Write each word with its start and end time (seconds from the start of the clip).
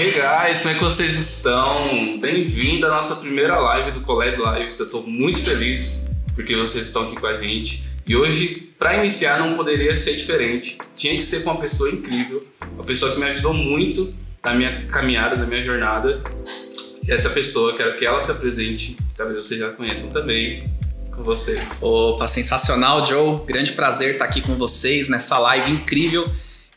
Hey 0.00 0.12
guys, 0.12 0.62
como 0.62 0.74
é 0.74 0.78
que 0.78 0.82
vocês 0.82 1.14
estão? 1.14 2.18
Bem-vindo 2.20 2.86
à 2.86 2.88
nossa 2.88 3.16
primeira 3.16 3.60
live 3.60 3.90
do 3.90 4.00
Collab 4.00 4.34
Lives. 4.34 4.80
Eu 4.80 4.86
estou 4.86 5.06
muito 5.06 5.44
feliz 5.44 6.10
porque 6.34 6.56
vocês 6.56 6.86
estão 6.86 7.02
aqui 7.02 7.16
com 7.16 7.26
a 7.26 7.36
gente. 7.36 7.82
E 8.06 8.16
hoje, 8.16 8.72
para 8.78 8.96
iniciar, 8.96 9.38
não 9.38 9.54
poderia 9.54 9.94
ser 9.94 10.16
diferente. 10.16 10.78
Tinha 10.96 11.14
que 11.14 11.20
ser 11.20 11.44
com 11.44 11.50
uma 11.50 11.60
pessoa 11.60 11.90
incrível, 11.90 12.42
uma 12.72 12.82
pessoa 12.82 13.12
que 13.12 13.20
me 13.20 13.26
ajudou 13.26 13.52
muito 13.52 14.14
na 14.42 14.54
minha 14.54 14.86
caminhada, 14.86 15.36
na 15.36 15.44
minha 15.44 15.62
jornada. 15.62 16.18
E 17.06 17.12
essa 17.12 17.28
pessoa, 17.28 17.76
quero 17.76 17.94
que 17.96 18.06
ela 18.06 18.22
se 18.22 18.30
apresente, 18.30 18.96
talvez 19.14 19.44
vocês 19.44 19.60
já 19.60 19.68
conheçam 19.68 20.08
também. 20.08 20.72
Com 21.14 21.22
vocês. 21.22 21.82
Opa, 21.82 22.26
sensacional, 22.26 23.04
Joe. 23.04 23.44
Grande 23.44 23.72
prazer 23.72 24.12
estar 24.12 24.24
aqui 24.24 24.40
com 24.40 24.56
vocês 24.56 25.10
nessa 25.10 25.38
live 25.38 25.70
incrível 25.70 26.26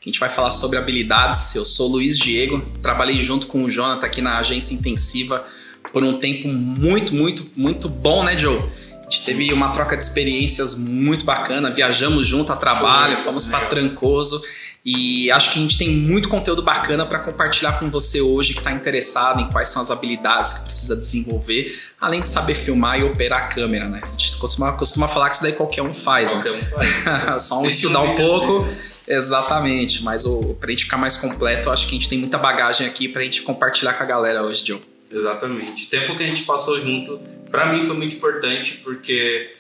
que 0.04 0.10
a 0.10 0.12
gente 0.12 0.20
vai 0.20 0.28
falar 0.28 0.52
sobre 0.52 0.78
habilidades. 0.78 1.56
Eu 1.56 1.64
sou 1.64 1.88
Luiz 1.88 2.18
Diego, 2.18 2.62
trabalhei 2.82 3.22
junto 3.22 3.48
com 3.48 3.64
o 3.64 3.70
Jonathan 3.70 4.06
aqui 4.06 4.22
na 4.22 4.38
agência 4.38 4.76
intensiva 4.76 5.46
por 5.94 6.04
um 6.04 6.20
tempo 6.20 6.50
muito, 6.50 7.16
muito, 7.16 7.50
muito 7.56 7.88
bom, 7.88 8.22
né, 8.22 8.38
Joe? 8.38 8.70
A 9.00 9.10
gente 9.10 9.24
teve 9.24 9.54
uma 9.54 9.70
troca 9.70 9.96
de 9.96 10.04
experiências 10.04 10.78
muito 10.78 11.24
bacana, 11.24 11.72
viajamos 11.72 12.28
junto 12.28 12.52
a 12.52 12.58
trabalho, 12.58 13.16
fomos 13.20 13.46
para 13.46 13.68
Trancoso 13.68 14.42
e 14.86 15.32
acho 15.32 15.54
que 15.54 15.60
a 15.60 15.62
gente 15.62 15.78
tem 15.78 15.90
muito 15.90 16.28
conteúdo 16.28 16.62
bacana 16.62 17.06
para 17.06 17.20
compartilhar 17.20 17.80
com 17.80 17.90
você 17.90 18.20
hoje 18.20 18.52
que 18.52 18.60
está 18.60 18.74
interessado 18.74 19.40
em 19.40 19.50
quais 19.50 19.70
são 19.70 19.82
as 19.82 19.90
habilidades 19.90 20.52
que 20.54 20.64
precisa 20.66 20.98
desenvolver, 20.98 21.80
além 22.02 22.20
de 22.20 22.28
saber 22.28 22.56
filmar 22.56 23.00
e 23.00 23.04
operar 23.06 23.44
a 23.44 23.48
câmera, 23.48 23.88
né? 23.88 24.02
A 24.04 24.10
gente 24.18 24.36
costuma, 24.36 24.74
costuma 24.74 25.08
falar 25.08 25.30
que 25.30 25.36
isso 25.36 25.44
daí 25.44 25.54
qualquer 25.54 25.82
um 25.82 25.94
faz, 25.94 26.30
qualquer 26.30 26.52
né? 26.52 26.60
um 26.60 26.76
faz. 26.76 27.44
Só 27.48 27.62
um 27.62 27.68
estudar 27.68 28.02
um 28.02 28.18
pouco. 28.18 28.68
Exatamente, 29.08 30.04
mas 30.04 30.26
o, 30.26 30.56
pra 30.56 30.70
gente 30.72 30.86
ficar 30.86 30.98
mais 30.98 31.18
completo, 31.18 31.70
acho 31.70 31.88
que 31.88 31.96
a 31.96 31.98
gente 31.98 32.10
tem 32.10 32.18
muita 32.18 32.38
bagagem 32.38 32.88
aqui 32.88 33.08
pra 33.08 33.24
gente 33.24 33.42
compartilhar 33.42 33.94
com 33.94 34.04
a 34.04 34.06
galera 34.06 34.44
hoje, 34.44 34.66
Joe. 34.66 34.82
Exatamente. 35.12 35.86
O 35.86 35.90
tempo 35.90 36.16
que 36.16 36.24
a 36.24 36.28
gente 36.28 36.44
passou 36.44 36.82
junto, 36.82 37.20
para 37.52 37.72
mim 37.72 37.86
foi 37.86 37.96
muito 37.96 38.16
importante 38.16 38.80
porque 38.84 39.54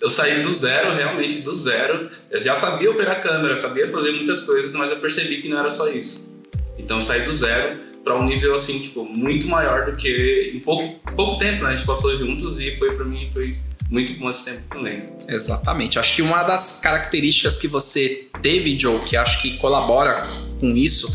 eu 0.00 0.08
saí 0.08 0.42
do 0.42 0.52
zero, 0.52 0.94
realmente 0.94 1.42
do 1.42 1.52
zero. 1.52 2.10
Eu 2.30 2.40
já 2.40 2.54
sabia 2.54 2.90
operar 2.90 3.22
câmera, 3.22 3.56
sabia 3.56 3.88
fazer 3.88 4.12
muitas 4.12 4.40
coisas, 4.40 4.74
mas 4.74 4.90
eu 4.90 4.98
percebi 4.98 5.40
que 5.40 5.48
não 5.48 5.58
era 5.58 5.70
só 5.70 5.88
isso. 5.88 6.34
Então 6.78 6.98
eu 6.98 7.02
saí 7.02 7.22
do 7.22 7.32
zero 7.32 7.78
para 8.02 8.18
um 8.18 8.24
nível 8.24 8.54
assim, 8.54 8.78
tipo, 8.80 9.04
muito 9.04 9.46
maior 9.46 9.86
do 9.90 9.96
que 9.96 10.52
em 10.54 10.60
pouco, 10.60 11.00
pouco 11.14 11.38
tempo, 11.38 11.64
né? 11.64 11.70
A 11.70 11.72
gente 11.72 11.86
passou 11.86 12.16
juntos 12.16 12.58
e 12.58 12.76
foi 12.78 12.94
para 12.94 13.04
mim 13.04 13.28
foi 13.32 13.56
muito 13.90 14.14
bom 14.14 14.30
esse 14.30 14.44
tempo 14.44 14.62
também. 14.70 15.02
Exatamente. 15.28 15.98
Acho 15.98 16.14
que 16.14 16.22
uma 16.22 16.44
das 16.44 16.80
características 16.80 17.58
que 17.58 17.66
você 17.66 18.28
teve, 18.40 18.78
Joe, 18.78 19.00
que 19.00 19.16
acho 19.16 19.42
que 19.42 19.56
colabora 19.58 20.22
com 20.60 20.76
isso, 20.76 21.12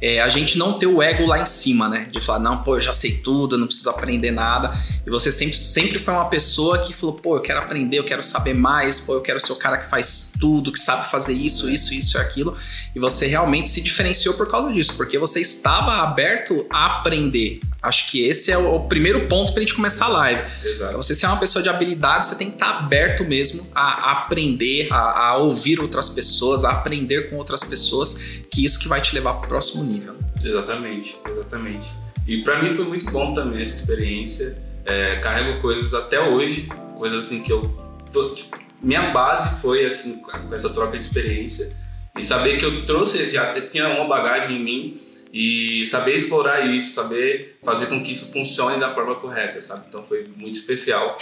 é 0.00 0.20
a 0.20 0.28
gente 0.28 0.58
não 0.58 0.78
ter 0.78 0.86
o 0.86 1.00
ego 1.00 1.24
lá 1.24 1.40
em 1.40 1.46
cima, 1.46 1.88
né? 1.88 2.08
De 2.10 2.20
falar, 2.20 2.38
não, 2.38 2.62
pô, 2.62 2.76
eu 2.76 2.80
já 2.80 2.92
sei 2.92 3.18
tudo, 3.22 3.56
não 3.56 3.66
preciso 3.66 3.88
aprender 3.90 4.30
nada. 4.30 4.70
E 5.06 5.10
você 5.10 5.32
sempre, 5.32 5.56
sempre 5.56 5.98
foi 5.98 6.12
uma 6.12 6.28
pessoa 6.28 6.78
que 6.78 6.92
falou, 6.92 7.14
pô, 7.14 7.36
eu 7.36 7.40
quero 7.40 7.60
aprender, 7.60 7.98
eu 7.98 8.04
quero 8.04 8.22
saber 8.22 8.54
mais, 8.54 9.00
pô, 9.00 9.14
eu 9.14 9.22
quero 9.22 9.40
ser 9.40 9.52
o 9.52 9.56
cara 9.56 9.78
que 9.78 9.88
faz 9.88 10.34
tudo, 10.38 10.70
que 10.70 10.78
sabe 10.78 11.10
fazer 11.10 11.32
isso, 11.32 11.70
isso, 11.70 11.94
isso 11.94 12.18
e 12.18 12.20
aquilo. 12.20 12.56
E 12.94 12.98
você 12.98 13.26
realmente 13.26 13.70
se 13.70 13.80
diferenciou 13.82 14.34
por 14.34 14.50
causa 14.50 14.70
disso, 14.72 14.96
porque 14.96 15.16
você 15.16 15.40
estava 15.40 15.92
aberto 16.02 16.66
a 16.68 16.98
aprender, 16.98 17.60
Acho 17.86 18.10
que 18.10 18.26
esse 18.26 18.50
é 18.50 18.58
o 18.58 18.80
primeiro 18.80 19.28
ponto 19.28 19.52
para 19.52 19.60
a 19.60 19.64
gente 19.64 19.74
começar 19.74 20.06
a 20.06 20.08
live. 20.08 20.42
Exato. 20.64 20.96
Você 20.96 21.14
ser 21.14 21.26
uma 21.26 21.36
pessoa 21.36 21.62
de 21.62 21.68
habilidade, 21.68 22.26
você 22.26 22.36
tem 22.36 22.48
que 22.48 22.56
estar 22.56 22.72
tá 22.72 22.78
aberto 22.80 23.24
mesmo 23.24 23.70
a, 23.72 24.12
aprender, 24.12 24.88
a, 24.90 25.28
a, 25.28 25.36
ouvir 25.36 25.78
outras 25.78 26.08
pessoas, 26.08 26.64
a 26.64 26.70
aprender 26.70 27.30
com 27.30 27.36
outras 27.36 27.62
pessoas, 27.62 28.40
que 28.50 28.64
isso 28.64 28.80
que 28.80 28.88
vai 28.88 29.00
te 29.00 29.14
levar 29.14 29.34
para 29.34 29.46
o 29.46 29.48
próximo 29.48 29.84
nível. 29.84 30.16
Exatamente, 30.44 31.16
exatamente. 31.30 31.88
E 32.26 32.42
para 32.42 32.60
mim 32.60 32.70
foi 32.70 32.86
muito 32.86 33.08
bom 33.12 33.32
também 33.32 33.62
essa 33.62 33.76
experiência. 33.76 34.58
É, 34.84 35.16
carrego 35.16 35.60
coisas 35.60 35.94
até 35.94 36.20
hoje, 36.20 36.68
coisas 36.98 37.24
assim 37.24 37.44
que 37.44 37.52
eu 37.52 37.62
tô, 38.10 38.30
tipo, 38.30 38.58
minha 38.82 39.10
base 39.10 39.60
foi 39.60 39.84
assim 39.86 40.20
com 40.20 40.52
essa 40.52 40.70
troca 40.70 40.96
de 40.96 41.02
experiência 41.02 41.76
e 42.18 42.22
saber 42.22 42.58
que 42.58 42.64
eu 42.64 42.84
trouxe 42.84 43.30
já 43.30 43.52
eu 43.56 43.68
tinha 43.68 43.88
uma 43.88 44.08
bagagem 44.08 44.56
em 44.56 44.60
mim 44.62 45.00
e 45.32 45.86
saber 45.86 46.16
explorar 46.16 46.60
isso, 46.60 46.94
saber 46.94 47.58
fazer 47.62 47.86
com 47.86 48.02
que 48.02 48.12
isso 48.12 48.32
funcione 48.32 48.78
da 48.78 48.94
forma 48.94 49.14
correta, 49.16 49.60
sabe? 49.60 49.86
Então 49.88 50.02
foi 50.02 50.24
muito 50.36 50.54
especial. 50.54 51.18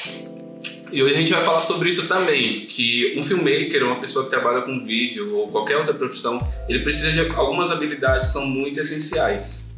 E 0.92 1.02
hoje 1.02 1.14
a 1.14 1.18
gente 1.18 1.32
vai 1.32 1.44
falar 1.44 1.60
sobre 1.60 1.88
isso 1.88 2.06
também, 2.06 2.66
que 2.66 3.16
um 3.18 3.24
filmmaker, 3.24 3.84
uma 3.84 4.00
pessoa 4.00 4.24
que 4.24 4.30
trabalha 4.30 4.62
com 4.62 4.84
vídeo 4.84 5.34
ou 5.34 5.48
qualquer 5.48 5.76
outra 5.76 5.94
profissão, 5.94 6.46
ele 6.68 6.80
precisa 6.80 7.10
de 7.10 7.20
algumas 7.34 7.70
habilidades 7.70 8.28
que 8.28 8.32
são 8.32 8.46
muito 8.46 8.80
essenciais. 8.80 9.70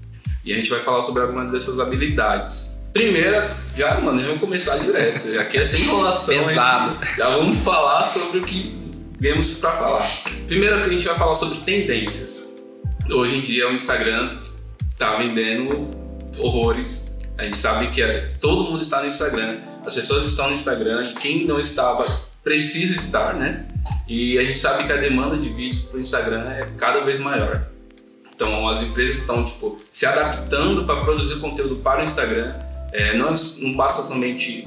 E 0.44 0.53
a 0.53 0.56
gente 0.56 0.69
vai 0.69 0.81
falar 0.81 1.03
sobre 1.03 1.22
algumas 1.22 1.50
dessas 1.50 1.81
habilidades. 1.81 2.84
Primeira, 2.93 3.56
já, 3.76 4.00
mano, 4.00 4.20
já 4.20 4.26
vamos 4.26 4.41
começar 4.41 4.78
direto. 4.78 5.38
Aqui 5.38 5.58
é 5.58 5.64
sem 5.64 5.82
enrolação. 5.82 6.37
Pesado. 6.37 6.98
Já 7.16 7.28
vamos 7.31 7.58
falar 7.58 8.03
sobre 8.03 8.38
o 8.38 8.43
que 8.43 8.76
viemos 9.19 9.58
para 9.58 9.72
falar. 9.72 10.08
Primeiro 10.47 10.81
que 10.81 10.87
a 10.87 10.93
gente 10.93 11.04
vai 11.04 11.16
falar 11.16 11.34
sobre 11.34 11.58
tendências 11.60 12.56
hoje 13.11 13.39
em 13.39 13.41
dia 13.41 13.69
o 13.69 13.72
Instagram 13.72 14.39
tá 14.99 15.17
vendendo 15.17 15.91
horrores. 16.39 17.19
A 17.39 17.44
gente 17.44 17.59
sabe 17.59 17.91
que 17.91 18.03
é, 18.03 18.33
todo 18.41 18.65
mundo 18.65 18.81
está 18.81 19.03
no 19.03 19.09
Instagram, 19.09 19.61
as 19.84 19.94
pessoas 19.94 20.25
estão 20.25 20.49
no 20.49 20.55
Instagram 20.55 21.11
e 21.11 21.15
quem 21.15 21.47
não 21.47 21.61
estava 21.61 22.05
precisa 22.43 22.94
estar, 22.94 23.34
né? 23.34 23.67
E 24.09 24.39
a 24.39 24.43
gente 24.43 24.59
sabe 24.59 24.84
que 24.84 24.93
a 24.93 24.97
demanda 24.97 25.37
de 25.37 25.49
vídeos 25.49 25.83
para 25.83 25.99
o 25.99 26.00
Instagram 26.00 26.49
é 26.49 26.69
cada 26.77 27.00
vez 27.00 27.19
maior. 27.19 27.67
Então 28.34 28.69
as 28.69 28.83
empresas 28.83 29.17
estão 29.17 29.44
tipo 29.44 29.78
se 29.91 30.06
adaptando 30.06 30.84
para 30.84 31.03
produzir 31.03 31.41
conteúdo 31.41 31.77
para 31.77 32.00
o 32.00 32.05
Instagram. 32.05 32.55
É, 32.93 33.17
não, 33.17 33.34
não 33.61 33.75
basta 33.75 34.03
somente 34.03 34.67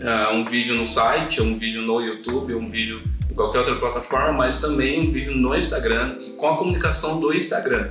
uh, 0.00 0.34
um 0.34 0.44
vídeo 0.44 0.74
no 0.74 0.86
site, 0.86 1.40
um 1.40 1.56
vídeo 1.56 1.82
no 1.82 2.00
YouTube, 2.00 2.54
ou 2.54 2.60
um 2.60 2.70
vídeo 2.70 3.02
em 3.30 3.34
qualquer 3.34 3.58
outra 3.58 3.74
plataforma, 3.76 4.32
mas 4.32 4.58
também 4.58 5.10
vídeo 5.10 5.34
no 5.36 5.54
Instagram 5.56 6.16
e 6.20 6.30
com 6.32 6.48
a 6.48 6.56
comunicação 6.56 7.20
do 7.20 7.32
Instagram. 7.32 7.90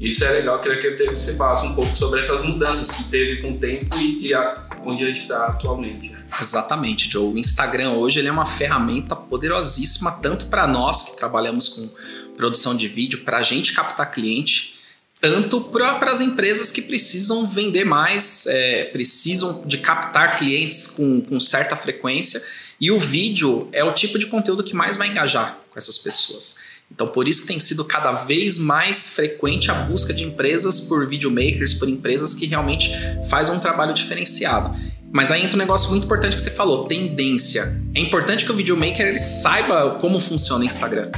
Isso 0.00 0.24
é 0.24 0.32
legal, 0.32 0.60
queria 0.60 0.78
que 0.78 1.06
você 1.10 1.36
falasse 1.36 1.66
um 1.66 1.74
pouco 1.74 1.96
sobre 1.96 2.20
essas 2.20 2.42
mudanças 2.44 2.90
que 2.90 3.04
teve 3.04 3.40
com 3.40 3.52
o 3.52 3.58
tempo 3.58 3.96
e, 3.96 4.28
e 4.28 4.34
a, 4.34 4.68
onde 4.84 5.04
a 5.04 5.06
gente 5.06 5.20
está 5.20 5.46
atualmente. 5.46 6.14
Exatamente, 6.40 7.08
Joe. 7.08 7.32
O 7.32 7.38
Instagram 7.38 7.92
hoje 7.92 8.18
ele 8.18 8.28
é 8.28 8.32
uma 8.32 8.46
ferramenta 8.46 9.14
poderosíssima 9.14 10.10
tanto 10.20 10.46
para 10.46 10.66
nós 10.66 11.10
que 11.10 11.16
trabalhamos 11.16 11.68
com 11.68 11.88
produção 12.36 12.76
de 12.76 12.88
vídeo, 12.88 13.20
para 13.24 13.38
a 13.38 13.42
gente 13.42 13.72
captar 13.72 14.10
cliente, 14.10 14.74
tanto 15.20 15.60
para 15.60 16.10
as 16.10 16.20
empresas 16.20 16.72
que 16.72 16.82
precisam 16.82 17.46
vender 17.46 17.84
mais, 17.84 18.46
é, 18.48 18.84
precisam 18.86 19.62
de 19.64 19.78
captar 19.78 20.36
clientes 20.36 20.88
com, 20.88 21.20
com 21.20 21.38
certa 21.38 21.76
frequência 21.76 22.42
e 22.80 22.90
o 22.90 22.98
vídeo 22.98 23.68
é 23.72 23.82
o 23.84 23.92
tipo 23.92 24.18
de 24.18 24.26
conteúdo 24.26 24.62
que 24.62 24.74
mais 24.74 24.96
vai 24.96 25.08
engajar 25.08 25.58
com 25.70 25.78
essas 25.78 25.98
pessoas. 25.98 26.58
Então, 26.90 27.08
por 27.08 27.26
isso 27.26 27.46
tem 27.46 27.58
sido 27.58 27.84
cada 27.84 28.12
vez 28.12 28.58
mais 28.58 29.08
frequente 29.14 29.70
a 29.70 29.74
busca 29.74 30.12
de 30.12 30.22
empresas 30.22 30.80
por 30.82 31.08
videomakers, 31.08 31.74
por 31.74 31.88
empresas 31.88 32.34
que 32.34 32.46
realmente 32.46 32.90
fazem 33.28 33.54
um 33.54 33.58
trabalho 33.58 33.94
diferenciado. 33.94 34.74
Mas 35.10 35.30
aí 35.30 35.44
entra 35.44 35.56
um 35.56 35.58
negócio 35.58 35.90
muito 35.90 36.04
importante 36.04 36.34
que 36.34 36.42
você 36.42 36.50
falou, 36.50 36.86
tendência. 36.86 37.80
É 37.94 38.00
importante 38.00 38.44
que 38.44 38.52
o 38.52 38.54
videomaker 38.54 39.06
ele 39.06 39.18
saiba 39.18 39.98
como 40.00 40.20
funciona 40.20 40.62
o 40.62 40.66
Instagram. 40.66 41.10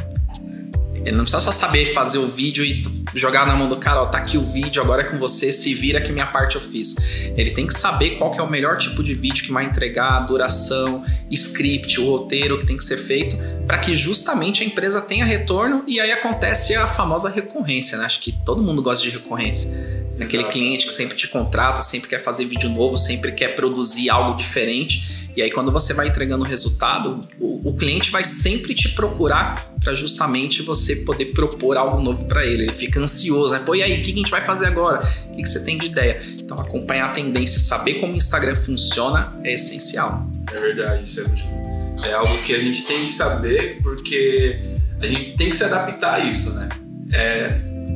Ele 1.07 1.15
não 1.15 1.23
precisa 1.23 1.41
só 1.41 1.53
saber 1.53 1.93
fazer 1.95 2.19
o 2.19 2.27
vídeo 2.27 2.65
e 2.65 2.85
jogar 3.15 3.47
na 3.47 3.55
mão 3.55 3.69
do 3.69 3.77
cara, 3.77 4.03
ó, 4.03 4.07
tá 4.07 4.19
aqui 4.19 4.37
o 4.37 4.45
vídeo, 4.45 4.83
agora 4.83 5.03
é 5.03 5.05
com 5.05 5.21
você, 5.21 5.53
se 5.53 5.73
vira 5.73 6.01
que 6.01 6.11
minha 6.11 6.27
parte 6.27 6.57
eu 6.57 6.61
fiz. 6.61 6.97
Ele 7.37 7.53
tem 7.53 7.65
que 7.65 7.75
saber 7.75 8.17
qual 8.17 8.33
que 8.33 8.41
é 8.41 8.43
o 8.43 8.51
melhor 8.51 8.77
tipo 8.77 9.05
de 9.05 9.15
vídeo 9.15 9.45
que 9.45 9.53
vai 9.53 9.65
entregar, 9.65 10.13
a 10.13 10.21
duração, 10.21 11.05
script, 11.31 12.01
o 12.01 12.11
roteiro 12.11 12.59
que 12.59 12.67
tem 12.67 12.77
que 12.77 12.83
ser 12.83 12.97
feito, 12.97 13.37
para 13.69 13.79
que 13.79 13.95
justamente 13.95 14.65
a 14.65 14.67
empresa 14.67 15.01
tenha 15.01 15.25
retorno 15.25 15.85
e 15.87 16.01
aí 16.01 16.11
acontece 16.11 16.75
a 16.75 16.89
famosa 16.89 17.31
recorrência, 17.31 17.97
né? 17.99 18.05
Acho 18.05 18.21
que 18.21 18.33
todo 18.45 18.61
mundo 18.61 18.83
gosta 18.83 19.05
de 19.05 19.11
recorrência. 19.11 20.09
Tem 20.17 20.27
aquele 20.27 20.45
cliente 20.45 20.87
que 20.87 20.93
sempre 20.93 21.17
te 21.17 21.29
contrata, 21.29 21.83
sempre 21.83 22.09
quer 22.09 22.23
fazer 22.23 22.47
vídeo 22.47 22.69
novo, 22.69 22.97
sempre 22.97 23.31
quer 23.31 23.55
produzir 23.55 24.11
algo 24.11 24.37
diferente. 24.37 25.26
E 25.37 25.43
aí, 25.43 25.51
quando 25.51 25.71
você 25.71 25.93
vai 25.93 26.09
entregando 26.09 26.45
o 26.45 26.49
resultado, 26.49 27.21
o, 27.39 27.69
o 27.69 27.77
cliente 27.77 28.11
vai 28.11 28.25
sempre 28.25 28.75
te 28.75 28.89
procurar 28.95 29.71
para 29.85 29.93
justamente 29.93 30.63
você 30.63 31.05
poder 31.05 31.27
propor 31.27 31.77
algo 31.77 32.01
novo 32.01 32.25
para 32.25 32.47
ele. 32.47 32.63
Ele 32.63 32.73
fica 32.73 32.99
ansioso, 32.99 33.53
né? 33.53 33.59
Pô, 33.59 33.75
e 33.75 33.83
aí, 33.83 34.01
o 34.01 34.03
que 34.03 34.13
a 34.13 34.17
gente 34.17 34.31
vai 34.31 34.41
fazer 34.41 34.67
agora? 34.67 35.01
O 35.29 35.37
que 35.37 35.47
você 35.47 35.63
tem 35.63 35.77
de 35.77 35.87
ideia? 35.87 36.23
Então, 36.39 36.59
acompanhar 36.59 37.11
a 37.11 37.13
tendência, 37.13 37.61
saber 37.61 37.95
como 37.95 38.15
o 38.15 38.17
Instagram 38.17 38.57
funciona 38.57 39.39
é 39.45 39.53
essencial. 39.53 40.27
É 40.51 40.59
verdade, 40.59 41.05
isso 41.05 41.21
é, 41.21 42.09
é 42.09 42.15
algo 42.15 42.39
que 42.39 42.55
a 42.55 42.59
gente 42.59 42.85
tem 42.85 43.05
que 43.05 43.13
saber 43.13 43.83
porque 43.83 44.59
a 45.03 45.07
gente 45.07 45.37
tem 45.37 45.51
que 45.51 45.57
se 45.57 45.65
adaptar 45.65 46.15
a 46.15 46.21
isso, 46.21 46.55
né? 46.55 46.69
É, 47.13 47.47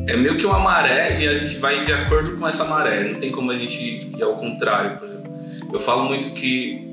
é 0.09 0.17
meio 0.17 0.37
que 0.37 0.45
uma 0.45 0.59
maré 0.59 1.19
e 1.21 1.27
a 1.27 1.39
gente 1.39 1.57
vai 1.57 1.85
de 1.85 1.93
acordo 1.93 2.37
com 2.37 2.47
essa 2.47 2.67
maré. 2.67 3.11
Não 3.11 3.19
tem 3.19 3.31
como 3.31 3.51
a 3.51 3.57
gente 3.57 4.11
ir 4.15 4.23
ao 4.23 4.37
contrário, 4.37 4.99
por 4.99 5.09
exemplo. 5.09 5.31
Eu 5.73 5.79
falo 5.79 6.05
muito 6.05 6.31
que 6.31 6.90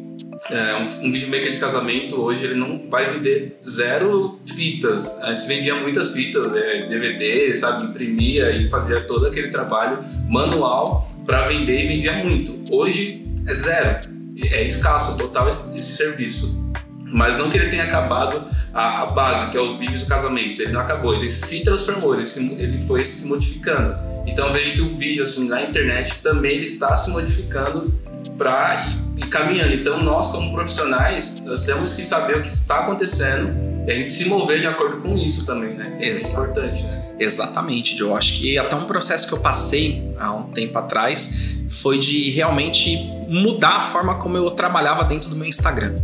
é, 0.51 0.75
um, 0.75 1.07
um 1.07 1.11
videomaker 1.11 1.51
de 1.51 1.57
casamento 1.57 2.19
hoje 2.21 2.45
ele 2.45 2.55
não 2.55 2.89
vai 2.89 3.11
vender 3.11 3.59
zero 3.67 4.39
fitas. 4.55 5.19
Antes 5.21 5.45
vendia 5.45 5.75
muitas 5.75 6.13
fitas, 6.13 6.53
é, 6.53 6.87
DVD, 6.87 7.53
sabe, 7.55 7.85
imprimia 7.85 8.51
e 8.51 8.69
fazia 8.69 9.01
todo 9.01 9.27
aquele 9.27 9.49
trabalho 9.49 9.99
manual 10.29 11.11
para 11.25 11.47
vender 11.47 11.85
e 11.85 11.87
vendia 11.87 12.13
muito. 12.13 12.63
Hoje 12.69 13.23
é 13.47 13.53
zero, 13.53 14.09
é 14.51 14.63
escasso 14.63 15.17
total 15.17 15.47
esse, 15.47 15.77
esse 15.77 15.95
serviço. 15.95 16.65
Mas 17.09 17.37
não 17.37 17.49
que 17.49 17.57
ele 17.57 17.69
tenha 17.69 17.85
acabado 17.85 18.45
a, 18.73 19.03
a, 19.03 19.05
base, 19.05 19.49
que 19.49 19.57
é 19.57 19.61
o 19.61 19.77
vídeo 19.77 19.97
do 19.97 20.05
casamento. 20.05 20.61
Ele 20.61 20.73
não 20.73 20.81
acabou, 20.81 21.15
ele 21.15 21.29
se 21.29 21.63
transformou, 21.63 22.13
ele, 22.13 22.25
se, 22.25 22.53
ele 22.61 22.85
foi 22.85 23.03
se 23.05 23.25
modificando. 23.27 23.95
Então 24.25 24.51
vejo 24.51 24.73
que 24.73 24.81
o 24.81 24.93
vídeo 24.93 25.23
assim 25.23 25.47
na 25.47 25.61
internet 25.61 26.17
também 26.21 26.55
ele 26.55 26.65
está 26.65 26.93
se 26.97 27.09
modificando 27.11 27.93
para 28.37 28.89
caminhando. 29.21 29.73
Então 29.73 30.01
nós 30.03 30.31
como 30.31 30.53
profissionais 30.53 31.43
nós 31.45 31.65
temos 31.65 31.93
que 31.93 32.05
saber 32.05 32.37
o 32.37 32.41
que 32.41 32.47
está 32.47 32.79
acontecendo 32.79 33.67
e 33.87 33.91
a 33.91 33.95
gente 33.95 34.11
se 34.11 34.25
mover 34.25 34.59
de 34.59 34.67
acordo 34.67 35.01
com 35.01 35.15
isso 35.15 35.45
também, 35.45 35.73
né? 35.73 35.97
É 35.99 36.13
importante, 36.13 36.83
né? 36.83 37.15
Exatamente, 37.19 37.97
Joe. 37.97 38.13
Acho 38.13 38.33
que 38.33 38.57
até 38.57 38.75
um 38.75 38.85
processo 38.85 39.27
que 39.27 39.33
eu 39.33 39.39
passei 39.39 40.13
há 40.19 40.33
um 40.33 40.51
tempo 40.51 40.77
atrás 40.77 41.55
foi 41.69 41.97
de 41.97 42.29
realmente 42.29 42.97
mudar 43.27 43.77
a 43.77 43.81
forma 43.81 44.15
como 44.15 44.37
eu 44.37 44.51
trabalhava 44.51 45.03
dentro 45.03 45.29
do 45.29 45.35
meu 45.35 45.47
Instagram. 45.47 45.95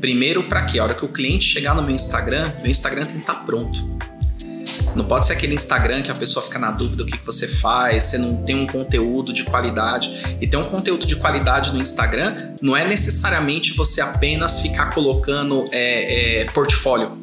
Primeiro, 0.00 0.44
para 0.44 0.66
quê? 0.66 0.78
A 0.78 0.84
hora 0.84 0.94
que 0.94 1.04
o 1.04 1.08
cliente 1.08 1.46
chegar 1.46 1.74
no 1.74 1.82
meu 1.82 1.94
Instagram, 1.94 2.52
meu 2.60 2.70
Instagram 2.70 3.06
tem 3.06 3.14
que 3.14 3.20
estar 3.22 3.34
tá 3.34 3.40
pronto. 3.40 3.80
Não 4.94 5.04
pode 5.04 5.26
ser 5.26 5.32
aquele 5.32 5.54
Instagram 5.54 6.02
que 6.02 6.10
a 6.10 6.14
pessoa 6.14 6.44
fica 6.44 6.58
na 6.58 6.70
dúvida 6.70 7.04
do 7.04 7.06
que, 7.10 7.18
que 7.18 7.26
você 7.26 7.48
faz, 7.48 8.04
você 8.04 8.18
não 8.18 8.42
tem 8.44 8.54
um 8.54 8.66
conteúdo 8.66 9.32
de 9.32 9.44
qualidade. 9.44 10.10
E 10.40 10.46
ter 10.46 10.56
um 10.56 10.64
conteúdo 10.64 11.06
de 11.06 11.16
qualidade 11.16 11.72
no 11.72 11.82
Instagram 11.82 12.54
não 12.62 12.76
é 12.76 12.86
necessariamente 12.86 13.74
você 13.74 14.00
apenas 14.00 14.60
ficar 14.60 14.94
colocando 14.94 15.66
é, 15.72 16.42
é, 16.42 16.44
portfólio. 16.46 17.18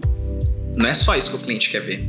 Não 0.75 0.88
é 0.88 0.94
só 0.94 1.15
isso 1.15 1.31
que 1.31 1.38
o 1.38 1.39
cliente 1.39 1.69
quer 1.69 1.81
ver. 1.81 2.06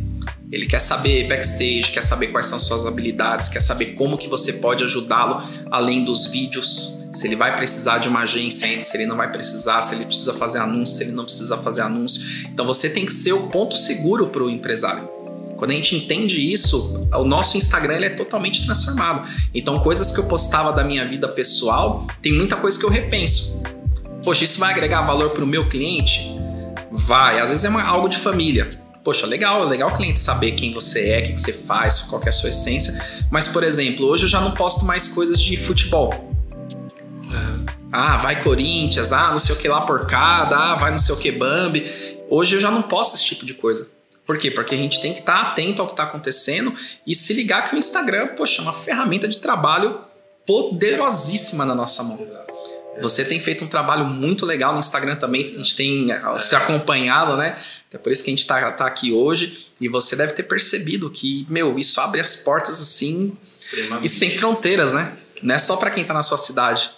Ele 0.51 0.67
quer 0.67 0.81
saber 0.81 1.29
backstage, 1.29 1.91
quer 1.93 2.03
saber 2.03 2.27
quais 2.27 2.47
são 2.47 2.59
suas 2.59 2.85
habilidades, 2.85 3.49
quer 3.49 3.61
saber 3.61 3.95
como 3.95 4.19
que 4.19 4.29
você 4.29 4.55
pode 4.55 4.85
ajudá-lo 4.85 5.43
além 5.71 6.05
dos 6.05 6.27
vídeos, 6.27 7.01
se 7.15 7.27
ele 7.27 7.37
vai 7.37 7.57
precisar 7.57 7.99
de 7.99 8.09
uma 8.09 8.21
agência, 8.21 8.83
se 8.83 8.97
ele 8.97 9.07
não 9.07 9.17
vai 9.17 9.31
precisar, 9.33 9.81
se 9.81 9.95
ele 9.95 10.05
precisa 10.05 10.35
fazer 10.35 10.59
anúncio, 10.59 10.97
se 10.97 11.05
ele 11.05 11.13
não 11.13 11.25
precisa 11.25 11.57
fazer 11.57 11.81
anúncio. 11.81 12.49
Então 12.53 12.67
você 12.67 12.91
tem 12.91 13.07
que 13.07 13.15
ser 13.15 13.33
o 13.33 13.49
ponto 13.49 13.77
seguro 13.77 14.29
para 14.29 14.43
o 14.43 14.51
empresário. 14.51 15.22
Quando 15.63 15.71
a 15.71 15.75
gente 15.75 15.95
entende 15.95 16.53
isso, 16.53 17.09
o 17.13 17.25
nosso 17.25 17.57
Instagram 17.57 17.95
ele 17.95 18.07
é 18.07 18.11
totalmente 18.11 18.67
transformado. 18.67 19.29
Então, 19.55 19.79
coisas 19.79 20.11
que 20.11 20.19
eu 20.19 20.27
postava 20.27 20.73
da 20.73 20.83
minha 20.83 21.07
vida 21.07 21.29
pessoal, 21.29 22.05
tem 22.21 22.33
muita 22.33 22.57
coisa 22.57 22.77
que 22.77 22.85
eu 22.85 22.91
repenso. 22.91 23.63
Poxa, 24.25 24.43
isso 24.43 24.59
vai 24.59 24.73
agregar 24.73 25.03
valor 25.03 25.31
para 25.31 25.45
o 25.45 25.47
meu 25.47 25.69
cliente? 25.69 26.35
Vai. 26.91 27.39
Às 27.39 27.51
vezes 27.51 27.65
é 27.65 27.69
uma, 27.69 27.81
algo 27.85 28.09
de 28.09 28.17
família 28.17 28.71
poxa, 29.05 29.25
legal, 29.25 29.65
legal 29.65 29.89
o 29.89 29.93
cliente 29.93 30.19
saber 30.19 30.53
quem 30.53 30.73
você 30.73 31.11
é, 31.11 31.19
o 31.21 31.23
que, 31.35 31.41
você 31.41 31.53
faz, 31.53 32.01
qual 32.01 32.21
é 32.25 32.29
a 32.29 32.33
sua 32.33 32.51
essência. 32.51 33.01
Mas, 33.31 33.47
por 33.47 33.63
exemplo, 33.63 34.07
hoje 34.07 34.25
eu 34.25 34.29
já 34.29 34.41
não 34.41 34.55
posto 34.55 34.85
mais 34.85 35.07
coisas 35.07 35.41
de 35.41 35.57
futebol. 35.57 36.13
É. 37.33 37.73
Ah, 37.93 38.17
vai 38.17 38.43
Corinthians, 38.43 39.13
ah, 39.13 39.31
não 39.31 39.39
sei 39.39 39.55
o 39.55 39.59
que 39.59 39.69
lá 39.69 39.83
porcada, 39.83 40.57
ah, 40.57 40.75
vai 40.75 40.91
não 40.91 40.99
sei 40.99 41.15
o 41.15 41.19
que 41.19 41.31
Bambi. 41.31 41.89
Hoje 42.29 42.57
eu 42.57 42.61
já 42.61 42.71
não 42.71 42.83
posto 42.83 43.15
esse 43.15 43.27
tipo 43.27 43.47
de 43.47 43.55
coisa. 43.55 44.02
Por 44.33 44.39
quê? 44.39 44.51
Porque 44.51 44.75
a 44.75 44.79
gente 44.79 45.03
tem 45.03 45.13
que 45.13 45.21
estar 45.21 45.43
tá 45.43 45.51
atento 45.51 45.83
ao 45.83 45.89
que 45.89 45.93
está 45.93 46.05
acontecendo 46.05 46.75
e 47.07 47.15
se 47.15 47.35
ligar 47.35 47.69
que 47.69 47.77
o 47.77 47.79
Instagram, 47.79 48.29
poxa, 48.29 48.63
é 48.63 48.65
uma 48.65 48.73
ferramenta 48.73 49.29
de 49.29 49.39
trabalho 49.39 50.01
poderosíssima 50.47 51.67
na 51.67 51.75
nossa 51.75 52.03
mão. 52.03 52.19
Exato. 52.19 52.51
Você 53.03 53.27
tem 53.27 53.39
feito 53.39 53.63
um 53.63 53.69
trabalho 53.69 54.07
muito 54.07 54.47
legal 54.47 54.73
no 54.73 54.79
Instagram 54.79 55.17
também, 55.17 55.51
a 55.51 55.59
gente 55.59 55.77
tem 55.77 56.09
se 56.41 56.57
acompanhado, 56.57 57.37
né? 57.37 57.59
É 57.93 57.99
por 57.99 58.11
isso 58.11 58.25
que 58.25 58.31
a 58.31 58.33
gente 58.33 58.41
está 58.41 58.73
tá 58.73 58.87
aqui 58.87 59.13
hoje. 59.13 59.67
E 59.79 59.87
você 59.87 60.17
deve 60.17 60.33
ter 60.33 60.45
percebido 60.45 61.11
que, 61.11 61.47
meu, 61.51 61.79
isso 61.79 62.01
abre 62.01 62.23
as 62.23 62.37
portas 62.37 62.81
assim 62.81 63.37
e 64.03 64.09
sem 64.09 64.31
fronteiras, 64.31 64.95
né? 64.95 65.15
Não 65.43 65.55
é 65.55 65.59
só 65.59 65.77
para 65.77 65.91
quem 65.91 66.03
está 66.03 66.15
na 66.15 66.23
sua 66.23 66.39
cidade. 66.39 66.91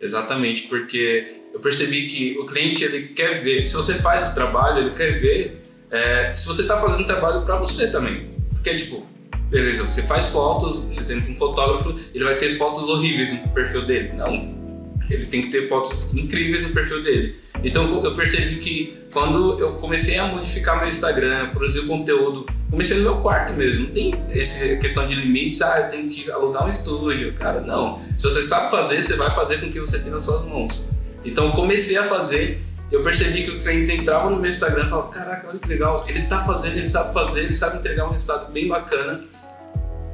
Exatamente, 0.00 0.62
porque 0.62 1.42
eu 1.52 1.60
percebi 1.60 2.06
que 2.06 2.38
o 2.38 2.46
cliente 2.46 2.82
ele 2.82 3.08
quer 3.08 3.42
ver, 3.42 3.66
se 3.66 3.74
você 3.74 3.96
faz 3.96 4.28
o 4.28 4.34
trabalho, 4.34 4.78
ele 4.78 4.94
quer 4.94 5.20
ver 5.20 5.59
é, 5.90 6.34
se 6.34 6.46
você 6.46 6.62
está 6.62 6.78
fazendo 6.80 7.04
trabalho 7.06 7.42
para 7.42 7.56
você 7.56 7.90
também. 7.90 8.30
Porque, 8.50 8.76
tipo, 8.76 9.06
beleza, 9.48 9.82
você 9.82 10.02
faz 10.02 10.26
fotos, 10.26 10.82
exemplo, 10.96 11.32
um 11.32 11.36
fotógrafo, 11.36 11.94
ele 12.14 12.24
vai 12.24 12.36
ter 12.36 12.56
fotos 12.56 12.84
horríveis 12.84 13.32
no 13.32 13.48
perfil 13.48 13.86
dele. 13.86 14.12
Não, 14.12 14.54
ele 15.10 15.26
tem 15.26 15.42
que 15.42 15.50
ter 15.50 15.68
fotos 15.68 16.14
incríveis 16.14 16.64
no 16.64 16.70
perfil 16.70 17.02
dele. 17.02 17.36
Então 17.62 18.02
eu 18.02 18.14
percebi 18.14 18.56
que 18.56 18.98
quando 19.12 19.58
eu 19.58 19.74
comecei 19.74 20.18
a 20.18 20.26
modificar 20.26 20.78
meu 20.78 20.88
Instagram, 20.88 21.50
produzir 21.50 21.84
conteúdo, 21.86 22.46
comecei 22.70 22.96
no 22.96 23.02
meu 23.02 23.16
quarto 23.16 23.52
mesmo. 23.54 23.86
Não 23.86 23.90
tem 23.90 24.14
essa 24.30 24.76
questão 24.76 25.06
de 25.06 25.14
limites, 25.14 25.60
ah, 25.60 25.80
eu 25.80 25.90
tenho 25.90 26.08
que 26.08 26.30
alugar 26.30 26.64
um 26.64 26.68
estúdio. 26.68 27.34
Cara, 27.34 27.60
não. 27.60 28.00
Se 28.16 28.24
você 28.24 28.42
sabe 28.42 28.70
fazer, 28.70 29.02
você 29.02 29.16
vai 29.16 29.30
fazer 29.30 29.58
com 29.58 29.66
o 29.66 29.70
que 29.70 29.80
você 29.80 29.98
tem 29.98 30.10
nas 30.10 30.24
suas 30.24 30.44
mãos. 30.44 30.88
Então 31.24 31.50
comecei 31.50 31.98
a 31.98 32.04
fazer, 32.04 32.62
eu 32.90 33.02
percebi 33.02 33.44
que 33.44 33.50
os 33.50 33.62
clientes 33.62 33.88
entravam 33.88 34.30
no 34.30 34.40
meu 34.40 34.50
Instagram 34.50 34.86
e 34.86 34.90
falavam, 34.90 35.10
caraca, 35.10 35.48
olha 35.48 35.58
que 35.58 35.68
legal, 35.68 36.04
ele 36.08 36.22
tá 36.22 36.44
fazendo, 36.44 36.76
ele 36.76 36.88
sabe 36.88 37.14
fazer, 37.14 37.44
ele 37.44 37.54
sabe 37.54 37.78
entregar 37.78 38.06
um 38.06 38.10
resultado 38.10 38.50
bem 38.52 38.66
bacana. 38.66 39.22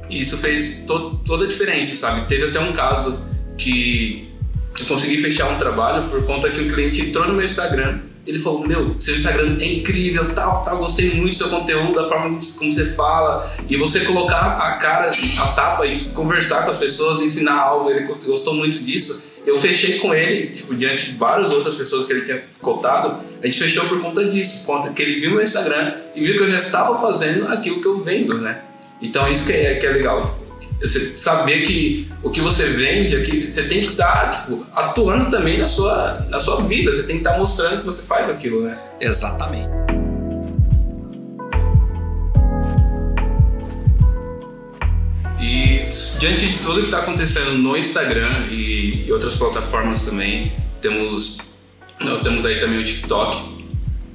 E 0.09 0.21
isso 0.21 0.37
fez 0.37 0.83
to 0.85 1.19
toda 1.25 1.45
a 1.45 1.47
diferença, 1.47 1.95
sabe? 1.95 2.27
Teve 2.27 2.49
até 2.49 2.59
um 2.59 2.71
caso 2.73 3.25
que 3.57 4.31
eu 4.79 4.85
consegui 4.85 5.17
fechar 5.17 5.49
um 5.49 5.57
trabalho 5.57 6.09
por 6.09 6.23
conta 6.25 6.49
que 6.49 6.61
o 6.61 6.71
cliente 6.71 7.01
entrou 7.01 7.27
no 7.27 7.33
meu 7.33 7.45
Instagram. 7.45 7.99
Ele 8.25 8.39
falou: 8.39 8.65
Meu, 8.65 8.95
seu 8.99 9.15
Instagram 9.15 9.57
é 9.59 9.65
incrível, 9.65 10.33
tal, 10.33 10.63
tal, 10.63 10.77
gostei 10.77 11.15
muito 11.15 11.29
do 11.29 11.35
seu 11.35 11.49
conteúdo, 11.49 11.93
da 11.93 12.07
forma 12.07 12.39
como 12.57 12.71
você 12.71 12.93
fala. 12.93 13.51
E 13.67 13.75
você 13.75 14.01
colocar 14.01 14.57
a 14.57 14.77
cara, 14.77 15.09
a 15.09 15.47
tapa 15.47 15.85
e 15.87 15.97
conversar 16.09 16.63
com 16.63 16.71
as 16.71 16.77
pessoas, 16.77 17.21
ensinar 17.21 17.59
algo, 17.59 17.89
ele 17.89 18.07
gostou 18.25 18.53
muito 18.53 18.79
disso. 18.79 19.26
Eu 19.47 19.57
fechei 19.57 19.97
com 19.99 20.13
ele, 20.13 20.47
tipo, 20.47 20.75
diante 20.75 21.05
de 21.05 21.17
várias 21.17 21.51
outras 21.51 21.73
pessoas 21.75 22.05
que 22.05 22.11
ele 22.11 22.25
tinha 22.25 22.43
cotado, 22.61 23.23
a 23.41 23.47
gente 23.47 23.57
fechou 23.57 23.85
por 23.85 23.97
conta 23.97 24.25
disso, 24.25 24.65
por 24.65 24.75
conta 24.75 24.91
que 24.91 25.01
ele 25.01 25.21
viu 25.21 25.31
meu 25.31 25.41
Instagram 25.41 25.95
e 26.13 26.21
viu 26.21 26.35
que 26.35 26.43
eu 26.43 26.51
já 26.51 26.57
estava 26.57 26.99
fazendo 26.99 27.47
aquilo 27.47 27.79
que 27.79 27.87
eu 27.87 28.03
vendo, 28.03 28.37
né? 28.39 28.61
Então 29.01 29.31
isso 29.31 29.47
que 29.47 29.53
é, 29.53 29.75
que 29.75 29.85
é 29.85 29.89
legal 29.89 30.37
você 30.81 31.17
saber 31.17 31.61
que 31.61 32.11
o 32.21 32.29
que 32.29 32.41
você 32.41 32.65
vende 32.65 33.15
você 33.49 33.63
tem 33.63 33.83
que 33.83 33.91
estar 33.91 34.25
tá, 34.25 34.29
tipo, 34.31 34.65
atuando 34.75 35.31
também 35.31 35.57
na 35.57 35.65
sua, 35.65 36.27
na 36.29 36.41
sua 36.41 36.61
vida, 36.63 36.91
você 36.91 37.03
tem 37.03 37.15
que 37.15 37.21
estar 37.21 37.31
tá 37.31 37.39
mostrando 37.39 37.79
que 37.79 37.85
você 37.85 38.05
faz 38.05 38.29
aquilo, 38.29 38.61
né? 38.61 38.77
Exatamente. 38.99 39.69
E 45.39 45.87
diante 46.19 46.47
de 46.49 46.57
tudo 46.57 46.81
que 46.81 46.87
está 46.87 46.99
acontecendo 46.99 47.53
no 47.53 47.77
Instagram 47.77 48.29
e, 48.51 48.76
e 49.07 49.11
outras 49.11 49.37
plataformas 49.37 50.05
também, 50.05 50.51
temos 50.81 51.37
nós 51.99 52.21
temos 52.21 52.45
aí 52.45 52.59
também 52.59 52.79
o 52.79 52.85
TikTok, 52.85 53.57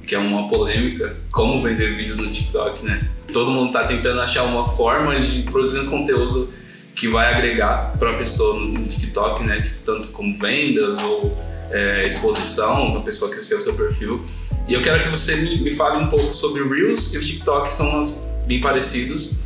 que 0.07 0.15
é 0.15 0.19
uma 0.19 0.47
polêmica, 0.47 1.17
como 1.31 1.61
vender 1.61 1.97
vídeos 1.97 2.17
no 2.17 2.31
TikTok, 2.31 2.85
né? 2.85 3.09
Todo 3.33 3.51
mundo 3.51 3.67
está 3.67 3.83
tentando 3.83 4.21
achar 4.21 4.43
uma 4.43 4.69
forma 4.69 5.19
de 5.19 5.43
produzir 5.43 5.79
um 5.79 5.87
conteúdo 5.87 6.49
que 6.95 7.07
vai 7.07 7.33
agregar 7.33 7.97
para 7.97 8.11
a 8.11 8.13
pessoa 8.13 8.57
no 8.59 8.85
TikTok, 8.85 9.43
né? 9.43 9.67
Tanto 9.83 10.09
como 10.09 10.37
vendas 10.37 11.01
ou 11.01 11.37
é, 11.71 12.05
exposição, 12.05 12.97
a 12.97 13.01
pessoa 13.01 13.31
crescer 13.31 13.55
o 13.55 13.61
seu 13.61 13.73
perfil. 13.73 14.23
E 14.67 14.73
eu 14.73 14.81
quero 14.81 15.03
que 15.03 15.09
você 15.09 15.35
me, 15.37 15.59
me 15.59 15.75
fale 15.75 16.01
um 16.01 16.07
pouco 16.07 16.31
sobre 16.33 16.61
o 16.61 16.69
Reels 16.69 17.13
e 17.13 17.17
o 17.17 17.21
TikTok, 17.21 17.73
são 17.73 17.89
umas 17.89 18.25
bem 18.45 18.61
parecidos. 18.61 19.39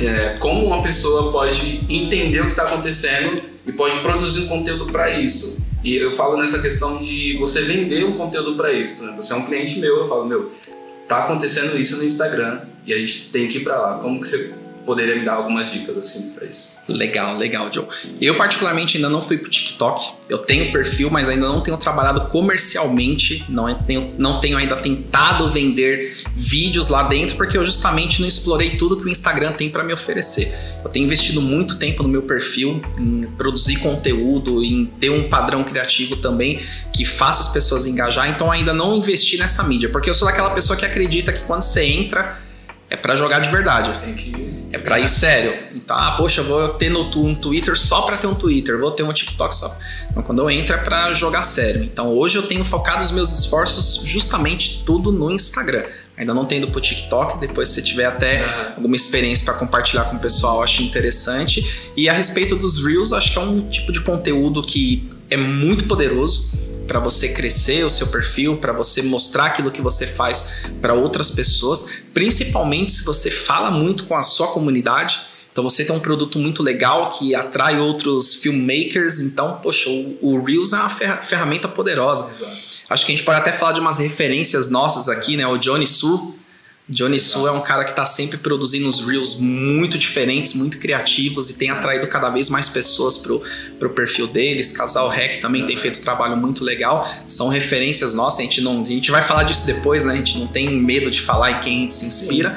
É, 0.00 0.38
como 0.38 0.64
uma 0.64 0.82
pessoa 0.82 1.30
pode 1.30 1.84
entender 1.88 2.40
o 2.40 2.44
que 2.44 2.52
está 2.52 2.62
acontecendo 2.62 3.51
e 3.66 3.72
pode 3.72 3.98
produzir 4.00 4.44
um 4.44 4.48
conteúdo 4.48 4.90
para 4.90 5.10
isso. 5.10 5.64
E 5.84 5.96
eu 5.96 6.12
falo 6.12 6.36
nessa 6.36 6.60
questão 6.60 7.02
de 7.02 7.36
você 7.38 7.62
vender 7.62 8.04
um 8.04 8.16
conteúdo 8.16 8.56
para 8.56 8.72
isso. 8.72 8.96
Por 8.96 9.04
exemplo, 9.04 9.22
você 9.22 9.32
é 9.32 9.36
um 9.36 9.46
cliente 9.46 9.80
meu, 9.80 9.98
eu 9.98 10.08
falo, 10.08 10.24
meu, 10.24 10.52
tá 11.08 11.24
acontecendo 11.24 11.76
isso 11.78 11.96
no 11.96 12.04
Instagram 12.04 12.60
e 12.86 12.92
a 12.92 12.98
gente 12.98 13.30
tem 13.30 13.48
que 13.48 13.58
ir 13.58 13.64
para 13.64 13.80
lá. 13.80 13.98
Como 13.98 14.20
que 14.20 14.28
você 14.28 14.54
poderia 14.84 15.16
me 15.16 15.24
dar 15.24 15.34
algumas 15.34 15.70
dicas 15.70 15.96
assim 15.96 16.30
para 16.30 16.46
isso. 16.46 16.78
Legal, 16.88 17.36
legal, 17.36 17.72
Joe. 17.72 17.86
Eu 18.20 18.36
particularmente 18.36 18.96
ainda 18.96 19.08
não 19.08 19.22
fui 19.22 19.38
pro 19.38 19.50
TikTok. 19.50 20.12
Eu 20.28 20.38
tenho 20.38 20.72
perfil, 20.72 21.10
mas 21.10 21.28
ainda 21.28 21.46
não 21.46 21.60
tenho 21.60 21.76
trabalhado 21.76 22.22
comercialmente, 22.28 23.44
não 23.48 23.72
tenho, 23.74 24.14
não 24.18 24.40
tenho 24.40 24.56
ainda 24.56 24.76
tentado 24.76 25.48
vender 25.48 26.22
vídeos 26.34 26.88
lá 26.88 27.04
dentro 27.04 27.36
porque 27.36 27.56
eu 27.56 27.64
justamente 27.64 28.20
não 28.20 28.28
explorei 28.28 28.76
tudo 28.76 28.96
que 28.96 29.04
o 29.04 29.08
Instagram 29.08 29.52
tem 29.52 29.70
para 29.70 29.84
me 29.84 29.92
oferecer. 29.92 30.54
Eu 30.84 30.90
tenho 30.90 31.06
investido 31.06 31.40
muito 31.40 31.78
tempo 31.78 32.02
no 32.02 32.08
meu 32.08 32.22
perfil 32.22 32.82
em 32.98 33.22
produzir 33.38 33.76
conteúdo, 33.76 34.62
em 34.62 34.86
ter 34.86 35.10
um 35.10 35.28
padrão 35.28 35.62
criativo 35.62 36.16
também 36.16 36.60
que 36.92 37.04
faça 37.04 37.42
as 37.42 37.48
pessoas 37.48 37.86
engajar, 37.86 38.28
então 38.28 38.50
ainda 38.50 38.72
não 38.72 38.96
investi 38.96 39.38
nessa 39.38 39.62
mídia, 39.62 39.88
porque 39.88 40.10
eu 40.10 40.14
sou 40.14 40.26
daquela 40.26 40.50
pessoa 40.50 40.76
que 40.76 40.84
acredita 40.84 41.32
que 41.32 41.44
quando 41.44 41.62
você 41.62 41.84
entra 41.84 42.38
é 42.92 42.96
para 42.96 43.16
jogar 43.16 43.38
de 43.38 43.48
verdade. 43.48 43.98
Tem 44.04 44.14
que 44.14 44.66
É 44.70 44.78
pra 44.78 45.00
ir 45.00 45.08
sério. 45.08 45.54
Então, 45.74 45.96
ah, 45.96 46.12
poxa, 46.12 46.42
vou 46.42 46.68
ter 46.68 46.90
no, 46.90 47.10
um 47.16 47.34
Twitter 47.34 47.78
só 47.78 48.02
pra 48.02 48.18
ter 48.18 48.26
um 48.26 48.34
Twitter, 48.34 48.78
vou 48.78 48.90
ter 48.90 49.02
um 49.02 49.12
TikTok 49.12 49.54
só. 49.54 49.78
Então, 50.10 50.22
quando 50.22 50.42
eu 50.42 50.50
entro 50.50 50.74
é 50.74 50.78
pra 50.78 51.12
jogar 51.14 51.42
sério. 51.42 51.82
Então, 51.82 52.08
hoje 52.08 52.36
eu 52.36 52.42
tenho 52.42 52.62
focado 52.64 53.02
os 53.02 53.10
meus 53.10 53.32
esforços 53.32 54.02
justamente 54.04 54.84
tudo 54.84 55.10
no 55.10 55.30
Instagram. 55.30 55.84
Ainda 56.18 56.34
não 56.34 56.44
tendo 56.44 56.68
pro 56.68 56.82
TikTok, 56.82 57.40
depois 57.40 57.70
se 57.70 57.82
tiver 57.82 58.04
até 58.04 58.44
alguma 58.76 58.94
experiência 58.94 59.46
para 59.46 59.54
compartilhar 59.54 60.04
com 60.04 60.16
o 60.16 60.20
pessoal, 60.20 60.62
acho 60.62 60.82
interessante. 60.82 61.90
E 61.96 62.10
a 62.10 62.12
respeito 62.12 62.54
dos 62.56 62.84
Reels, 62.84 63.14
acho 63.14 63.32
que 63.32 63.38
é 63.38 63.42
um 63.42 63.66
tipo 63.68 63.90
de 63.90 64.02
conteúdo 64.02 64.62
que 64.62 65.10
é 65.30 65.36
muito 65.38 65.86
poderoso 65.86 66.52
para 66.92 67.00
você 67.00 67.30
crescer 67.30 67.86
o 67.86 67.88
seu 67.88 68.08
perfil, 68.08 68.58
para 68.58 68.70
você 68.70 69.00
mostrar 69.00 69.46
aquilo 69.46 69.70
que 69.70 69.80
você 69.80 70.06
faz 70.06 70.60
para 70.78 70.92
outras 70.92 71.30
pessoas, 71.30 72.02
principalmente 72.12 72.92
se 72.92 73.06
você 73.06 73.30
fala 73.30 73.70
muito 73.70 74.04
com 74.04 74.14
a 74.14 74.22
sua 74.22 74.48
comunidade. 74.48 75.18
Então 75.50 75.64
você 75.64 75.86
tem 75.86 75.96
um 75.96 76.00
produto 76.00 76.38
muito 76.38 76.62
legal 76.62 77.08
que 77.08 77.34
atrai 77.34 77.80
outros 77.80 78.34
filmmakers. 78.42 79.20
Então, 79.20 79.58
poxa, 79.62 79.88
o, 79.88 80.18
o 80.20 80.44
Reels 80.44 80.74
é 80.74 80.76
uma 80.76 80.90
ferramenta 80.90 81.66
poderosa. 81.66 82.30
Exato. 82.30 82.56
Acho 82.90 83.06
que 83.06 83.12
a 83.12 83.16
gente 83.16 83.24
pode 83.24 83.40
até 83.40 83.52
falar 83.52 83.72
de 83.72 83.80
umas 83.80 83.98
referências 83.98 84.70
nossas 84.70 85.08
aqui, 85.08 85.34
né? 85.34 85.46
O 85.46 85.56
Johnny 85.56 85.86
Su, 85.86 86.36
Johnny 86.92 87.18
Su 87.18 87.46
é 87.46 87.50
um 87.50 87.62
cara 87.62 87.84
que 87.84 87.90
está 87.90 88.04
sempre 88.04 88.36
produzindo 88.36 88.86
uns 88.86 89.00
reels 89.00 89.40
muito 89.40 89.96
diferentes, 89.96 90.54
muito 90.54 90.78
criativos 90.78 91.48
e 91.48 91.54
tem 91.58 91.70
atraído 91.70 92.06
cada 92.06 92.28
vez 92.28 92.50
mais 92.50 92.68
pessoas 92.68 93.16
pro, 93.16 93.42
pro 93.78 93.90
perfil 93.90 94.26
deles. 94.26 94.76
Casal 94.76 95.08
Rec 95.08 95.40
também 95.40 95.64
tem 95.64 95.74
feito 95.74 96.00
um 96.00 96.02
trabalho 96.02 96.36
muito 96.36 96.62
legal. 96.62 97.08
São 97.26 97.48
referências 97.48 98.12
nossas, 98.12 98.40
a 98.40 98.42
gente 98.42 98.60
não, 98.60 98.82
a 98.82 98.84
gente 98.84 99.10
vai 99.10 99.22
falar 99.22 99.44
disso 99.44 99.66
depois, 99.66 100.04
né? 100.04 100.12
A 100.12 100.16
gente 100.16 100.36
não 100.36 100.46
tem 100.46 100.68
medo 100.68 101.10
de 101.10 101.22
falar 101.22 101.52
em 101.52 101.60
quem 101.60 101.76
a 101.78 101.80
gente 101.80 101.94
se 101.94 102.04
inspira. 102.04 102.54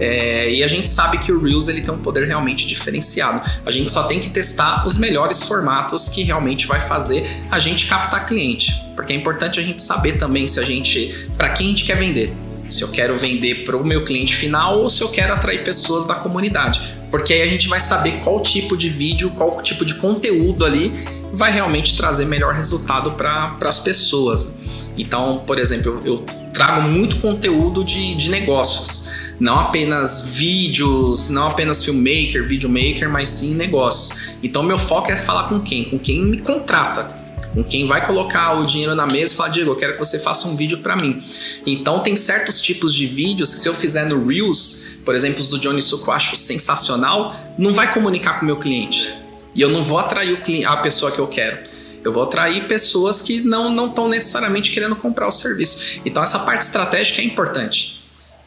É, 0.00 0.50
e 0.50 0.64
a 0.64 0.68
gente 0.68 0.88
sabe 0.88 1.18
que 1.18 1.30
o 1.30 1.38
reels 1.38 1.68
ele 1.68 1.82
tem 1.82 1.92
um 1.92 1.98
poder 1.98 2.26
realmente 2.26 2.66
diferenciado. 2.66 3.42
A 3.66 3.70
gente 3.70 3.92
só 3.92 4.04
tem 4.04 4.18
que 4.18 4.30
testar 4.30 4.86
os 4.86 4.96
melhores 4.96 5.42
formatos 5.42 6.08
que 6.08 6.22
realmente 6.22 6.66
vai 6.66 6.80
fazer 6.80 7.26
a 7.50 7.58
gente 7.58 7.86
captar 7.86 8.24
cliente, 8.24 8.72
porque 8.96 9.12
é 9.12 9.16
importante 9.16 9.60
a 9.60 9.62
gente 9.62 9.82
saber 9.82 10.18
também 10.18 10.48
se 10.48 10.58
a 10.58 10.62
gente, 10.62 11.28
para 11.36 11.50
quem 11.50 11.66
a 11.66 11.70
gente 11.70 11.84
quer 11.84 11.98
vender 11.98 12.43
se 12.68 12.82
eu 12.82 12.90
quero 12.90 13.18
vender 13.18 13.64
para 13.64 13.76
o 13.76 13.84
meu 13.84 14.04
cliente 14.04 14.34
final 14.34 14.80
ou 14.80 14.88
se 14.88 15.02
eu 15.02 15.08
quero 15.10 15.32
atrair 15.32 15.64
pessoas 15.64 16.06
da 16.06 16.14
comunidade. 16.14 16.80
Porque 17.10 17.32
aí 17.32 17.42
a 17.42 17.48
gente 17.48 17.68
vai 17.68 17.80
saber 17.80 18.20
qual 18.24 18.40
tipo 18.40 18.76
de 18.76 18.88
vídeo, 18.88 19.30
qual 19.30 19.60
tipo 19.62 19.84
de 19.84 19.94
conteúdo 19.96 20.64
ali 20.64 20.92
vai 21.32 21.52
realmente 21.52 21.96
trazer 21.96 22.26
melhor 22.26 22.54
resultado 22.54 23.12
para 23.12 23.56
as 23.62 23.80
pessoas. 23.80 24.58
Então, 24.96 25.42
por 25.46 25.58
exemplo, 25.58 26.02
eu, 26.04 26.14
eu 26.14 26.18
trago 26.52 26.88
muito 26.88 27.16
conteúdo 27.16 27.84
de, 27.84 28.14
de 28.14 28.30
negócios 28.30 29.12
não 29.38 29.58
apenas 29.58 30.30
vídeos, 30.30 31.28
não 31.30 31.48
apenas 31.48 31.84
filmmaker, 31.84 32.46
videomaker, 32.46 33.10
mas 33.10 33.28
sim 33.28 33.56
negócios. 33.56 34.30
Então 34.42 34.62
meu 34.62 34.78
foco 34.78 35.10
é 35.10 35.16
falar 35.16 35.48
com 35.48 35.60
quem? 35.60 35.84
Com 35.84 35.98
quem 35.98 36.24
me 36.24 36.38
contrata 36.38 37.23
com 37.54 37.62
quem 37.62 37.86
vai 37.86 38.04
colocar 38.04 38.60
o 38.60 38.66
dinheiro 38.66 38.94
na 38.94 39.06
mesa 39.06 39.32
e 39.32 39.36
falar, 39.36 39.50
Diego, 39.50 39.70
eu 39.70 39.76
quero 39.76 39.92
que 39.92 39.98
você 40.00 40.18
faça 40.18 40.48
um 40.48 40.56
vídeo 40.56 40.78
para 40.78 40.96
mim. 40.96 41.22
Então 41.64 42.00
tem 42.00 42.16
certos 42.16 42.60
tipos 42.60 42.92
de 42.92 43.06
vídeos 43.06 43.54
que 43.54 43.60
se 43.60 43.68
eu 43.68 43.72
fizer 43.72 44.04
no 44.06 44.26
Reels, 44.26 44.98
por 45.04 45.14
exemplo, 45.14 45.38
os 45.38 45.48
do 45.48 45.58
Johnny 45.58 45.80
Suco 45.80 46.10
eu 46.10 46.14
acho 46.14 46.36
sensacional, 46.36 47.34
não 47.56 47.72
vai 47.72 47.94
comunicar 47.94 48.34
com 48.34 48.42
o 48.42 48.46
meu 48.46 48.58
cliente. 48.58 49.14
E 49.54 49.60
eu 49.60 49.68
não 49.68 49.84
vou 49.84 49.98
atrair 49.98 50.36
a 50.66 50.76
pessoa 50.78 51.12
que 51.12 51.18
eu 51.20 51.28
quero. 51.28 51.72
Eu 52.02 52.12
vou 52.12 52.24
atrair 52.24 52.66
pessoas 52.66 53.22
que 53.22 53.40
não 53.40 53.86
estão 53.86 54.08
necessariamente 54.08 54.72
querendo 54.72 54.96
comprar 54.96 55.26
o 55.26 55.30
serviço. 55.30 56.00
Então 56.04 56.22
essa 56.22 56.40
parte 56.40 56.62
estratégica 56.62 57.22
é 57.22 57.24
importante. 57.24 58.03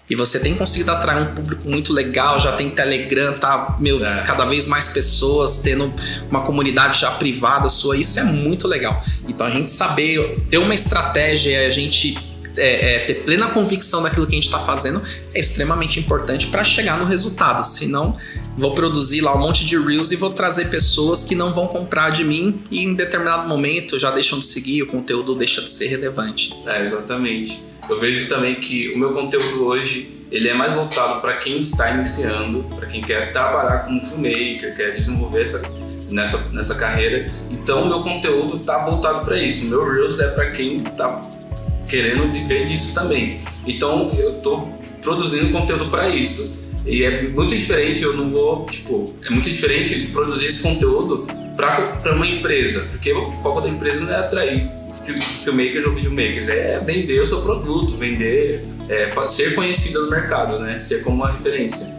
E 0.09 0.15
você 0.15 0.39
tem 0.39 0.55
conseguido 0.55 0.91
atrair 0.91 1.21
um 1.21 1.35
público 1.35 1.69
muito 1.69 1.91
legal, 1.91 2.39
já 2.39 2.53
tem 2.53 2.69
Telegram, 2.69 3.33
tá, 3.33 3.75
meu, 3.79 4.03
é. 4.05 4.23
cada 4.23 4.45
vez 4.45 4.65
mais 4.65 4.87
pessoas 4.87 5.61
tendo 5.61 5.93
uma 6.29 6.43
comunidade 6.43 7.01
já 7.01 7.11
privada 7.11 7.67
sua, 7.67 7.97
isso 7.97 8.19
é 8.19 8.23
muito 8.23 8.67
legal. 8.67 9.03
Então 9.27 9.45
a 9.45 9.51
gente 9.51 9.71
saber 9.71 10.45
ter 10.49 10.59
uma 10.59 10.73
estratégia, 10.73 11.67
a 11.67 11.69
gente 11.69 12.17
é, 12.57 12.95
é, 12.95 12.99
ter 12.99 13.15
plena 13.23 13.47
convicção 13.49 14.01
daquilo 14.01 14.25
que 14.25 14.33
a 14.33 14.35
gente 14.35 14.45
está 14.45 14.59
fazendo 14.59 15.01
é 15.33 15.39
extremamente 15.39 15.99
importante 15.99 16.47
para 16.47 16.63
chegar 16.63 16.97
no 16.97 17.05
resultado. 17.05 17.63
Senão, 17.65 18.17
vou 18.57 18.73
produzir 18.73 19.21
lá 19.21 19.35
um 19.35 19.39
monte 19.39 19.65
de 19.65 19.77
reels 19.77 20.11
e 20.11 20.15
vou 20.15 20.31
trazer 20.31 20.69
pessoas 20.69 21.23
que 21.23 21.35
não 21.35 21.53
vão 21.53 21.67
comprar 21.67 22.09
de 22.09 22.23
mim 22.23 22.61
e 22.71 22.83
em 22.83 22.95
determinado 22.95 23.47
momento 23.47 23.99
já 23.99 24.09
deixam 24.09 24.39
de 24.39 24.45
seguir, 24.45 24.83
o 24.83 24.87
conteúdo 24.87 25.35
deixa 25.35 25.61
de 25.61 25.69
ser 25.69 25.87
relevante. 25.87 26.57
É, 26.65 26.81
exatamente. 26.81 27.61
Eu 27.89 27.99
vejo 27.99 28.27
também 28.27 28.55
que 28.55 28.93
o 28.93 28.97
meu 28.97 29.13
conteúdo 29.13 29.65
hoje 29.65 30.25
ele 30.29 30.49
é 30.49 30.53
mais 30.53 30.73
voltado 30.73 31.21
para 31.21 31.37
quem 31.37 31.57
está 31.57 31.91
iniciando, 31.91 32.63
para 32.75 32.85
quem 32.87 33.01
quer 33.01 33.31
trabalhar 33.31 33.85
como 33.85 34.01
filmmaker, 34.01 34.75
quer 34.75 34.91
desenvolver 34.91 35.41
essa 35.41 35.61
nessa, 36.09 36.49
nessa 36.51 36.75
carreira. 36.75 37.31
Então, 37.51 37.87
meu 37.87 38.01
conteúdo 38.01 38.57
está 38.57 38.85
voltado 38.85 39.25
para 39.25 39.37
isso. 39.37 39.69
Meu 39.69 39.89
Reels 39.89 40.19
é 40.19 40.29
para 40.29 40.51
quem 40.51 40.81
está 40.81 41.21
querendo 41.87 42.31
viver 42.31 42.67
disso 42.67 42.93
também. 42.93 43.41
Então, 43.65 44.11
eu 44.17 44.37
estou 44.37 44.77
produzindo 45.01 45.51
conteúdo 45.51 45.89
para 45.89 46.09
isso. 46.09 46.57
E 46.85 47.03
é 47.03 47.23
muito 47.23 47.55
diferente, 47.55 48.01
eu 48.01 48.15
não 48.15 48.31
vou, 48.31 48.65
tipo, 48.65 49.13
é 49.25 49.29
muito 49.29 49.49
diferente 49.49 50.07
produzir 50.07 50.47
esse 50.47 50.63
conteúdo 50.63 51.27
para 51.55 52.13
uma 52.13 52.25
empresa, 52.25 52.87
porque 52.89 53.11
o 53.11 53.37
foco 53.39 53.59
da 53.59 53.67
empresa 53.67 54.05
não 54.05 54.13
é 54.13 54.17
atrair 54.17 54.69
filmmakers 55.03 55.85
ou 55.85 55.93
videomakers, 55.93 56.47
é 56.47 56.79
vender 56.79 57.19
o 57.21 57.27
seu 57.27 57.41
produto, 57.41 57.95
vender, 57.95 58.65
é, 58.89 59.11
ser 59.27 59.55
conhecido 59.55 60.05
no 60.05 60.09
mercado, 60.09 60.59
né? 60.59 60.79
Ser 60.79 61.03
como 61.03 61.17
uma 61.17 61.31
referência. 61.31 61.95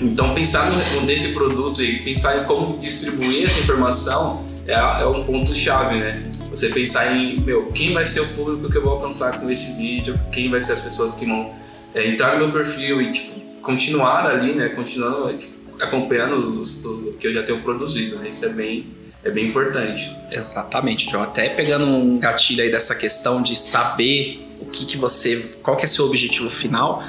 Então, 0.00 0.34
pensar 0.34 0.70
nesse 1.04 1.32
produto 1.32 1.82
e 1.82 2.00
pensar 2.02 2.42
em 2.42 2.44
como 2.44 2.76
distribuir 2.78 3.44
essa 3.44 3.60
informação 3.60 4.44
é, 4.66 4.72
é 4.74 5.06
um 5.06 5.24
ponto-chave, 5.24 5.96
né? 5.96 6.20
Você 6.50 6.68
pensar 6.68 7.16
em, 7.16 7.40
meu, 7.40 7.66
quem 7.72 7.92
vai 7.92 8.04
ser 8.04 8.20
o 8.20 8.28
público 8.28 8.70
que 8.70 8.78
eu 8.78 8.82
vou 8.82 8.92
alcançar 8.92 9.40
com 9.40 9.50
esse 9.50 9.76
vídeo, 9.76 10.18
quem 10.32 10.50
vai 10.50 10.60
ser 10.60 10.72
as 10.72 10.80
pessoas 10.80 11.14
que 11.14 11.26
vão 11.26 11.54
é, 11.94 12.08
entrar 12.08 12.34
no 12.34 12.44
meu 12.44 12.52
perfil 12.52 13.00
e, 13.02 13.12
tipo, 13.12 13.40
continuar 13.60 14.26
ali, 14.26 14.52
né? 14.52 14.68
Continuando 14.68 15.36
tipo, 15.36 15.54
acompanhando 15.80 16.60
o 16.60 17.12
que 17.14 17.26
eu 17.26 17.34
já 17.34 17.42
tenho 17.42 17.60
produzido, 17.60 18.18
né? 18.18 18.28
Isso 18.28 18.44
é 18.46 18.50
bem 18.50 18.86
é 19.24 19.30
bem 19.30 19.48
importante. 19.48 20.14
Exatamente, 20.30 21.10
João. 21.10 21.22
Até 21.22 21.48
pegando 21.48 21.86
um 21.86 22.18
gatilho 22.18 22.62
aí 22.62 22.70
dessa 22.70 22.94
questão 22.94 23.42
de 23.42 23.56
saber 23.56 24.46
o 24.60 24.66
que, 24.66 24.84
que 24.84 24.96
você. 24.96 25.56
qual 25.62 25.76
que 25.76 25.84
é 25.84 25.88
seu 25.88 26.04
objetivo 26.04 26.50
final. 26.50 27.02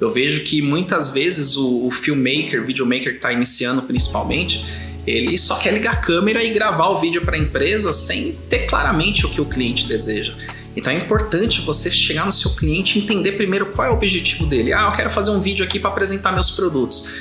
Eu 0.00 0.10
vejo 0.10 0.44
que 0.44 0.60
muitas 0.60 1.12
vezes 1.12 1.56
o, 1.56 1.86
o 1.86 1.90
filmmaker, 1.90 2.64
videomaker 2.64 3.12
que 3.12 3.18
está 3.18 3.32
iniciando 3.32 3.82
principalmente, 3.82 4.64
ele 5.06 5.36
só 5.36 5.58
quer 5.58 5.74
ligar 5.74 5.92
a 5.92 5.96
câmera 5.96 6.42
e 6.42 6.52
gravar 6.52 6.88
o 6.88 6.98
vídeo 6.98 7.22
para 7.22 7.36
a 7.36 7.38
empresa 7.38 7.92
sem 7.92 8.32
ter 8.48 8.66
claramente 8.66 9.26
o 9.26 9.28
que 9.28 9.40
o 9.40 9.44
cliente 9.44 9.86
deseja. 9.86 10.34
Então 10.74 10.92
é 10.92 10.96
importante 10.96 11.60
você 11.60 11.90
chegar 11.90 12.24
no 12.24 12.32
seu 12.32 12.52
cliente 12.52 12.98
e 12.98 13.02
entender 13.02 13.32
primeiro 13.32 13.66
qual 13.66 13.88
é 13.88 13.90
o 13.90 13.94
objetivo 13.94 14.46
dele. 14.46 14.72
Ah, 14.72 14.86
eu 14.86 14.92
quero 14.92 15.10
fazer 15.10 15.30
um 15.32 15.40
vídeo 15.40 15.64
aqui 15.64 15.78
para 15.78 15.90
apresentar 15.90 16.32
meus 16.32 16.50
produtos. 16.50 17.14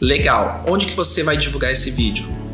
Legal. 0.00 0.62
Onde 0.68 0.86
que 0.86 0.92
você 0.92 1.22
vai 1.22 1.38
divulgar 1.38 1.72
esse 1.72 1.90
vídeo? 1.92 2.45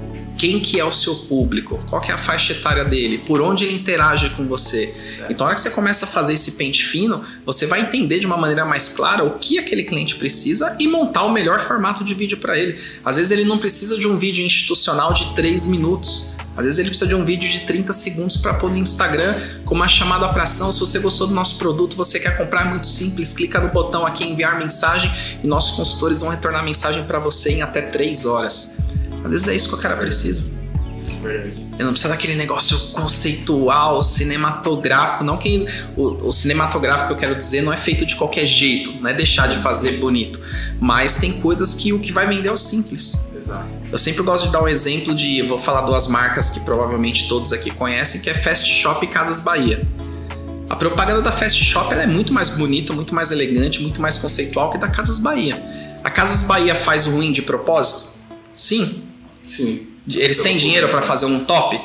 Quem 0.42 0.58
que 0.58 0.80
é 0.80 0.84
o 0.84 0.90
seu 0.90 1.14
público, 1.14 1.78
qual 1.88 2.02
que 2.02 2.10
é 2.10 2.14
a 2.14 2.18
faixa 2.18 2.52
etária 2.52 2.84
dele, 2.84 3.18
por 3.18 3.40
onde 3.40 3.64
ele 3.64 3.76
interage 3.76 4.30
com 4.30 4.44
você. 4.44 4.92
É. 5.20 5.26
Então, 5.30 5.44
na 5.44 5.50
hora 5.50 5.54
que 5.54 5.60
você 5.60 5.70
começa 5.70 6.04
a 6.04 6.08
fazer 6.08 6.32
esse 6.32 6.56
pente 6.56 6.84
fino, 6.84 7.22
você 7.46 7.64
vai 7.64 7.80
entender 7.80 8.18
de 8.18 8.26
uma 8.26 8.36
maneira 8.36 8.64
mais 8.64 8.88
clara 8.88 9.22
o 9.22 9.38
que 9.38 9.56
aquele 9.56 9.84
cliente 9.84 10.16
precisa 10.16 10.74
e 10.80 10.88
montar 10.88 11.22
o 11.22 11.30
melhor 11.30 11.60
formato 11.60 12.02
de 12.02 12.12
vídeo 12.12 12.38
para 12.38 12.58
ele. 12.58 12.76
Às 13.04 13.18
vezes 13.18 13.30
ele 13.30 13.44
não 13.44 13.56
precisa 13.56 13.96
de 13.96 14.08
um 14.08 14.18
vídeo 14.18 14.44
institucional 14.44 15.12
de 15.14 15.32
3 15.36 15.64
minutos. 15.66 16.34
Às 16.56 16.64
vezes 16.64 16.80
ele 16.80 16.88
precisa 16.88 17.08
de 17.08 17.14
um 17.14 17.24
vídeo 17.24 17.48
de 17.48 17.60
30 17.60 17.92
segundos 17.92 18.36
para 18.36 18.54
pôr 18.54 18.68
no 18.68 18.78
Instagram 18.78 19.36
com 19.64 19.76
uma 19.76 19.86
chamada 19.86 20.28
para 20.28 20.42
ação. 20.42 20.72
Se 20.72 20.80
você 20.80 20.98
gostou 20.98 21.28
do 21.28 21.34
nosso 21.34 21.56
produto, 21.56 21.96
você 21.96 22.18
quer 22.18 22.36
comprar, 22.36 22.66
é 22.66 22.68
muito 22.68 22.88
simples. 22.88 23.32
Clica 23.32 23.60
no 23.60 23.68
botão 23.68 24.04
aqui 24.04 24.24
enviar 24.24 24.58
mensagem 24.58 25.08
e 25.40 25.46
nossos 25.46 25.76
consultores 25.76 26.20
vão 26.20 26.30
retornar 26.30 26.62
a 26.62 26.64
mensagem 26.64 27.04
para 27.04 27.20
você 27.20 27.52
em 27.52 27.62
até 27.62 27.80
3 27.80 28.26
horas. 28.26 28.81
Às 29.24 29.30
vezes 29.30 29.48
é 29.48 29.54
isso 29.54 29.68
que 29.68 29.74
o 29.74 29.78
cara 29.78 29.96
precisa. 29.96 30.62
Verdade. 31.22 31.66
Eu 31.78 31.86
não 31.86 31.92
precisa 31.92 32.12
daquele 32.12 32.34
negócio 32.34 32.92
conceitual, 32.92 34.02
cinematográfico. 34.02 35.22
Não 35.22 35.36
que 35.36 35.66
o, 35.96 36.28
o, 36.28 36.32
cinematográfico, 36.32 37.12
eu 37.12 37.16
quero 37.16 37.34
dizer, 37.34 37.62
não 37.62 37.72
é 37.72 37.76
feito 37.76 38.04
de 38.04 38.16
qualquer 38.16 38.44
jeito, 38.44 38.92
não 39.00 39.08
é 39.08 39.14
deixar 39.14 39.48
de 39.48 39.62
fazer 39.62 39.98
bonito. 39.98 40.40
Mas 40.80 41.16
tem 41.16 41.40
coisas 41.40 41.74
que 41.74 41.92
o 41.92 42.00
que 42.00 42.12
vai 42.12 42.26
vender 42.26 42.48
é 42.48 42.52
o 42.52 42.56
simples. 42.56 43.32
Exato. 43.34 43.68
Eu 43.90 43.98
sempre 43.98 44.22
gosto 44.22 44.46
de 44.46 44.52
dar 44.52 44.62
um 44.62 44.68
exemplo 44.68 45.14
de. 45.14 45.42
Vou 45.42 45.58
falar 45.58 45.82
duas 45.82 46.08
marcas 46.08 46.50
que 46.50 46.60
provavelmente 46.60 47.28
todos 47.28 47.52
aqui 47.52 47.70
conhecem, 47.70 48.20
que 48.20 48.28
é 48.28 48.34
Fast 48.34 48.68
Shop 48.72 49.04
e 49.04 49.08
Casas 49.08 49.40
Bahia. 49.40 49.86
A 50.68 50.76
propaganda 50.76 51.22
da 51.22 51.30
Fast 51.30 51.62
Shop 51.62 51.92
é 51.94 52.06
muito 52.06 52.32
mais 52.32 52.50
bonita, 52.56 52.92
muito 52.92 53.14
mais 53.14 53.30
elegante, 53.30 53.82
muito 53.82 54.00
mais 54.00 54.18
conceitual 54.18 54.70
que 54.70 54.78
da 54.78 54.88
Casas 54.88 55.18
Bahia. 55.18 55.62
A 56.02 56.10
Casas 56.10 56.46
Bahia 56.48 56.74
faz 56.74 57.06
ruim 57.06 57.30
de 57.30 57.42
propósito? 57.42 58.20
Sim, 58.54 59.11
Sim. 59.42 59.86
Eles 60.08 60.38
têm 60.38 60.56
dinheiro 60.56 60.88
para 60.88 61.02
fazer 61.02 61.26
um 61.26 61.44
top? 61.44 61.80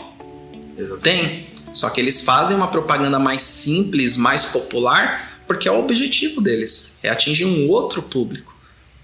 Exatamente. 0.78 1.02
Tem. 1.04 1.48
Só 1.74 1.90
que 1.90 2.00
eles 2.02 2.24
fazem 2.24 2.56
uma 2.56 2.68
propaganda 2.68 3.20
mais 3.20 3.42
simples, 3.42 4.18
mais 4.18 4.46
popular, 4.46 5.42
porque 5.48 5.68
é 5.68 5.72
o 5.72 5.80
objetivo 5.80 6.42
deles. 6.42 7.00
É 7.04 7.10
atingir 7.10 7.46
um 7.46 7.68
outro 7.70 8.02
público. 8.02 8.56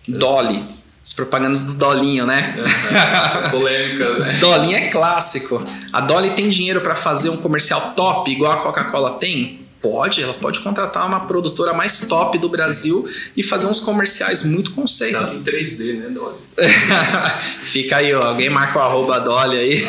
Dolly. 0.07 0.63
As 1.03 1.11
propagandas 1.11 1.65
do 1.65 1.73
Dolinho, 1.73 2.25
né? 2.25 2.55
Essa 2.57 3.49
polêmica, 3.51 4.19
né? 4.19 4.33
Dolinho 4.39 4.77
é 4.77 4.87
clássico. 4.89 5.61
A 5.91 5.99
Dolly 5.99 6.31
tem 6.31 6.49
dinheiro 6.49 6.79
para 6.79 6.95
fazer 6.95 7.29
um 7.29 7.37
comercial 7.37 7.93
top, 7.93 8.31
igual 8.31 8.53
a 8.53 8.57
Coca-Cola 8.57 9.17
tem? 9.19 9.62
Pode, 9.83 10.23
ela 10.23 10.33
pode 10.33 10.61
contratar 10.61 11.05
uma 11.05 11.27
produtora 11.27 11.73
mais 11.73 12.07
top 12.07 12.37
do 12.37 12.47
Brasil 12.47 13.05
e 13.35 13.43
fazer 13.43 13.67
uns 13.67 13.81
comerciais 13.81 14.45
muito 14.45 14.71
conceito. 14.71 15.19
Tanto 15.19 15.35
em 15.35 15.43
3D, 15.43 15.99
né, 15.99 16.07
Dolly? 16.07 16.37
Fica 17.59 17.97
aí, 17.97 18.13
ó. 18.13 18.23
Alguém 18.23 18.49
marca 18.49 18.79
o 18.79 18.81
arroba 18.81 19.19
Dolly 19.19 19.57
aí. 19.57 19.83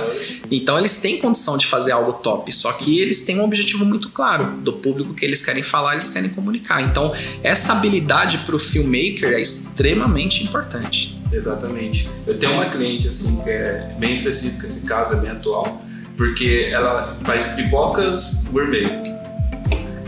então 0.50 0.78
eles 0.78 1.00
têm 1.00 1.16
condição 1.16 1.56
de 1.56 1.66
fazer 1.66 1.92
algo 1.92 2.12
top, 2.12 2.52
só 2.52 2.72
que 2.72 3.00
eles 3.00 3.24
têm 3.24 3.40
um 3.40 3.44
objetivo 3.44 3.86
muito 3.86 4.10
claro 4.10 4.58
do 4.60 4.74
público 4.74 5.14
que 5.14 5.24
eles 5.24 5.42
querem 5.42 5.62
falar, 5.62 5.92
eles 5.92 6.10
querem 6.10 6.28
comunicar. 6.28 6.82
Então 6.82 7.14
essa 7.42 7.72
habilidade 7.72 8.36
para 8.44 8.54
o 8.54 8.58
filmmaker 8.58 9.32
é 9.32 9.40
extremamente 9.40 10.44
importante. 10.44 11.18
Exatamente. 11.32 12.06
Eu 12.26 12.38
tenho 12.38 12.52
uma 12.52 12.66
cliente 12.66 13.08
assim 13.08 13.42
que 13.42 13.48
é 13.48 13.96
bem 13.98 14.12
específica, 14.12 14.66
esse 14.66 14.84
caso 14.86 15.14
é 15.14 15.16
bem 15.16 15.30
atual, 15.30 15.82
porque 16.18 16.68
ela 16.70 17.16
faz 17.22 17.48
pipocas 17.48 18.44
gourmet. 18.50 19.17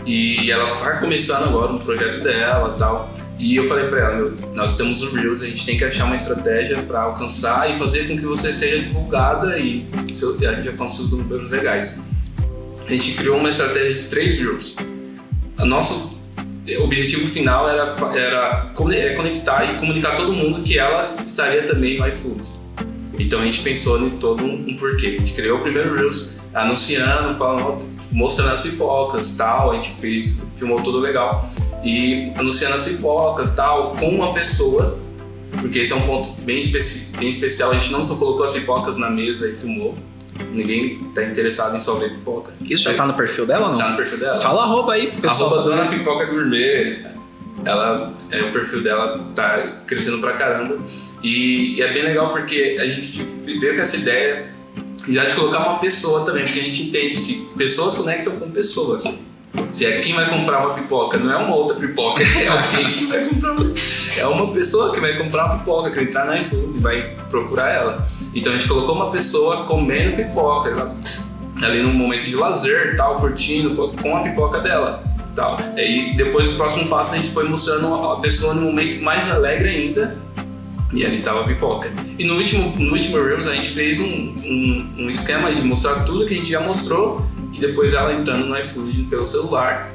E 0.05 0.51
ela 0.51 0.75
tá 0.77 0.97
começando 0.97 1.43
agora 1.43 1.71
no 1.73 1.79
projeto 1.79 2.21
dela 2.21 2.75
tal. 2.77 3.13
E 3.37 3.55
eu 3.55 3.67
falei 3.67 3.87
para 3.87 3.99
ela, 3.99 4.15
meu, 4.15 4.35
nós 4.53 4.75
temos 4.75 5.01
o 5.01 5.15
Reels, 5.15 5.41
a 5.41 5.47
gente 5.47 5.65
tem 5.65 5.77
que 5.77 5.83
achar 5.83 6.05
uma 6.05 6.15
estratégia 6.15 6.77
para 6.83 7.01
alcançar 7.01 7.73
e 7.73 7.77
fazer 7.79 8.07
com 8.07 8.15
que 8.15 8.25
você 8.25 8.53
seja 8.53 8.83
divulgada 8.83 9.57
e 9.57 9.85
a 9.97 10.53
gente 10.53 10.69
alcance 10.69 11.01
os 11.01 11.11
números 11.11 11.49
legais. 11.49 12.07
A 12.85 12.91
gente 12.91 13.13
criou 13.15 13.37
uma 13.37 13.49
estratégia 13.49 13.95
de 13.95 14.03
três 14.05 14.37
Reels. 14.37 14.75
O 15.59 15.65
nosso 15.65 16.19
objetivo 16.83 17.25
final 17.27 17.67
era, 17.67 17.95
era 18.15 18.69
é, 18.91 19.13
conectar 19.15 19.65
e 19.65 19.79
comunicar 19.79 20.15
todo 20.15 20.33
mundo 20.33 20.61
que 20.63 20.77
ela 20.77 21.15
estaria 21.25 21.63
também 21.63 21.97
no 21.97 22.07
iFood. 22.07 22.47
Então 23.17 23.41
a 23.41 23.45
gente 23.45 23.61
pensou 23.61 23.99
em 24.01 24.11
todo 24.11 24.43
um, 24.43 24.69
um 24.69 24.77
porquê. 24.77 25.15
A 25.17 25.21
gente 25.21 25.33
criou 25.33 25.59
o 25.59 25.61
primeiro 25.61 25.95
Reels 25.95 26.39
anunciando, 26.53 27.37
falando, 27.37 27.85
mostrando 28.11 28.51
as 28.51 28.61
pipocas 28.61 29.35
tal, 29.35 29.71
a 29.71 29.75
gente 29.75 29.91
fez, 29.99 30.41
filmou 30.55 30.81
tudo 30.81 30.99
legal. 30.99 31.49
E 31.83 32.31
anunciando 32.37 32.75
as 32.75 32.83
pipocas 32.83 33.55
tal, 33.55 33.95
com 33.95 34.09
uma 34.09 34.33
pessoa, 34.33 34.99
porque 35.59 35.79
esse 35.79 35.93
é 35.93 35.95
um 35.95 36.01
ponto 36.01 36.41
bem, 36.43 36.59
especi 36.59 37.15
bem 37.17 37.29
especial, 37.29 37.71
a 37.71 37.75
gente 37.75 37.91
não 37.91 38.03
só 38.03 38.15
colocou 38.15 38.43
as 38.43 38.51
pipocas 38.51 38.97
na 38.97 39.09
mesa 39.09 39.49
e 39.49 39.53
filmou, 39.53 39.95
Ninguém 40.53 40.99
tá 41.13 41.23
interessado 41.23 41.75
em 41.75 41.79
só 41.79 41.95
ver 41.95 42.11
pipoca. 42.11 42.51
Isso 42.61 42.83
já 42.83 42.93
tá 42.93 43.05
no 43.05 43.13
perfil 43.13 43.45
dela 43.45 43.67
ou 43.67 43.71
não? 43.73 43.77
Tá 43.77 43.89
no 43.89 43.97
perfil 43.97 44.17
dela. 44.17 44.35
Fala 44.37 44.63
arroba 44.63 44.93
aí 44.93 45.11
pessoal. 45.11 45.53
Arroba 45.53 45.69
Dona 45.69 45.89
Pipoca 45.89 46.25
Gourmet. 46.25 47.05
Ela, 47.63 48.11
é, 48.31 48.41
o 48.41 48.51
perfil 48.51 48.81
dela 48.81 49.23
tá 49.35 49.81
crescendo 49.85 50.19
pra 50.19 50.33
caramba. 50.33 50.79
E, 51.21 51.77
e, 51.77 51.81
é 51.81 51.93
bem 51.93 52.03
legal 52.03 52.31
porque 52.31 52.77
a 52.79 52.85
gente 52.85 53.23
veio 53.59 53.75
com 53.75 53.81
essa 53.81 53.97
ideia 53.97 54.49
já 55.07 55.25
de 55.25 55.33
colocar 55.33 55.59
uma 55.59 55.79
pessoa 55.79 56.25
também, 56.25 56.43
porque 56.43 56.59
a 56.59 56.63
gente 56.63 56.83
entende 56.83 57.21
que 57.21 57.49
pessoas 57.57 57.95
conectam 57.95 58.35
com 58.35 58.49
pessoas. 58.51 59.03
Se 59.71 59.85
é 59.85 59.99
quem 59.99 60.13
vai 60.13 60.29
comprar 60.29 60.65
uma 60.65 60.73
pipoca, 60.73 61.17
não 61.17 61.31
é 61.31 61.35
uma 61.35 61.55
outra 61.55 61.75
pipoca, 61.75 62.23
é 62.39 62.47
alguém 62.47 62.85
que 62.93 63.05
vai 63.05 63.25
comprar 63.25 63.51
uma, 63.51 63.73
É 64.17 64.25
uma 64.25 64.47
pessoa 64.53 64.93
que 64.93 64.99
vai 64.99 65.17
comprar 65.17 65.45
uma 65.45 65.59
pipoca, 65.59 65.89
que 65.89 65.95
vai 65.97 66.05
entrar 66.05 66.25
na 66.25 66.37
iFood 66.37 66.77
e 66.77 66.81
vai 66.81 67.15
procurar 67.29 67.69
ela. 67.69 68.07
Então 68.33 68.53
a 68.53 68.55
gente 68.55 68.67
colocou 68.67 68.95
uma 68.95 69.11
pessoa 69.11 69.65
comendo 69.65 70.15
pipoca, 70.15 70.69
ela, 70.69 70.95
ali 71.61 71.81
num 71.81 71.93
momento 71.93 72.25
de 72.25 72.35
lazer, 72.35 72.95
tal, 72.95 73.17
curtindo, 73.17 73.75
com 74.01 74.15
a 74.15 74.21
pipoca 74.21 74.59
dela. 74.59 75.03
Tal. 75.35 75.57
E 75.77 76.13
depois, 76.17 76.49
o 76.49 76.55
próximo 76.55 76.89
passo, 76.89 77.13
a 77.13 77.17
gente 77.17 77.31
foi 77.31 77.47
mostrando 77.47 77.93
a 77.93 78.19
pessoa 78.19 78.53
no 78.53 78.63
momento 78.63 79.01
mais 79.01 79.31
alegre 79.31 79.69
ainda, 79.69 80.17
e 80.93 81.05
ali 81.05 81.21
tava 81.21 81.41
a 81.41 81.43
pipoca. 81.43 81.91
E 82.17 82.25
no 82.25 82.35
último, 82.35 82.75
no 82.77 82.91
último 82.91 83.23
Reels 83.23 83.47
a 83.47 83.53
gente 83.53 83.69
fez 83.69 83.99
um, 83.99 84.35
um, 84.43 84.93
um, 84.99 85.09
esquema 85.09 85.53
de 85.53 85.61
mostrar 85.61 86.03
tudo 86.03 86.25
que 86.25 86.33
a 86.33 86.37
gente 86.37 86.49
já 86.49 86.59
mostrou 86.59 87.25
e 87.53 87.59
depois 87.59 87.93
ela 87.93 88.13
entrando 88.13 88.45
no 88.45 88.57
iFood 88.57 89.03
pelo 89.03 89.25
celular 89.25 89.93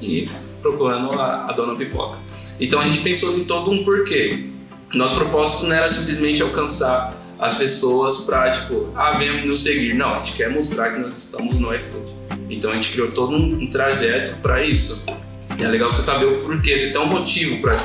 e 0.00 0.28
procurando 0.60 1.12
a, 1.12 1.46
a 1.48 1.52
dona 1.52 1.74
pipoca. 1.74 2.18
Então 2.60 2.80
a 2.80 2.84
gente 2.84 3.00
pensou 3.00 3.36
em 3.38 3.44
todo 3.44 3.70
um 3.70 3.84
porquê. 3.84 4.50
Nosso 4.92 5.16
propósito 5.16 5.66
não 5.66 5.74
era 5.74 5.88
simplesmente 5.88 6.40
alcançar 6.42 7.20
as 7.38 7.56
pessoas 7.56 8.18
para 8.18 8.52
tipo, 8.52 8.92
ah, 8.94 9.18
venham 9.18 9.44
nos 9.44 9.62
seguir. 9.62 9.94
Não, 9.94 10.14
a 10.14 10.18
gente 10.18 10.34
quer 10.34 10.50
mostrar 10.50 10.92
que 10.92 11.00
nós 11.00 11.16
estamos 11.16 11.58
no 11.58 11.74
iFood. 11.74 12.12
Então 12.48 12.70
a 12.70 12.74
gente 12.74 12.90
criou 12.92 13.10
todo 13.10 13.34
um, 13.34 13.62
um 13.62 13.70
trajeto 13.70 14.36
para 14.40 14.64
isso. 14.64 15.06
E 15.58 15.64
é 15.64 15.68
legal 15.68 15.90
você 15.90 16.02
saber 16.02 16.26
o 16.26 16.40
porquê, 16.40 16.78
você 16.78 16.90
tem 16.90 17.00
um 17.00 17.06
motivo 17.06 17.60
para 17.60 17.76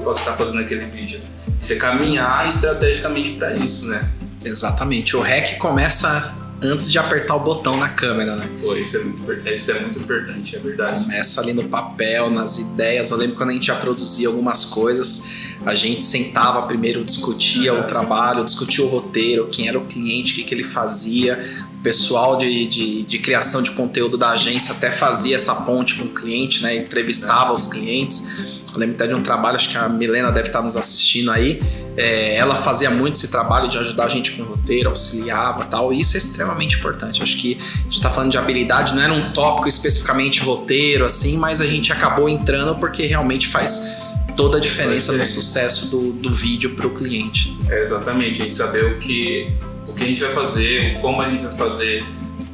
você 0.00 0.20
estar 0.20 0.34
fazendo 0.34 0.60
aquele 0.60 0.86
vídeo 0.86 1.20
você 1.64 1.76
caminhar 1.76 2.46
estrategicamente 2.46 3.32
para 3.32 3.54
isso, 3.54 3.88
né? 3.88 4.08
Exatamente. 4.44 5.16
O 5.16 5.20
REC 5.20 5.58
começa 5.58 6.34
antes 6.60 6.90
de 6.90 6.98
apertar 6.98 7.36
o 7.36 7.40
botão 7.40 7.76
na 7.76 7.88
câmera, 7.88 8.36
né? 8.36 8.48
Pô, 8.60 8.74
isso 8.74 8.96
é, 9.44 9.54
isso 9.54 9.70
é 9.70 9.80
muito 9.80 9.98
importante, 9.98 10.56
é 10.56 10.58
verdade. 10.58 11.02
Começa 11.04 11.40
ali 11.40 11.52
no 11.52 11.64
papel, 11.64 12.30
nas 12.30 12.58
ideias. 12.58 13.10
Eu 13.10 13.18
lembro 13.18 13.36
quando 13.36 13.50
a 13.50 13.52
gente 13.52 13.66
já 13.66 13.76
produzia 13.76 14.28
algumas 14.28 14.64
coisas, 14.64 15.54
a 15.64 15.74
gente 15.74 16.04
sentava 16.04 16.62
primeiro, 16.66 17.04
discutia 17.04 17.72
o 17.74 17.84
trabalho, 17.84 18.44
discutia 18.44 18.84
o 18.84 18.88
roteiro, 18.88 19.48
quem 19.48 19.68
era 19.68 19.78
o 19.78 19.84
cliente, 19.84 20.32
o 20.32 20.36
que, 20.36 20.44
que 20.44 20.54
ele 20.54 20.64
fazia. 20.64 21.44
Pessoal 21.84 22.38
de, 22.38 22.66
de, 22.66 23.02
de 23.02 23.18
criação 23.18 23.62
de 23.62 23.70
conteúdo 23.72 24.16
da 24.16 24.30
agência 24.30 24.74
até 24.74 24.90
fazia 24.90 25.36
essa 25.36 25.54
ponte 25.54 25.96
com 25.96 26.06
o 26.06 26.08
cliente, 26.08 26.62
né? 26.62 26.74
Entrevistava 26.74 27.52
os 27.52 27.66
clientes. 27.66 28.38
Eu 28.72 28.78
lembro 28.78 28.94
até 28.94 29.06
de 29.06 29.14
um 29.14 29.22
trabalho, 29.22 29.56
acho 29.56 29.68
que 29.68 29.76
a 29.76 29.86
Milena 29.86 30.32
deve 30.32 30.48
estar 30.48 30.62
nos 30.62 30.76
assistindo 30.76 31.30
aí. 31.30 31.60
É, 31.94 32.36
ela 32.36 32.56
fazia 32.56 32.90
muito 32.90 33.16
esse 33.16 33.30
trabalho 33.30 33.68
de 33.68 33.76
ajudar 33.76 34.06
a 34.06 34.08
gente 34.08 34.32
com 34.32 34.44
o 34.44 34.46
roteiro, 34.46 34.88
auxiliava 34.88 35.66
tal, 35.66 35.92
e 35.92 36.00
isso 36.00 36.16
é 36.16 36.18
extremamente 36.18 36.78
importante. 36.78 37.22
Acho 37.22 37.36
que 37.36 37.58
a 37.60 37.82
gente 37.82 37.96
está 37.96 38.08
falando 38.08 38.30
de 38.30 38.38
habilidade, 38.38 38.94
não 38.94 39.02
era 39.02 39.12
um 39.12 39.32
tópico 39.34 39.68
especificamente 39.68 40.40
roteiro, 40.40 41.04
assim, 41.04 41.36
mas 41.36 41.60
a 41.60 41.66
gente 41.66 41.92
acabou 41.92 42.30
entrando 42.30 42.76
porque 42.76 43.04
realmente 43.04 43.46
faz 43.46 43.94
toda 44.34 44.56
a 44.56 44.60
diferença 44.60 45.12
no 45.12 45.26
sucesso 45.26 45.90
do, 45.90 46.12
do 46.12 46.32
vídeo 46.32 46.74
para 46.74 46.86
o 46.86 46.90
cliente. 46.90 47.54
É 47.68 47.82
exatamente, 47.82 48.40
a 48.40 48.44
gente 48.44 48.54
saber 48.54 48.84
o 48.86 48.98
que, 48.98 49.52
que 49.94 50.04
a 50.04 50.06
gente 50.06 50.20
vai 50.20 50.32
fazer, 50.32 51.00
como 51.00 51.22
a 51.22 51.28
gente 51.28 51.44
vai 51.44 51.56
fazer 51.56 52.04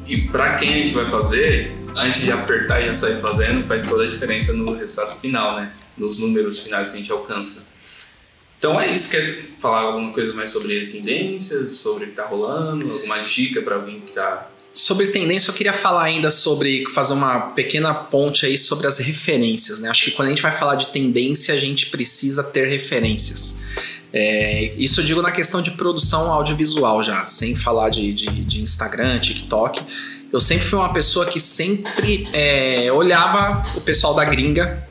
e 0.07 0.27
para 0.27 0.55
quem 0.55 0.73
a 0.73 0.77
gente 0.77 0.93
vai 0.93 1.09
fazer, 1.09 1.71
antes 1.95 2.21
de 2.21 2.31
apertar 2.31 2.81
e 2.81 2.87
já 2.87 2.93
sair 2.93 3.21
fazendo, 3.21 3.65
faz 3.67 3.85
toda 3.85 4.03
a 4.03 4.07
diferença 4.07 4.53
no 4.53 4.73
resultado 4.75 5.19
final, 5.19 5.55
né? 5.55 5.73
nos 5.97 6.19
números 6.19 6.59
finais 6.59 6.89
que 6.89 6.97
a 6.97 6.99
gente 6.99 7.11
alcança. 7.11 7.71
Então 8.57 8.79
é 8.79 8.93
isso. 8.93 9.09
Quer 9.09 9.49
falar 9.59 9.81
alguma 9.81 10.11
coisa 10.13 10.33
mais 10.35 10.51
sobre 10.51 10.87
tendências, 10.87 11.73
sobre 11.73 12.03
o 12.03 12.07
que 12.07 12.13
está 12.13 12.25
rolando, 12.25 12.91
alguma 12.91 13.19
dica 13.19 13.61
para 13.61 13.75
alguém 13.75 13.99
que 13.99 14.09
está 14.09 14.49
Sobre 14.73 15.07
tendência, 15.07 15.51
eu 15.51 15.55
queria 15.55 15.73
falar 15.73 16.03
ainda 16.03 16.31
sobre 16.31 16.85
fazer 16.93 17.11
uma 17.11 17.51
pequena 17.51 17.93
ponte 17.93 18.45
aí 18.45 18.57
sobre 18.57 18.87
as 18.87 18.99
referências. 18.99 19.81
Né? 19.81 19.89
Acho 19.89 20.05
que 20.05 20.11
quando 20.11 20.27
a 20.27 20.31
gente 20.31 20.41
vai 20.41 20.57
falar 20.57 20.75
de 20.75 20.87
tendência, 20.87 21.53
a 21.53 21.57
gente 21.59 21.87
precisa 21.87 22.41
ter 22.41 22.69
referências. 22.69 23.65
É, 24.13 24.73
isso 24.77 24.99
eu 25.01 25.05
digo 25.05 25.21
na 25.21 25.31
questão 25.31 25.61
de 25.61 25.71
produção 25.71 26.31
audiovisual 26.31 27.03
já, 27.03 27.25
sem 27.25 27.55
falar 27.55 27.89
de, 27.89 28.13
de, 28.13 28.27
de 28.43 28.61
Instagram, 28.61 29.19
TikTok. 29.19 29.81
Eu 30.31 30.39
sempre 30.39 30.65
fui 30.65 30.79
uma 30.79 30.93
pessoa 30.93 31.25
que 31.25 31.39
sempre 31.39 32.27
é, 32.33 32.91
olhava 32.91 33.61
o 33.75 33.81
pessoal 33.81 34.13
da 34.13 34.23
gringa 34.23 34.87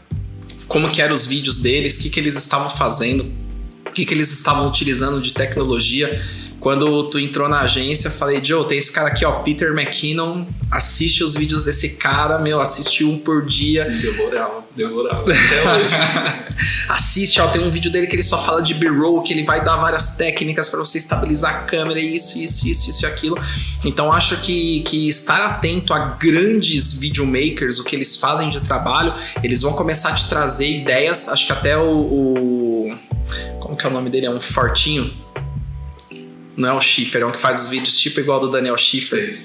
como 0.70 0.88
que 0.88 1.02
eram 1.02 1.12
os 1.12 1.26
vídeos 1.26 1.58
deles, 1.58 1.98
o 1.98 2.02
que, 2.02 2.10
que 2.10 2.20
eles 2.20 2.36
estavam 2.36 2.70
fazendo, 2.70 3.24
o 3.84 3.90
que, 3.90 4.06
que 4.06 4.14
eles 4.14 4.30
estavam 4.30 4.68
utilizando 4.68 5.20
de 5.20 5.34
tecnologia. 5.34 6.24
Quando 6.60 7.04
tu 7.04 7.18
entrou 7.18 7.48
na 7.48 7.62
agência, 7.62 8.08
eu 8.08 8.12
falei, 8.12 8.44
Joe, 8.44 8.68
tem 8.68 8.76
esse 8.76 8.92
cara 8.92 9.08
aqui, 9.08 9.24
ó, 9.24 9.40
Peter 9.40 9.72
McKinnon, 9.72 10.44
assiste 10.70 11.24
os 11.24 11.34
vídeos 11.34 11.64
desse 11.64 11.96
cara, 11.96 12.38
meu, 12.38 12.60
assiste 12.60 13.02
um 13.02 13.18
por 13.18 13.46
dia. 13.46 13.86
Devorava, 13.86 14.62
devorava, 14.76 15.22
até 15.24 15.72
hoje. 15.72 15.94
assiste, 16.90 17.40
ó, 17.40 17.48
tem 17.48 17.62
um 17.62 17.70
vídeo 17.70 17.90
dele 17.90 18.06
que 18.06 18.14
ele 18.14 18.22
só 18.22 18.36
fala 18.36 18.60
de 18.60 18.74
B-roll, 18.74 19.22
que 19.22 19.32
ele 19.32 19.42
vai 19.42 19.64
dar 19.64 19.76
várias 19.76 20.16
técnicas 20.16 20.68
para 20.68 20.78
você 20.80 20.98
estabilizar 20.98 21.54
a 21.54 21.58
câmera, 21.62 21.98
isso, 21.98 22.38
isso, 22.38 22.68
isso, 22.68 22.90
isso 22.90 23.04
e 23.04 23.06
aquilo. 23.06 23.42
Então 23.82 24.12
acho 24.12 24.38
que, 24.42 24.82
que 24.82 25.08
estar 25.08 25.40
atento 25.46 25.94
a 25.94 26.10
grandes 26.10 26.92
videomakers, 27.00 27.78
o 27.78 27.84
que 27.84 27.96
eles 27.96 28.16
fazem 28.16 28.50
de 28.50 28.60
trabalho, 28.60 29.14
eles 29.42 29.62
vão 29.62 29.72
começar 29.72 30.10
a 30.10 30.14
te 30.14 30.28
trazer 30.28 30.68
ideias, 30.68 31.30
acho 31.30 31.46
que 31.46 31.52
até 31.52 31.78
o, 31.78 31.96
o 31.96 32.98
como 33.58 33.76
que 33.78 33.86
é 33.86 33.88
o 33.88 33.92
nome 33.92 34.10
dele? 34.10 34.26
É 34.26 34.30
um 34.30 34.40
fortinho 34.40 35.10
não 36.60 36.68
é 36.68 36.72
o 36.72 36.80
Schiffer, 36.80 37.22
é 37.22 37.26
um 37.26 37.32
que 37.32 37.38
faz 37.38 37.62
os 37.62 37.68
vídeos 37.68 37.98
tipo 37.98 38.20
igual 38.20 38.38
do 38.38 38.50
Daniel 38.50 38.76
Schiffer. 38.76 39.40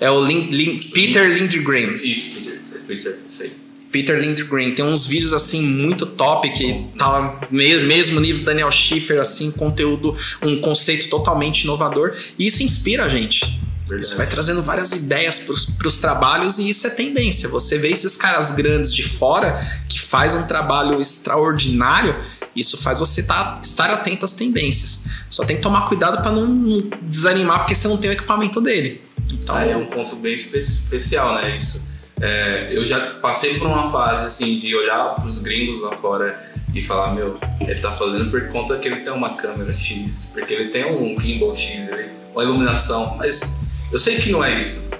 É 0.00 0.10
o 0.10 0.22
Lin, 0.22 0.50
Lin, 0.50 0.78
Peter 0.92 1.30
Lindgren. 1.30 2.00
Isso, 2.02 2.40
Peter. 2.40 2.60
Peter, 2.86 3.18
sei. 3.28 3.52
Peter 3.90 4.20
Lindgren 4.20 4.74
tem 4.74 4.84
uns 4.84 5.06
vídeos 5.06 5.32
assim 5.32 5.62
muito 5.62 6.04
top 6.04 6.50
que 6.50 6.86
tá 6.98 7.40
mesmo 7.50 8.20
nível 8.20 8.42
do 8.42 8.44
Daniel 8.44 8.70
Schiffer 8.70 9.18
assim, 9.18 9.52
conteúdo, 9.52 10.14
um 10.42 10.60
conceito 10.60 11.08
totalmente 11.08 11.62
inovador 11.62 12.14
e 12.38 12.46
isso 12.46 12.62
inspira 12.62 13.04
a 13.04 13.08
gente. 13.08 13.58
Verdade. 13.86 14.04
Isso 14.04 14.16
vai 14.16 14.26
trazendo 14.26 14.62
várias 14.62 14.92
ideias 14.92 15.38
para 15.78 15.86
os 15.86 15.98
trabalhos 15.98 16.58
e 16.58 16.68
isso 16.68 16.86
é 16.86 16.90
tendência. 16.90 17.48
Você 17.48 17.78
vê 17.78 17.90
esses 17.90 18.16
caras 18.16 18.50
grandes 18.50 18.92
de 18.92 19.04
fora 19.04 19.64
que 19.88 20.00
faz 20.00 20.34
um 20.34 20.42
trabalho 20.42 21.00
extraordinário 21.00 22.16
Isso 22.56 22.82
faz 22.82 22.98
você 22.98 23.22
tá, 23.24 23.60
estar 23.62 23.90
atento 23.90 24.24
às 24.24 24.32
tendências. 24.32 25.10
Só 25.28 25.44
tem 25.44 25.56
que 25.56 25.62
tomar 25.62 25.82
cuidado 25.82 26.22
para 26.22 26.32
não, 26.32 26.88
desanimar 27.02 27.60
porque 27.60 27.74
você 27.74 27.86
não 27.86 27.98
tem 27.98 28.10
o 28.10 28.12
equipamento 28.14 28.60
dele. 28.60 29.02
Então, 29.30 29.54
Aí 29.54 29.70
é 29.70 29.76
um 29.76 29.86
ponto 29.86 30.16
bem 30.16 30.32
espe 30.32 30.58
especial, 30.58 31.34
né? 31.34 31.56
Isso. 31.56 31.86
É, 32.20 32.68
eu 32.70 32.82
já 32.84 32.98
passei 33.16 33.58
por 33.58 33.66
uma 33.66 33.90
fase 33.90 34.24
assim 34.24 34.58
de 34.58 34.74
olhar 34.74 35.14
para 35.16 35.26
os 35.26 35.38
gringos 35.38 35.82
lá 35.82 35.94
fora 35.96 36.42
e 36.74 36.80
falar, 36.80 37.14
meu, 37.14 37.38
ele 37.60 37.78
tá 37.78 37.92
fazendo 37.92 38.30
por 38.30 38.48
conta 38.48 38.78
que 38.78 38.88
ele 38.88 39.00
tem 39.00 39.12
uma 39.12 39.34
câmera 39.34 39.72
X, 39.74 40.30
porque 40.32 40.54
ele 40.54 40.70
tem 40.70 40.86
um 40.86 41.20
gimbal 41.20 41.54
X, 41.54 41.88
ele, 41.88 42.10
uma 42.32 42.42
iluminação, 42.42 43.16
mas 43.16 43.60
eu 43.92 43.98
sei 43.98 44.16
que 44.16 44.30
não 44.30 44.42
é 44.42 44.60
isso, 44.60 44.90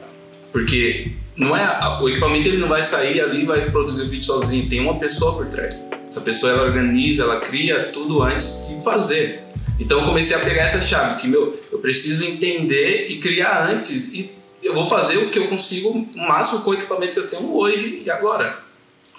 porque 0.53 1.13
não 1.37 1.55
é 1.55 2.01
o 2.01 2.09
equipamento 2.09 2.49
ele 2.49 2.57
não 2.57 2.69
vai 2.69 2.83
sair 2.83 3.21
ali 3.21 3.45
vai 3.45 3.71
produzir 3.71 4.05
o 4.05 4.09
vídeo 4.09 4.25
sozinho, 4.25 4.69
tem 4.69 4.81
uma 4.81 4.99
pessoa 4.99 5.37
por 5.37 5.47
trás. 5.47 5.87
Essa 6.09 6.21
pessoa 6.21 6.53
ela 6.53 6.63
organiza, 6.63 7.25
ela 7.25 7.41
cria 7.41 7.91
tudo 7.93 8.23
antes 8.23 8.69
de 8.69 8.83
fazer. 8.83 9.43
Então 9.79 10.01
eu 10.01 10.07
comecei 10.07 10.35
a 10.35 10.41
pegar 10.41 10.63
essa 10.63 10.81
chave 10.81 11.21
que 11.21 11.29
meu, 11.29 11.61
eu 11.71 11.79
preciso 11.79 12.25
entender 12.25 13.09
e 13.11 13.19
criar 13.19 13.69
antes 13.69 14.07
e 14.07 14.31
eu 14.63 14.73
vou 14.75 14.87
fazer 14.87 15.19
o 15.19 15.29
que 15.29 15.39
eu 15.39 15.47
consigo 15.47 15.91
o 15.91 16.19
máximo 16.19 16.63
com 16.63 16.71
o 16.71 16.75
equipamento 16.75 17.13
que 17.13 17.21
eu 17.21 17.29
tenho 17.29 17.55
hoje 17.55 18.03
e 18.05 18.11
agora. 18.11 18.65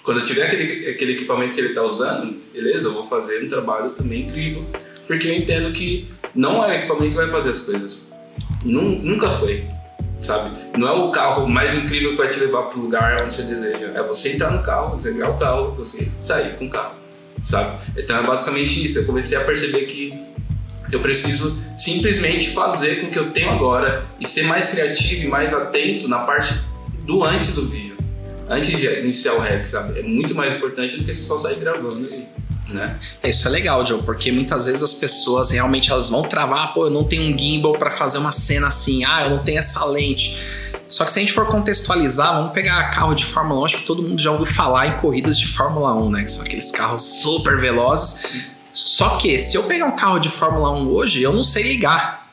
Quando 0.02 0.20
eu 0.20 0.26
tiver 0.26 0.46
aquele, 0.46 0.90
aquele 0.90 1.12
equipamento 1.12 1.54
que 1.54 1.60
ele 1.60 1.68
está 1.68 1.82
usando, 1.82 2.36
beleza, 2.52 2.88
eu 2.88 2.94
vou 2.94 3.06
fazer 3.06 3.44
um 3.44 3.48
trabalho 3.48 3.90
também 3.90 4.22
incrível, 4.22 4.64
porque 5.06 5.28
eu 5.28 5.34
entendo 5.34 5.72
que 5.72 6.08
não 6.34 6.64
é 6.64 6.68
o 6.68 6.72
equipamento 6.78 7.10
que 7.10 7.16
vai 7.16 7.28
fazer 7.28 7.50
as 7.50 7.60
coisas. 7.60 8.10
Nunca 8.64 9.30
foi, 9.30 9.64
sabe? 10.22 10.56
Não 10.76 10.88
é 10.88 10.92
o 10.92 11.10
carro 11.10 11.46
mais 11.46 11.74
incrível 11.74 12.12
que 12.12 12.16
vai 12.16 12.28
te 12.28 12.38
levar 12.38 12.64
para 12.64 12.78
o 12.78 12.82
lugar 12.82 13.22
onde 13.22 13.34
você 13.34 13.42
deseja. 13.42 13.92
É 13.94 14.02
você 14.02 14.32
entrar 14.32 14.50
no 14.50 14.62
carro, 14.62 14.98
você 14.98 15.10
ligar 15.10 15.30
o 15.30 15.38
carro, 15.38 15.74
você 15.74 16.10
sair 16.20 16.56
com 16.56 16.66
o 16.66 16.70
carro, 16.70 16.94
sabe? 17.44 17.78
Então 17.96 18.16
é 18.16 18.22
basicamente 18.22 18.84
isso. 18.84 19.00
Eu 19.00 19.06
comecei 19.06 19.36
a 19.36 19.44
perceber 19.44 19.86
que 19.86 20.26
eu 20.90 21.00
preciso 21.00 21.56
simplesmente 21.76 22.50
fazer 22.50 23.00
com 23.00 23.08
o 23.08 23.10
que 23.10 23.18
eu 23.18 23.30
tenho 23.30 23.50
agora 23.50 24.06
e 24.18 24.26
ser 24.26 24.44
mais 24.44 24.68
criativo 24.68 25.24
e 25.24 25.28
mais 25.28 25.52
atento 25.52 26.08
na 26.08 26.20
parte 26.20 26.54
do 27.04 27.24
antes 27.24 27.54
do 27.54 27.66
vídeo 27.66 27.88
antes 28.48 28.76
de 28.76 28.86
iniciar 29.00 29.34
o 29.34 29.40
rec, 29.40 29.64
sabe? 29.66 30.00
É 30.00 30.02
muito 30.02 30.34
mais 30.34 30.54
importante 30.54 30.96
do 30.96 31.04
que 31.04 31.12
você 31.12 31.22
só 31.22 31.38
sair 31.38 31.56
gravando 31.56 32.06
ali. 32.06 32.26
Né? 32.72 32.98
É, 33.22 33.30
isso 33.30 33.48
é 33.48 33.50
legal, 33.50 33.84
Joe, 33.86 34.02
porque 34.02 34.30
muitas 34.30 34.66
vezes 34.66 34.82
as 34.82 34.94
pessoas 34.94 35.50
realmente 35.50 35.90
elas 35.90 36.10
vão 36.10 36.22
travar, 36.22 36.74
pô, 36.74 36.86
eu 36.86 36.90
não 36.90 37.04
tenho 37.04 37.34
um 37.34 37.38
gimbal 37.38 37.72
para 37.72 37.90
fazer 37.90 38.18
uma 38.18 38.32
cena 38.32 38.68
assim, 38.68 39.04
ah, 39.04 39.24
eu 39.24 39.30
não 39.30 39.38
tenho 39.38 39.58
essa 39.58 39.84
lente. 39.86 40.38
Só 40.88 41.04
que 41.04 41.12
se 41.12 41.18
a 41.18 41.22
gente 41.22 41.32
for 41.32 41.46
contextualizar, 41.46 42.34
vamos 42.34 42.52
pegar 42.52 42.90
carro 42.90 43.14
de 43.14 43.24
Fórmula 43.24 43.60
1, 43.62 43.64
acho 43.64 43.76
que 43.78 43.84
todo 43.84 44.02
mundo 44.02 44.20
já 44.20 44.30
ouviu 44.30 44.46
falar 44.46 44.86
em 44.86 44.96
corridas 44.98 45.38
de 45.38 45.46
Fórmula 45.46 45.94
1, 45.94 46.10
né? 46.10 46.24
Que 46.24 46.30
são 46.30 46.44
aqueles 46.44 46.70
carros 46.70 47.02
super 47.22 47.58
velozes. 47.58 48.46
Só 48.72 49.16
que 49.16 49.38
se 49.38 49.56
eu 49.56 49.64
pegar 49.64 49.86
um 49.86 49.96
carro 49.96 50.18
de 50.18 50.30
Fórmula 50.30 50.70
1 50.70 50.88
hoje, 50.88 51.22
eu 51.22 51.32
não 51.32 51.42
sei 51.42 51.62
ligar. 51.64 52.30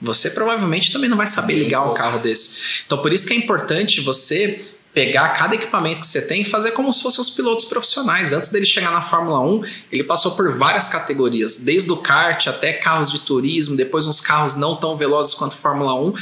Você 0.00 0.30
provavelmente 0.30 0.92
também 0.92 1.08
não 1.08 1.16
vai 1.16 1.26
saber 1.26 1.54
ligar 1.54 1.88
um 1.88 1.94
carro 1.94 2.18
desse. 2.18 2.82
Então 2.84 2.98
por 2.98 3.12
isso 3.12 3.26
que 3.26 3.34
é 3.34 3.36
importante 3.36 4.00
você 4.00 4.73
pegar 4.94 5.30
cada 5.30 5.56
equipamento 5.56 6.00
que 6.00 6.06
você 6.06 6.22
tem 6.22 6.42
e 6.42 6.44
fazer 6.44 6.70
como 6.70 6.92
se 6.92 7.02
fossem 7.02 7.20
os 7.20 7.28
pilotos 7.28 7.64
profissionais. 7.64 8.32
Antes 8.32 8.52
dele 8.52 8.64
chegar 8.64 8.92
na 8.92 9.02
Fórmula 9.02 9.40
1, 9.40 9.62
ele 9.90 10.04
passou 10.04 10.36
por 10.36 10.56
várias 10.56 10.88
categorias, 10.88 11.58
desde 11.58 11.90
o 11.90 11.96
kart 11.96 12.46
até 12.46 12.74
carros 12.74 13.10
de 13.10 13.18
turismo, 13.18 13.76
depois 13.76 14.06
uns 14.06 14.20
carros 14.20 14.54
não 14.54 14.76
tão 14.76 14.96
velozes 14.96 15.34
quanto 15.34 15.56
Fórmula 15.56 16.00
1, 16.00 16.12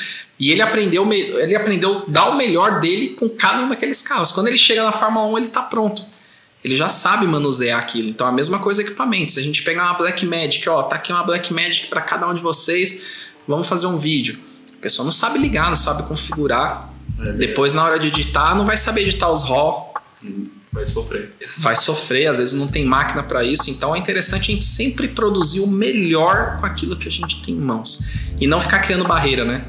e 0.40 0.50
ele 0.50 0.62
aprendeu, 0.62 1.12
ele 1.12 1.54
aprendeu 1.54 2.04
dar 2.08 2.30
o 2.30 2.36
melhor 2.36 2.80
dele 2.80 3.10
com 3.10 3.28
cada 3.28 3.62
um 3.62 3.68
daqueles 3.68 4.00
carros. 4.00 4.32
Quando 4.32 4.48
ele 4.48 4.58
chega 4.58 4.82
na 4.82 4.90
Fórmula 4.90 5.26
1, 5.26 5.36
ele 5.36 5.46
está 5.48 5.60
pronto. 5.60 6.02
Ele 6.64 6.74
já 6.74 6.88
sabe 6.88 7.26
manusear 7.26 7.78
aquilo. 7.78 8.08
Então 8.08 8.26
a 8.26 8.32
mesma 8.32 8.58
coisa 8.58 8.80
equipamentos. 8.80 9.34
Se 9.34 9.40
a 9.40 9.42
gente 9.42 9.62
pegar 9.62 9.84
uma 9.84 9.94
Black 9.94 10.24
Magic, 10.24 10.66
ó, 10.68 10.82
tá 10.84 10.96
aqui 10.96 11.12
uma 11.12 11.24
Black 11.24 11.52
Magic 11.52 11.88
para 11.88 12.00
cada 12.00 12.26
um 12.26 12.34
de 12.34 12.40
vocês, 12.40 13.06
vamos 13.46 13.68
fazer 13.68 13.86
um 13.86 13.98
vídeo. 13.98 14.38
A 14.78 14.80
pessoa 14.80 15.04
não 15.04 15.12
sabe 15.12 15.38
ligar, 15.38 15.68
não 15.68 15.76
sabe 15.76 16.08
configurar, 16.08 16.91
é 17.20 17.32
Depois, 17.32 17.74
na 17.74 17.84
hora 17.84 17.98
de 17.98 18.08
editar, 18.08 18.54
não 18.54 18.66
vai 18.66 18.76
saber 18.76 19.02
editar 19.02 19.30
os 19.30 19.42
RAW. 19.44 19.94
Vai 20.72 20.86
sofrer. 20.86 21.34
Vai 21.58 21.76
sofrer, 21.76 22.28
às 22.28 22.38
vezes 22.38 22.54
não 22.54 22.66
tem 22.66 22.84
máquina 22.84 23.22
para 23.22 23.44
isso. 23.44 23.70
Então 23.70 23.94
é 23.94 23.98
interessante 23.98 24.50
a 24.50 24.54
gente 24.54 24.64
sempre 24.64 25.06
produzir 25.06 25.60
o 25.60 25.66
melhor 25.66 26.58
com 26.58 26.66
aquilo 26.66 26.96
que 26.96 27.06
a 27.06 27.10
gente 27.10 27.42
tem 27.42 27.54
em 27.54 27.60
mãos. 27.60 28.14
E 28.40 28.46
não 28.46 28.60
ficar 28.60 28.78
criando 28.78 29.04
barreira, 29.04 29.44
né? 29.44 29.66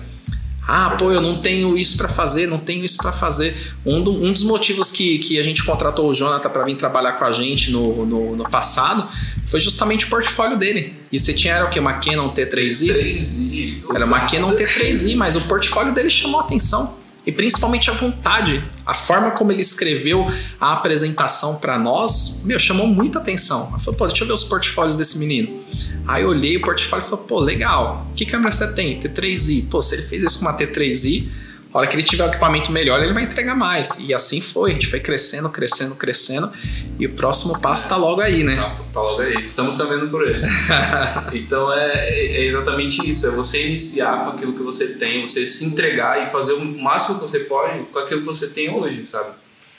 Ah, 0.66 0.92
pô, 0.92 1.12
eu 1.12 1.20
não 1.20 1.42
tenho 1.42 1.78
isso 1.78 1.98
para 1.98 2.08
fazer, 2.08 2.48
não 2.48 2.58
tenho 2.58 2.86
isso 2.86 2.98
para 2.98 3.12
fazer. 3.12 3.54
Um, 3.86 4.02
do, 4.02 4.14
um, 4.14 4.32
dos 4.32 4.44
motivos 4.44 4.94
que, 4.94 5.20
que 5.20 5.38
a 5.38 5.44
gente 5.44 5.62
contratou 5.66 6.10
o 6.10 6.14
Jonathan 6.14 6.50
para 6.50 6.64
vir 6.64 6.78
trabalhar 6.78 7.14
com 7.14 7.26
a 7.26 7.34
gente 7.34 7.70
no, 7.70 8.06
no, 8.06 8.36
no, 8.38 8.50
passado 8.50 9.06
foi 9.46 9.60
justamente 9.60 10.06
o 10.06 10.10
portfólio 10.10 10.58
dele. 10.58 10.96
E 11.12 11.20
você 11.20 11.34
tinha 11.34 11.56
era 11.56 11.66
o 11.66 11.70
que? 11.70 11.78
Uma 11.78 11.96
Canon 11.96 12.34
T3i? 12.34 12.94
T3i. 12.94 13.84
Era 13.94 14.06
uma 14.06 14.22
Canon 14.22 14.52
T3i, 14.52 15.18
mas 15.18 15.36
o 15.36 15.42
portfólio 15.42 15.94
dele 15.94 16.10
chamou 16.10 16.40
a 16.40 16.46
atenção 16.46 17.03
e 17.26 17.32
principalmente 17.32 17.90
a 17.90 17.94
vontade, 17.94 18.64
a 18.86 18.94
forma 18.94 19.32
como 19.32 19.52
ele 19.52 19.62
escreveu 19.62 20.28
a 20.60 20.74
apresentação 20.74 21.58
para 21.58 21.80
nós, 21.80 22.44
meu, 22.46 22.60
chamou 22.60 22.86
muita 22.86 23.20
atenção. 23.20 23.72
Eu 23.74 23.80
falei, 23.80 23.98
pô, 23.98 24.08
deixa 24.08 24.24
eu 24.24 24.28
ver 24.28 24.34
os 24.34 24.44
portfólios 24.44 24.98
desse 24.98 25.20
menino. 25.20 25.64
Aí 26.06 26.24
eu 26.24 26.30
olhei 26.30 26.58
o 26.58 26.62
portfólio 26.62 27.06
e 27.06 27.10
falei, 27.10 27.26
pô, 27.26 27.40
legal. 27.40 28.08
Que 28.16 28.26
câmera 28.26 28.52
você 28.52 28.74
tem? 28.74 29.00
T3i. 29.00 29.70
Pô, 29.70 29.82
se 29.82 29.96
ele 29.96 30.04
fez 30.04 30.24
isso 30.24 30.40
com 30.40 30.46
uma 30.46 30.58
T3i, 30.58 31.30
a 31.74 31.80
hora 31.80 31.88
que 31.88 31.96
ele 31.96 32.04
tiver 32.04 32.24
o 32.24 32.28
equipamento 32.28 32.72
melhor, 32.72 33.02
ele 33.04 33.14
vai 33.14 33.24
entregar 33.24 33.56
mais. 33.56 34.08
E 34.08 34.14
assim 34.14 34.40
foi, 34.40 34.72
a 34.72 34.74
gente 34.76 34.88
foi 34.88 35.00
crescendo, 35.00 35.50
crescendo, 35.50 35.96
crescendo. 35.96 36.52
E 37.00 37.08
o 37.08 37.14
próximo 37.14 37.60
passo 37.60 37.86
está 37.86 37.98
logo 37.98 38.22
aí, 38.22 38.44
né? 38.44 38.56
Tá, 38.56 38.76
tá, 38.94 39.02
logo 39.02 39.22
aí. 39.22 39.44
Estamos 39.44 39.76
caminhando 39.76 40.08
por 40.08 40.22
ele. 40.28 40.46
então 41.34 41.74
é, 41.74 42.10
é, 42.10 42.46
exatamente 42.46 43.10
isso: 43.10 43.26
é 43.26 43.32
você 43.32 43.66
iniciar 43.66 44.24
com 44.24 44.32
aquilo 44.32 44.54
que 44.54 44.62
você 44.62 44.90
tem, 44.90 45.28
você 45.28 45.48
se 45.48 45.66
entregar 45.66 46.28
e 46.28 46.30
fazer 46.30 46.54
o 46.54 46.64
máximo 46.64 47.16
que 47.16 47.22
você 47.22 47.40
pode 47.40 47.80
com 47.86 47.98
aquilo 47.98 48.22
que 48.22 48.28
você 48.28 48.50
tem 48.50 48.70
hoje, 48.70 49.04
sabe? 49.04 49.32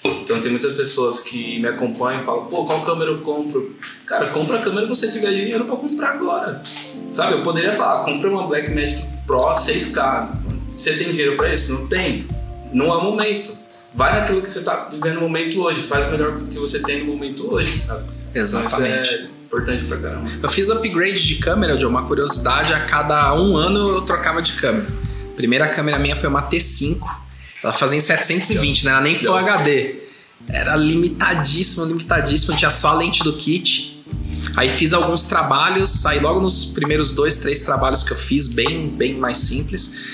Então 0.05 0.41
tem 0.41 0.51
muitas 0.51 0.75
pessoas 0.75 1.21
que 1.21 1.61
me 1.61 1.69
acompanham 1.69 2.21
e 2.21 2.25
falam, 2.25 2.47
pô, 2.47 2.67
qual 2.67 2.83
câmera 2.83 3.11
eu 3.11 3.19
compro? 3.19 3.75
Cara, 4.05 4.27
compra 4.31 4.59
a 4.59 4.63
câmera 4.63 4.83
que 4.83 4.89
você 4.89 5.11
tiver 5.11 5.31
dinheiro 5.31 5.65
para 5.65 5.77
comprar 5.77 6.11
agora. 6.11 6.61
Sabe? 7.11 7.35
Eu 7.35 7.43
poderia 7.43 7.73
falar, 7.73 8.05
compra 8.05 8.29
uma 8.29 8.47
Blackmagic 8.47 9.03
Pro 9.27 9.39
6K 9.39 10.44
você 10.77 10.95
tem 10.95 11.11
dinheiro 11.11 11.37
para 11.37 11.53
isso? 11.53 11.73
Não 11.73 11.87
tem. 11.87 12.27
Não 12.73 12.87
é 12.87 12.97
o 12.97 13.05
momento. 13.05 13.57
Vai 13.95 14.21
naquilo 14.21 14.43
que 14.43 14.51
você 14.51 14.59
está 14.59 14.89
vivendo 14.91 15.15
no 15.15 15.21
momento 15.21 15.63
hoje. 15.63 15.83
Faz 15.83 16.07
o 16.09 16.11
melhor 16.11 16.41
que 16.51 16.59
você 16.59 16.83
tem 16.83 17.05
no 17.05 17.13
momento 17.13 17.53
hoje, 17.53 17.81
sabe? 17.81 18.05
Exatamente. 18.35 19.15
Então, 19.15 19.25
é 19.25 19.29
importante 19.45 19.85
pra 19.85 19.99
caramba. 19.99 20.31
Eu 20.43 20.49
fiz 20.49 20.69
upgrade 20.69 21.25
de 21.25 21.37
câmera, 21.37 21.79
de 21.79 21.87
uma 21.87 22.05
curiosidade, 22.05 22.75
a 22.75 22.81
cada 22.87 23.33
um 23.35 23.57
ano 23.57 23.91
eu 23.91 24.01
trocava 24.03 24.43
de 24.43 24.55
câmera. 24.55 24.89
A 25.33 25.37
primeira 25.37 25.69
câmera 25.69 25.99
minha 25.99 26.17
foi 26.17 26.29
uma 26.29 26.43
T5. 26.43 26.99
Ela 27.63 27.73
fazia 27.73 27.97
em 27.97 28.01
720, 28.01 28.85
né? 28.85 28.91
Ela 28.91 29.01
nem 29.01 29.17
Full 29.17 29.37
HD. 29.37 29.97
Era 30.49 30.75
limitadíssimo, 30.75 31.87
limitadíssimo. 31.87 32.57
Tinha 32.57 32.71
só 32.71 32.91
a 32.91 32.95
lente 32.95 33.23
do 33.23 33.35
kit. 33.35 34.05
Aí 34.57 34.69
fiz 34.69 34.93
alguns 34.93 35.25
trabalhos, 35.25 36.05
aí 36.05 36.21
logo 36.21 36.41
nos 36.41 36.73
primeiros 36.75 37.13
dois, 37.13 37.39
três 37.39 37.63
trabalhos 37.63 38.03
que 38.03 38.13
eu 38.13 38.17
fiz, 38.17 38.49
bem, 38.49 38.89
bem 38.89 39.17
mais 39.17 39.39
simples 39.39 40.14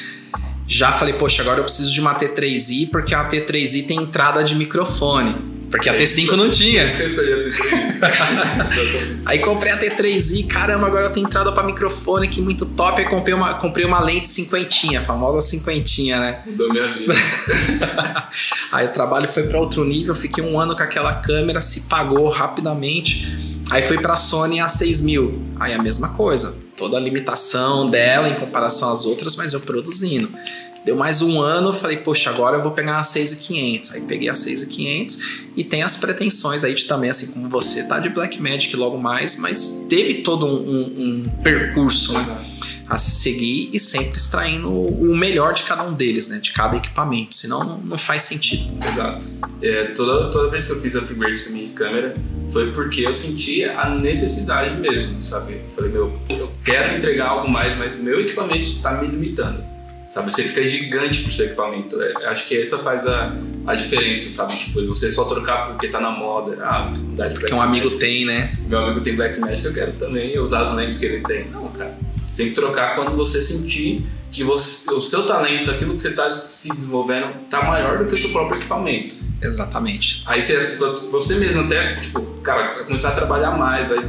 já 0.71 0.93
falei, 0.93 1.15
poxa, 1.15 1.43
agora 1.43 1.59
eu 1.59 1.65
preciso 1.65 1.93
de 1.93 2.01
uma 2.01 2.15
T3i, 2.15 2.91
porque 2.91 3.13
a 3.13 3.29
T3i 3.29 3.89
tem 3.89 3.99
entrada 4.05 4.45
de 4.45 4.55
microfone. 4.55 5.35
Porque 5.69 5.89
a 5.89 5.95
T5 5.97 6.33
não 6.37 6.51
tinha. 6.51 6.85
Isso 6.85 6.97
que 6.97 7.03
eu 7.03 7.07
escolhi 7.07 7.33
a 7.33 7.37
T3i. 7.39 9.21
aí 9.27 9.39
comprei 9.41 9.73
a 9.73 9.79
T3i, 9.79 10.47
caramba, 10.47 10.87
agora 10.87 11.07
eu 11.07 11.11
tenho 11.11 11.27
entrada 11.27 11.51
para 11.51 11.65
microfone, 11.65 12.29
que 12.29 12.41
muito 12.41 12.67
top. 12.67 13.01
Aí 13.01 13.09
comprei 13.09 13.35
uma, 13.35 13.55
comprei 13.55 13.85
uma 13.85 14.01
lente 14.01 14.29
cinquentinha, 14.29 15.01
a 15.01 15.05
famosa 15.05 15.41
cinquentinha, 15.41 16.21
né? 16.21 16.43
Mudou 16.47 16.71
minha 16.71 16.87
vida. 16.93 17.15
aí 18.71 18.87
o 18.87 18.93
trabalho 18.93 19.27
foi 19.27 19.45
para 19.45 19.59
outro 19.59 19.85
nível, 19.85 20.15
fiquei 20.15 20.43
um 20.43 20.59
ano 20.59 20.77
com 20.77 20.83
aquela 20.85 21.15
câmera, 21.15 21.61
se 21.61 21.89
pagou 21.89 22.29
rapidamente. 22.29 23.61
Aí 23.71 23.83
fui 23.83 23.99
para 23.99 24.15
a 24.15 24.17
Sony 24.17 24.59
A6000, 24.59 25.33
aí 25.59 25.73
a 25.73 25.83
mesma 25.83 26.11
coisa, 26.11 26.60
toda 26.77 26.97
a 26.97 27.01
limitação 27.01 27.89
dela 27.91 28.29
em 28.29 28.35
comparação 28.35 28.93
às 28.93 29.05
outras, 29.05 29.37
mas 29.37 29.53
eu 29.53 29.61
produzindo. 29.61 30.31
Deu 30.85 30.97
mais 30.97 31.21
um 31.21 31.43
ano, 31.43 31.75
falei, 31.75 31.99
poxa, 31.99 32.31
agora 32.31 32.57
eu 32.57 32.63
vou 32.63 32.73
pegar 32.73 32.99
a 32.99 33.03
6500. 33.03 33.93
Aí 33.93 34.01
peguei 34.03 34.31
a 34.31 34.35
6500 34.35 35.51
e 35.55 35.63
tem 35.63 35.83
as 35.83 35.97
pretensões 35.97 36.65
aí 36.65 36.75
de 36.75 36.87
também, 36.87 37.11
assim 37.11 37.35
como 37.35 37.51
você 37.51 37.87
tá 37.87 37.99
de 37.99 38.09
Blackmagic 38.09 38.75
logo 38.77 38.97
mais, 38.97 39.39
mas 39.39 39.87
teve 39.91 40.23
todo 40.23 40.47
um, 40.47 40.55
um, 40.55 41.25
um 41.27 41.43
percurso 41.43 42.15
né, 42.15 42.45
a 42.91 42.99
se 42.99 43.13
seguir 43.13 43.71
e 43.73 43.79
sempre 43.79 44.17
extraindo 44.17 44.69
o 44.69 45.17
melhor 45.17 45.55
de 45.55 45.63
cada 45.63 45.85
um 45.85 45.95
deles, 45.95 46.29
né? 46.29 46.41
De 46.41 46.53
cada 46.53 46.77
equipamento, 46.77 47.37
senão 47.37 47.63
não, 47.63 47.79
não 47.79 47.99
faz 47.99 48.23
sentido. 48.23 48.69
Exato. 48.85 49.29
É, 49.63 49.85
toda, 49.85 50.29
toda 50.29 50.51
vez 50.51 50.67
que 50.67 50.73
eu 50.73 50.81
fiz 50.81 50.97
upgrade 50.97 51.45
também 51.45 51.69
de 51.69 51.73
câmera, 51.73 52.15
foi 52.53 52.73
porque 52.73 53.07
eu 53.07 53.15
senti 53.15 53.65
a 53.65 53.89
necessidade 53.89 54.77
mesmo, 54.81 55.23
sabe? 55.23 55.61
Falei, 55.77 55.93
meu, 55.93 56.19
eu 56.29 56.53
quero 56.65 56.97
entregar 56.97 57.29
algo 57.29 57.49
mais, 57.49 57.77
mas 57.79 57.95
meu 57.97 58.21
equipamento 58.21 58.67
está 58.67 59.01
me 59.01 59.07
limitando 59.07 59.71
sabe? 60.11 60.31
Você 60.31 60.43
fica 60.43 60.67
gigante 60.67 61.23
pro 61.23 61.33
seu 61.33 61.47
equipamento. 61.47 62.03
É, 62.03 62.27
acho 62.27 62.47
que 62.47 62.61
essa 62.61 62.79
faz 62.79 63.07
a, 63.07 63.33
a 63.67 63.75
diferença, 63.77 64.29
sabe? 64.29 64.57
Tipo, 64.57 64.85
você 64.87 65.09
só 65.09 65.25
trocar 65.25 65.69
porque 65.69 65.89
tá 65.89 66.01
na 66.01 66.11
moda. 66.11 66.59
Ah, 66.61 66.93
dá 67.17 67.29
de 67.29 67.39
Porque 67.39 67.55
um 67.55 67.63
amigo 67.63 67.93
tem, 67.93 68.27
né? 68.27 68.53
Meu 68.67 68.81
amigo 68.81 69.01
tem 69.01 69.15
Black 69.15 69.39
Magic, 69.39 69.65
eu 69.65 69.73
quero 69.73 69.93
também 69.93 70.37
usar 70.39 70.63
as 70.63 70.75
lentes 70.75 70.99
que 70.99 71.07
ele 71.07 71.23
tem. 71.23 71.49
Não, 71.49 71.69
cara. 71.69 71.97
Você 72.31 72.45
tem 72.45 72.53
que 72.53 72.61
trocar 72.61 72.95
quando 72.95 73.17
você 73.17 73.43
sentir 73.43 74.07
que 74.31 74.45
você, 74.45 74.89
o 74.93 75.01
seu 75.01 75.27
talento, 75.27 75.71
aquilo 75.71 75.95
que 75.95 76.01
você 76.01 76.09
está 76.09 76.31
se 76.31 76.69
desenvolvendo, 76.69 77.49
tá 77.49 77.65
maior 77.65 77.99
do 77.99 78.07
que 78.07 78.15
o 78.15 78.17
seu 78.17 78.31
próprio 78.31 78.59
equipamento. 78.59 79.17
Exatamente. 79.43 80.23
Aí 80.27 80.41
você, 80.41 80.79
você 81.11 81.35
mesmo 81.37 81.63
até, 81.63 81.97
tipo, 81.97 82.21
cara, 82.43 82.75
vai 82.75 82.85
começar 82.85 83.09
a 83.09 83.13
trabalhar 83.13 83.53
mais, 83.53 83.89
vai 83.89 84.09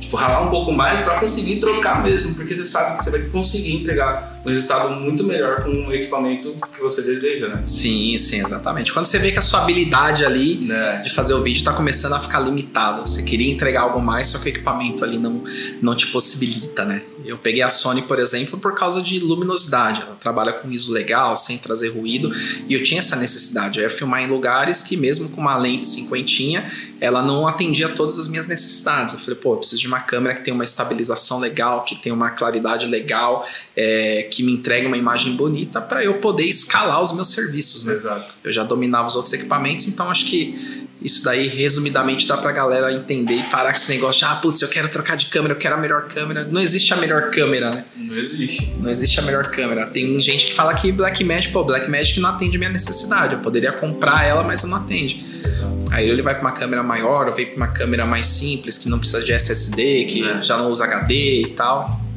tipo, 0.00 0.16
ralar 0.16 0.42
um 0.42 0.50
pouco 0.50 0.72
mais 0.72 1.00
para 1.00 1.20
conseguir 1.20 1.56
trocar 1.56 2.02
mesmo, 2.02 2.34
porque 2.34 2.54
você 2.54 2.64
sabe 2.64 2.96
que 2.96 3.04
você 3.04 3.10
vai 3.10 3.20
conseguir 3.22 3.74
entregar 3.74 4.37
um 4.44 4.50
resultado 4.50 4.90
muito 4.90 5.24
melhor 5.24 5.62
com 5.62 5.70
o 5.70 5.92
equipamento 5.92 6.56
que 6.74 6.80
você 6.80 7.02
deseja, 7.02 7.48
né? 7.48 7.62
Sim, 7.66 8.16
sim, 8.18 8.40
exatamente. 8.40 8.92
Quando 8.92 9.06
você 9.06 9.18
vê 9.18 9.32
que 9.32 9.38
a 9.38 9.42
sua 9.42 9.62
habilidade 9.62 10.24
ali 10.24 10.70
é. 10.70 11.02
de 11.02 11.10
fazer 11.10 11.34
o 11.34 11.42
vídeo 11.42 11.58
está 11.58 11.72
começando 11.72 12.14
a 12.14 12.20
ficar 12.20 12.40
limitada, 12.40 13.00
você 13.00 13.22
queria 13.22 13.52
entregar 13.52 13.82
algo 13.82 14.00
mais, 14.00 14.28
só 14.28 14.38
que 14.38 14.46
o 14.46 14.48
equipamento 14.48 15.04
ali 15.04 15.18
não, 15.18 15.44
não 15.82 15.94
te 15.94 16.06
possibilita, 16.08 16.84
né? 16.84 17.02
Eu 17.24 17.36
peguei 17.36 17.62
a 17.62 17.68
Sony, 17.68 18.02
por 18.02 18.18
exemplo, 18.18 18.58
por 18.58 18.74
causa 18.74 19.02
de 19.02 19.18
luminosidade. 19.18 20.00
Ela 20.02 20.14
trabalha 20.14 20.52
com 20.52 20.70
ISO 20.70 20.92
legal, 20.92 21.34
sem 21.36 21.58
trazer 21.58 21.88
ruído, 21.88 22.32
e 22.66 22.72
eu 22.72 22.82
tinha 22.82 23.00
essa 23.00 23.16
necessidade. 23.16 23.78
Eu 23.78 23.82
ia 23.82 23.90
filmar 23.90 24.22
em 24.22 24.28
lugares 24.28 24.82
que, 24.82 24.96
mesmo 24.96 25.30
com 25.30 25.40
uma 25.40 25.56
lente 25.56 25.86
cinquentinha, 25.86 26.70
ela 27.00 27.22
não 27.22 27.46
atendia 27.46 27.88
todas 27.88 28.18
as 28.18 28.28
minhas 28.28 28.46
necessidades. 28.46 29.14
Eu 29.14 29.20
falei, 29.20 29.34
pô, 29.36 29.54
eu 29.54 29.56
preciso 29.58 29.80
de 29.80 29.86
uma 29.86 30.00
câmera 30.00 30.34
que 30.34 30.42
tenha 30.42 30.54
uma 30.54 30.64
estabilização 30.64 31.38
legal, 31.38 31.84
que 31.84 31.96
tenha 31.96 32.14
uma 32.14 32.30
claridade 32.30 32.86
legal, 32.86 33.46
é, 33.76 34.27
que 34.28 34.42
me 34.42 34.52
entregue 34.52 34.86
uma 34.86 34.96
imagem 34.96 35.34
bonita 35.34 35.80
para 35.80 36.04
eu 36.04 36.14
poder 36.14 36.44
escalar 36.44 37.00
os 37.02 37.12
meus 37.12 37.32
serviços, 37.32 37.84
né? 37.84 37.94
Exato. 37.94 38.34
Eu 38.44 38.52
já 38.52 38.62
dominava 38.64 39.06
os 39.06 39.16
outros 39.16 39.32
equipamentos, 39.32 39.88
então 39.88 40.10
acho 40.10 40.26
que 40.26 40.86
isso 41.00 41.24
daí, 41.24 41.46
resumidamente, 41.46 42.26
dá 42.26 42.36
pra 42.36 42.50
galera 42.50 42.92
entender 42.92 43.34
e 43.34 43.42
parar 43.44 43.70
com 43.70 43.76
esse 43.76 43.92
negócio 43.92 44.18
de, 44.18 44.24
ah, 44.24 44.34
putz, 44.34 44.60
eu 44.62 44.68
quero 44.68 44.88
trocar 44.88 45.16
de 45.16 45.26
câmera, 45.26 45.54
eu 45.54 45.58
quero 45.58 45.76
a 45.76 45.78
melhor 45.78 46.08
câmera. 46.08 46.44
Não 46.44 46.60
existe 46.60 46.92
a 46.92 46.96
melhor 46.96 47.30
câmera, 47.30 47.70
né? 47.70 47.84
Não 47.96 48.16
existe. 48.16 48.74
Não 48.80 48.90
existe 48.90 49.20
a 49.20 49.22
melhor 49.22 49.46
câmera. 49.46 49.86
Tem 49.86 50.18
gente 50.20 50.46
que 50.46 50.54
fala 50.54 50.74
que 50.74 50.90
Blackmagic, 50.90 51.52
pô, 51.52 51.62
Blackmagic 51.62 52.18
não 52.18 52.30
atende 52.30 52.58
minha 52.58 52.70
necessidade. 52.70 53.34
Eu 53.34 53.40
poderia 53.40 53.72
comprar 53.72 54.24
ela, 54.24 54.42
mas 54.42 54.64
não 54.64 54.76
atende. 54.76 55.24
Exato. 55.44 55.72
Aí 55.92 56.08
ele 56.08 56.20
vai 56.20 56.34
pra 56.34 56.42
uma 56.42 56.52
câmera 56.52 56.82
maior, 56.82 57.28
ou 57.28 57.32
vem 57.32 57.46
pra 57.46 57.56
uma 57.56 57.68
câmera 57.68 58.04
mais 58.04 58.26
simples, 58.26 58.76
que 58.78 58.88
não 58.88 58.98
precisa 58.98 59.22
de 59.22 59.32
SSD, 59.32 60.04
que 60.06 60.28
é. 60.28 60.42
já 60.42 60.58
não 60.58 60.68
usa 60.68 60.84
HD 60.84 61.42
e 61.42 61.46
tal. 61.50 62.07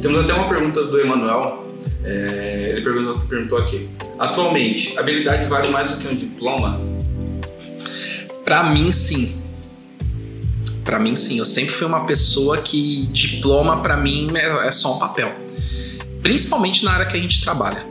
Temos 0.00 0.18
até 0.18 0.32
uma 0.32 0.48
pergunta 0.48 0.84
do 0.84 0.98
Emanuel. 0.98 1.66
É, 2.04 2.70
ele 2.72 2.82
perguntou, 2.82 3.20
perguntou 3.26 3.58
aqui: 3.58 3.88
Atualmente, 4.18 4.98
habilidade 4.98 5.46
vale 5.46 5.68
mais 5.68 5.94
do 5.94 6.00
que 6.00 6.08
um 6.08 6.14
diploma? 6.14 6.80
Para 8.44 8.64
mim, 8.64 8.90
sim. 8.90 9.40
Para 10.84 10.98
mim, 10.98 11.14
sim. 11.14 11.38
Eu 11.38 11.46
sempre 11.46 11.72
fui 11.72 11.86
uma 11.86 12.04
pessoa 12.04 12.58
que 12.58 13.06
diploma 13.12 13.82
para 13.82 13.96
mim 13.96 14.28
é, 14.34 14.68
é 14.68 14.72
só 14.72 14.96
um 14.96 14.98
papel. 14.98 15.32
Principalmente 16.22 16.84
na 16.84 16.92
área 16.92 17.06
que 17.06 17.16
a 17.16 17.20
gente 17.20 17.40
trabalha. 17.42 17.86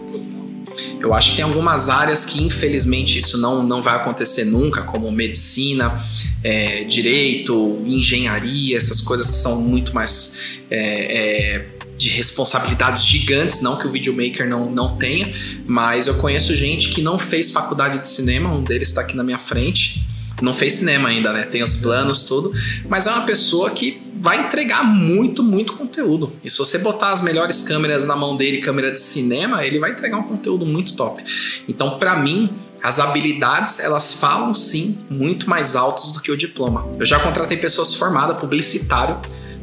Eu 0.99 1.13
acho 1.13 1.31
que 1.31 1.37
tem 1.37 1.45
algumas 1.45 1.89
áreas 1.89 2.25
que, 2.25 2.43
infelizmente, 2.43 3.17
isso 3.17 3.39
não, 3.39 3.63
não 3.63 3.81
vai 3.81 3.95
acontecer 3.95 4.45
nunca, 4.45 4.81
como 4.81 5.11
medicina, 5.11 6.03
é, 6.43 6.83
direito, 6.83 7.81
engenharia, 7.85 8.77
essas 8.77 9.01
coisas 9.01 9.29
que 9.29 9.35
são 9.35 9.61
muito 9.61 9.93
mais 9.93 10.58
é, 10.69 11.55
é, 11.55 11.65
de 11.97 12.09
responsabilidades 12.09 13.03
gigantes, 13.03 13.61
não 13.61 13.77
que 13.77 13.85
o 13.85 13.91
videomaker 13.91 14.47
não, 14.47 14.71
não 14.71 14.97
tenha, 14.97 15.33
mas 15.67 16.07
eu 16.07 16.15
conheço 16.15 16.55
gente 16.55 16.89
que 16.89 17.01
não 17.01 17.19
fez 17.19 17.51
faculdade 17.51 17.99
de 17.99 18.07
cinema, 18.07 18.51
um 18.51 18.63
deles 18.63 18.89
está 18.89 19.01
aqui 19.01 19.15
na 19.15 19.23
minha 19.23 19.39
frente, 19.39 20.01
não 20.41 20.53
fez 20.53 20.73
cinema 20.73 21.09
ainda, 21.09 21.33
né? 21.33 21.43
Tem 21.43 21.61
os 21.61 21.77
planos, 21.77 22.23
tudo. 22.23 22.53
Mas 22.87 23.07
é 23.07 23.11
uma 23.11 23.25
pessoa 23.25 23.71
que 23.71 24.01
vai 24.21 24.45
entregar 24.45 24.83
muito, 24.83 25.43
muito 25.43 25.73
conteúdo. 25.73 26.31
E 26.43 26.49
se 26.49 26.57
você 26.57 26.77
botar 26.77 27.11
as 27.11 27.21
melhores 27.21 27.61
câmeras 27.61 28.05
na 28.05 28.15
mão 28.15 28.37
dele, 28.37 28.59
câmera 28.59 28.91
de 28.91 28.99
cinema, 28.99 29.65
ele 29.65 29.79
vai 29.79 29.91
entregar 29.91 30.17
um 30.17 30.23
conteúdo 30.23 30.65
muito 30.65 30.95
top. 30.95 31.23
Então, 31.67 31.97
para 31.97 32.15
mim, 32.17 32.49
as 32.81 32.99
habilidades, 32.99 33.79
elas 33.79 34.13
falam 34.13 34.53
sim 34.53 35.05
muito 35.09 35.49
mais 35.49 35.75
altos 35.75 36.11
do 36.13 36.21
que 36.21 36.31
o 36.31 36.37
diploma. 36.37 36.87
Eu 36.97 37.05
já 37.05 37.19
contratei 37.19 37.57
pessoas 37.57 37.93
formadas, 37.93 38.39
publicitário, 38.39 39.19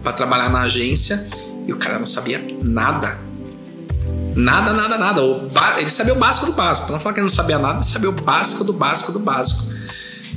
para 0.06 0.12
trabalhar 0.12 0.48
na 0.48 0.62
agência, 0.62 1.28
e 1.66 1.72
o 1.72 1.76
cara 1.76 1.98
não 1.98 2.06
sabia 2.06 2.40
nada. 2.62 3.18
Nada, 4.36 4.72
nada, 4.72 4.96
nada. 4.96 5.20
Ele 5.78 5.90
sabia 5.90 6.14
o 6.14 6.16
básico 6.16 6.46
do 6.46 6.52
básico. 6.52 6.86
Pra 6.86 6.94
não 6.94 7.02
falar 7.02 7.12
que 7.12 7.18
ele 7.18 7.24
não 7.24 7.34
sabia 7.34 7.58
nada, 7.58 7.78
ele 7.78 7.84
sabia 7.84 8.08
o 8.08 8.12
básico 8.12 8.62
do 8.62 8.72
básico 8.72 9.10
do 9.10 9.18
básico. 9.18 9.74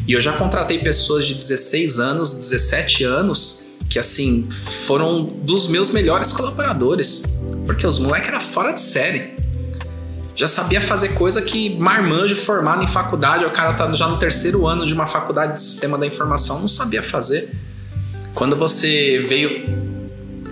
E 0.08 0.14
eu 0.14 0.20
já 0.20 0.34
contratei 0.34 0.80
pessoas 0.80 1.28
de 1.28 1.36
16 1.36 2.00
anos, 2.00 2.34
17 2.34 3.04
anos, 3.04 3.78
que 3.88 4.00
assim, 4.00 4.50
foram 4.88 5.24
dos 5.24 5.68
meus 5.68 5.92
melhores 5.92 6.32
colaboradores. 6.32 7.40
Porque 7.68 7.86
os 7.86 8.00
moleques 8.00 8.30
eram 8.30 8.42
fora 8.42 8.72
de 8.72 8.82
série. 8.82 9.36
Já 10.36 10.48
sabia 10.48 10.82
fazer 10.82 11.10
coisa 11.10 11.44
que 11.44 11.78
marmanjo 11.78 12.36
formado 12.36 12.84
em 12.84 12.88
faculdade, 12.88 13.46
o 13.46 13.52
cara 13.52 13.74
tá 13.74 13.92
já 13.94 14.08
no 14.08 14.18
terceiro 14.18 14.66
ano 14.66 14.84
de 14.84 14.96
uma 14.96 15.06
faculdade 15.06 15.54
de 15.54 15.62
sistema 15.62 15.96
da 15.96 16.08
informação, 16.08 16.60
não 16.60 16.68
sabia 16.68 17.04
fazer. 17.04 17.54
Quando 18.40 18.56
você 18.56 19.20
veio 19.28 19.66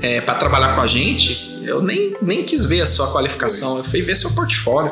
é, 0.02 0.20
para 0.20 0.36
trabalhar 0.36 0.76
com 0.76 0.82
a 0.82 0.88
gente, 0.88 1.58
eu 1.64 1.82
nem, 1.82 2.18
nem 2.22 2.44
quis 2.44 2.66
ver 2.66 2.82
a 2.82 2.86
sua 2.86 3.14
qualificação, 3.14 3.78
eu 3.78 3.84
fui 3.86 4.02
ver 4.02 4.18
seu 4.18 4.30
portfólio. 4.32 4.92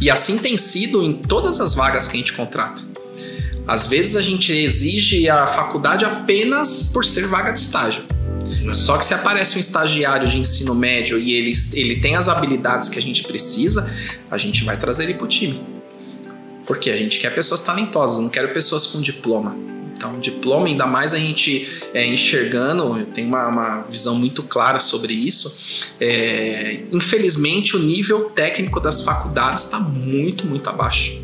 E 0.00 0.08
assim 0.08 0.38
tem 0.38 0.56
sido 0.56 1.02
em 1.02 1.12
todas 1.12 1.60
as 1.60 1.74
vagas 1.74 2.06
que 2.06 2.16
a 2.16 2.20
gente 2.20 2.34
contrata. 2.34 2.80
Às 3.66 3.88
vezes 3.88 4.14
a 4.14 4.22
gente 4.22 4.52
exige 4.52 5.28
a 5.28 5.44
faculdade 5.48 6.04
apenas 6.04 6.92
por 6.92 7.04
ser 7.04 7.26
vaga 7.26 7.50
de 7.50 7.58
estágio. 7.58 8.04
Só 8.72 8.96
que 8.96 9.04
se 9.04 9.14
aparece 9.14 9.56
um 9.56 9.60
estagiário 9.60 10.28
de 10.28 10.38
ensino 10.38 10.76
médio 10.76 11.18
e 11.18 11.32
ele, 11.32 11.52
ele 11.74 11.98
tem 11.98 12.14
as 12.14 12.28
habilidades 12.28 12.90
que 12.90 12.98
a 13.00 13.02
gente 13.02 13.24
precisa, 13.24 13.92
a 14.30 14.38
gente 14.38 14.62
vai 14.62 14.76
trazer 14.76 15.02
ele 15.02 15.14
para 15.14 15.24
o 15.24 15.28
time. 15.28 15.60
Porque 16.64 16.90
a 16.90 16.96
gente 16.96 17.18
quer 17.18 17.34
pessoas 17.34 17.64
talentosas, 17.64 18.20
não 18.20 18.28
quero 18.28 18.52
pessoas 18.52 18.86
com 18.86 19.00
diploma. 19.00 19.72
Então, 20.02 20.18
diploma, 20.18 20.66
ainda 20.66 20.84
mais 20.84 21.14
a 21.14 21.18
gente 21.18 21.80
é, 21.94 22.04
enxergando, 22.04 22.98
eu 22.98 23.06
tenho 23.06 23.28
uma, 23.28 23.46
uma, 23.46 23.82
visão 23.82 24.16
muito 24.16 24.42
clara 24.42 24.80
sobre 24.80 25.14
isso. 25.14 25.80
É, 26.00 26.80
infelizmente, 26.90 27.76
o 27.76 27.78
nível 27.78 28.24
técnico 28.30 28.80
das 28.80 29.02
faculdades 29.04 29.62
está 29.64 29.78
muito, 29.78 30.44
muito 30.44 30.68
abaixo. 30.68 31.20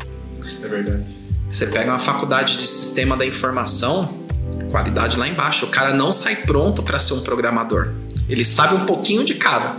É 0.63 0.65
verdade. 0.65 1.03
Você 1.49 1.67
pega 1.67 1.91
uma 1.91 1.99
faculdade 1.99 2.55
de 2.55 2.65
sistema 2.65 3.17
da 3.17 3.25
informação, 3.25 4.23
qualidade 4.71 5.17
lá 5.17 5.27
embaixo. 5.27 5.65
O 5.65 5.69
cara 5.69 5.93
não 5.93 6.13
sai 6.13 6.37
pronto 6.37 6.81
para 6.81 6.99
ser 6.99 7.15
um 7.15 7.21
programador. 7.21 7.91
Ele 8.29 8.45
sabe 8.45 8.75
um 8.75 8.85
pouquinho 8.85 9.25
de 9.25 9.33
cada. 9.33 9.75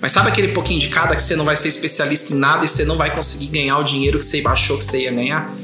Mas 0.00 0.12
sabe 0.12 0.30
aquele 0.30 0.48
pouquinho 0.48 0.80
de 0.80 0.88
cada 0.88 1.14
que 1.14 1.22
você 1.22 1.36
não 1.36 1.44
vai 1.44 1.56
ser 1.56 1.68
especialista 1.68 2.32
em 2.32 2.38
nada 2.38 2.64
e 2.64 2.68
você 2.68 2.86
não 2.86 2.96
vai 2.96 3.14
conseguir 3.14 3.48
ganhar 3.48 3.78
o 3.78 3.82
dinheiro 3.82 4.18
que 4.18 4.24
você 4.24 4.42
achou 4.46 4.78
que 4.78 4.84
você 4.84 5.02
ia 5.02 5.12
ganhar? 5.12 5.54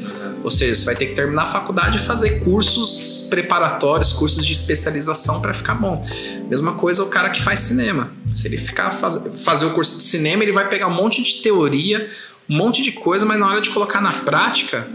Ou 0.42 0.50
seja, 0.50 0.74
você 0.74 0.86
vai 0.86 0.96
ter 0.96 1.06
que 1.06 1.14
terminar 1.14 1.42
a 1.42 1.46
faculdade 1.46 1.98
e 1.98 2.00
fazer 2.00 2.40
cursos 2.40 3.26
preparatórios, 3.28 4.12
cursos 4.12 4.44
de 4.44 4.52
especialização 4.52 5.40
para 5.40 5.52
ficar 5.52 5.74
bom. 5.74 6.04
Mesma 6.48 6.74
coisa 6.74 7.02
o 7.02 7.10
cara 7.10 7.30
que 7.30 7.42
faz 7.42 7.60
cinema. 7.60 8.10
Se 8.34 8.48
ele 8.48 8.56
ficar 8.56 8.90
faz, 8.90 9.28
fazer 9.44 9.66
o 9.66 9.70
curso 9.70 9.98
de 9.98 10.04
cinema, 10.04 10.42
ele 10.42 10.52
vai 10.52 10.68
pegar 10.68 10.86
um 10.86 10.94
monte 10.94 11.22
de 11.22 11.42
teoria, 11.42 12.08
um 12.48 12.56
monte 12.56 12.82
de 12.82 12.92
coisa, 12.92 13.26
mas 13.26 13.38
na 13.38 13.48
hora 13.48 13.60
de 13.60 13.70
colocar 13.70 14.00
na 14.00 14.12
prática, 14.12 14.88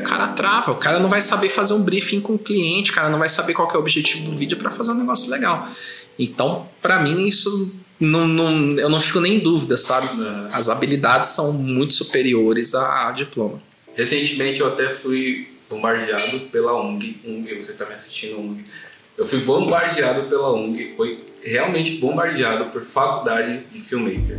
o 0.00 0.04
cara 0.04 0.28
trava, 0.28 0.72
o 0.72 0.76
cara 0.76 0.98
não 0.98 1.08
vai 1.08 1.20
saber 1.20 1.48
fazer 1.48 1.74
um 1.74 1.82
briefing 1.82 2.20
com 2.20 2.34
o 2.34 2.38
cliente, 2.38 2.90
o 2.90 2.94
cara 2.94 3.08
não 3.08 3.18
vai 3.18 3.28
saber 3.28 3.54
qual 3.54 3.70
é 3.70 3.76
o 3.76 3.80
objetivo 3.80 4.30
do 4.30 4.36
vídeo 4.36 4.56
para 4.56 4.70
fazer 4.70 4.92
um 4.92 4.96
negócio 4.96 5.30
legal. 5.30 5.68
Então, 6.18 6.66
para 6.80 6.98
mim, 6.98 7.26
isso 7.26 7.82
não, 7.98 8.26
não, 8.26 8.78
eu 8.78 8.88
não 8.88 9.00
fico 9.00 9.20
nem 9.20 9.36
em 9.36 9.38
dúvida, 9.38 9.76
sabe? 9.76 10.08
É. 10.20 10.48
As 10.52 10.68
habilidades 10.68 11.30
são 11.30 11.52
muito 11.52 11.94
superiores 11.94 12.74
a, 12.74 13.08
a, 13.08 13.12
diploma. 13.12 13.60
Recentemente 13.94 14.60
eu 14.60 14.68
até 14.68 14.90
fui 14.90 15.48
bombardeado 15.68 16.40
pela 16.50 16.74
ONG, 16.74 17.20
ONG 17.26 17.54
você 17.54 17.72
está 17.72 17.86
me 17.86 17.94
assistindo 17.94 18.38
ONG. 18.38 18.64
Eu 19.16 19.26
fui 19.26 19.40
bombardeado 19.40 20.22
pela 20.24 20.52
ONG, 20.52 20.94
foi 20.96 21.24
realmente 21.42 21.98
bombardeado 21.98 22.66
por 22.66 22.82
faculdade 22.82 23.60
de 23.72 23.80
filmmaker. 23.80 24.38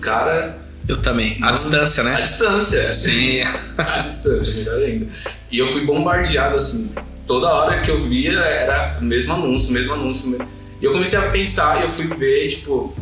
Cara, 0.00 0.58
eu 0.88 1.00
também. 1.00 1.38
A 1.42 1.52
distância, 1.52 2.02
né? 2.02 2.16
A 2.16 2.20
distância. 2.20 2.92
Sim. 2.92 3.40
a 3.78 4.00
distância, 4.00 4.54
melhor 4.54 4.82
ainda. 4.82 5.06
E 5.50 5.58
eu 5.58 5.68
fui 5.68 5.84
bombardeado, 5.84 6.56
assim, 6.56 6.92
toda 7.26 7.48
hora 7.48 7.80
que 7.80 7.90
eu 7.90 8.04
via 8.08 8.38
era 8.38 9.00
mesmo 9.00 9.34
anúncio, 9.34 9.72
mesmo 9.72 9.94
anúncio. 9.94 10.36
E 10.80 10.84
eu 10.84 10.92
comecei 10.92 11.18
a 11.18 11.30
pensar 11.30 11.80
e 11.80 11.84
eu 11.84 11.88
fui 11.88 12.06
ver, 12.06 12.48
tipo, 12.48 12.94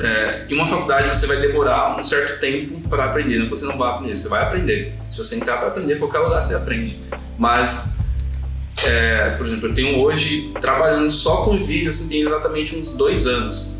é, 0.00 0.46
em 0.48 0.54
uma 0.54 0.66
faculdade 0.66 1.08
você 1.08 1.26
vai 1.26 1.38
demorar 1.38 1.98
um 1.98 2.04
certo 2.04 2.40
tempo 2.40 2.80
para 2.88 3.06
aprender, 3.06 3.38
não 3.38 3.48
você 3.48 3.64
não 3.64 3.78
vai 3.78 3.90
aprender, 3.90 4.16
você 4.16 4.28
vai 4.28 4.42
aprender. 4.42 4.94
Se 5.10 5.18
você 5.18 5.36
entrar 5.36 5.58
para 5.58 5.68
aprender, 5.68 5.98
qualquer 5.98 6.18
lugar 6.18 6.40
você 6.40 6.54
aprende. 6.54 7.00
Mas, 7.38 7.96
é, 8.84 9.30
por 9.30 9.46
exemplo, 9.46 9.68
eu 9.68 9.74
tenho 9.74 9.98
hoje, 10.00 10.52
trabalhando 10.60 11.10
só 11.10 11.44
com 11.44 11.56
vídeo, 11.56 11.88
assim, 11.88 12.08
tem 12.08 12.22
exatamente 12.22 12.76
uns 12.76 12.96
dois 12.96 13.26
anos. 13.26 13.76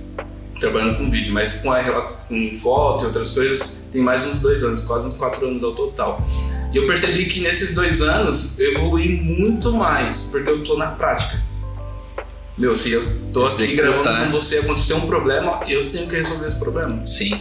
Trabalhando 0.61 0.97
com 0.97 1.11
vídeo, 1.11 1.33
mas 1.35 1.61
com 1.61 1.71
a 1.71 1.83
com 1.83 2.59
foto 2.59 3.05
e 3.05 3.07
outras 3.07 3.31
coisas 3.31 3.85
tem 3.93 4.01
mais 4.01 4.27
uns 4.27 4.41
dois 4.41 4.63
anos, 4.63 4.83
quase 4.83 5.07
uns 5.07 5.15
quatro 5.15 5.47
anos 5.47 5.63
ao 5.63 5.75
total. 5.75 6.21
E 6.73 6.77
eu 6.77 6.87
percebi 6.87 7.27
que 7.27 7.41
nesses 7.41 7.75
dois 7.75 8.01
anos 8.01 8.59
eu 8.59 8.73
evolui 8.73 9.21
muito 9.23 9.73
mais, 9.73 10.31
porque 10.33 10.49
eu 10.49 10.65
tô 10.65 10.77
na 10.77 10.89
prática. 10.89 11.39
Meu, 12.59 12.75
se 12.75 12.93
eu 12.93 13.05
tô 13.33 13.45
aqui 13.45 13.65
Executa, 13.65 13.83
gravando 13.83 14.13
né? 14.13 14.25
com 14.27 14.33
você, 14.33 14.59
aconteceu 14.59 14.97
um 14.97 15.07
problema, 15.07 15.61
eu 15.69 15.91
tenho 15.91 16.09
que 16.09 16.17
resolver 16.17 16.47
esse 16.47 16.59
problema. 16.59 17.05
Sim. 17.05 17.39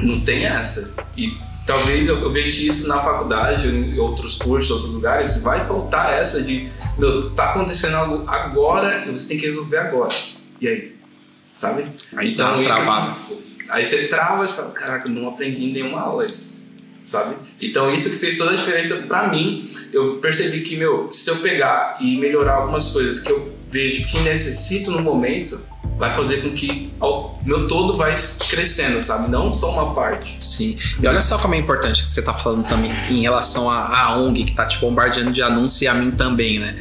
Não 0.00 0.20
tem 0.20 0.44
essa. 0.44 0.94
E 1.16 1.32
talvez 1.64 2.08
eu, 2.08 2.18
eu 2.20 2.32
veja 2.32 2.62
isso 2.62 2.88
na 2.88 3.00
faculdade, 3.00 3.68
em 3.68 3.96
outros 3.98 4.34
cursos, 4.34 4.70
outros 4.72 4.92
lugares, 4.92 5.40
vai 5.40 5.66
faltar 5.68 6.14
essa 6.14 6.42
de, 6.42 6.68
meu, 6.98 7.30
tá 7.30 7.50
acontecendo 7.50 7.94
algo 7.94 8.28
agora 8.28 9.04
e 9.06 9.12
você 9.12 9.28
tem 9.28 9.38
que 9.38 9.46
resolver 9.46 9.76
agora. 9.76 10.14
E 10.60 10.66
aí? 10.66 10.96
Sabe? 11.54 11.86
Aí 12.16 12.34
tá 12.34 12.56
isso 12.56 12.64
travado. 12.64 13.10
aqui, 13.10 13.20
tipo, 13.20 13.42
aí 13.68 13.86
você 13.86 14.08
trava 14.08 14.44
e 14.44 14.48
fala, 14.48 14.70
caraca, 14.72 15.08
eu 15.08 15.12
não 15.12 15.28
aprendi 15.28 15.66
em 15.66 15.72
nenhuma 15.72 16.00
aula 16.00 16.26
isso. 16.26 16.58
Sabe? 17.04 17.36
Então 17.60 17.92
isso 17.94 18.10
que 18.10 18.16
fez 18.16 18.36
toda 18.36 18.50
a 18.50 18.56
diferença 18.56 18.96
pra 19.06 19.28
mim. 19.28 19.70
Eu 19.92 20.16
percebi 20.16 20.60
que, 20.62 20.76
meu, 20.76 21.10
se 21.12 21.30
eu 21.30 21.36
pegar 21.36 21.98
e 22.00 22.18
melhorar 22.18 22.54
algumas 22.54 22.92
coisas 22.92 23.20
que 23.20 23.30
eu 23.30 23.59
vejo 23.70 24.04
que 24.06 24.18
necessito 24.20 24.90
no 24.90 25.00
momento, 25.00 25.64
vai 25.96 26.12
fazer 26.14 26.38
com 26.38 26.50
que 26.50 26.90
o 27.00 27.34
meu 27.44 27.68
todo 27.68 27.96
vai 27.96 28.16
crescendo, 28.48 29.02
sabe? 29.02 29.30
Não 29.30 29.52
só 29.52 29.70
uma 29.72 29.94
parte. 29.94 30.36
Sim. 30.40 30.78
E 31.00 31.06
olha 31.06 31.20
só 31.20 31.38
como 31.38 31.54
é 31.54 31.58
importante 31.58 32.02
que 32.02 32.08
você 32.08 32.22
tá 32.22 32.34
falando 32.34 32.66
também 32.66 32.90
em 33.10 33.20
relação 33.20 33.70
à, 33.70 34.16
ONG 34.18 34.44
que 34.44 34.54
tá 34.54 34.66
te 34.66 34.78
bombardeando 34.78 35.32
de 35.32 35.42
anúncio 35.42 35.84
e 35.84 35.88
a 35.88 35.94
mim 35.94 36.10
também, 36.10 36.58
né? 36.58 36.76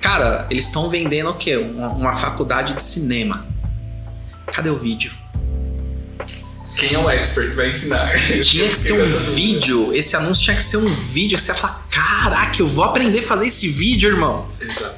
Cara, 0.00 0.46
eles 0.50 0.66
estão 0.66 0.88
vendendo 0.88 1.30
o 1.30 1.34
quê? 1.34 1.56
Uma, 1.56 1.88
uma 1.88 2.14
faculdade 2.14 2.74
de 2.74 2.82
cinema. 2.82 3.46
Cadê 4.46 4.70
o 4.70 4.78
vídeo? 4.78 5.12
Quem 6.76 6.92
é 6.92 6.98
o 6.98 7.08
expert 7.08 7.48
que 7.48 7.56
vai 7.56 7.70
ensinar? 7.70 8.12
Tinha 8.42 8.68
que 8.68 8.78
ser 8.78 8.92
um 8.92 9.06
vídeo, 9.34 9.94
esse 9.94 10.14
anúncio 10.14 10.44
tinha 10.44 10.56
que 10.56 10.62
ser 10.62 10.76
um 10.76 10.84
vídeo. 10.84 11.38
Você 11.38 11.50
ia 11.50 11.54
falar: 11.54 11.86
caraca, 11.90 12.60
eu 12.60 12.66
vou 12.66 12.84
aprender 12.84 13.20
a 13.20 13.22
fazer 13.22 13.46
esse 13.46 13.66
vídeo, 13.68 14.10
irmão. 14.10 14.46
Exato. 14.60 14.95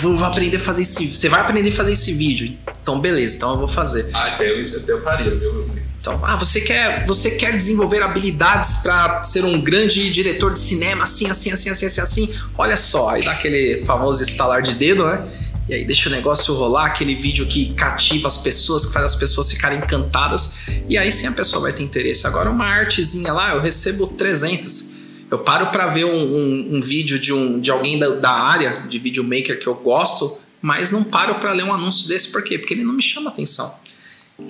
Vou, 0.00 0.16
vou 0.16 0.26
aprender 0.26 0.56
a 0.56 0.60
fazer 0.60 0.82
esse 0.82 1.14
Você 1.14 1.28
vai 1.28 1.40
aprender 1.40 1.70
a 1.70 1.72
fazer 1.72 1.92
esse 1.92 2.12
vídeo. 2.14 2.56
Então, 2.82 3.00
beleza, 3.00 3.36
então 3.36 3.52
eu 3.52 3.58
vou 3.58 3.68
fazer. 3.68 4.10
Ah, 4.12 4.26
Até 4.26 4.50
eu, 4.50 4.64
até 4.64 4.92
eu 4.92 5.02
faria, 5.02 5.34
viu? 5.34 5.70
Então, 6.00 6.20
ah, 6.22 6.36
você 6.36 6.60
quer, 6.60 7.06
você 7.06 7.30
quer 7.30 7.56
desenvolver 7.56 8.02
habilidades 8.02 8.82
para 8.82 9.24
ser 9.24 9.42
um 9.42 9.62
grande 9.62 10.10
diretor 10.10 10.52
de 10.52 10.60
cinema, 10.60 11.04
assim, 11.04 11.30
assim, 11.30 11.50
assim, 11.50 11.70
assim, 11.70 11.86
assim, 11.86 12.00
assim. 12.00 12.34
Olha 12.58 12.76
só, 12.76 13.08
aí 13.08 13.24
dá 13.24 13.32
aquele 13.32 13.82
famoso 13.86 14.22
estalar 14.22 14.60
de 14.60 14.74
dedo, 14.74 15.06
né? 15.06 15.26
E 15.66 15.72
aí 15.72 15.84
deixa 15.86 16.10
o 16.10 16.12
negócio 16.12 16.52
rolar, 16.52 16.86
aquele 16.86 17.14
vídeo 17.14 17.46
que 17.46 17.72
cativa 17.72 18.28
as 18.28 18.36
pessoas, 18.36 18.84
que 18.84 18.92
faz 18.92 19.06
as 19.06 19.14
pessoas 19.14 19.50
ficarem 19.50 19.78
encantadas. 19.78 20.58
E 20.86 20.98
aí 20.98 21.10
sim 21.10 21.26
a 21.26 21.32
pessoa 21.32 21.62
vai 21.62 21.72
ter 21.72 21.82
interesse. 21.82 22.26
Agora, 22.26 22.50
uma 22.50 22.66
artezinha 22.66 23.32
lá, 23.32 23.54
eu 23.54 23.62
recebo 23.62 24.06
300. 24.06 24.93
Eu 25.34 25.38
paro 25.40 25.66
para 25.72 25.88
ver 25.88 26.04
um, 26.04 26.10
um- 26.16 26.76
um 26.76 26.80
vídeo 26.80 27.18
de, 27.18 27.32
um, 27.32 27.58
de 27.58 27.68
alguém 27.70 27.98
da, 27.98 28.10
da 28.10 28.30
área 28.30 28.82
de 28.88 29.00
videomaker 29.00 29.58
que 29.58 29.66
eu 29.66 29.74
gosto, 29.74 30.38
mas 30.62 30.92
não 30.92 31.02
paro 31.02 31.34
para 31.40 31.52
ler 31.52 31.64
um 31.64 31.72
anúncio 31.74 32.06
desse. 32.08 32.30
Por 32.30 32.44
quê? 32.44 32.56
Porque 32.56 32.72
ele 32.72 32.84
não 32.84 32.94
me 32.94 33.02
chama 33.02 33.30
atenção. 33.30 33.74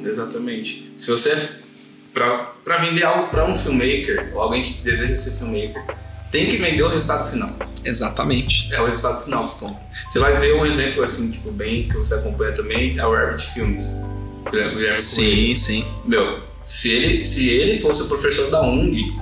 Exatamente. 0.04 0.90
Se 0.94 1.10
você 1.10 1.36
pra, 2.12 2.52
pra 2.62 2.76
vender 2.78 3.02
algo 3.04 3.28
para 3.28 3.46
um 3.50 3.54
filmmaker 3.54 4.30
ou 4.34 4.42
alguém 4.42 4.62
que 4.62 4.74
deseja 4.82 5.16
ser 5.16 5.38
filmmaker, 5.38 5.82
tem 6.30 6.50
que 6.50 6.58
vender 6.58 6.82
o 6.82 6.88
resultado 6.88 7.30
final. 7.30 7.50
Exatamente. 7.82 8.72
É 8.74 8.80
o 8.80 8.86
resultado 8.86 9.24
final 9.24 9.56
conta. 9.58 9.78
Você 10.06 10.18
vai 10.18 10.38
ver 10.38 10.54
um 10.54 10.66
exemplo 10.66 11.02
assim, 11.02 11.30
tipo, 11.30 11.50
bem 11.50 11.88
que 11.88 11.96
você 11.96 12.12
acompanha 12.14 12.52
também, 12.52 12.98
é 12.98 13.06
o 13.06 13.12
Rabbit 13.12 13.42
Filmes. 13.54 13.94
Guilherme 14.50 14.74
Coelho. 14.74 15.00
Sim, 15.00 15.54
sim. 15.54 15.84
Meu, 16.04 16.40
se 16.62 16.90
ele, 16.90 17.24
se 17.24 17.48
ele 17.48 17.80
fosse 17.80 18.02
o 18.02 18.06
professor 18.08 18.50
da 18.50 18.60
UNG, 18.62 19.14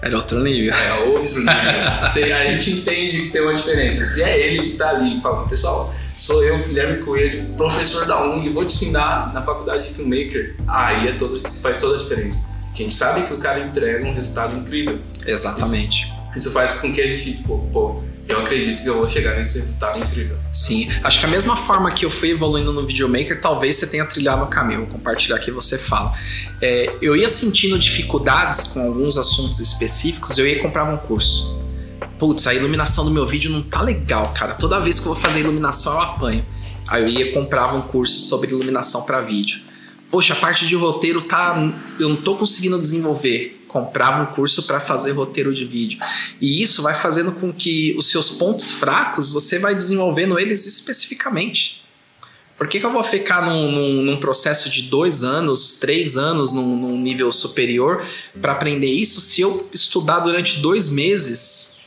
Era 0.00 0.16
outro 0.16 0.40
nível. 0.40 0.72
é 0.72 0.94
outro 1.04 1.38
nível. 1.38 2.34
A 2.36 2.44
gente 2.44 2.70
entende 2.70 3.22
que 3.22 3.30
tem 3.30 3.42
uma 3.42 3.54
diferença. 3.54 4.04
Se 4.04 4.22
é 4.22 4.38
ele 4.38 4.70
que 4.70 4.76
tá 4.76 4.90
ali 4.90 5.20
falando, 5.20 5.48
pessoal, 5.48 5.92
sou 6.14 6.42
eu, 6.44 6.58
Guilherme 6.58 7.04
Coelho, 7.04 7.46
professor 7.56 8.06
da 8.06 8.22
UNG, 8.22 8.48
vou 8.50 8.64
te 8.64 8.74
ensinar 8.74 9.32
na 9.32 9.42
faculdade 9.42 9.88
de 9.88 9.94
filmmaker, 9.94 10.56
aí 10.66 11.08
é 11.08 11.12
todo, 11.12 11.40
faz 11.62 11.80
toda 11.80 11.96
a 11.96 11.98
diferença. 11.98 12.56
Que 12.74 12.82
a 12.82 12.86
gente 12.86 12.94
sabe 12.94 13.22
que 13.22 13.34
o 13.34 13.38
cara 13.38 13.60
entrega 13.60 14.06
um 14.06 14.14
resultado 14.14 14.56
incrível. 14.56 15.00
Exatamente. 15.26 16.12
Isso 16.36 16.52
faz 16.52 16.76
com 16.76 16.92
que 16.92 17.00
a 17.00 17.06
gente, 17.06 17.36
tipo, 17.36 17.68
pô, 17.72 18.02
eu 18.28 18.40
acredito 18.40 18.82
que 18.82 18.88
eu 18.88 18.98
vou 18.98 19.08
chegar 19.08 19.36
nesse 19.36 19.58
resultado 19.58 19.98
incrível. 20.00 20.36
Sim. 20.52 20.88
Acho 21.02 21.18
que 21.18 21.24
a 21.24 21.28
mesma 21.28 21.56
forma 21.56 21.90
que 21.90 22.04
eu 22.04 22.10
fui 22.10 22.30
evoluindo 22.30 22.72
no 22.72 22.86
videomaker, 22.86 23.40
talvez 23.40 23.76
você 23.76 23.86
tenha 23.86 24.04
trilhado 24.04 24.44
o 24.44 24.46
caminho. 24.48 24.80
Vou 24.80 24.88
compartilhar 24.88 25.36
aqui 25.36 25.50
você 25.50 25.78
fala. 25.78 26.12
É, 26.60 26.94
eu 27.00 27.16
ia 27.16 27.28
sentindo 27.28 27.78
dificuldades 27.78 28.74
com 28.74 28.80
alguns 28.80 29.16
assuntos 29.16 29.60
específicos, 29.60 30.36
eu 30.36 30.46
ia 30.46 30.60
comprava 30.60 30.92
um 30.92 30.98
curso. 30.98 31.58
Putz, 32.18 32.46
a 32.46 32.52
iluminação 32.52 33.06
do 33.06 33.10
meu 33.10 33.26
vídeo 33.26 33.50
não 33.50 33.62
tá 33.62 33.80
legal, 33.80 34.34
cara. 34.34 34.54
Toda 34.54 34.78
vez 34.78 35.00
que 35.00 35.06
eu 35.06 35.14
vou 35.14 35.22
fazer 35.22 35.40
iluminação, 35.40 35.94
eu 35.94 36.00
apanho. 36.02 36.44
Aí 36.86 37.02
eu 37.02 37.08
ia 37.08 37.32
comprava 37.32 37.76
um 37.76 37.82
curso 37.82 38.28
sobre 38.28 38.50
iluminação 38.50 39.06
para 39.06 39.20
vídeo. 39.22 39.60
Poxa, 40.10 40.34
a 40.34 40.36
parte 40.36 40.66
de 40.66 40.74
roteiro 40.74 41.22
tá. 41.22 41.56
Eu 41.98 42.10
não 42.10 42.16
tô 42.16 42.34
conseguindo 42.34 42.78
desenvolver. 42.78 43.57
Comprava 43.68 44.22
um 44.22 44.34
curso 44.34 44.64
para 44.64 44.80
fazer 44.80 45.12
roteiro 45.12 45.54
de 45.54 45.64
vídeo. 45.64 46.00
E 46.40 46.60
isso 46.62 46.82
vai 46.82 46.94
fazendo 46.94 47.32
com 47.32 47.52
que 47.52 47.94
os 47.96 48.10
seus 48.10 48.30
pontos 48.30 48.70
fracos 48.72 49.30
você 49.30 49.58
vai 49.58 49.74
desenvolvendo 49.74 50.38
eles 50.38 50.66
especificamente. 50.66 51.82
Por 52.56 52.66
que, 52.66 52.80
que 52.80 52.86
eu 52.86 52.92
vou 52.92 53.04
ficar 53.04 53.46
num, 53.46 53.70
num- 53.70 54.02
num 54.02 54.16
processo 54.16 54.68
de 54.68 54.82
dois 54.82 55.22
anos, 55.22 55.78
três 55.78 56.16
anos, 56.16 56.52
num, 56.52 56.76
num 56.76 56.98
nível 57.00 57.30
superior 57.30 58.04
para 58.40 58.50
aprender 58.52 58.90
isso 58.90 59.20
se 59.20 59.42
eu 59.42 59.70
estudar 59.72 60.18
durante 60.18 60.58
dois 60.60 60.88
meses? 60.90 61.77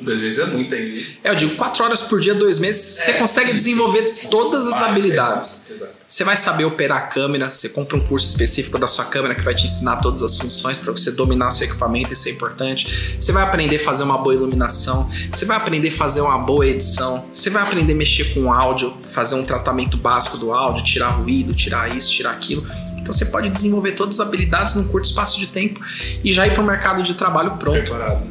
Duas 0.00 0.20
vezes 0.20 0.38
é 0.38 0.46
muito 0.46 0.72
ainda. 0.74 1.00
É, 1.24 1.30
eu 1.30 1.34
digo 1.34 1.56
quatro 1.56 1.84
horas 1.84 2.02
por 2.02 2.20
dia, 2.20 2.34
dois 2.34 2.58
meses, 2.58 2.98
você 2.98 3.10
É, 3.10 3.14
consegue 3.14 3.48
sim, 3.48 3.54
desenvolver 3.56 4.14
todas 4.30 4.66
as 4.66 4.74
Mas, 4.80 4.90
habilidades. 4.90 5.64
Exato, 5.66 5.72
exato. 5.74 5.92
Você 6.06 6.24
vai 6.24 6.36
saber 6.36 6.64
operar 6.64 6.98
a 6.98 7.06
câmera, 7.08 7.50
você 7.52 7.70
compra 7.70 7.96
um 7.96 8.00
curso 8.00 8.26
específico 8.30 8.78
da 8.78 8.86
sua 8.86 9.06
câmera 9.06 9.34
que 9.34 9.42
vai 9.42 9.54
te 9.54 9.64
ensinar 9.64 9.96
todas 9.96 10.22
as 10.22 10.36
funções 10.36 10.78
para 10.78 10.92
você 10.92 11.10
dominar 11.12 11.50
seu 11.50 11.66
equipamento, 11.66 12.12
isso 12.12 12.28
é 12.28 12.32
importante. 12.32 13.16
Você 13.20 13.32
vai 13.32 13.42
aprender 13.42 13.76
a 13.76 13.80
fazer 13.80 14.04
uma 14.04 14.18
boa 14.18 14.34
iluminação, 14.34 15.10
você 15.32 15.44
vai 15.44 15.56
aprender 15.56 15.88
a 15.88 15.92
fazer 15.92 16.20
uma 16.20 16.38
boa 16.38 16.66
edição, 16.66 17.28
você 17.32 17.50
vai 17.50 17.62
aprender 17.62 17.92
a 17.92 17.96
mexer 17.96 18.32
com 18.34 18.52
áudio, 18.52 18.96
fazer 19.10 19.34
um 19.34 19.44
tratamento 19.44 19.96
básico 19.96 20.38
do 20.38 20.52
áudio, 20.52 20.84
tirar 20.84 21.08
ruído, 21.08 21.52
tirar 21.54 21.94
isso, 21.94 22.10
tirar 22.10 22.30
aquilo. 22.30 22.64
Então 22.96 23.12
você 23.12 23.26
pode 23.26 23.48
desenvolver 23.48 23.92
todas 23.92 24.20
as 24.20 24.26
habilidades 24.26 24.74
num 24.74 24.86
curto 24.88 25.06
espaço 25.06 25.38
de 25.38 25.46
tempo 25.46 25.80
e 26.22 26.32
já 26.32 26.46
ir 26.46 26.52
para 26.52 26.62
o 26.62 26.66
mercado 26.66 27.02
de 27.02 27.14
trabalho 27.14 27.52
pronto. 27.58 27.82
Preparado, 27.82 28.20
né? 28.24 28.30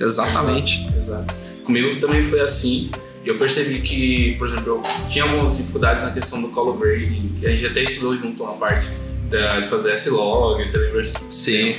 Exatamente. 0.00 0.86
Comigo 1.64 1.94
também 2.00 2.22
foi 2.24 2.40
assim. 2.40 2.90
E 3.24 3.28
eu 3.28 3.38
percebi 3.38 3.80
que, 3.80 4.34
por 4.36 4.48
exemplo, 4.48 4.68
eu 4.68 5.08
tinha 5.08 5.24
algumas 5.24 5.56
dificuldades 5.56 6.04
na 6.04 6.10
questão 6.10 6.42
do 6.42 6.48
color 6.48 6.76
grading, 6.78 7.36
que 7.40 7.46
a 7.46 7.50
gente 7.50 7.66
até 7.66 7.82
estudou 7.82 8.16
junto 8.18 8.42
uma 8.42 8.52
parte 8.54 8.86
da- 9.30 9.60
de 9.60 9.68
fazer 9.68 9.92
S-Log, 9.92 10.66
você 10.66 10.76
lembra? 10.76 11.02
Sim. 11.04 11.74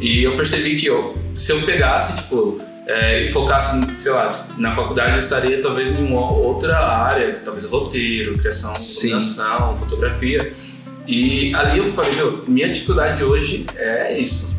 E 0.00 0.22
eu 0.24 0.36
percebi 0.36 0.76
que 0.76 0.86
eu, 0.86 1.16
se 1.34 1.52
eu 1.52 1.60
pegasse, 1.62 2.16
tipo, 2.16 2.56
é, 2.86 3.26
e 3.26 3.30
focasse, 3.30 3.80
sei 3.98 4.10
lá, 4.12 4.26
na 4.56 4.74
faculdade 4.74 5.12
eu 5.12 5.18
estaria 5.18 5.60
talvez 5.60 5.90
em 5.90 6.02
uma 6.02 6.32
outra 6.32 6.76
área, 6.78 7.32
talvez 7.44 7.64
roteiro, 7.66 8.36
criação, 8.38 8.72
iluminação, 9.10 9.76
fotografia. 9.78 10.52
E 11.06 11.54
ali 11.54 11.78
eu 11.78 11.92
falei, 11.94 12.12
meu, 12.14 12.42
minha 12.48 12.68
dificuldade 12.68 13.22
hoje 13.22 13.66
é 13.76 14.18
isso. 14.18 14.57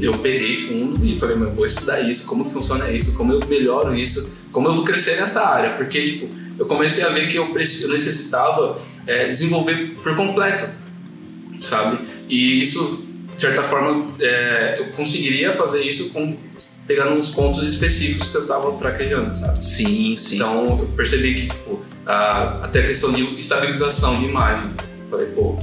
Eu 0.00 0.18
peguei 0.18 0.54
fundo 0.68 1.04
e 1.04 1.18
falei, 1.18 1.36
meu, 1.36 1.50
vou 1.52 1.66
estudar 1.66 2.00
isso, 2.00 2.26
como 2.26 2.44
que 2.44 2.52
funciona 2.52 2.90
isso, 2.90 3.16
como 3.16 3.32
eu 3.32 3.40
melhoro 3.48 3.94
isso, 3.94 4.38
como 4.52 4.68
eu 4.68 4.74
vou 4.74 4.84
crescer 4.84 5.16
nessa 5.20 5.44
área. 5.46 5.74
Porque, 5.74 6.04
tipo, 6.04 6.28
eu 6.58 6.66
comecei 6.66 7.04
a 7.04 7.08
ver 7.08 7.28
que 7.28 7.36
eu 7.36 7.52
necessitava 7.52 8.80
é, 9.06 9.28
desenvolver 9.28 9.96
por 10.02 10.14
completo, 10.14 10.68
sabe? 11.60 11.98
E 12.28 12.60
isso, 12.60 13.04
de 13.34 13.40
certa 13.40 13.62
forma, 13.62 14.06
é, 14.20 14.76
eu 14.80 14.92
conseguiria 14.92 15.52
fazer 15.54 15.82
isso 15.82 16.12
com, 16.12 16.36
pegando 16.86 17.12
uns 17.18 17.30
pontos 17.30 17.62
específicos 17.64 18.28
que 18.28 18.36
eu 18.36 18.40
estava 18.40 18.76
fraquejando, 18.78 19.34
sabe? 19.36 19.64
Sim, 19.64 20.16
sim. 20.16 20.36
Então 20.36 20.78
eu 20.80 20.86
percebi 20.96 21.34
que, 21.34 21.46
tipo, 21.48 21.80
a- 22.06 22.60
até 22.64 22.80
a 22.80 22.86
questão 22.86 23.12
de 23.12 23.22
estabilização 23.38 24.20
de 24.20 24.26
imagem. 24.26 24.70
Falei, 25.10 25.26
pô, 25.28 25.58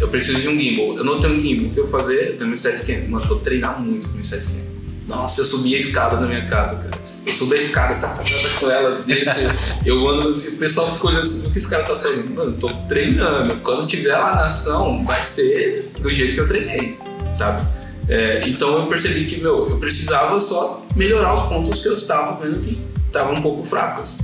eu 0.00 0.08
preciso 0.08 0.40
de 0.40 0.48
um 0.48 0.58
gimbal. 0.58 0.96
Eu 0.96 1.04
não 1.04 1.18
tenho 1.18 1.34
um 1.34 1.42
gimbal. 1.42 1.66
O 1.66 1.70
que 1.74 1.80
eu 1.80 1.86
vou 1.86 2.00
fazer? 2.00 2.30
Eu 2.30 2.36
tenho 2.38 2.50
um 2.50 2.56
Steadicam. 2.56 3.08
Mano, 3.08 3.24
eu 3.24 3.28
vou 3.28 3.38
treinar 3.38 3.80
muito 3.80 4.08
com 4.08 4.18
o 4.18 4.24
Steadicam. 4.24 4.60
Nossa, 5.06 5.40
eu 5.40 5.44
subi 5.44 5.74
a 5.74 5.78
escada 5.78 6.16
da 6.16 6.26
minha 6.26 6.46
casa, 6.48 6.76
cara. 6.76 7.00
Eu 7.26 7.32
subi 7.32 7.56
a 7.56 7.58
escada, 7.58 7.94
tá, 7.96 8.08
tá, 8.08 8.22
tá, 8.22 8.24
tá 8.24 8.58
com 8.58 8.70
ela, 8.70 9.02
desce, 9.02 9.40
eu 9.84 10.08
ando, 10.08 10.38
o 10.38 10.56
pessoal 10.56 10.90
fica 10.94 11.06
olhando 11.08 11.22
assim, 11.22 11.48
o 11.48 11.52
que 11.52 11.58
esse 11.58 11.68
cara 11.68 11.84
tá 11.84 11.96
fazendo? 11.96 12.34
Mano, 12.34 12.52
eu 12.52 12.56
tô 12.56 12.68
treinando. 12.88 13.56
Quando 13.56 13.86
tiver 13.86 14.16
lá 14.16 14.34
na 14.34 14.46
ação, 14.46 15.04
vai 15.04 15.20
ser 15.20 15.90
do 16.00 16.08
jeito 16.08 16.34
que 16.34 16.40
eu 16.40 16.46
treinei, 16.46 16.98
sabe? 17.30 17.66
É, 18.08 18.48
então 18.48 18.78
eu 18.78 18.86
percebi 18.86 19.26
que, 19.26 19.36
meu, 19.36 19.68
eu 19.68 19.78
precisava 19.78 20.40
só 20.40 20.84
melhorar 20.96 21.34
os 21.34 21.42
pontos 21.42 21.80
que 21.80 21.88
eu 21.88 21.94
estava 21.94 22.42
vendo 22.42 22.60
que 22.60 22.80
estavam 22.98 23.34
um 23.34 23.42
pouco 23.42 23.62
fracos. 23.62 24.20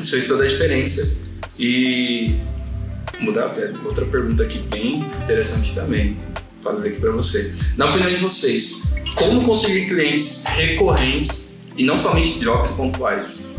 Isso 0.00 0.12
fez 0.12 0.26
toda 0.26 0.44
a 0.44 0.48
diferença. 0.48 1.18
E 1.58 2.36
mudar 3.20 3.46
até 3.46 3.72
outra 3.84 4.04
pergunta 4.06 4.42
aqui 4.42 4.58
bem 4.58 4.98
interessante 5.22 5.74
também, 5.74 6.16
fazer 6.62 6.88
aqui 6.88 7.00
para 7.00 7.12
você. 7.12 7.54
Na 7.76 7.86
opinião 7.86 8.10
de 8.10 8.16
vocês, 8.16 8.94
como 9.14 9.42
conseguir 9.42 9.86
clientes 9.86 10.44
recorrentes 10.44 11.58
e 11.76 11.84
não 11.84 11.96
somente 11.96 12.38
jobs 12.38 12.72
pontuais? 12.72 13.56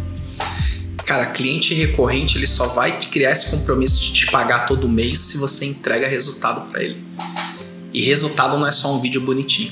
Cara, 1.06 1.28
cliente 1.28 1.74
recorrente 1.74 2.38
ele 2.38 2.46
só 2.46 2.68
vai 2.68 3.00
criar 3.00 3.32
esse 3.32 3.50
compromisso 3.50 4.00
de 4.04 4.14
te 4.14 4.32
pagar 4.32 4.68
todo 4.68 4.88
mês 4.88 5.20
se 5.20 5.38
você 5.38 5.66
entrega 5.66 6.08
resultado 6.08 6.70
para 6.70 6.84
ele. 6.84 6.98
E 7.92 8.02
resultado 8.02 8.58
não 8.58 8.68
é 8.68 8.72
só 8.72 8.94
um 8.96 9.02
vídeo 9.02 9.20
bonitinho. 9.20 9.72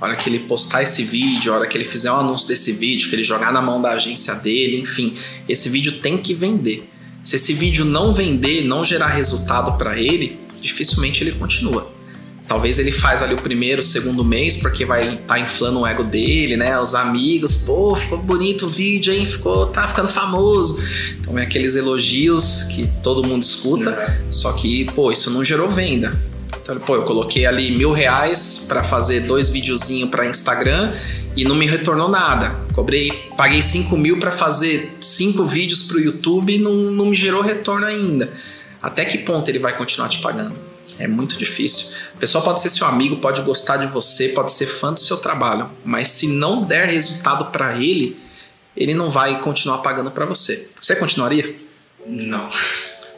A 0.00 0.04
hora 0.04 0.16
que 0.16 0.28
ele 0.28 0.40
postar 0.40 0.82
esse 0.82 1.02
vídeo, 1.02 1.52
a 1.52 1.56
hora 1.56 1.66
que 1.66 1.76
ele 1.76 1.84
fizer 1.84 2.12
um 2.12 2.16
anúncio 2.16 2.46
desse 2.46 2.72
vídeo, 2.72 3.08
que 3.08 3.16
ele 3.16 3.24
jogar 3.24 3.52
na 3.52 3.60
mão 3.60 3.80
da 3.80 3.92
agência 3.92 4.34
dele, 4.36 4.78
enfim, 4.78 5.16
esse 5.48 5.68
vídeo 5.68 6.00
tem 6.00 6.18
que 6.18 6.32
vender. 6.34 6.88
Se 7.26 7.34
esse 7.34 7.52
vídeo 7.52 7.84
não 7.84 8.14
vender, 8.14 8.62
não 8.62 8.84
gerar 8.84 9.08
resultado 9.08 9.76
para 9.76 10.00
ele, 10.00 10.38
dificilmente 10.62 11.24
ele 11.24 11.32
continua. 11.32 11.90
Talvez 12.46 12.78
ele 12.78 12.92
faz 12.92 13.20
ali 13.20 13.34
o 13.34 13.38
primeiro, 13.38 13.82
segundo 13.82 14.24
mês, 14.24 14.58
porque 14.58 14.84
vai 14.84 15.14
estar 15.14 15.34
tá 15.34 15.40
inflando 15.40 15.80
o 15.80 15.86
ego 15.88 16.04
dele, 16.04 16.56
né? 16.56 16.78
Os 16.78 16.94
amigos, 16.94 17.64
pô, 17.64 17.96
ficou 17.96 18.18
bonito 18.18 18.66
o 18.66 18.70
vídeo, 18.70 19.12
hein? 19.12 19.26
Ficou, 19.26 19.66
tá 19.66 19.88
ficando 19.88 20.06
famoso. 20.06 20.80
Então 21.18 21.36
é 21.36 21.42
aqueles 21.42 21.74
elogios 21.74 22.68
que 22.72 22.86
todo 23.02 23.26
mundo 23.26 23.42
escuta, 23.42 23.90
é. 23.90 24.18
só 24.30 24.52
que, 24.52 24.84
pô, 24.94 25.10
isso 25.10 25.28
não 25.32 25.44
gerou 25.44 25.68
venda. 25.68 26.16
Então, 26.62 26.78
pô, 26.78 26.94
eu 26.94 27.02
coloquei 27.02 27.44
ali 27.44 27.76
mil 27.76 27.90
reais 27.90 28.66
para 28.68 28.84
fazer 28.84 29.22
dois 29.22 29.48
videozinhos 29.48 30.10
para 30.10 30.28
Instagram 30.28 30.94
e 31.36 31.44
não 31.44 31.54
me 31.54 31.66
retornou 31.66 32.08
nada. 32.08 32.58
Cobrei, 32.72 33.30
paguei 33.36 33.60
cinco 33.60 33.96
mil 33.96 34.18
para 34.18 34.32
fazer 34.32 34.96
cinco 35.00 35.44
vídeos 35.44 35.82
para 35.82 35.98
o 35.98 36.00
YouTube 36.00 36.54
e 36.54 36.58
não, 36.58 36.74
não 36.74 37.06
me 37.06 37.14
gerou 37.14 37.42
retorno 37.42 37.86
ainda. 37.86 38.32
Até 38.82 39.04
que 39.04 39.18
ponto 39.18 39.48
ele 39.48 39.58
vai 39.58 39.76
continuar 39.76 40.08
te 40.08 40.20
pagando? 40.20 40.56
É 40.98 41.06
muito 41.06 41.36
difícil. 41.36 41.96
A 42.14 42.18
pessoa 42.18 42.42
pode 42.42 42.60
ser 42.60 42.70
seu 42.70 42.86
amigo, 42.86 43.16
pode 43.16 43.42
gostar 43.42 43.76
de 43.76 43.86
você, 43.86 44.28
pode 44.30 44.52
ser 44.52 44.66
fã 44.66 44.92
do 44.92 45.00
seu 45.00 45.18
trabalho, 45.18 45.68
mas 45.84 46.08
se 46.08 46.28
não 46.28 46.62
der 46.62 46.88
resultado 46.88 47.46
para 47.46 47.76
ele, 47.76 48.16
ele 48.76 48.94
não 48.94 49.10
vai 49.10 49.40
continuar 49.40 49.78
pagando 49.78 50.10
para 50.10 50.24
você. 50.24 50.70
Você 50.80 50.96
continuaria? 50.96 51.56
Não. 52.06 52.48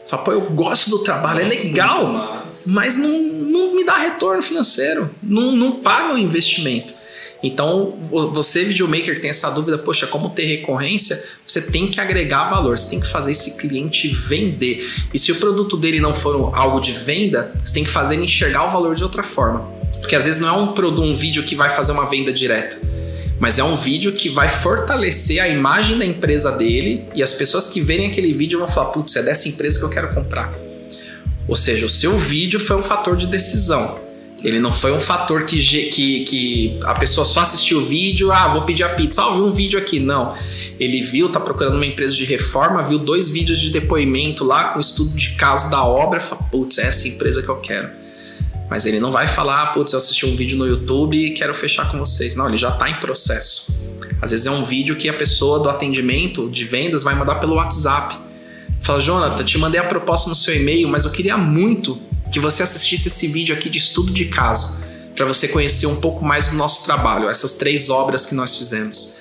Fala, 0.09 0.23
pô, 0.23 0.31
eu 0.31 0.41
gosto 0.41 0.89
do 0.89 1.03
trabalho, 1.03 1.41
é 1.41 1.43
é 1.43 1.47
legal, 1.47 2.43
mas 2.65 2.97
não, 2.97 3.19
não 3.21 3.75
me 3.75 3.83
dá 3.83 3.97
retorno 3.97 4.41
financeiro, 4.41 5.13
não, 5.21 5.55
não 5.55 5.73
paga 5.73 6.15
o 6.15 6.17
investimento. 6.17 6.98
Então, 7.41 7.93
você, 8.33 8.63
videomaker, 8.65 9.15
que 9.15 9.21
tem 9.21 9.29
essa 9.29 9.49
dúvida, 9.49 9.77
poxa, 9.77 10.05
como 10.07 10.29
ter 10.29 10.45
recorrência? 10.45 11.17
Você 11.47 11.61
tem 11.61 11.89
que 11.89 12.01
agregar 12.01 12.49
valor, 12.49 12.77
você 12.77 12.89
tem 12.89 12.99
que 12.99 13.07
fazer 13.07 13.31
esse 13.31 13.57
cliente 13.57 14.09
vender. 14.09 14.85
E 15.13 15.17
se 15.17 15.31
o 15.31 15.35
produto 15.35 15.77
dele 15.77 16.01
não 16.01 16.13
for 16.13 16.53
algo 16.53 16.79
de 16.79 16.91
venda, 16.91 17.53
você 17.63 17.73
tem 17.73 17.83
que 17.83 17.89
fazer 17.89 18.15
ele 18.15 18.25
enxergar 18.25 18.67
o 18.67 18.71
valor 18.71 18.93
de 18.93 19.03
outra 19.03 19.23
forma. 19.23 19.61
Porque 20.01 20.15
às 20.15 20.25
vezes 20.25 20.41
não 20.41 20.49
é 20.49 20.51
um, 20.51 20.73
produto, 20.73 21.01
um 21.01 21.15
vídeo 21.15 21.43
que 21.43 21.55
vai 21.55 21.69
fazer 21.69 21.93
uma 21.93 22.09
venda 22.09 22.33
direta 22.33 22.77
mas 23.39 23.57
é 23.57 23.63
um 23.63 23.77
vídeo 23.77 24.11
que 24.11 24.27
vai 24.27 24.49
fortalecer 24.49 25.41
a 25.41 25.47
imagem 25.47 25.97
da 25.97 26.05
empresa 26.05 26.51
dele 26.51 27.05
e 27.15 27.23
as 27.23 27.31
pessoas 27.31 27.69
que 27.69 27.79
verem 27.79 28.11
aquele 28.11 28.33
vídeo 28.33 28.59
vão 28.59 28.67
falar: 28.67 28.87
putz, 28.87 29.15
é 29.15 29.23
dessa 29.23 29.47
empresa 29.47 29.79
que 29.79 29.85
eu 29.85 29.89
quero 29.89 30.13
comprar. 30.13 30.53
Ou 31.47 31.55
seja, 31.55 31.85
o 31.85 31.89
seu 31.89 32.17
vídeo 32.17 32.59
foi 32.59 32.75
um 32.75 32.83
fator 32.83 33.15
de 33.15 33.27
decisão. 33.27 34.08
Ele 34.43 34.59
não 34.59 34.73
foi 34.73 34.91
um 34.91 34.99
fator 34.99 35.43
que, 35.43 35.59
que, 35.89 36.23
que 36.23 36.79
a 36.83 36.93
pessoa 36.93 37.25
só 37.25 37.41
assistiu 37.41 37.79
o 37.79 37.85
vídeo, 37.85 38.31
ah, 38.31 38.47
vou 38.47 38.63
pedir 38.63 38.83
a 38.83 38.89
pizza, 38.89 39.23
ah, 39.23 39.33
vi 39.33 39.41
um 39.41 39.51
vídeo 39.51 39.77
aqui. 39.77 39.99
Não. 39.99 40.35
Ele 40.79 41.01
viu, 41.01 41.29
tá 41.29 41.39
procurando 41.39 41.75
uma 41.75 41.85
empresa 41.85 42.15
de 42.15 42.23
reforma, 42.23 42.83
viu 42.83 42.97
dois 42.99 43.29
vídeos 43.29 43.59
de 43.59 43.69
depoimento 43.69 44.45
lá 44.45 44.69
com 44.69 44.79
estudo 44.79 45.15
de 45.15 45.35
caso 45.35 45.69
da 45.69 45.83
obra, 45.83 46.19
fala, 46.19 46.41
putz, 46.43 46.77
é 46.77 46.87
essa 46.87 47.07
empresa 47.07 47.43
que 47.43 47.49
eu 47.49 47.57
quero. 47.57 47.89
Mas 48.69 48.85
ele 48.85 48.99
não 48.99 49.11
vai 49.11 49.27
falar, 49.27 49.67
putz, 49.67 49.91
eu 49.91 49.97
assisti 49.97 50.25
um 50.25 50.35
vídeo 50.35 50.57
no 50.57 50.65
YouTube 50.65 51.17
e 51.17 51.31
quero 51.31 51.53
fechar 51.53 51.91
com 51.91 51.97
vocês. 51.97 52.35
Não, 52.35 52.47
ele 52.47 52.57
já 52.57 52.69
está 52.69 52.89
em 52.89 52.99
processo. 52.99 53.89
Às 54.21 54.31
vezes 54.31 54.45
é 54.45 54.51
um 54.51 54.63
vídeo 54.63 54.95
que 54.95 55.09
a 55.09 55.13
pessoa 55.13 55.59
do 55.59 55.69
atendimento 55.69 56.49
de 56.49 56.63
vendas 56.65 57.03
vai 57.03 57.15
mandar 57.15 57.35
pelo 57.35 57.55
WhatsApp. 57.55 58.17
Fala, 58.81 59.01
Jonathan, 59.01 59.43
te 59.43 59.57
mandei 59.57 59.79
a 59.79 59.83
proposta 59.83 60.29
no 60.29 60.35
seu 60.35 60.55
e-mail, 60.55 60.87
mas 60.87 61.03
eu 61.03 61.11
queria 61.11 61.35
muito 61.35 61.99
que 62.31 62.39
você 62.39 62.63
assistisse 62.63 63.07
esse 63.07 63.27
vídeo 63.27 63.55
aqui 63.55 63.69
de 63.69 63.77
estudo 63.77 64.11
de 64.11 64.25
caso, 64.25 64.79
para 65.15 65.25
você 65.25 65.47
conhecer 65.47 65.87
um 65.87 65.99
pouco 65.99 66.23
mais 66.23 66.49
do 66.49 66.57
nosso 66.57 66.85
trabalho, 66.85 67.29
essas 67.29 67.55
três 67.55 67.89
obras 67.89 68.25
que 68.25 68.35
nós 68.35 68.55
fizemos. 68.55 69.19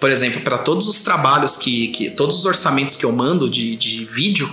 Por 0.00 0.10
exemplo, 0.10 0.40
para 0.40 0.58
todos 0.58 0.88
os 0.88 1.02
trabalhos 1.02 1.56
que, 1.56 1.88
que, 1.88 2.10
todos 2.10 2.40
os 2.40 2.46
orçamentos 2.46 2.96
que 2.96 3.04
eu 3.04 3.12
mando 3.12 3.48
de, 3.48 3.76
de 3.76 4.04
vídeo, 4.04 4.52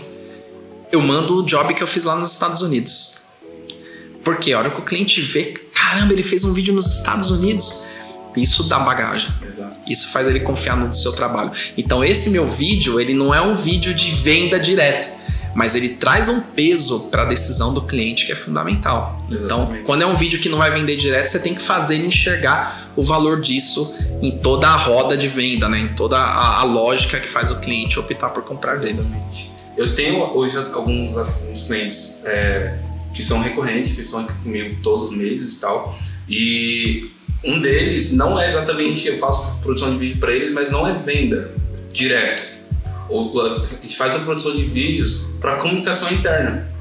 eu 0.91 1.01
mando 1.01 1.39
o 1.39 1.43
job 1.43 1.74
que 1.74 1.82
eu 1.82 1.88
fiz 1.88 2.04
lá 2.04 2.16
nos 2.16 2.32
Estados 2.32 2.62
Unidos. 2.62 3.24
Porque 4.24 4.54
a 4.54 4.60
hora 4.60 4.70
que 4.70 4.80
o 4.80 4.84
cliente 4.84 5.20
vê, 5.20 5.54
caramba, 5.74 6.14
ele 6.14 6.24
fez 6.24 6.43
um 6.43 6.54
vídeo 6.54 6.74
nos 6.74 6.99
Estados 6.99 7.30
Unidos, 7.30 7.88
isso 8.38 8.64
dá 8.70 8.80
bagagem. 8.80 9.30
Exato. 9.45 9.78
Isso 9.88 10.12
faz 10.12 10.28
ele 10.28 10.39
confiar 10.39 10.78
no 10.78 10.93
seu 10.93 11.12
trabalho. 11.14 11.51
Então 11.78 12.04
esse 12.04 12.30
meu 12.30 12.49
vídeo, 12.49 12.99
ele 12.99 13.14
não 13.14 13.34
é 13.34 13.41
um 13.41 13.56
vídeo 13.56 13.93
de 13.93 14.12
venda 14.12 14.60
direto, 14.60 15.10
mas 15.56 15.76
ele 15.76 15.89
traz 15.89 16.30
um 16.30 16.41
peso 16.41 17.10
para 17.10 17.24
a 17.24 17.26
decisão 17.26 17.74
do 17.74 17.82
cliente 17.82 18.26
que 18.26 18.32
é 18.32 18.36
fundamental. 18.36 19.20
Então, 19.26 19.38
Exatamente. 19.38 19.72
Então, 19.72 19.84
quando 19.86 20.01
é 20.01 20.06
um 20.06 20.16
vídeo 20.16 20.39
que 20.39 20.49
não 20.49 20.58
vai 20.58 20.72
vender 20.72 20.95
direto, 20.95 21.28
você 21.28 21.39
tem 21.39 21.54
que 21.54 21.62
fazer 21.62 21.95
ele 21.95 22.08
enxergar 22.08 22.91
o 22.95 23.04
valor 23.04 23.41
disso 23.41 23.97
em 24.22 24.38
toda 24.39 24.68
a 24.68 24.76
roda 24.76 25.18
de 25.18 25.28
venda, 25.28 25.70
né? 25.70 25.80
Em 25.80 25.95
toda 25.95 26.18
a, 26.18 26.62
a 26.62 26.64
lógica 26.64 27.20
que 27.20 27.28
faz 27.28 27.51
o 27.51 27.60
cliente 27.60 27.99
optar 27.99 28.30
por 28.30 28.43
comprar 28.43 28.78
dele. 28.80 28.99
Exatamente. 28.99 29.51
Eu 29.76 29.95
tenho 29.95 30.24
hoje 30.36 30.58
alguns, 30.58 31.18
alguns 31.18 31.64
clientes 31.66 32.24
é 32.26 32.80
que 33.14 33.22
são 33.22 33.41
recorrentes, 33.41 33.93
que 33.93 34.01
estão 34.01 34.22
aqui 34.22 34.34
comigo 34.41 34.78
todos 34.82 35.06
os 35.06 35.16
meses 35.16 35.58
e 35.58 35.62
tal. 35.62 35.97
E 36.28 37.12
um 37.43 37.60
deles 37.60 38.14
não 38.14 38.39
é 38.39 38.47
exatamente 38.47 39.08
eu 39.08 39.18
faço 39.18 39.60
produção 39.60 39.91
de 39.91 39.97
vídeo 39.97 40.20
para 40.20 40.32
eles, 40.32 40.51
mas 40.51 40.72
não 40.72 40.88
é 40.88 40.93
venda 40.93 41.54
direto. 41.91 42.43
A 43.10 43.82
gente 43.82 43.95
faz 43.95 44.16
a 44.16 44.20
produção 44.20 44.56
de 44.56 44.64
vídeos 44.64 45.28
para 45.39 45.58
comunicação 45.58 46.12
interna. 46.12 46.72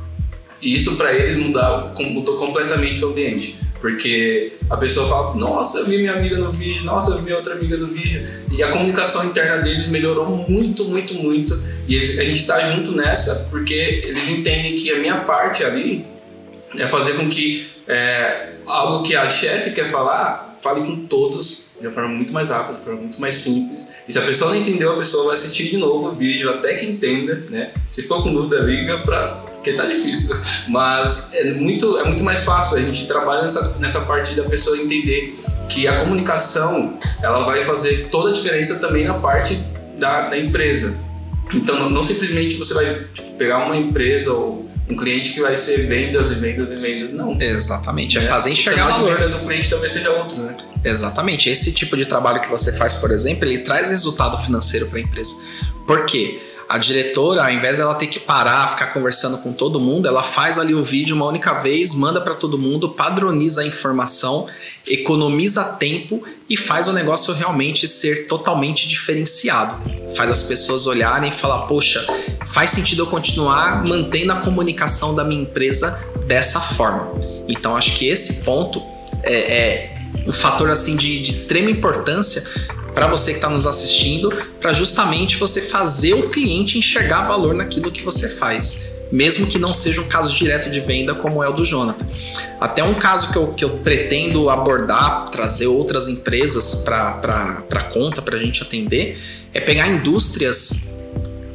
E 0.61 0.75
isso 0.75 0.97
para 0.97 1.13
eles 1.13 1.37
mudar, 1.37 1.93
mudou 1.99 2.37
completamente 2.37 3.05
o 3.05 3.09
ambiente. 3.09 3.59
Porque 3.81 4.53
a 4.71 4.77
pessoa 4.77 5.09
fala, 5.09 5.35
nossa, 5.35 5.79
eu 5.79 5.87
vi 5.87 5.99
minha 5.99 6.13
amiga 6.13 6.39
no 6.39 6.53
vídeo, 6.53 6.85
nossa, 6.85 7.11
eu 7.11 7.17
vi 7.17 7.25
minha 7.25 7.37
outra 7.37 7.55
amiga 7.55 7.77
no 7.77 7.89
vídeo. 7.89 8.25
E 8.53 8.63
a 8.63 8.71
comunicação 8.71 9.25
interna 9.25 9.61
deles 9.61 9.89
melhorou 9.89 10.25
muito, 10.29 10.85
muito, 10.85 11.15
muito. 11.15 11.61
E 11.89 11.97
eles, 11.97 12.17
a 12.17 12.23
gente 12.23 12.39
está 12.39 12.71
junto 12.71 12.93
nessa 12.93 13.49
porque 13.51 13.75
eles 13.75 14.29
entendem 14.29 14.77
que 14.77 14.93
a 14.93 14.99
minha 15.01 15.23
parte 15.23 15.65
ali 15.65 16.07
é 16.79 16.87
fazer 16.87 17.15
com 17.15 17.29
que 17.29 17.69
é, 17.89 18.53
algo 18.67 19.03
que 19.03 19.17
a 19.17 19.29
chefe 19.29 19.73
quer 19.73 19.91
falar, 19.91 20.57
fale 20.61 20.87
com 20.87 21.05
todos 21.07 21.72
de 21.83 21.89
uma 21.89 21.93
forma 21.93 22.15
muito 22.15 22.33
mais 22.33 22.49
rápida, 22.49 22.79
de 22.79 22.85
forma 22.85 23.01
muito 23.01 23.21
mais 23.21 23.35
simples. 23.35 23.89
E 24.09 24.13
se 24.13 24.19
a 24.19 24.23
pessoa 24.23 24.53
não 24.53 24.61
entendeu, 24.61 24.93
a 24.93 24.97
pessoa 24.99 25.25
vai 25.27 25.35
assistir 25.35 25.69
de 25.69 25.77
novo 25.77 26.11
o 26.11 26.15
vídeo 26.15 26.49
até 26.49 26.75
que 26.77 26.87
entenda, 26.87 27.45
né? 27.51 27.73
Se 27.91 28.03
ficou 28.03 28.23
com 28.23 28.33
dúvida, 28.33 28.61
liga 28.61 28.99
para 28.99 29.43
porque 29.57 29.75
tá 29.75 29.85
difícil. 29.85 30.37
Mas 30.69 31.29
é 31.33 31.53
muito, 31.53 31.97
é 31.99 32.05
muito 32.05 32.25
mais 32.25 32.43
fácil. 32.43 32.79
A 32.79 32.81
gente 32.81 33.07
trabalha 33.07 33.43
nessa, 33.43 33.77
nessa 33.79 34.01
parte 34.01 34.35
da 34.35 34.43
pessoa 34.43 34.77
entender 34.77 35.39
que 35.69 35.87
a 35.87 36.01
comunicação 36.01 36.99
ela 37.23 37.45
vai 37.45 37.65
fazer 37.65 38.09
toda 38.11 38.31
a 38.31 38.33
diferença 38.33 38.81
também 38.81 39.05
na 39.05 39.15
parte 39.15 39.55
da, 39.99 40.29
da 40.29 40.39
empresa. 40.39 40.99
Então, 41.55 41.79
não, 41.79 41.91
não 41.91 42.03
simplesmente 42.03 42.57
você 42.57 42.75
vai 42.75 43.07
tipo, 43.15 43.33
pegar 43.35 43.59
uma 43.59 43.77
empresa 43.77 44.33
ou 44.33 44.69
um 44.91 44.97
cliente 44.97 45.33
que 45.33 45.41
vai 45.41 45.57
ser 45.57 45.87
vendas 45.87 46.33
e 46.33 46.35
vendas 46.35 46.73
e 46.73 46.77
vendas, 46.77 47.13
não. 47.13 47.41
Exatamente, 47.41 48.19
é, 48.19 48.23
é 48.23 48.27
fazer 48.27 48.51
enxergar 48.51 49.01
o 49.01 49.07
valor. 49.07 49.29
do 49.29 49.39
cliente 49.47 49.71
talvez 49.71 49.93
seja 49.93 50.11
outro, 50.11 50.39
né? 50.43 50.57
Exatamente, 50.85 51.49
esse 51.49 51.73
tipo 51.73 51.97
de 51.97 52.07
trabalho 52.07 52.41
que 52.41 52.49
você 52.49 52.73
faz, 52.73 52.95
por 52.95 53.11
exemplo, 53.11 53.45
ele 53.45 53.59
traz 53.59 53.91
resultado 53.91 54.43
financeiro 54.43 54.87
para 54.87 54.99
a 54.99 55.03
empresa. 55.03 55.35
Por 55.87 56.05
quê? 56.07 56.41
A 56.69 56.79
diretora, 56.79 57.45
ao 57.45 57.51
invés 57.51 57.79
dela 57.79 57.95
ter 57.95 58.07
que 58.07 58.19
parar, 58.19 58.67
ficar 58.71 58.87
conversando 58.87 59.39
com 59.43 59.53
todo 59.53 59.79
mundo, 59.79 60.09
ela 60.09 60.23
faz 60.23 60.59
ali 60.59 60.75
o 60.75 60.83
vídeo 60.83 61.15
uma 61.15 61.27
única 61.27 61.53
vez, 61.61 61.95
manda 61.95 62.19
para 62.19 62.35
todo 62.35 62.57
mundo, 62.57 62.89
padroniza 62.89 63.61
a 63.61 63.67
informação, 63.67 64.49
economiza 64.87 65.63
tempo 65.75 66.23
e 66.49 66.57
faz 66.57 66.89
o 66.89 66.93
negócio 66.95 67.35
realmente 67.35 67.87
ser 67.87 68.27
totalmente 68.27 68.89
diferenciado. 68.89 69.83
Faz 70.17 70.31
as 70.31 70.45
pessoas 70.45 70.87
olharem 70.87 71.29
e 71.29 71.33
falar: 71.33 71.67
poxa, 71.67 72.07
faz 72.47 72.71
sentido 72.71 73.03
eu 73.03 73.07
continuar 73.07 73.87
mantendo 73.87 74.33
a 74.33 74.37
comunicação 74.37 75.15
da 75.15 75.25
minha 75.25 75.43
empresa 75.43 76.03
dessa 76.27 76.59
forma. 76.59 77.13
Então 77.47 77.77
acho 77.77 77.99
que 77.99 78.09
esse 78.09 78.45
ponto 78.45 78.83
é, 79.23 79.35
é 79.35 79.92
um 80.27 80.33
fator 80.33 80.71
assim 80.71 80.97
de, 80.97 81.21
de 81.21 81.31
extrema 81.31 81.71
importância 81.71 82.43
para 82.95 83.07
você 83.07 83.31
que 83.31 83.39
está 83.39 83.49
nos 83.49 83.67
assistindo, 83.67 84.31
para 84.61 84.73
justamente 84.73 85.37
você 85.37 85.61
fazer 85.61 86.15
o 86.15 86.29
cliente 86.29 86.79
enxergar 86.79 87.27
valor 87.27 87.55
naquilo 87.55 87.91
que 87.91 88.03
você 88.03 88.29
faz, 88.29 88.95
mesmo 89.11 89.47
que 89.47 89.59
não 89.59 89.73
seja 89.73 90.01
um 90.01 90.09
caso 90.09 90.35
direto 90.35 90.71
de 90.71 90.81
venda 90.81 91.15
como 91.15 91.43
é 91.43 91.49
o 91.49 91.53
do 91.53 91.65
Jonathan. 91.65 92.07
Até 92.61 92.85
um 92.85 92.95
caso 92.95 93.33
que 93.33 93.39
eu, 93.39 93.47
que 93.55 93.65
eu 93.65 93.79
pretendo 93.79 94.49
abordar, 94.51 95.29
trazer 95.31 95.67
outras 95.67 96.09
empresas 96.09 96.85
para 96.85 97.91
conta, 97.93 98.21
para 98.21 98.37
a 98.37 98.39
gente 98.39 98.63
atender, 98.63 99.19
é 99.55 99.61
pegar 99.61 99.89
indústrias 99.89 100.93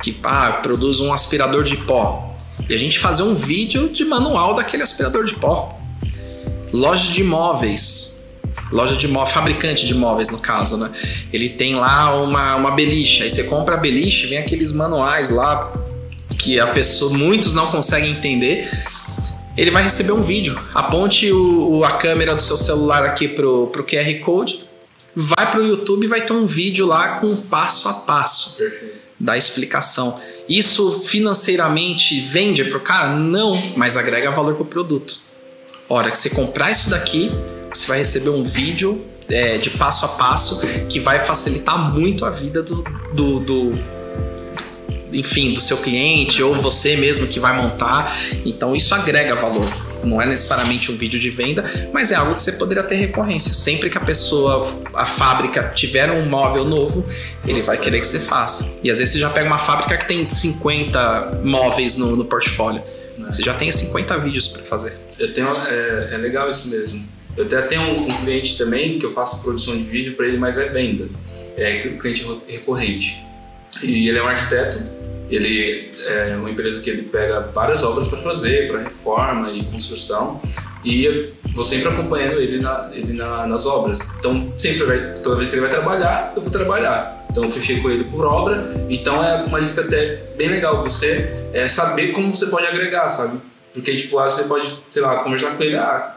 que 0.01 0.17
ah, 0.23 0.59
produzem 0.61 1.07
um 1.07 1.13
aspirador 1.13 1.63
de 1.63 1.75
pó 1.77 2.35
E 2.69 2.73
a 2.73 2.77
gente 2.77 2.99
fazer 2.99 3.23
um 3.23 3.33
vídeo 3.33 3.89
de 3.89 4.05
manual 4.05 4.53
daquele 4.53 4.83
aspirador 4.83 5.25
de 5.25 5.33
pó. 5.33 5.69
Loja 6.71 7.11
de 7.11 7.21
imóveis. 7.21 8.16
Loja 8.71 8.95
de 8.95 9.05
imóveis, 9.05 9.33
fabricante 9.33 9.85
de 9.85 9.93
imóveis 9.93 10.29
no 10.29 10.39
caso, 10.39 10.77
né? 10.77 10.91
Ele 11.31 11.49
tem 11.49 11.75
lá 11.75 12.13
uma, 12.21 12.55
uma 12.55 12.71
beliche. 12.71 13.23
Aí 13.23 13.29
você 13.29 13.43
compra 13.43 13.75
a 13.75 13.79
beliche, 13.79 14.27
vem 14.27 14.37
aqueles 14.37 14.71
manuais 14.71 15.29
lá 15.29 15.71
que 16.37 16.59
a 16.59 16.67
pessoa, 16.67 17.17
muitos 17.17 17.53
não 17.53 17.67
conseguem 17.67 18.11
entender. 18.11 18.69
Ele 19.55 19.71
vai 19.71 19.81
receber 19.81 20.11
um 20.11 20.21
vídeo. 20.21 20.59
Aponte 20.73 21.31
o, 21.31 21.83
a 21.83 21.93
câmera 21.93 22.35
do 22.35 22.43
seu 22.43 22.57
celular 22.57 23.03
aqui 23.03 23.27
pro, 23.27 23.67
pro 23.67 23.83
QR 23.83 24.19
Code, 24.19 24.59
vai 25.15 25.49
pro 25.49 25.65
YouTube 25.65 26.03
e 26.03 26.07
vai 26.07 26.21
ter 26.21 26.33
um 26.33 26.45
vídeo 26.45 26.85
lá 26.85 27.19
com 27.19 27.35
passo 27.35 27.89
a 27.89 27.93
passo 27.93 28.57
Perfeito. 28.57 29.07
da 29.19 29.35
explicação. 29.35 30.19
Isso 30.47 31.01
financeiramente 31.01 32.19
vende 32.19 32.63
para 32.65 32.77
o 32.77 32.81
cara? 32.81 33.09
Não, 33.09 33.51
mas 33.75 33.97
agrega 33.97 34.29
valor 34.31 34.53
para 34.53 34.63
o 34.63 34.67
produto. 34.67 35.19
Hora 35.89 36.11
que 36.11 36.17
você 36.17 36.29
comprar 36.29 36.71
isso 36.71 36.89
daqui, 36.89 37.31
você 37.73 37.87
vai 37.87 37.97
receber 37.99 38.29
um 38.29 38.43
vídeo 38.43 39.05
é, 39.29 39.57
de 39.57 39.69
passo 39.71 40.05
a 40.05 40.09
passo 40.09 40.65
que 40.87 40.99
vai 40.99 41.19
facilitar 41.19 41.77
muito 41.77 42.25
a 42.25 42.29
vida 42.29 42.63
do, 42.63 42.83
do, 43.13 43.39
do 43.39 43.79
enfim, 45.11 45.53
do 45.53 45.61
seu 45.61 45.77
cliente 45.77 46.41
ou 46.43 46.55
você 46.55 46.95
mesmo 46.95 47.27
que 47.27 47.39
vai 47.39 47.55
montar. 47.55 48.15
Então 48.45 48.75
isso 48.75 48.93
agrega 48.93 49.35
valor. 49.35 49.67
Não 50.03 50.21
é 50.21 50.25
necessariamente 50.25 50.91
um 50.91 50.95
vídeo 50.95 51.19
de 51.19 51.29
venda, 51.29 51.63
mas 51.91 52.11
é 52.11 52.15
algo 52.15 52.35
que 52.35 52.41
você 52.41 52.53
poderia 52.53 52.83
ter 52.83 52.95
recorrência. 52.95 53.53
Sempre 53.53 53.89
que 53.89 53.97
a 53.97 54.01
pessoa, 54.01 54.67
a 54.93 55.05
fábrica 55.05 55.71
tiver 55.75 56.11
um 56.11 56.29
móvel 56.29 56.65
novo, 56.65 57.05
ele 57.45 57.59
vai 57.61 57.77
querer 57.77 57.99
que 57.99 58.07
você 58.07 58.19
faça. 58.19 58.79
E 58.83 58.91
às 58.91 58.99
vezes 58.99 59.13
você 59.13 59.19
já 59.19 59.29
pega 59.29 59.47
uma 59.47 59.59
fábrica 59.59 59.97
que 59.97 60.07
tem 60.07 60.27
50 60.27 61.41
móveis 61.43 61.97
no, 61.97 62.15
no 62.15 62.25
portfólio. 62.25 62.81
Você 63.17 63.43
já 63.43 63.53
tem 63.53 63.71
50 63.71 64.17
vídeos 64.19 64.47
para 64.47 64.61
fazer. 64.63 64.97
Eu 65.19 65.33
tenho, 65.33 65.49
é, 65.67 66.09
é, 66.13 66.17
legal 66.17 66.49
isso 66.49 66.69
mesmo. 66.69 67.03
Eu 67.37 67.45
até 67.45 67.61
tenho 67.61 68.01
um, 68.01 68.07
cliente 68.07 68.57
também 68.57 68.97
que 68.97 69.05
eu 69.05 69.13
faço 69.13 69.43
produção 69.43 69.77
de 69.77 69.83
vídeo 69.83 70.15
para 70.15 70.27
ele, 70.27 70.37
mas 70.37 70.57
é 70.57 70.67
venda. 70.69 71.07
É 71.55 71.95
cliente 71.99 72.25
recorrente. 72.47 73.23
E 73.83 74.09
ele 74.09 74.17
é 74.17 74.23
um 74.23 74.27
arquiteto 74.27 74.97
ele 75.29 75.91
é 76.05 76.35
uma 76.35 76.49
empresa 76.49 76.79
que 76.79 76.89
ele 76.89 77.03
pega 77.03 77.41
várias 77.53 77.83
obras 77.83 78.07
para 78.07 78.19
fazer, 78.19 78.67
para 78.69 78.79
reforma 78.79 79.51
e 79.51 79.63
construção, 79.65 80.41
e 80.85 81.33
vou 81.53 81.65
sempre 81.65 81.89
acompanhando 81.89 82.39
ele, 82.39 82.59
na, 82.59 82.89
ele 82.93 83.13
na, 83.13 83.45
nas 83.45 83.65
obras. 83.65 83.99
Então, 84.17 84.53
sempre 84.57 84.85
vai, 84.85 85.13
toda 85.15 85.35
vez 85.35 85.49
que 85.49 85.55
ele 85.55 85.61
vai 85.61 85.69
trabalhar, 85.69 86.31
eu 86.35 86.41
vou 86.41 86.51
trabalhar. 86.51 87.25
Então, 87.29 87.43
eu 87.43 87.49
fechei 87.49 87.81
com 87.81 87.89
ele 87.89 88.05
por 88.05 88.25
obra. 88.25 88.85
Então, 88.89 89.21
é 89.23 89.43
uma 89.43 89.61
dica 89.61 89.81
até 89.81 90.23
bem 90.37 90.47
legal 90.47 90.81
você 90.81 91.49
é 91.53 91.67
saber 91.67 92.13
como 92.13 92.35
você 92.35 92.45
pode 92.45 92.65
agregar, 92.65 93.09
sabe? 93.09 93.41
Porque, 93.73 93.95
tipo, 93.97 94.17
você 94.17 94.45
pode, 94.45 94.77
sei 94.89 95.01
lá, 95.01 95.17
conversar 95.17 95.57
com 95.57 95.63
ele, 95.63 95.75
ah, 95.75 96.15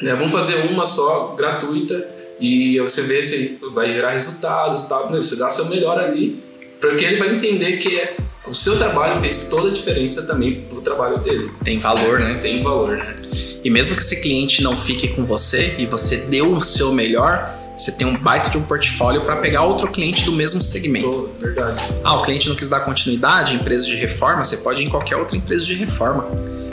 né, 0.00 0.14
vamos 0.14 0.32
fazer 0.32 0.54
uma 0.70 0.86
só, 0.86 1.34
gratuita, 1.36 2.16
e 2.38 2.78
você 2.80 3.02
vê 3.02 3.22
se 3.22 3.58
vai 3.74 3.92
gerar 3.92 4.12
resultados 4.12 4.82
e 4.82 4.88
tal. 4.88 5.10
Você 5.10 5.36
dá 5.36 5.48
o 5.48 5.50
seu 5.50 5.66
melhor 5.66 5.98
ali, 5.98 6.42
porque 6.80 7.04
ele 7.04 7.16
vai 7.16 7.34
entender 7.34 7.78
que 7.78 7.98
é 7.98 8.16
o 8.46 8.54
seu 8.54 8.76
trabalho 8.76 9.20
fez 9.20 9.48
toda 9.48 9.68
a 9.68 9.72
diferença 9.72 10.24
também 10.24 10.62
pro 10.62 10.80
trabalho 10.80 11.18
dele. 11.18 11.50
Tem 11.64 11.80
valor, 11.80 12.20
né? 12.20 12.38
Tem 12.40 12.62
valor, 12.62 12.96
né? 12.96 13.14
E 13.64 13.68
mesmo 13.68 13.96
que 13.96 14.02
esse 14.02 14.20
cliente 14.22 14.62
não 14.62 14.76
fique 14.76 15.08
com 15.08 15.24
você 15.24 15.74
e 15.78 15.86
você 15.86 16.28
deu 16.28 16.54
o 16.54 16.60
seu 16.60 16.92
melhor, 16.92 17.52
você 17.76 17.90
tem 17.90 18.06
um 18.06 18.16
baita 18.16 18.48
de 18.48 18.56
um 18.56 18.62
portfólio 18.62 19.22
para 19.22 19.36
pegar 19.36 19.64
outro 19.64 19.90
cliente 19.90 20.24
do 20.24 20.32
mesmo 20.32 20.62
segmento. 20.62 21.30
Verdade. 21.40 21.82
Ah, 22.04 22.14
o 22.14 22.22
cliente 22.22 22.48
não 22.48 22.54
quis 22.54 22.68
dar 22.68 22.80
continuidade, 22.80 23.56
empresa 23.56 23.84
de 23.84 23.96
reforma, 23.96 24.44
você 24.44 24.58
pode 24.58 24.80
ir 24.80 24.86
em 24.86 24.88
qualquer 24.88 25.16
outra 25.16 25.36
empresa 25.36 25.64
de 25.64 25.74
reforma. 25.74 26.26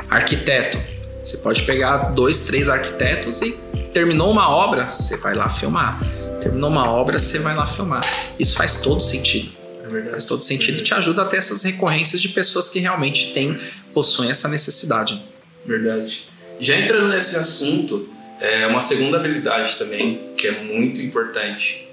Arquiteto, 0.10 0.78
você 1.24 1.38
pode 1.38 1.64
pegar 1.64 2.12
dois, 2.12 2.42
três 2.42 2.68
arquitetos 2.70 3.42
e 3.42 3.52
terminou 3.94 4.32
uma 4.32 4.50
obra, 4.50 4.90
você 4.90 5.18
vai 5.18 5.34
lá 5.34 5.50
filmar. 5.50 6.00
Terminou 6.42 6.70
uma 6.70 6.92
obra, 6.92 7.18
você 7.18 7.40
vai 7.40 7.56
lá 7.56 7.66
filmar. 7.66 8.04
Isso 8.38 8.58
faz 8.58 8.82
todo 8.82 9.00
sentido 9.00 9.64
verdade. 9.94 10.12
Faz 10.12 10.26
todo 10.26 10.44
sentido 10.44 10.80
e 10.80 10.84
te 10.84 10.94
ajuda 10.94 11.22
a 11.22 11.26
ter 11.26 11.38
essas 11.38 11.64
recorrências 11.64 12.22
de 12.22 12.30
pessoas 12.30 12.70
que 12.70 12.80
realmente 12.80 13.34
têm, 13.34 13.60
possuem 13.94 14.30
essa 14.30 14.48
necessidade. 14.48 15.22
Verdade. 15.66 16.28
Já 16.60 16.76
entrando 16.78 17.10
nesse 17.10 17.38
assunto, 17.38 18.10
é 18.40 18.68
uma 18.68 18.82
segunda 18.82 19.18
habilidade 19.18 19.78
também 19.78 20.34
que 20.36 20.48
é 20.48 20.64
muito 20.64 21.02
importante, 21.02 21.88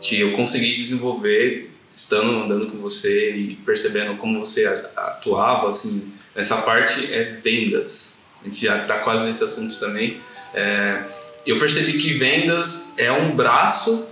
que 0.00 0.20
eu 0.20 0.32
consegui 0.32 0.74
desenvolver 0.74 1.70
estando 1.92 2.44
andando 2.44 2.66
com 2.66 2.78
você 2.78 3.34
e 3.34 3.56
percebendo 3.56 4.16
como 4.16 4.38
você 4.38 4.64
atuava 4.96 5.68
assim 5.68 6.12
nessa 6.34 6.56
parte 6.58 7.12
é 7.12 7.38
vendas. 7.42 8.19
A 8.42 8.48
gente 8.48 8.64
já 8.64 8.82
está 8.82 8.98
quase 8.98 9.26
nesse 9.26 9.44
assunto 9.44 9.78
também. 9.78 10.20
É, 10.54 11.02
eu 11.46 11.58
percebi 11.58 11.94
que 11.94 12.14
vendas 12.14 12.92
é 12.96 13.10
um 13.10 13.34
braço 13.34 14.08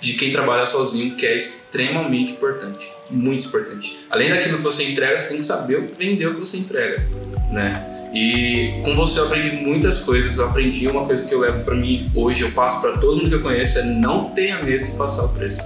de 0.00 0.14
quem 0.14 0.30
trabalha 0.30 0.66
sozinho, 0.66 1.16
que 1.16 1.26
é 1.26 1.34
extremamente 1.34 2.32
importante, 2.32 2.90
muito 3.10 3.46
importante. 3.46 3.98
Além 4.10 4.28
daquilo 4.30 4.58
que 4.58 4.62
você 4.62 4.84
entrega, 4.84 5.16
você 5.16 5.28
tem 5.28 5.38
que 5.38 5.44
saber 5.44 5.94
vender 5.98 6.26
o 6.26 6.34
que 6.34 6.40
você 6.40 6.58
entrega, 6.58 7.06
né? 7.50 7.92
E 8.14 8.80
com 8.84 8.94
você 8.94 9.20
eu 9.20 9.26
aprendi 9.26 9.56
muitas 9.56 9.98
coisas. 9.98 10.38
Eu 10.38 10.46
aprendi 10.46 10.86
uma 10.86 11.04
coisa 11.04 11.26
que 11.26 11.34
eu 11.34 11.40
levo 11.40 11.62
para 11.64 11.74
mim 11.74 12.10
hoje, 12.14 12.42
eu 12.42 12.50
passo 12.52 12.80
para 12.80 12.98
todo 12.98 13.16
mundo 13.18 13.28
que 13.28 13.34
eu 13.34 13.42
conheço 13.42 13.78
é 13.78 13.84
não 13.84 14.30
tenha 14.30 14.62
medo 14.62 14.86
de 14.86 14.92
passar 14.92 15.24
o 15.24 15.28
preço. 15.30 15.62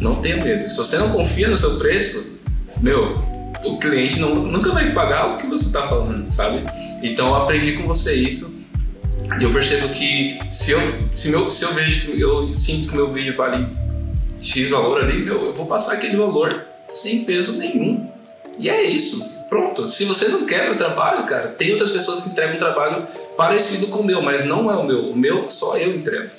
Não 0.00 0.16
tenha 0.16 0.36
medo. 0.42 0.68
Se 0.68 0.76
você 0.76 0.98
não 0.98 1.10
confia 1.10 1.48
no 1.48 1.56
seu 1.56 1.78
preço, 1.78 2.40
meu, 2.80 3.22
o 3.64 3.78
cliente 3.78 4.18
não, 4.18 4.34
nunca 4.34 4.72
vai 4.72 4.92
pagar 4.92 5.34
o 5.34 5.38
que 5.38 5.46
você 5.46 5.66
está 5.66 5.86
falando, 5.88 6.30
sabe? 6.30 6.64
Então 7.02 7.28
eu 7.28 7.34
aprendi 7.36 7.72
com 7.72 7.86
você 7.86 8.14
isso 8.14 8.60
e 9.38 9.44
eu 9.44 9.52
percebo 9.52 9.88
que 9.90 10.38
se 10.50 10.72
eu, 10.72 10.80
se 11.14 11.30
meu, 11.30 11.50
se 11.50 11.64
eu 11.64 11.72
vejo 11.72 12.10
eu 12.12 12.54
sinto 12.54 12.88
que 12.88 12.96
meu 12.96 13.12
vídeo 13.12 13.34
vale 13.36 13.66
X 14.40 14.70
valor 14.70 15.02
ali, 15.02 15.18
meu, 15.18 15.46
eu 15.46 15.54
vou 15.54 15.66
passar 15.66 15.94
aquele 15.94 16.16
valor 16.16 16.66
sem 16.92 17.24
peso 17.24 17.52
nenhum. 17.52 18.08
E 18.58 18.68
é 18.68 18.82
isso. 18.82 19.28
Pronto. 19.48 19.88
Se 19.88 20.04
você 20.04 20.28
não 20.28 20.46
quer 20.46 20.70
o 20.70 20.76
trabalho, 20.76 21.26
cara, 21.26 21.48
tem 21.48 21.72
outras 21.72 21.92
pessoas 21.92 22.22
que 22.22 22.30
entregam 22.30 22.54
um 22.54 22.58
trabalho 22.58 23.06
parecido 23.36 23.88
com 23.88 24.00
o 24.00 24.04
meu, 24.04 24.22
mas 24.22 24.44
não 24.44 24.70
é 24.70 24.76
o 24.76 24.84
meu. 24.84 25.10
O 25.10 25.16
meu 25.16 25.48
só 25.50 25.76
eu 25.76 25.94
entrego. 25.94 26.30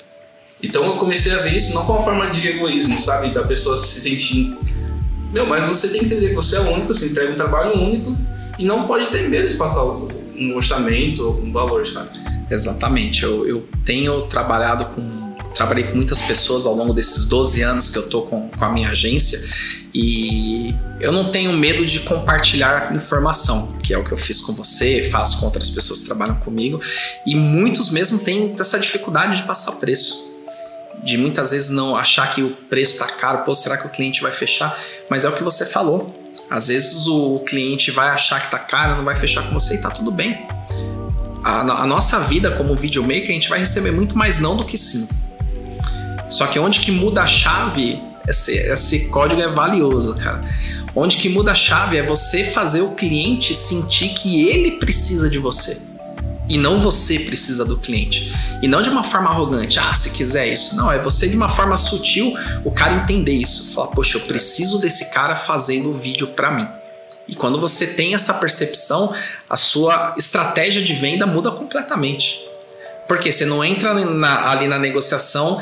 Então 0.62 0.84
eu 0.84 0.96
comecei 0.96 1.32
a 1.32 1.38
ver 1.38 1.54
isso 1.54 1.74
não 1.74 1.84
como 1.84 1.98
uma 1.98 2.04
forma 2.04 2.30
de 2.30 2.48
egoísmo, 2.48 2.98
sabe? 2.98 3.30
Da 3.30 3.42
pessoa 3.42 3.76
se 3.76 4.00
sentir. 4.00 4.56
Meu, 5.32 5.46
mas 5.46 5.66
você 5.66 5.88
tem 5.88 6.00
que 6.00 6.06
entender 6.06 6.28
que 6.28 6.34
você 6.34 6.56
é 6.56 6.60
único, 6.60 6.92
você 6.92 7.06
entrega 7.06 7.32
um 7.32 7.36
trabalho 7.36 7.76
único 7.76 8.16
e 8.58 8.64
não 8.64 8.86
pode 8.86 9.08
ter 9.10 9.28
medo 9.28 9.48
de 9.48 9.56
passar 9.56 9.82
um 10.50 10.56
orçamento, 10.56 11.28
um 11.28 11.52
valor, 11.52 11.86
sabe? 11.86 12.10
Exatamente. 12.50 13.22
Eu, 13.22 13.46
eu 13.46 13.68
tenho 13.84 14.22
trabalhado 14.22 14.86
com. 14.86 15.22
Trabalhei 15.54 15.84
com 15.84 15.96
muitas 15.96 16.22
pessoas 16.22 16.64
ao 16.64 16.74
longo 16.74 16.94
desses 16.94 17.28
12 17.28 17.60
anos 17.62 17.90
que 17.90 17.98
eu 17.98 18.08
tô 18.08 18.22
com, 18.22 18.48
com 18.48 18.64
a 18.64 18.72
minha 18.72 18.88
agência 18.88 19.38
e 19.94 20.74
eu 21.00 21.12
não 21.12 21.30
tenho 21.30 21.52
medo 21.52 21.84
de 21.84 22.00
compartilhar 22.00 22.94
informação, 22.94 23.78
que 23.80 23.92
é 23.92 23.98
o 23.98 24.04
que 24.04 24.12
eu 24.12 24.16
fiz 24.16 24.40
com 24.40 24.54
você, 24.54 25.08
faço 25.10 25.40
com 25.40 25.46
outras 25.46 25.68
pessoas 25.68 26.00
que 26.00 26.06
trabalham 26.06 26.36
comigo, 26.36 26.80
e 27.26 27.34
muitos 27.34 27.90
mesmo 27.90 28.18
têm 28.20 28.54
essa 28.58 28.78
dificuldade 28.78 29.36
de 29.36 29.42
passar 29.42 29.72
preço. 29.72 30.32
De 31.04 31.18
muitas 31.18 31.50
vezes 31.50 31.68
não 31.68 31.96
achar 31.96 32.32
que 32.34 32.42
o 32.42 32.50
preço 32.70 32.92
está 32.92 33.06
caro, 33.16 33.44
pô, 33.44 33.54
será 33.54 33.76
que 33.76 33.86
o 33.86 33.90
cliente 33.90 34.22
vai 34.22 34.32
fechar? 34.32 34.78
Mas 35.10 35.24
é 35.24 35.28
o 35.28 35.32
que 35.32 35.42
você 35.42 35.66
falou. 35.66 36.21
Às 36.52 36.68
vezes 36.68 37.06
o 37.06 37.40
cliente 37.40 37.90
vai 37.90 38.10
achar 38.10 38.38
que 38.38 38.46
está 38.46 38.58
caro, 38.58 38.96
não 38.96 39.04
vai 39.04 39.16
fechar 39.16 39.42
com 39.42 39.54
você 39.54 39.76
e 39.76 39.82
tá 39.82 39.90
tudo 39.90 40.10
bem 40.10 40.46
a, 41.42 41.82
a 41.82 41.86
nossa 41.86 42.20
vida 42.20 42.52
como 42.52 42.76
videomaker, 42.76 43.30
a 43.30 43.32
gente 43.32 43.48
vai 43.48 43.58
receber 43.58 43.90
muito 43.90 44.16
mais 44.16 44.38
não 44.38 44.56
do 44.56 44.64
que 44.64 44.78
sim. 44.78 45.08
Só 46.30 46.46
que 46.46 46.58
onde 46.58 46.80
que 46.80 46.90
muda 46.90 47.22
a 47.22 47.26
chave, 47.26 48.00
esse, 48.26 48.56
esse 48.56 49.08
código 49.08 49.40
é 49.40 49.48
valioso, 49.48 50.16
cara. 50.16 50.42
Onde 50.94 51.16
que 51.16 51.28
muda 51.28 51.52
a 51.52 51.54
chave 51.54 51.96
é 51.96 52.02
você 52.02 52.44
fazer 52.44 52.82
o 52.82 52.92
cliente 52.92 53.54
sentir 53.54 54.10
que 54.10 54.48
ele 54.48 54.72
precisa 54.72 55.28
de 55.28 55.38
você. 55.38 55.91
E 56.48 56.58
não 56.58 56.80
você 56.80 57.20
precisa 57.20 57.64
do 57.64 57.76
cliente. 57.76 58.32
E 58.60 58.68
não 58.68 58.82
de 58.82 58.88
uma 58.88 59.04
forma 59.04 59.30
arrogante, 59.30 59.78
ah, 59.78 59.94
se 59.94 60.16
quiser 60.16 60.48
isso. 60.48 60.76
Não, 60.76 60.90
é 60.90 60.98
você 60.98 61.28
de 61.28 61.36
uma 61.36 61.48
forma 61.48 61.76
sutil 61.76 62.34
o 62.64 62.70
cara 62.70 62.94
entender 62.94 63.32
isso. 63.32 63.74
Falar, 63.74 63.88
poxa, 63.88 64.18
eu 64.18 64.22
preciso 64.22 64.80
desse 64.80 65.12
cara 65.12 65.36
fazendo 65.36 65.90
o 65.90 65.94
vídeo 65.94 66.28
para 66.28 66.50
mim. 66.50 66.66
E 67.28 67.34
quando 67.34 67.60
você 67.60 67.86
tem 67.86 68.14
essa 68.14 68.34
percepção, 68.34 69.14
a 69.48 69.56
sua 69.56 70.14
estratégia 70.18 70.82
de 70.82 70.92
venda 70.92 71.26
muda 71.26 71.50
completamente. 71.50 72.40
Porque 73.06 73.32
você 73.32 73.44
não 73.44 73.64
entra 73.64 73.94
na, 73.94 74.50
ali 74.50 74.68
na 74.68 74.78
negociação 74.78 75.60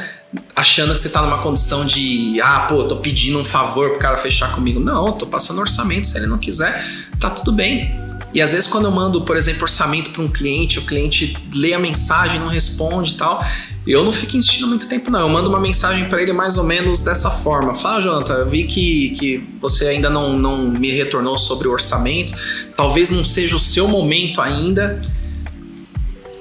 achando 0.55 0.95
que 0.95 1.01
você 1.01 1.09
está 1.09 1.21
numa 1.23 1.43
condição 1.43 1.85
de, 1.85 2.41
ah, 2.43 2.61
pô, 2.61 2.85
tô 2.85 2.97
pedindo 2.97 3.39
um 3.39 3.45
favor 3.45 3.91
pro 3.91 3.99
cara 3.99 4.17
fechar 4.17 4.55
comigo. 4.55 4.79
Não, 4.81 5.13
tô 5.13 5.27
passando 5.27 5.61
orçamento. 5.61 6.07
Se 6.07 6.17
ele 6.17 6.27
não 6.27 6.39
quiser, 6.39 6.85
tá 7.19 7.31
tudo 7.31 7.53
bem. 7.53 7.99
E 8.33 8.41
às 8.41 8.53
vezes 8.53 8.69
quando 8.69 8.85
eu 8.85 8.91
mando, 8.91 9.23
por 9.23 9.37
exemplo, 9.37 9.63
orçamento 9.63 10.11
para 10.11 10.23
um 10.23 10.29
cliente, 10.29 10.79
o 10.79 10.83
cliente 10.83 11.37
lê 11.55 11.75
a 11.75 11.79
mensagem, 11.79 12.39
não 12.39 12.49
responde 12.49 13.15
e 13.15 13.17
tal, 13.17 13.45
eu 13.87 14.05
não 14.05 14.13
fico 14.13 14.37
insistindo 14.37 14.69
muito 14.69 14.89
tempo 14.89 15.11
não. 15.11 15.21
Eu 15.21 15.29
mando 15.29 15.49
uma 15.49 15.59
mensagem 15.59 16.09
para 16.09 16.23
ele 16.23 16.33
mais 16.33 16.57
ou 16.57 16.65
menos 16.65 17.03
dessa 17.03 17.31
forma. 17.31 17.75
Fala, 17.75 18.01
Jonathan, 18.01 18.35
eu 18.35 18.49
vi 18.49 18.65
que, 18.65 19.11
que 19.11 19.49
você 19.61 19.89
ainda 19.89 20.09
não, 20.09 20.39
não 20.39 20.59
me 20.69 20.91
retornou 20.91 21.37
sobre 21.37 21.67
o 21.67 21.73
orçamento. 21.73 22.33
Talvez 22.77 23.11
não 23.11 23.25
seja 23.25 23.57
o 23.57 23.59
seu 23.59 23.89
momento 23.89 24.41
ainda. 24.41 25.01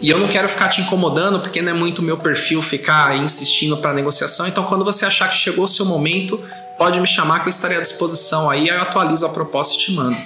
E 0.01 0.09
eu 0.09 0.19
não 0.19 0.27
quero 0.27 0.47
ficar 0.47 0.69
te 0.69 0.81
incomodando, 0.81 1.39
porque 1.39 1.61
não 1.61 1.71
é 1.71 1.73
muito 1.73 2.01
meu 2.01 2.17
perfil 2.17 2.61
ficar 2.61 3.17
insistindo 3.17 3.77
para 3.77 3.93
negociação. 3.93 4.47
Então, 4.47 4.63
quando 4.63 4.85
você 4.85 5.05
achar 5.05 5.29
que 5.29 5.35
chegou 5.35 5.65
o 5.65 5.67
seu 5.67 5.85
momento, 5.85 6.41
pode 6.77 6.99
me 6.99 7.07
chamar 7.07 7.39
que 7.39 7.47
eu 7.47 7.49
estarei 7.49 7.77
à 7.77 7.81
disposição. 7.81 8.49
Aí 8.49 8.69
eu 8.69 8.81
atualizo 8.81 9.25
a 9.25 9.29
proposta 9.29 9.75
e 9.75 9.79
te 9.79 9.91
mando. 9.91 10.17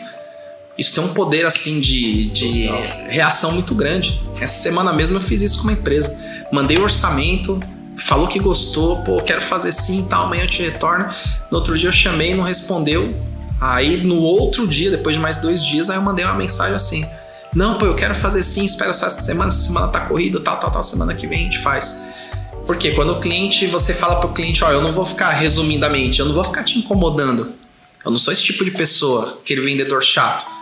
Isso 0.78 0.95
tem 0.95 1.03
um 1.03 1.13
poder 1.13 1.45
assim 1.45 1.80
de, 1.80 2.26
de 2.26 2.69
reação 3.07 3.51
muito 3.51 3.76
grande. 3.76 4.21
Essa 4.39 4.61
semana 4.61 4.91
mesmo 4.91 5.17
eu 5.17 5.21
fiz 5.21 5.41
isso 5.41 5.59
com 5.59 5.65
uma 5.65 5.74
empresa. 5.74 6.19
Mandei 6.51 6.78
o 6.78 6.84
orçamento, 6.84 7.59
falou 7.97 8.28
que 8.28 8.39
gostou, 8.39 8.97
pô, 9.03 9.17
quero 9.17 9.41
fazer 9.41 9.71
sim, 9.71 10.07
tal, 10.09 10.26
amanhã 10.26 10.43
eu 10.43 10.49
te 10.49 10.61
retorno. 10.63 11.07
No 11.51 11.59
outro 11.59 11.78
dia 11.78 11.89
eu 11.89 11.93
chamei, 11.93 12.34
não 12.34 12.43
respondeu. 12.43 13.13
Aí 13.61 14.03
no 14.03 14.19
outro 14.19 14.67
dia, 14.67 14.91
depois 14.91 15.15
de 15.15 15.21
mais 15.21 15.38
dois 15.38 15.63
dias, 15.63 15.89
aí 15.89 15.97
eu 15.97 16.01
mandei 16.01 16.26
uma 16.26 16.34
mensagem 16.34 16.76
assim: 16.76 17.05
Não, 17.53 17.78
pô, 17.78 17.86
eu 17.86 17.95
quero 17.95 18.15
fazer 18.15 18.43
sim, 18.43 18.65
espera 18.65 18.93
só 18.93 19.07
essa 19.07 19.21
semana, 19.21 19.49
essa 19.49 19.67
semana 19.67 19.88
tá 19.88 20.01
corrida, 20.01 20.39
tal, 20.39 20.59
tal, 20.59 20.71
tal, 20.71 20.84
semana 20.84 21.13
que 21.13 21.28
vem 21.28 21.39
a 21.39 21.43
gente 21.43 21.59
faz. 21.59 22.11
Porque 22.65 22.91
quando 22.91 23.13
o 23.13 23.19
cliente, 23.19 23.67
você 23.67 23.93
fala 23.93 24.19
pro 24.19 24.30
cliente, 24.30 24.63
ó, 24.63 24.71
eu 24.71 24.82
não 24.82 24.91
vou 24.91 25.05
ficar 25.05 25.32
resumidamente, 25.32 26.19
eu 26.19 26.26
não 26.26 26.34
vou 26.34 26.43
ficar 26.43 26.63
te 26.63 26.80
incomodando. 26.80 27.53
Eu 28.03 28.11
não 28.11 28.17
sou 28.17 28.34
esse 28.34 28.43
tipo 28.43 28.65
de 28.65 28.71
pessoa, 28.71 29.39
aquele 29.41 29.61
vendedor 29.61 30.03
chato. 30.03 30.52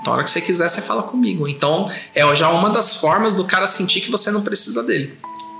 Então, 0.00 0.12
a 0.12 0.16
hora 0.16 0.24
que 0.24 0.30
você 0.30 0.40
quiser, 0.40 0.68
você 0.68 0.80
fala 0.80 1.02
comigo. 1.02 1.46
Então, 1.46 1.90
é 2.14 2.34
já 2.34 2.50
uma 2.50 2.70
das 2.70 2.96
formas 2.96 3.34
do 3.34 3.44
cara 3.44 3.66
sentir 3.66 4.00
que 4.00 4.10
você 4.10 4.30
não 4.30 4.42
precisa 4.42 4.82
dele, 4.82 5.18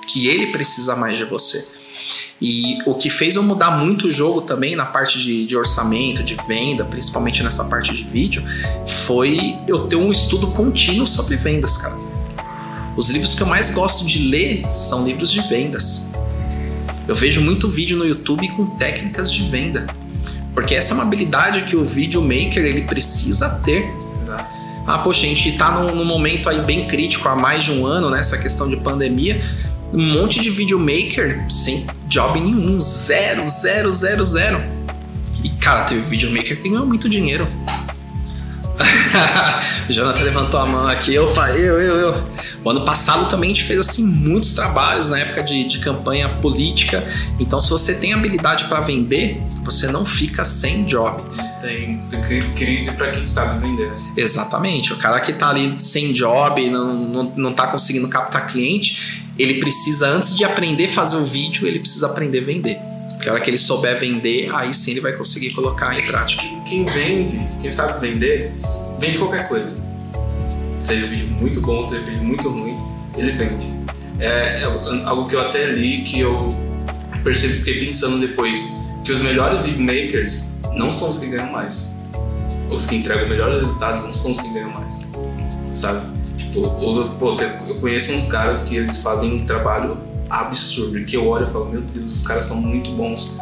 que 0.09 0.29
ele 0.29 0.47
precisa 0.47 0.97
mais 0.97 1.19
de 1.19 1.25
você. 1.25 1.79
E 2.41 2.79
o 2.87 2.95
que 2.95 3.11
fez 3.11 3.37
eu 3.37 3.43
mudar 3.43 3.71
muito 3.71 4.07
o 4.07 4.11
jogo 4.11 4.41
também 4.41 4.75
na 4.75 4.87
parte 4.87 5.19
de, 5.19 5.45
de, 5.45 5.57
orçamento, 5.57 6.23
de 6.23 6.35
venda, 6.49 6.85
principalmente 6.87 7.43
nessa 7.43 7.65
parte 7.65 7.95
de 7.95 8.03
vídeo, 8.03 8.43
foi 9.05 9.59
eu 9.69 9.87
ter 9.87 9.97
um 9.97 10.11
estudo 10.11 10.47
contínuo 10.49 11.07
sobre 11.07 11.37
vendas, 11.37 11.77
cara. 11.77 11.99
Os 12.97 13.11
livros 13.11 13.35
que 13.35 13.43
eu 13.43 13.47
mais 13.47 13.71
gosto 13.71 14.07
de 14.07 14.29
ler 14.29 14.65
são 14.73 15.05
livros 15.05 15.31
de 15.31 15.41
vendas. 15.49 16.13
Eu 17.07 17.15
vejo 17.15 17.43
muito 17.43 17.69
vídeo 17.69 17.99
no 17.99 18.07
YouTube 18.07 18.49
com 18.57 18.67
técnicas 18.77 19.31
de 19.31 19.47
venda, 19.49 19.87
porque 20.55 20.75
essa 20.75 20.93
é 20.93 20.95
uma 20.95 21.03
habilidade 21.03 21.65
que 21.67 21.77
o 21.77 21.85
videomaker 21.85 22.65
ele 22.65 22.83
precisa 22.83 23.51
ter 23.63 23.93
ah, 24.87 24.99
poxa, 24.99 25.25
a 25.25 25.29
gente 25.29 25.49
está 25.49 25.71
num, 25.71 25.95
num, 25.95 26.05
momento 26.05 26.49
aí 26.49 26.61
bem 26.63 26.87
crítico 26.87 27.29
há 27.29 27.37
mais 27.37 27.65
de 27.65 27.73
um 27.73 27.87
ano, 27.87 28.11
nessa 28.11 28.37
né, 28.37 28.43
questão 28.43 28.69
de 28.69 28.77
pandemia. 28.77 29.41
Um 29.93 30.05
monte 30.15 30.41
de 30.41 30.51
videomaker 30.51 31.45
sem 31.49 31.87
job 32.07 32.41
nenhum, 32.41 32.81
zero, 32.81 33.49
zero, 33.49 33.91
zero, 33.91 34.25
zero. 34.25 34.63
E 35.43 35.49
cara, 35.51 35.85
teve 35.85 36.01
videomaker 36.03 36.61
que 36.61 36.69
ganhou 36.69 36.87
muito 36.87 37.09
dinheiro. 37.09 37.49
o 39.89 39.93
Jonathan 39.93 40.23
levantou 40.23 40.59
a 40.59 40.67
mão 40.67 40.87
aqui, 40.87 41.19
opa, 41.19 41.51
eu, 41.51 41.81
eu, 41.81 41.97
eu. 41.97 42.25
O 42.65 42.71
ano 42.71 42.85
passado 42.85 43.29
também 43.29 43.51
a 43.51 43.55
gente 43.55 43.65
fez 43.65 43.81
assim 43.81 44.07
muitos 44.07 44.55
trabalhos 44.55 45.09
na 45.09 45.19
época 45.19 45.43
de, 45.43 45.65
de 45.65 45.81
campanha 45.81 46.29
política. 46.41 47.05
Então, 47.39 47.61
se 47.61 47.69
você 47.71 47.95
tem 47.95 48.13
habilidade 48.13 48.65
para 48.65 48.81
vender, 48.81 49.43
você 49.65 49.89
não 49.89 50.07
fica 50.07 50.45
sem 50.45 50.85
job 50.85 51.23
tem 51.61 52.01
crise 52.57 52.93
para 52.93 53.11
quem 53.11 53.27
sabe 53.27 53.61
vender. 53.61 53.93
Exatamente. 54.17 54.93
O 54.93 54.97
cara 54.97 55.21
que 55.21 55.31
está 55.31 55.51
ali 55.51 55.79
sem 55.79 56.13
job, 56.13 56.69
não, 56.71 56.95
não, 56.95 57.33
não 57.37 57.53
tá 57.53 57.67
conseguindo 57.67 58.09
captar 58.09 58.47
cliente, 58.47 59.25
ele 59.39 59.61
precisa, 59.61 60.09
antes 60.09 60.37
de 60.37 60.45
aprender 60.45 60.87
a 60.87 60.89
fazer 60.89 61.17
o 61.17 61.25
vídeo, 61.25 61.67
ele 61.67 61.79
precisa 61.79 62.07
aprender 62.07 62.41
a 62.41 62.45
vender. 62.45 62.79
Porque 63.15 63.29
a 63.29 63.33
hora 63.33 63.41
que 63.41 63.51
ele 63.51 63.59
souber 63.59 63.99
vender, 63.99 64.51
aí 64.55 64.73
sim 64.73 64.93
ele 64.93 65.01
vai 65.01 65.13
conseguir 65.13 65.51
colocar 65.51 65.99
em 65.99 66.03
prática. 66.05 66.43
Quem 66.67 66.87
vende, 66.87 67.39
quem 67.61 67.71
sabe 67.71 68.01
vender, 68.01 68.53
vende 68.99 69.19
qualquer 69.19 69.47
coisa. 69.47 69.83
Seja 70.83 71.05
um 71.05 71.09
vídeo 71.09 71.37
muito 71.37 71.61
bom, 71.61 71.85
seja 71.85 72.01
um 72.01 72.07
vídeo 72.07 72.25
muito 72.25 72.49
ruim, 72.49 72.77
ele 73.17 73.33
vende. 73.33 73.71
É, 74.19 74.63
é 74.63 74.65
algo 75.05 75.27
que 75.27 75.37
eu 75.37 75.41
até 75.41 75.67
li 75.67 76.03
que 76.05 76.21
eu 76.21 76.49
percebi, 77.23 77.59
fiquei 77.59 77.85
pensando 77.85 78.19
depois, 78.19 78.67
que 79.05 79.13
os 79.13 79.21
melhores 79.21 79.65
videomakers 79.65 80.51
não 80.75 80.91
são 80.91 81.11
os 81.11 81.19
que 81.19 81.27
ganham 81.27 81.51
mais. 81.51 81.97
Os 82.71 82.87
que 82.87 82.97
entregam 82.97 83.29
melhores 83.29 83.63
resultados 83.63 84.05
não 84.05 84.15
são 84.15 84.31
os 84.31 84.41
que 84.41 84.53
ganham 84.53 84.71
mais. 84.71 85.09
Sabe? 85.75 86.07
Tipo, 86.37 86.61
ou, 86.61 87.05
pô, 87.11 87.33
eu 87.67 87.81
conheço 87.81 88.13
uns 88.13 88.25
caras 88.25 88.65
que 88.65 88.77
eles 88.77 89.03
fazem 89.03 89.33
um 89.35 89.45
trabalho 89.45 89.99
absurdo, 90.29 91.05
que 91.05 91.17
eu 91.17 91.27
olho 91.27 91.47
e 91.47 91.51
falo, 91.51 91.67
meu 91.67 91.81
Deus, 91.81 92.17
os 92.17 92.27
caras 92.27 92.45
são 92.45 92.61
muito 92.61 92.91
bons. 92.93 93.39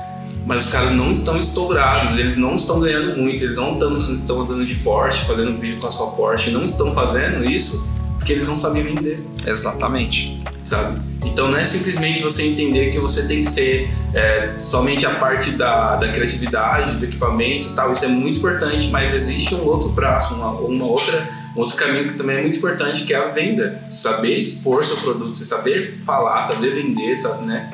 Mas 0.47 0.67
os 0.67 0.73
caras 0.73 0.93
não 0.93 1.13
estão 1.13 1.39
estourados, 1.39 2.19
eles 2.19 2.39
não 2.39 2.57
estão 2.57 2.81
ganhando 2.81 3.19
muito, 3.19 3.45
eles 3.45 3.57
não 3.57 3.75
estão, 3.75 4.15
estão 4.15 4.41
andando 4.41 4.65
de 4.65 4.75
Porsche, 4.77 5.27
fazendo 5.27 5.59
vídeo 5.61 5.79
com 5.79 5.87
a 5.87 5.91
sua 5.91 6.13
Porsche, 6.13 6.51
não 6.51 6.65
estão 6.65 6.95
fazendo 6.95 7.45
isso 7.45 7.89
porque 8.19 8.33
eles 8.33 8.49
não 8.49 8.57
sabem 8.57 8.83
vender. 8.83 9.25
Exatamente. 9.47 10.43
Sabe? 10.65 11.01
Então 11.31 11.49
não 11.51 11.57
é 11.59 11.65
simplesmente 11.65 12.23
você 12.23 12.45
entender 12.45 12.91
que 12.91 12.99
você 12.99 13.27
tem 13.27 13.43
que 13.43 13.51
ser 13.51 13.89
é, 14.15 14.59
somente 14.59 15.05
a 15.07 15.15
parte 15.17 15.51
da, 15.53 15.97
da 15.97 16.09
criatividade, 16.09 16.97
do 16.97 17.05
equipamento 17.05 17.75
tal, 17.75 17.93
isso 17.93 18.05
é 18.05 18.09
muito 18.09 18.39
importante, 18.39 18.89
mas 18.89 19.15
existe 19.15 19.55
um 19.55 19.65
outro 19.65 19.91
braço, 19.91 20.35
uma, 20.35 20.51
uma 20.51 20.87
outra, 20.87 21.29
um 21.55 21.61
outro 21.61 21.77
caminho 21.77 22.09
que 22.09 22.15
também 22.15 22.39
é 22.39 22.43
muito 22.43 22.59
importante, 22.59 23.05
que 23.05 23.15
é 23.15 23.17
a 23.17 23.29
venda. 23.29 23.83
Saber 23.89 24.37
expor 24.37 24.85
seu 24.85 24.97
produto, 24.97 25.37
saber 25.39 25.99
falar, 26.05 26.43
saber 26.43 26.75
vender, 26.75 27.17
sabe, 27.17 27.47
né? 27.47 27.71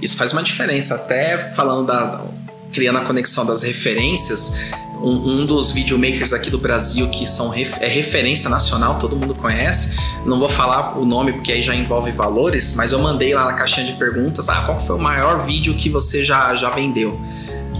Isso 0.00 0.16
faz 0.16 0.32
uma 0.32 0.42
diferença, 0.42 0.94
até 0.94 1.52
falando 1.54 1.86
da. 1.86 2.24
criando 2.72 2.98
a 2.98 3.04
conexão 3.04 3.46
das 3.46 3.62
referências, 3.62 4.56
um, 5.04 5.42
um, 5.42 5.46
dos 5.46 5.70
videomakers 5.70 6.32
aqui 6.32 6.50
do 6.50 6.58
Brasil 6.58 7.08
que 7.10 7.26
são 7.26 7.52
é 7.52 7.88
referência 7.88 8.48
nacional, 8.48 8.98
todo 8.98 9.14
mundo 9.14 9.34
conhece. 9.34 10.00
Não 10.24 10.38
vou 10.38 10.48
falar 10.48 10.98
o 10.98 11.04
nome 11.04 11.34
porque 11.34 11.52
aí 11.52 11.60
já 11.60 11.74
envolve 11.74 12.10
valores, 12.10 12.74
mas 12.74 12.90
eu 12.90 12.98
mandei 12.98 13.34
lá 13.34 13.44
na 13.44 13.52
caixinha 13.52 13.86
de 13.86 13.92
perguntas: 13.92 14.48
ah, 14.48 14.62
qual 14.62 14.80
foi 14.80 14.96
o 14.96 14.98
maior 14.98 15.44
vídeo 15.44 15.74
que 15.74 15.90
você 15.90 16.24
já, 16.24 16.54
já 16.54 16.70
vendeu? 16.70 17.20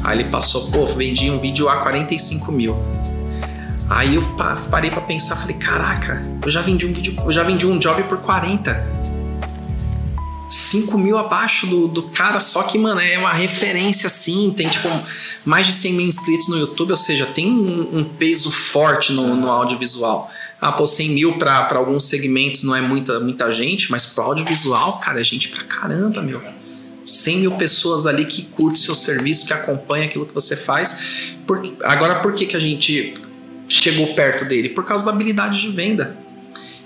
Aí 0.05 0.19
ele 0.19 0.29
passou, 0.29 0.71
pô, 0.71 0.87
vendi 0.87 1.31
um 1.31 1.39
vídeo 1.39 1.67
a 1.67 1.77
45 1.77 2.53
mil. 2.53 2.77
Aí 3.89 4.17
eu 4.17 4.23
parei 4.71 4.91
para 4.91 5.01
pensar, 5.01 5.37
falei, 5.37 5.57
caraca, 5.57 6.23
eu 6.43 6.51
já 6.51 6.61
vendi 6.61 6.87
um 6.87 6.93
vídeo, 6.93 7.15
eu 7.25 7.33
já 7.33 7.43
vendi 7.43 7.67
um 7.67 7.79
job 7.79 8.03
por 8.05 8.19
40. 8.19 9.04
5 10.55 10.97
mil 10.97 11.19
abaixo 11.19 11.67
do, 11.67 11.89
do 11.89 12.05
cara, 12.05 12.39
só 12.39 12.63
que, 12.63 12.79
mano, 12.79 13.01
é 13.01 13.19
uma 13.19 13.33
referência 13.33 14.07
assim, 14.07 14.55
tem 14.57 14.69
tipo 14.69 14.89
mais 15.45 15.67
de 15.67 15.73
100 15.73 15.93
mil 15.95 16.07
inscritos 16.07 16.49
no 16.49 16.57
YouTube, 16.57 16.91
ou 16.91 16.97
seja, 16.97 17.27
tem 17.27 17.51
um, 17.51 17.99
um 17.99 18.05
peso 18.05 18.53
forte 18.53 19.13
no, 19.13 19.35
no 19.35 19.51
audiovisual. 19.51 20.31
Ah, 20.61 20.71
pô, 20.71 20.87
100 20.87 21.09
mil 21.11 21.39
para 21.39 21.77
alguns 21.77 22.05
segmentos 22.05 22.63
não 22.63 22.75
é 22.77 22.81
muita, 22.81 23.19
muita 23.19 23.51
gente, 23.51 23.91
mas 23.91 24.15
pro 24.15 24.23
audiovisual, 24.23 25.01
cara, 25.01 25.21
é 25.21 25.25
gente 25.25 25.49
pra 25.49 25.65
caramba, 25.65 26.23
meu. 26.23 26.41
100 27.05 27.39
mil 27.41 27.51
pessoas 27.53 28.07
ali 28.07 28.25
que 28.25 28.43
curte 28.43 28.79
seu 28.79 28.95
serviço, 28.95 29.49
que 29.49 29.53
acompanha 29.53 30.07
aquilo 30.07 30.25
que 30.25 30.33
você 30.33 30.57
faz. 30.57 31.35
Por, 31.47 31.61
agora, 31.83 32.21
por 32.21 32.33
que, 32.33 32.47
que 32.47 32.57
a 32.57 32.61
gente 32.61 33.15
chegou 33.69 34.15
perto 34.15 34.45
dele? 34.45 34.69
Por 34.69 34.85
causa 34.85 35.05
da 35.05 35.11
habilidade 35.11 35.61
de 35.61 35.69
venda. 35.69 36.17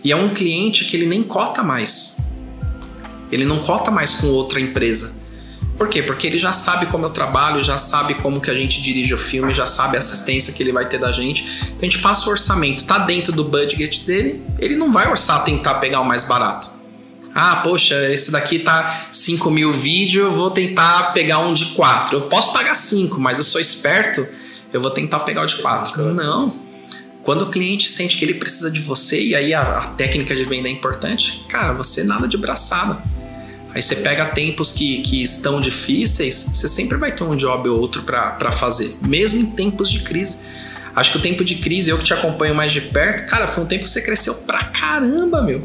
E 0.03 0.11
é 0.11 0.17
um 0.17 0.33
cliente 0.33 0.87
que 0.87 0.97
ele 0.97 1.07
nem 1.07 1.23
cota 1.23 1.63
mais. 1.63 2.38
Ele 3.31 3.45
não 3.45 3.61
cota 3.61 3.91
mais 3.91 4.15
com 4.15 4.29
outra 4.29 4.61
empresa. 4.61 5.27
Por 5.79 5.89
quê? 5.89 6.03
Porque 6.03 6.27
ele 6.27 6.39
já 6.39 6.53
sabe 6.53 6.87
como 6.87 7.07
eu 7.07 7.11
trabalho, 7.11 7.63
já 7.63 7.79
sabe 7.79 8.15
como 8.15 8.41
que 8.41 8.51
a 8.51 8.55
gente 8.55 8.83
dirige 8.83 9.15
o 9.15 9.19
filme, 9.19 9.55
já 9.55 9.67
sabe 9.67 9.97
a 9.97 10.01
assistência 10.01 10.53
que 10.53 10.61
ele 10.61 10.73
vai 10.73 10.89
ter 10.89 10.99
da 10.99 11.13
gente. 11.13 11.45
Então 11.63 11.79
a 11.83 11.85
gente 11.85 12.01
passa 12.01 12.29
o 12.29 12.33
orçamento, 12.33 12.85
tá 12.85 12.99
dentro 12.99 13.33
do 13.33 13.45
budget 13.45 14.05
dele, 14.05 14.43
ele 14.59 14.75
não 14.75 14.93
vai 14.93 15.09
orçar 15.09 15.45
tentar 15.45 15.75
pegar 15.75 16.01
o 16.01 16.05
mais 16.05 16.25
barato. 16.25 16.77
Ah, 17.33 17.57
poxa, 17.57 18.13
esse 18.13 18.33
daqui 18.33 18.59
tá 18.59 19.07
5 19.13 19.49
mil 19.53 19.73
vídeo, 19.73 20.25
eu 20.25 20.33
vou 20.33 20.51
tentar 20.51 21.13
pegar 21.13 21.39
um 21.39 21.55
de 21.55 21.67
4. 21.67 22.17
Eu 22.17 22.23
posso 22.23 22.53
pagar 22.53 22.75
5, 22.75 23.21
mas 23.21 23.39
eu 23.39 23.45
sou 23.45 23.61
esperto, 23.61 24.27
eu 24.73 24.81
vou 24.81 24.91
tentar 24.91 25.21
pegar 25.21 25.43
o 25.43 25.47
de 25.47 25.57
4. 25.57 26.13
Não. 26.13 26.47
Quando 27.23 27.43
o 27.43 27.51
cliente 27.51 27.89
sente 27.89 28.17
que 28.17 28.25
ele 28.25 28.35
precisa 28.35 28.69
de 28.69 28.81
você, 28.81 29.23
e 29.23 29.35
aí 29.37 29.55
a, 29.55 29.79
a 29.79 29.87
técnica 29.89 30.35
de 30.35 30.43
venda 30.45 30.67
é 30.67 30.73
importante, 30.73 31.45
cara, 31.49 31.73
você 31.73 32.03
nada 32.03 32.27
de 32.27 32.37
braçada 32.37 33.01
Aí 33.79 33.83
você 33.83 33.95
pega 33.95 34.25
tempos 34.25 34.73
que, 34.73 35.03
que 35.03 35.23
estão 35.23 35.61
difíceis, 35.61 36.35
você 36.35 36.67
sempre 36.67 36.99
vai 36.99 37.13
ter 37.13 37.23
um 37.23 37.37
job 37.37 37.69
ou 37.69 37.79
outro 37.79 38.03
para 38.03 38.51
fazer, 38.51 38.97
mesmo 39.03 39.39
em 39.39 39.47
tempos 39.53 39.89
de 39.89 40.01
crise. 40.01 40.41
Acho 40.97 41.13
que 41.13 41.19
o 41.19 41.21
tempo 41.21 41.45
de 41.45 41.55
crise, 41.55 41.89
eu 41.89 41.97
que 41.97 42.03
te 42.03 42.13
acompanho 42.13 42.57
mais 42.57 42.73
de 42.73 42.81
perto, 42.81 43.31
cara, 43.31 43.47
foi 43.47 43.63
um 43.63 43.69
tempo 43.69 43.85
que 43.85 43.91
você 43.91 44.03
cresceu 44.03 44.35
pra 44.35 44.65
caramba, 44.65 45.41
meu. 45.43 45.65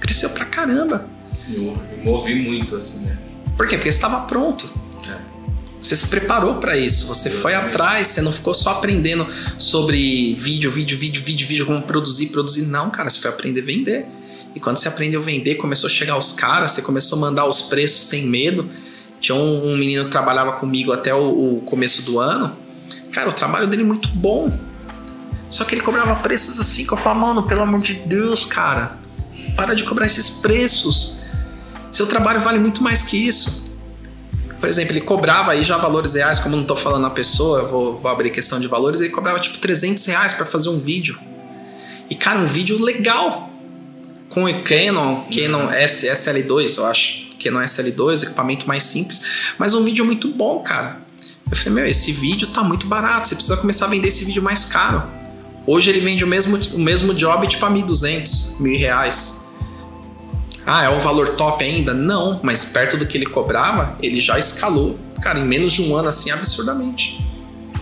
Cresceu 0.00 0.30
pra 0.30 0.44
caramba. 0.46 1.08
Eu, 1.48 1.80
eu 1.92 1.98
movi 2.02 2.34
muito, 2.34 2.74
assim, 2.74 3.04
né? 3.04 3.16
Por 3.56 3.68
quê? 3.68 3.76
Porque 3.76 3.92
você 3.92 3.98
estava 3.98 4.26
pronto. 4.26 4.68
É. 5.08 5.16
Você 5.80 5.94
se 5.94 6.08
preparou 6.08 6.56
para 6.56 6.76
isso, 6.76 7.06
você 7.06 7.30
foi 7.30 7.54
atrás, 7.54 8.08
você 8.08 8.20
não 8.20 8.32
ficou 8.32 8.52
só 8.52 8.70
aprendendo 8.72 9.28
sobre 9.60 10.34
vídeo, 10.34 10.72
vídeo, 10.72 10.98
vídeo, 10.98 11.22
vídeo, 11.22 11.46
vídeo, 11.46 11.66
como 11.66 11.82
produzir, 11.82 12.30
produzir. 12.30 12.66
Não, 12.66 12.90
cara, 12.90 13.08
você 13.08 13.20
foi 13.20 13.30
aprender 13.30 13.60
a 13.60 13.64
vender. 13.64 14.06
E 14.56 14.58
quando 14.60 14.78
você 14.78 14.88
aprendeu 14.88 15.20
a 15.20 15.22
vender, 15.22 15.56
começou 15.56 15.86
a 15.86 15.90
chegar 15.90 16.16
os 16.16 16.32
caras, 16.32 16.72
você 16.72 16.80
começou 16.80 17.18
a 17.18 17.20
mandar 17.20 17.44
os 17.44 17.68
preços 17.68 18.04
sem 18.04 18.28
medo. 18.28 18.66
Tinha 19.20 19.36
um, 19.36 19.72
um 19.72 19.76
menino 19.76 20.04
que 20.04 20.10
trabalhava 20.10 20.52
comigo 20.52 20.92
até 20.92 21.14
o, 21.14 21.58
o, 21.58 21.60
começo 21.66 22.10
do 22.10 22.18
ano. 22.18 22.56
Cara, 23.12 23.28
o 23.28 23.32
trabalho 23.34 23.66
dele 23.66 23.82
é 23.82 23.84
muito 23.84 24.08
bom. 24.08 24.50
Só 25.50 25.62
que 25.62 25.74
ele 25.74 25.82
cobrava 25.82 26.16
preços 26.16 26.58
assim, 26.58 26.86
que 26.86 26.92
eu 26.94 26.96
falava, 26.96 27.20
mano, 27.20 27.46
pelo 27.46 27.64
amor 27.64 27.82
de 27.82 27.96
Deus, 27.96 28.46
cara, 28.46 28.96
para 29.54 29.74
de 29.74 29.84
cobrar 29.84 30.06
esses 30.06 30.40
preços. 30.40 31.22
Seu 31.92 32.06
trabalho 32.06 32.40
vale 32.40 32.58
muito 32.58 32.82
mais 32.82 33.02
que 33.02 33.28
isso. 33.28 33.78
Por 34.58 34.70
exemplo, 34.70 34.94
ele 34.94 35.02
cobrava 35.02 35.52
aí 35.52 35.64
já 35.64 35.76
valores 35.76 36.14
reais, 36.14 36.38
como 36.38 36.56
não 36.56 36.62
estou 36.62 36.78
falando 36.78 37.06
a 37.06 37.10
pessoa, 37.10 37.64
vou, 37.64 37.98
vou, 37.98 38.10
abrir 38.10 38.30
questão 38.30 38.58
de 38.58 38.66
valores, 38.68 39.02
ele 39.02 39.10
cobrava 39.10 39.38
tipo 39.38 39.58
300 39.58 40.06
reais 40.06 40.32
para 40.32 40.46
fazer 40.46 40.70
um 40.70 40.80
vídeo. 40.80 41.18
E 42.08 42.14
cara, 42.14 42.38
um 42.38 42.46
vídeo 42.46 42.82
legal 42.82 43.50
com 44.36 44.44
o 44.44 44.62
Canon, 44.62 45.24
Canon 45.24 45.70
S, 45.72 46.06
SL2, 46.06 46.76
eu 46.76 46.86
acho. 46.86 47.26
Canon 47.42 47.60
SL2, 47.60 48.22
equipamento 48.22 48.68
mais 48.68 48.82
simples, 48.82 49.22
mas 49.58 49.72
um 49.72 49.82
vídeo 49.82 50.04
muito 50.04 50.28
bom, 50.28 50.58
cara. 50.58 51.00
Eu 51.50 51.56
falei, 51.56 51.72
meu, 51.72 51.86
esse 51.86 52.12
vídeo 52.12 52.46
tá 52.48 52.62
muito 52.62 52.86
barato, 52.86 53.28
você 53.28 53.34
precisa 53.34 53.56
começar 53.56 53.86
a 53.86 53.88
vender 53.88 54.08
esse 54.08 54.26
vídeo 54.26 54.42
mais 54.42 54.66
caro. 54.66 55.04
Hoje 55.66 55.88
ele 55.88 56.00
vende 56.00 56.22
o 56.22 56.26
mesmo, 56.26 56.58
o 56.74 56.78
mesmo 56.78 57.14
job 57.14 57.46
tipo 57.48 57.64
a 57.64 57.70
1.200, 57.70 58.60
mil 58.60 58.78
reais. 58.78 59.54
Ah, 60.66 60.84
é 60.84 60.90
um 60.90 60.98
valor 60.98 61.30
top 61.30 61.64
ainda? 61.64 61.94
Não, 61.94 62.38
mas 62.42 62.66
perto 62.66 62.98
do 62.98 63.06
que 63.06 63.16
ele 63.16 63.26
cobrava, 63.26 63.96
ele 64.02 64.20
já 64.20 64.38
escalou, 64.38 64.98
cara, 65.22 65.38
em 65.38 65.46
menos 65.46 65.72
de 65.72 65.80
um 65.80 65.96
ano 65.96 66.08
assim, 66.08 66.30
absurdamente. 66.30 67.24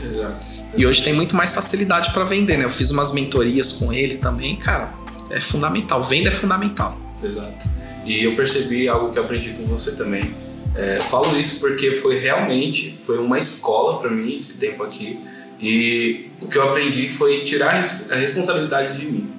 Exato. 0.01 0.47
E 0.77 0.87
hoje 0.87 1.03
tem 1.03 1.13
muito 1.13 1.35
mais 1.35 1.53
facilidade 1.53 2.13
para 2.13 2.23
vender, 2.23 2.59
né? 2.59 2.65
Eu 2.65 2.71
fiz 2.71 2.93
umas 2.93 3.11
mentorias 3.11 3.73
com 3.73 3.93
ele 3.93 4.19
também, 4.19 4.55
cara 4.55 5.03
é 5.31 5.41
fundamental. 5.41 6.03
Venda 6.03 6.29
é 6.29 6.33
fundamental. 6.33 6.99
Exato. 7.23 7.69
E 8.05 8.25
eu 8.25 8.35
percebi 8.37 8.89
algo 8.89 9.11
que 9.11 9.19
aprendi 9.19 9.51
com 9.51 9.65
você 9.65 9.97
também. 9.97 10.35
É, 10.75 11.01
falo 11.01 11.39
isso 11.39 11.61
porque 11.61 11.93
foi 11.93 12.19
realmente 12.19 12.99
foi 13.05 13.19
uma 13.19 13.39
escola 13.39 14.01
para 14.01 14.11
mim 14.11 14.37
esse 14.37 14.59
tempo 14.59 14.83
aqui. 14.83 15.19
E 15.61 16.27
o 16.41 16.49
que 16.49 16.59
eu 16.59 16.69
aprendi 16.69 17.09
foi 17.09 17.45
tirar 17.45 17.85
a 18.11 18.17
responsabilidade 18.17 18.99
de 18.99 19.07
mim. 19.07 19.31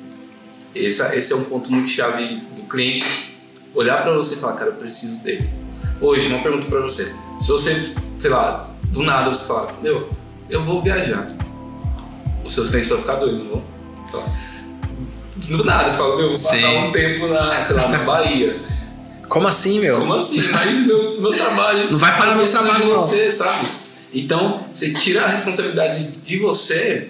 Esse, 0.73 1.03
esse 1.15 1.33
é 1.33 1.35
um 1.35 1.43
ponto 1.43 1.71
muito 1.71 1.89
chave 1.89 2.41
do 2.55 2.63
cliente 2.63 3.35
olhar 3.75 4.01
para 4.01 4.13
você 4.13 4.35
e 4.35 4.37
falar, 4.37 4.53
cara, 4.53 4.71
eu 4.71 4.75
preciso 4.75 5.21
dele. 5.21 5.49
Hoje, 6.01 6.29
uma 6.29 6.41
pergunta 6.41 6.67
para 6.67 6.81
você. 6.81 7.13
Se 7.39 7.49
você, 7.49 7.93
sei 8.17 8.29
lá, 8.29 8.69
do 8.85 9.03
nada 9.03 9.29
você 9.29 9.45
falar, 9.45 9.73
meu, 9.81 10.09
eu 10.49 10.63
vou 10.63 10.81
viajar. 10.81 11.35
Os 12.43 12.53
seus 12.53 12.69
clientes 12.69 12.89
vão 12.89 12.99
ficar 12.99 13.15
doidos, 13.15 13.43
não 13.43 13.49
vão? 13.49 13.63
Falar, 14.11 14.39
do 15.35 15.63
nada, 15.63 15.89
você 15.89 15.97
fala, 15.97 16.15
meu, 16.15 16.29
vou 16.29 16.31
passar 16.31 16.55
Sim. 16.55 16.77
um 16.77 16.91
tempo 16.91 17.27
na, 17.27 17.61
sei 17.61 17.75
lá, 17.75 17.89
na 17.89 17.99
Bahia. 17.99 18.61
Como 19.27 19.47
assim, 19.47 19.79
meu? 19.81 19.99
Como 19.99 20.13
assim? 20.13 20.41
Mas 20.51 20.85
meu, 20.85 21.19
meu 21.19 21.35
trabalho. 21.35 21.91
Não 21.91 21.99
vai 21.99 22.17
parar 22.17 22.35
meu 22.35 22.45
trabalho, 22.45 22.85
de 22.85 22.89
você, 22.91 23.25
não. 23.25 23.31
sabe? 23.31 23.67
Então, 24.13 24.65
você 24.71 24.93
tira 24.93 25.23
a 25.23 25.27
responsabilidade 25.27 26.07
de 26.25 26.39
você 26.39 27.09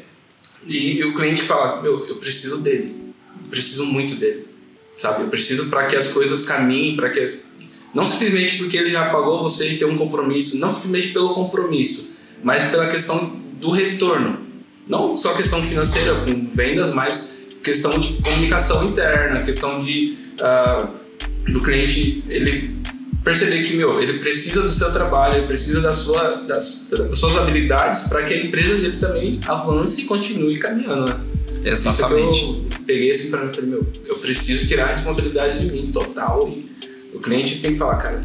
e, 0.65 0.97
e 0.97 1.03
o 1.05 1.13
cliente 1.13 1.43
fala, 1.43 1.81
meu, 1.81 2.03
eu 2.07 2.15
preciso 2.17 2.61
dele. 2.61 3.13
Eu 3.43 3.49
preciso 3.49 3.85
muito 3.85 4.15
dele. 4.15 4.47
Sabe? 4.95 5.23
Eu 5.23 5.27
preciso 5.27 5.67
para 5.67 5.85
que 5.85 5.95
as 5.95 6.07
coisas 6.07 6.41
caminhem, 6.41 6.95
para 6.95 7.09
que 7.09 7.19
as... 7.19 7.53
Não 7.93 8.05
simplesmente 8.05 8.57
porque 8.57 8.77
ele 8.77 8.91
já 8.91 9.09
pagou 9.09 9.43
você 9.43 9.69
e 9.69 9.77
tem 9.77 9.87
um 9.87 9.97
compromisso, 9.97 10.57
não 10.57 10.71
simplesmente 10.71 11.09
pelo 11.13 11.33
compromisso, 11.33 12.17
mas 12.43 12.65
pela 12.65 12.87
questão 12.87 13.39
do 13.53 13.71
retorno. 13.71 14.39
Não 14.87 15.15
só 15.15 15.33
questão 15.33 15.63
financeira 15.63 16.13
com 16.15 16.47
vendas, 16.51 16.93
mas 16.93 17.34
questão 17.65 17.99
de 17.99 18.13
comunicação 18.21 18.87
interna, 18.87 19.41
questão 19.41 19.83
de 19.83 20.15
uh, 20.39 20.87
do 21.51 21.61
cliente 21.61 22.23
ele 22.29 22.75
perceber 23.23 23.63
que 23.63 23.75
meu 23.75 23.99
ele 23.99 24.19
precisa 24.19 24.61
do 24.61 24.69
seu 24.69 24.93
trabalho, 24.93 25.39
ele 25.39 25.47
precisa 25.47 25.81
da 25.81 25.91
sua, 25.91 26.43
das, 26.43 26.87
das 26.91 27.17
suas 27.17 27.35
habilidades 27.35 28.07
para 28.07 28.23
que 28.23 28.35
a 28.35 28.37
empresa 28.37 28.75
dele 28.75 28.95
também 28.95 29.39
avance 29.47 30.01
e 30.01 30.05
continue 30.05 30.59
caminhando. 30.59 31.11
Né? 31.11 31.19
Exatamente. 31.65 32.37
Isso 32.37 32.67
é 32.71 32.75
eu 32.75 32.85
peguei 32.85 33.11
assim 33.11 33.31
para 33.31 33.43
mim 33.43 33.51
e 33.51 33.55
falei 33.55 33.69
meu, 33.71 33.87
eu 34.05 34.15
preciso 34.17 34.67
tirar 34.67 34.85
a 34.85 34.89
responsabilidade 34.89 35.59
de 35.59 35.71
mim 35.71 35.89
total 35.91 36.47
e 36.47 36.69
o 37.15 37.19
cliente 37.19 37.59
tem 37.59 37.71
que 37.71 37.79
falar 37.79 37.95
cara 37.95 38.21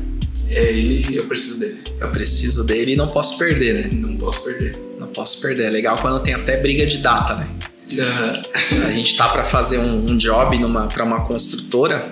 é 0.51 0.73
ele, 0.73 1.17
eu 1.17 1.27
preciso 1.27 1.61
dele. 1.61 1.79
Eu 2.01 2.11
preciso 2.11 2.65
dele 2.65 2.93
e 2.93 2.97
não 2.97 3.07
posso 3.07 3.39
perder, 3.39 3.75
né? 3.75 3.91
Não 3.93 4.17
posso 4.17 4.43
perder. 4.43 4.77
Não 4.99 5.07
posso 5.07 5.41
perder. 5.41 5.67
É 5.67 5.71
legal 5.71 5.97
quando 6.01 6.21
tem 6.21 6.35
até 6.35 6.61
briga 6.61 6.85
de 6.85 6.99
data, 6.99 7.37
né? 7.37 7.49
Uhum. 7.93 8.87
A 8.87 8.93
gente 8.93 9.17
tá 9.17 9.29
para 9.29 9.45
fazer 9.45 9.79
um, 9.79 10.11
um 10.11 10.17
job 10.17 10.57
para 10.93 11.05
uma 11.05 11.21
construtora 11.27 12.11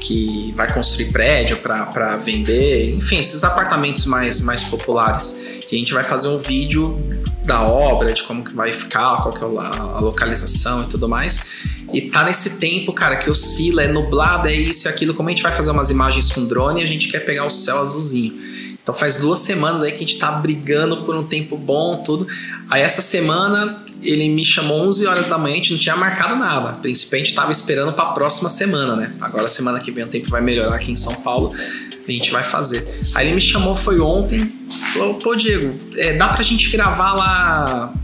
que 0.00 0.52
vai 0.56 0.72
construir 0.72 1.12
prédio 1.12 1.58
para 1.58 2.16
vender, 2.16 2.94
enfim, 2.94 3.18
esses 3.18 3.44
apartamentos 3.44 4.06
mais, 4.06 4.44
mais 4.44 4.64
populares. 4.64 5.46
Que 5.66 5.76
a 5.76 5.78
gente 5.78 5.94
vai 5.94 6.04
fazer 6.04 6.28
um 6.28 6.38
vídeo 6.38 6.98
da 7.44 7.62
obra, 7.62 8.12
de 8.12 8.22
como 8.24 8.44
que 8.44 8.54
vai 8.54 8.72
ficar, 8.72 9.22
qual 9.22 9.32
que 9.32 9.42
é 9.42 9.46
a 9.46 10.00
localização 10.00 10.82
e 10.82 10.86
tudo 10.86 11.08
mais. 11.08 11.54
E 11.92 12.02
tá 12.02 12.24
nesse 12.24 12.58
tempo, 12.58 12.92
cara, 12.92 13.16
que 13.16 13.30
oscila, 13.30 13.82
é 13.82 13.88
nublado, 13.88 14.48
é 14.48 14.54
isso 14.54 14.86
e 14.86 14.88
aquilo. 14.88 15.14
Como 15.14 15.28
a 15.28 15.32
gente 15.32 15.42
vai 15.42 15.52
fazer 15.52 15.70
umas 15.70 15.90
imagens 15.90 16.30
com 16.30 16.46
drone, 16.46 16.82
a 16.82 16.86
gente 16.86 17.08
quer 17.08 17.20
pegar 17.20 17.44
o 17.44 17.50
céu 17.50 17.80
azulzinho. 17.80 18.34
Então 18.82 18.94
faz 18.94 19.16
duas 19.16 19.38
semanas 19.38 19.82
aí 19.82 19.92
que 19.92 19.98
a 19.98 20.00
gente 20.00 20.18
tá 20.18 20.30
brigando 20.32 21.04
por 21.04 21.14
um 21.14 21.24
tempo 21.24 21.56
bom, 21.56 22.02
tudo. 22.02 22.26
Aí 22.68 22.82
essa 22.82 23.00
semana 23.00 23.84
ele 24.02 24.28
me 24.28 24.44
chamou 24.44 24.80
11 24.88 25.06
horas 25.06 25.28
da 25.28 25.38
manhã, 25.38 25.54
a 25.54 25.56
gente 25.58 25.72
não 25.72 25.78
tinha 25.78 25.96
marcado 25.96 26.34
nada. 26.34 26.70
A 26.70 26.72
princípio 26.72 27.14
a 27.14 27.18
gente 27.18 27.28
estava 27.28 27.52
esperando 27.52 27.92
para 27.92 28.10
a 28.10 28.12
próxima 28.12 28.50
semana, 28.50 28.96
né? 28.96 29.12
Agora 29.20 29.48
semana 29.48 29.78
que 29.78 29.92
vem 29.92 30.04
o 30.04 30.08
tempo 30.08 30.28
vai 30.28 30.40
melhorar 30.40 30.74
aqui 30.74 30.90
em 30.90 30.96
São 30.96 31.14
Paulo, 31.22 31.54
a 31.54 32.10
gente 32.10 32.32
vai 32.32 32.42
fazer. 32.42 33.00
Aí 33.14 33.26
ele 33.26 33.36
me 33.36 33.40
chamou, 33.40 33.76
foi 33.76 34.00
ontem, 34.00 34.52
falou: 34.92 35.14
pô, 35.14 35.36
Diego, 35.36 35.78
é, 35.96 36.16
dá 36.16 36.28
pra 36.28 36.42
gente 36.42 36.68
gravar 36.70 37.12
lá 37.12 37.94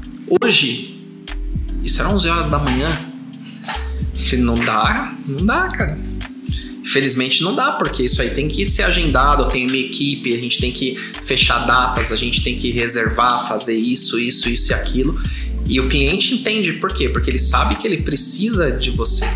hoje? 0.40 0.96
Isso 1.82 2.00
era 2.00 2.08
11 2.10 2.28
horas 2.28 2.48
da 2.48 2.58
manhã. 2.58 2.88
Eu 4.14 4.20
falei: 4.20 4.44
não 4.44 4.54
dá, 4.54 5.12
não 5.26 5.44
dá, 5.44 5.68
cara. 5.68 5.98
Infelizmente 6.88 7.42
não 7.42 7.54
dá, 7.54 7.72
porque 7.72 8.04
isso 8.04 8.22
aí 8.22 8.30
tem 8.30 8.48
que 8.48 8.64
ser 8.64 8.84
agendado, 8.84 9.46
tenho 9.48 9.70
minha 9.70 9.84
equipe, 9.84 10.34
a 10.34 10.38
gente 10.38 10.58
tem 10.58 10.72
que 10.72 10.96
fechar 11.22 11.66
datas, 11.66 12.10
a 12.10 12.16
gente 12.16 12.42
tem 12.42 12.56
que 12.56 12.70
reservar, 12.70 13.46
fazer 13.46 13.76
isso, 13.76 14.18
isso, 14.18 14.48
isso 14.48 14.72
e 14.72 14.74
aquilo. 14.74 15.20
E 15.66 15.78
o 15.80 15.88
cliente 15.88 16.34
entende 16.34 16.72
por 16.72 16.90
quê? 16.94 17.10
Porque 17.10 17.30
ele 17.30 17.38
sabe 17.38 17.74
que 17.74 17.86
ele 17.86 17.98
precisa 17.98 18.72
de 18.72 18.90
você. 18.90 19.26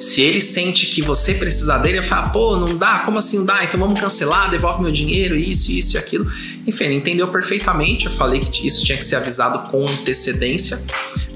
Se 0.00 0.20
ele 0.20 0.40
sente 0.40 0.86
que 0.86 1.00
você 1.00 1.34
precisa 1.34 1.78
dele, 1.78 1.98
ele 1.98 2.06
fala, 2.06 2.30
pô, 2.30 2.56
não 2.56 2.76
dá, 2.76 3.00
como 3.00 3.18
assim 3.18 3.38
não 3.38 3.46
dá? 3.46 3.62
Então 3.62 3.78
vamos 3.78 4.00
cancelar, 4.00 4.50
devolve 4.50 4.82
meu 4.82 4.90
dinheiro, 4.90 5.36
isso, 5.36 5.70
isso 5.70 5.96
e 5.96 5.98
aquilo. 5.98 6.26
Enfim, 6.66 6.86
ele 6.86 6.94
entendeu 6.94 7.28
perfeitamente. 7.28 8.06
Eu 8.06 8.12
falei 8.12 8.40
que 8.40 8.66
isso 8.66 8.84
tinha 8.84 8.98
que 8.98 9.04
ser 9.04 9.14
avisado 9.14 9.70
com 9.70 9.86
antecedência, 9.86 10.84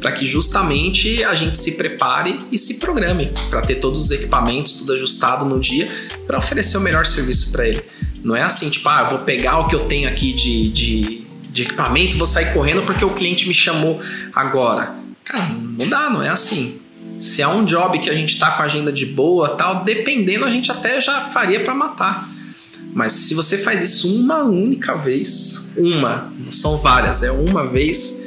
para 0.04 0.12
que 0.12 0.26
justamente 0.26 1.24
a 1.24 1.34
gente 1.34 1.58
se 1.58 1.78
prepare 1.78 2.38
e 2.52 2.58
se 2.58 2.78
programe 2.78 3.32
para 3.48 3.62
ter 3.62 3.76
todos 3.76 3.98
os 3.98 4.10
equipamentos, 4.10 4.74
tudo 4.74 4.92
ajustado 4.92 5.46
no 5.46 5.58
dia, 5.58 5.90
para 6.26 6.36
oferecer 6.36 6.76
o 6.76 6.80
melhor 6.82 7.06
serviço 7.06 7.50
para 7.50 7.66
ele. 7.66 7.82
Não 8.22 8.36
é 8.36 8.42
assim, 8.42 8.68
tipo, 8.68 8.86
ah, 8.86 9.04
vou 9.04 9.20
pegar 9.20 9.60
o 9.60 9.66
que 9.66 9.74
eu 9.74 9.86
tenho 9.86 10.06
aqui 10.06 10.34
de, 10.34 10.68
de 10.68 11.24
de 11.50 11.62
equipamento, 11.62 12.18
vou 12.18 12.26
sair 12.26 12.52
correndo 12.52 12.82
porque 12.82 13.04
o 13.04 13.10
cliente 13.10 13.46
me 13.48 13.54
chamou 13.54 14.02
agora. 14.34 14.96
Cara, 15.24 15.46
não 15.78 15.88
dá, 15.88 16.10
não 16.10 16.22
é 16.22 16.28
assim. 16.28 16.80
Se 17.20 17.40
é 17.40 17.48
um 17.48 17.64
job 17.64 17.98
que 18.00 18.10
a 18.10 18.14
gente 18.14 18.38
tá 18.38 18.50
com 18.50 18.62
a 18.62 18.64
agenda 18.66 18.92
de 18.92 19.06
boa, 19.06 19.50
tal, 19.50 19.84
dependendo 19.84 20.44
a 20.44 20.50
gente 20.50 20.70
até 20.70 21.00
já 21.00 21.22
faria 21.22 21.64
para 21.64 21.74
matar. 21.74 22.28
Mas 22.92 23.12
se 23.12 23.34
você 23.34 23.56
faz 23.56 23.82
isso 23.82 24.20
uma 24.20 24.42
única 24.42 24.96
vez, 24.96 25.76
uma, 25.78 26.32
não 26.38 26.52
são 26.52 26.76
várias, 26.78 27.22
é 27.22 27.30
uma 27.30 27.66
vez, 27.66 28.23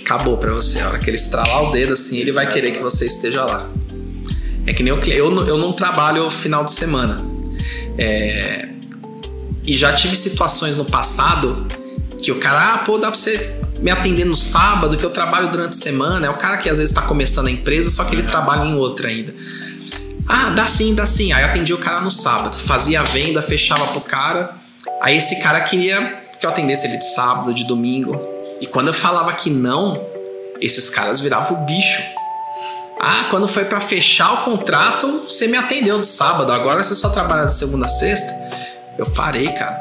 acabou 0.00 0.36
para 0.36 0.52
você. 0.52 0.80
A 0.80 0.88
hora 0.88 0.98
que 0.98 1.10
ele 1.10 1.16
estralar 1.16 1.64
o 1.64 1.72
dedo 1.72 1.92
assim, 1.92 2.18
ele 2.18 2.32
vai 2.32 2.50
querer 2.50 2.72
que 2.72 2.80
você 2.80 3.06
esteja 3.06 3.44
lá. 3.44 3.68
É 4.66 4.72
que 4.72 4.82
nem 4.82 4.92
eu, 4.92 5.00
eu, 5.00 5.46
eu 5.46 5.58
não 5.58 5.72
trabalho 5.72 6.28
final 6.30 6.64
de 6.64 6.72
semana. 6.72 7.24
É, 7.98 8.68
e 9.64 9.76
já 9.76 9.92
tive 9.92 10.16
situações 10.16 10.76
no 10.76 10.84
passado 10.84 11.66
que 12.22 12.30
o 12.30 12.38
cara, 12.38 12.74
ah, 12.74 12.78
pô, 12.78 12.98
dá 12.98 13.10
pra 13.10 13.18
você 13.18 13.60
me 13.80 13.90
atender 13.90 14.24
no 14.24 14.34
sábado, 14.34 14.96
que 14.96 15.04
eu 15.04 15.10
trabalho 15.10 15.50
durante 15.50 15.70
a 15.70 15.80
semana. 15.80 16.26
É 16.26 16.30
o 16.30 16.36
cara 16.36 16.56
que 16.56 16.68
às 16.68 16.78
vezes 16.78 16.94
tá 16.94 17.02
começando 17.02 17.48
a 17.48 17.50
empresa, 17.50 17.90
só 17.90 18.04
que 18.04 18.14
ele 18.14 18.22
trabalha 18.22 18.68
em 18.68 18.74
outra 18.76 19.08
ainda. 19.08 19.34
Ah, 20.26 20.50
dá 20.50 20.66
sim, 20.66 20.94
dá 20.94 21.04
sim. 21.04 21.32
Aí 21.32 21.42
atendi 21.42 21.74
o 21.74 21.78
cara 21.78 22.00
no 22.00 22.10
sábado, 22.10 22.56
fazia 22.58 23.00
a 23.00 23.04
venda, 23.04 23.42
fechava 23.42 23.86
pro 23.88 24.00
cara. 24.00 24.54
Aí 25.00 25.16
esse 25.16 25.42
cara 25.42 25.60
queria 25.62 26.22
que 26.38 26.46
eu 26.46 26.50
atendesse 26.50 26.86
ele 26.86 26.96
de 26.96 27.14
sábado, 27.14 27.52
de 27.52 27.66
domingo. 27.66 28.31
E 28.62 28.66
quando 28.68 28.86
eu 28.86 28.94
falava 28.94 29.32
que 29.32 29.50
não, 29.50 30.00
esses 30.60 30.88
caras 30.88 31.18
viravam 31.18 31.60
o 31.60 31.66
bicho. 31.66 32.00
Ah, 33.00 33.26
quando 33.28 33.48
foi 33.48 33.64
para 33.64 33.80
fechar 33.80 34.34
o 34.34 34.44
contrato, 34.44 35.22
você 35.26 35.48
me 35.48 35.56
atendeu 35.56 36.00
de 36.00 36.06
sábado, 36.06 36.52
agora 36.52 36.80
você 36.80 36.94
só 36.94 37.08
trabalha 37.08 37.46
de 37.46 37.54
segunda 37.54 37.86
a 37.86 37.88
sexta. 37.88 38.32
Eu 38.96 39.06
parei, 39.10 39.48
cara. 39.48 39.76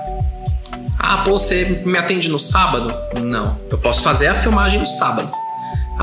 Ah, 0.98 1.20
pô, 1.20 1.38
você 1.38 1.84
me 1.86 1.96
atende 1.96 2.28
no 2.28 2.40
sábado? 2.40 2.92
Não. 3.22 3.56
Eu 3.70 3.78
posso 3.78 4.02
fazer 4.02 4.30
a 4.30 4.36
filmagem 4.36 4.80
no 4.80 4.86
sábado. 4.88 5.32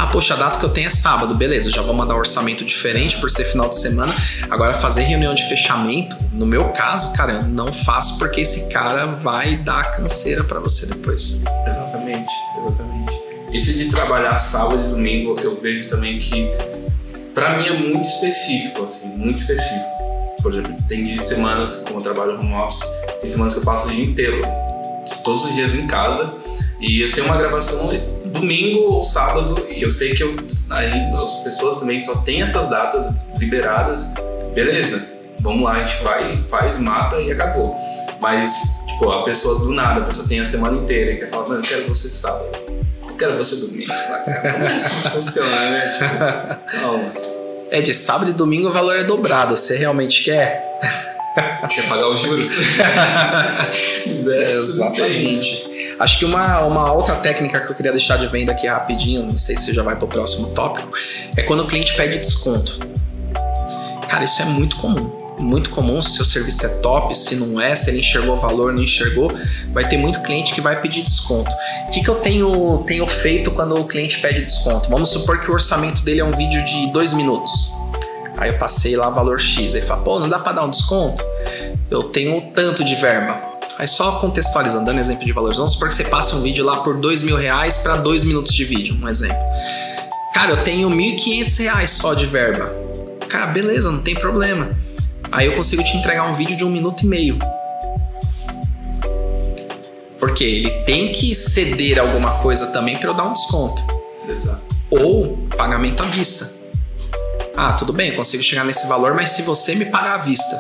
Ah, 0.00 0.06
poxa, 0.06 0.34
a 0.34 0.36
data 0.36 0.60
que 0.60 0.64
eu 0.64 0.68
tenho 0.68 0.86
é 0.86 0.90
sábado, 0.90 1.34
beleza, 1.34 1.72
já 1.72 1.82
vou 1.82 1.92
mandar 1.92 2.14
um 2.14 2.18
orçamento 2.18 2.64
diferente 2.64 3.18
por 3.18 3.28
ser 3.28 3.42
final 3.42 3.68
de 3.68 3.76
semana. 3.76 4.14
Agora, 4.48 4.72
fazer 4.72 5.02
reunião 5.02 5.34
de 5.34 5.42
fechamento, 5.48 6.16
no 6.32 6.46
meu 6.46 6.68
caso, 6.68 7.12
cara, 7.14 7.32
eu 7.32 7.42
não 7.42 7.72
faço 7.72 8.16
porque 8.16 8.42
esse 8.42 8.68
cara 8.68 9.06
vai 9.06 9.56
dar 9.56 9.90
canseira 9.90 10.44
para 10.44 10.60
você 10.60 10.86
depois. 10.86 11.42
Exatamente, 11.66 12.30
exatamente. 12.64 13.12
Isso 13.52 13.76
de 13.76 13.90
trabalhar 13.90 14.36
sábado 14.36 14.86
e 14.86 14.88
domingo, 14.88 15.36
eu 15.40 15.60
vejo 15.60 15.88
também 15.88 16.20
que, 16.20 16.48
para 17.34 17.58
mim, 17.58 17.66
é 17.66 17.72
muito 17.72 18.06
específico, 18.06 18.84
assim, 18.84 19.08
muito 19.08 19.38
específico. 19.38 19.84
Por 20.40 20.52
exemplo, 20.52 20.76
tem 20.86 21.18
semanas, 21.24 21.82
como 21.84 21.98
eu 21.98 22.02
trabalho 22.04 22.38
home 22.38 22.54
office, 22.54 22.84
tem 23.18 23.28
semanas 23.28 23.52
que 23.52 23.58
eu 23.58 23.64
passo 23.64 23.88
o 23.88 23.90
dia 23.90 24.04
inteiro, 24.04 24.42
todos 25.24 25.44
os 25.44 25.52
dias 25.56 25.74
em 25.74 25.88
casa, 25.88 26.32
e 26.78 27.00
eu 27.00 27.10
tenho 27.10 27.26
uma 27.26 27.36
gravação 27.36 27.90
domingo 28.28 28.80
ou 28.92 29.02
sábado, 29.02 29.66
e 29.68 29.82
eu 29.82 29.90
sei 29.90 30.14
que 30.14 30.22
eu, 30.22 30.34
aí 30.70 30.90
as 31.14 31.36
pessoas 31.42 31.80
também 31.80 31.98
só 32.00 32.16
têm 32.16 32.42
essas 32.42 32.68
datas 32.68 33.12
liberadas, 33.38 34.06
beleza, 34.54 35.08
vamos 35.40 35.62
lá, 35.62 35.74
a 35.74 35.78
gente 35.78 36.02
vai, 36.02 36.42
faz, 36.44 36.78
mata 36.78 37.20
e 37.20 37.30
acabou. 37.30 37.76
Mas, 38.20 38.52
tipo, 38.88 39.10
a 39.10 39.22
pessoa 39.24 39.60
do 39.60 39.72
nada, 39.72 40.00
a 40.00 40.04
pessoa 40.04 40.26
tem 40.26 40.40
a 40.40 40.44
semana 40.44 40.76
inteira 40.76 41.12
e 41.12 41.18
quer 41.18 41.30
falar, 41.30 41.48
mano, 41.48 41.60
eu 41.60 41.68
quero 41.68 41.88
você 41.88 42.08
sábado, 42.08 42.48
eu 43.08 43.14
quero 43.16 43.36
você 43.36 43.56
domingo. 43.56 43.92
Como 44.52 44.64
é 44.64 44.76
isso 44.76 45.10
funciona, 45.10 45.70
né? 45.70 45.98
Tipo, 45.98 46.80
calma. 46.80 47.12
É 47.70 47.80
de 47.80 47.92
sábado 47.92 48.30
e 48.30 48.34
domingo 48.34 48.68
o 48.68 48.72
valor 48.72 48.96
é 48.96 49.04
dobrado, 49.04 49.56
você 49.56 49.76
realmente 49.76 50.24
quer? 50.24 50.66
Quer 51.68 51.88
pagar 51.88 52.08
os 52.08 52.20
juros? 52.20 52.50
é, 54.28 54.52
exatamente. 54.52 55.67
Acho 55.98 56.18
que 56.18 56.24
uma, 56.24 56.60
uma 56.60 56.92
outra 56.92 57.16
técnica 57.16 57.60
que 57.60 57.72
eu 57.72 57.74
queria 57.74 57.90
deixar 57.90 58.18
de 58.18 58.26
venda 58.28 58.52
aqui 58.52 58.68
rapidinho, 58.68 59.24
não 59.24 59.36
sei 59.36 59.56
se 59.56 59.74
já 59.74 59.82
vai 59.82 59.96
para 59.96 60.04
o 60.04 60.08
próximo 60.08 60.50
tópico, 60.50 60.90
é 61.36 61.42
quando 61.42 61.60
o 61.60 61.66
cliente 61.66 61.94
pede 61.94 62.18
desconto. 62.18 62.78
Cara, 64.08 64.24
isso 64.24 64.40
é 64.40 64.44
muito 64.44 64.76
comum. 64.76 65.18
Muito 65.38 65.70
comum 65.70 66.00
se 66.02 66.10
o 66.10 66.12
seu 66.14 66.24
serviço 66.24 66.66
é 66.66 66.68
top, 66.80 67.16
se 67.16 67.36
não 67.36 67.60
é, 67.60 67.74
se 67.74 67.90
ele 67.90 68.00
enxergou 68.00 68.36
o 68.36 68.40
valor, 68.40 68.72
não 68.72 68.82
enxergou, 68.82 69.30
vai 69.72 69.88
ter 69.88 69.96
muito 69.96 70.20
cliente 70.22 70.52
que 70.52 70.60
vai 70.60 70.80
pedir 70.80 71.02
desconto. 71.02 71.50
O 71.88 71.90
que, 71.90 72.02
que 72.02 72.08
eu 72.08 72.16
tenho, 72.16 72.84
tenho 72.86 73.06
feito 73.06 73.50
quando 73.50 73.74
o 73.78 73.84
cliente 73.84 74.20
pede 74.20 74.44
desconto? 74.44 74.88
Vamos 74.88 75.10
supor 75.10 75.40
que 75.40 75.50
o 75.50 75.54
orçamento 75.54 76.02
dele 76.02 76.20
é 76.20 76.24
um 76.24 76.32
vídeo 76.32 76.64
de 76.64 76.92
dois 76.92 77.12
minutos. 77.12 77.72
Aí 78.36 78.50
eu 78.50 78.58
passei 78.58 78.96
lá 78.96 79.10
valor 79.10 79.40
X. 79.40 79.74
Aí 79.74 79.82
fala, 79.82 80.02
pô, 80.02 80.20
não 80.20 80.28
dá 80.28 80.38
para 80.38 80.52
dar 80.52 80.64
um 80.64 80.70
desconto? 80.70 81.22
Eu 81.90 82.04
tenho 82.04 82.52
tanto 82.52 82.84
de 82.84 82.94
verba. 82.96 83.47
Aí 83.78 83.86
só 83.86 84.12
contextualizando, 84.18 84.86
dando 84.86 84.98
exemplo 84.98 85.24
de 85.24 85.32
valores. 85.32 85.56
Vamos 85.56 85.72
supor 85.72 85.88
que 85.88 85.94
você 85.94 86.04
passe 86.04 86.34
um 86.34 86.42
vídeo 86.42 86.64
lá 86.64 86.80
por 86.80 86.96
dois 86.96 87.22
mil 87.22 87.36
reais 87.36 87.78
para 87.78 87.96
dois 87.96 88.24
minutos 88.24 88.52
de 88.52 88.64
vídeo, 88.64 88.98
um 89.00 89.08
exemplo. 89.08 89.38
Cara, 90.34 90.52
eu 90.52 90.64
tenho 90.64 90.90
mil 90.90 91.14
e 91.14 91.16
quinhentos 91.16 91.56
reais 91.58 91.90
só 91.90 92.12
de 92.12 92.26
verba. 92.26 92.72
Cara, 93.28 93.46
beleza, 93.46 93.90
não 93.90 94.02
tem 94.02 94.14
problema. 94.14 94.76
Aí 95.30 95.46
eu 95.46 95.54
consigo 95.54 95.84
te 95.84 95.96
entregar 95.96 96.28
um 96.28 96.34
vídeo 96.34 96.56
de 96.56 96.64
um 96.64 96.70
minuto 96.70 97.04
e 97.04 97.06
meio. 97.06 97.38
Porque 100.18 100.42
ele 100.42 100.70
tem 100.84 101.12
que 101.12 101.34
ceder 101.34 102.00
alguma 102.00 102.38
coisa 102.38 102.66
também 102.68 102.96
para 102.96 103.10
eu 103.10 103.14
dar 103.14 103.24
um 103.24 103.32
desconto. 103.32 103.82
Exato. 104.28 104.62
Ou 104.90 105.36
pagamento 105.56 106.02
à 106.02 106.06
vista. 106.06 106.58
Ah, 107.56 107.72
tudo 107.72 107.92
bem, 107.92 108.10
eu 108.10 108.16
consigo 108.16 108.42
chegar 108.42 108.64
nesse 108.64 108.88
valor, 108.88 109.14
mas 109.14 109.30
se 109.30 109.42
você 109.42 109.74
me 109.74 109.84
pagar 109.86 110.14
à 110.14 110.18
vista, 110.18 110.56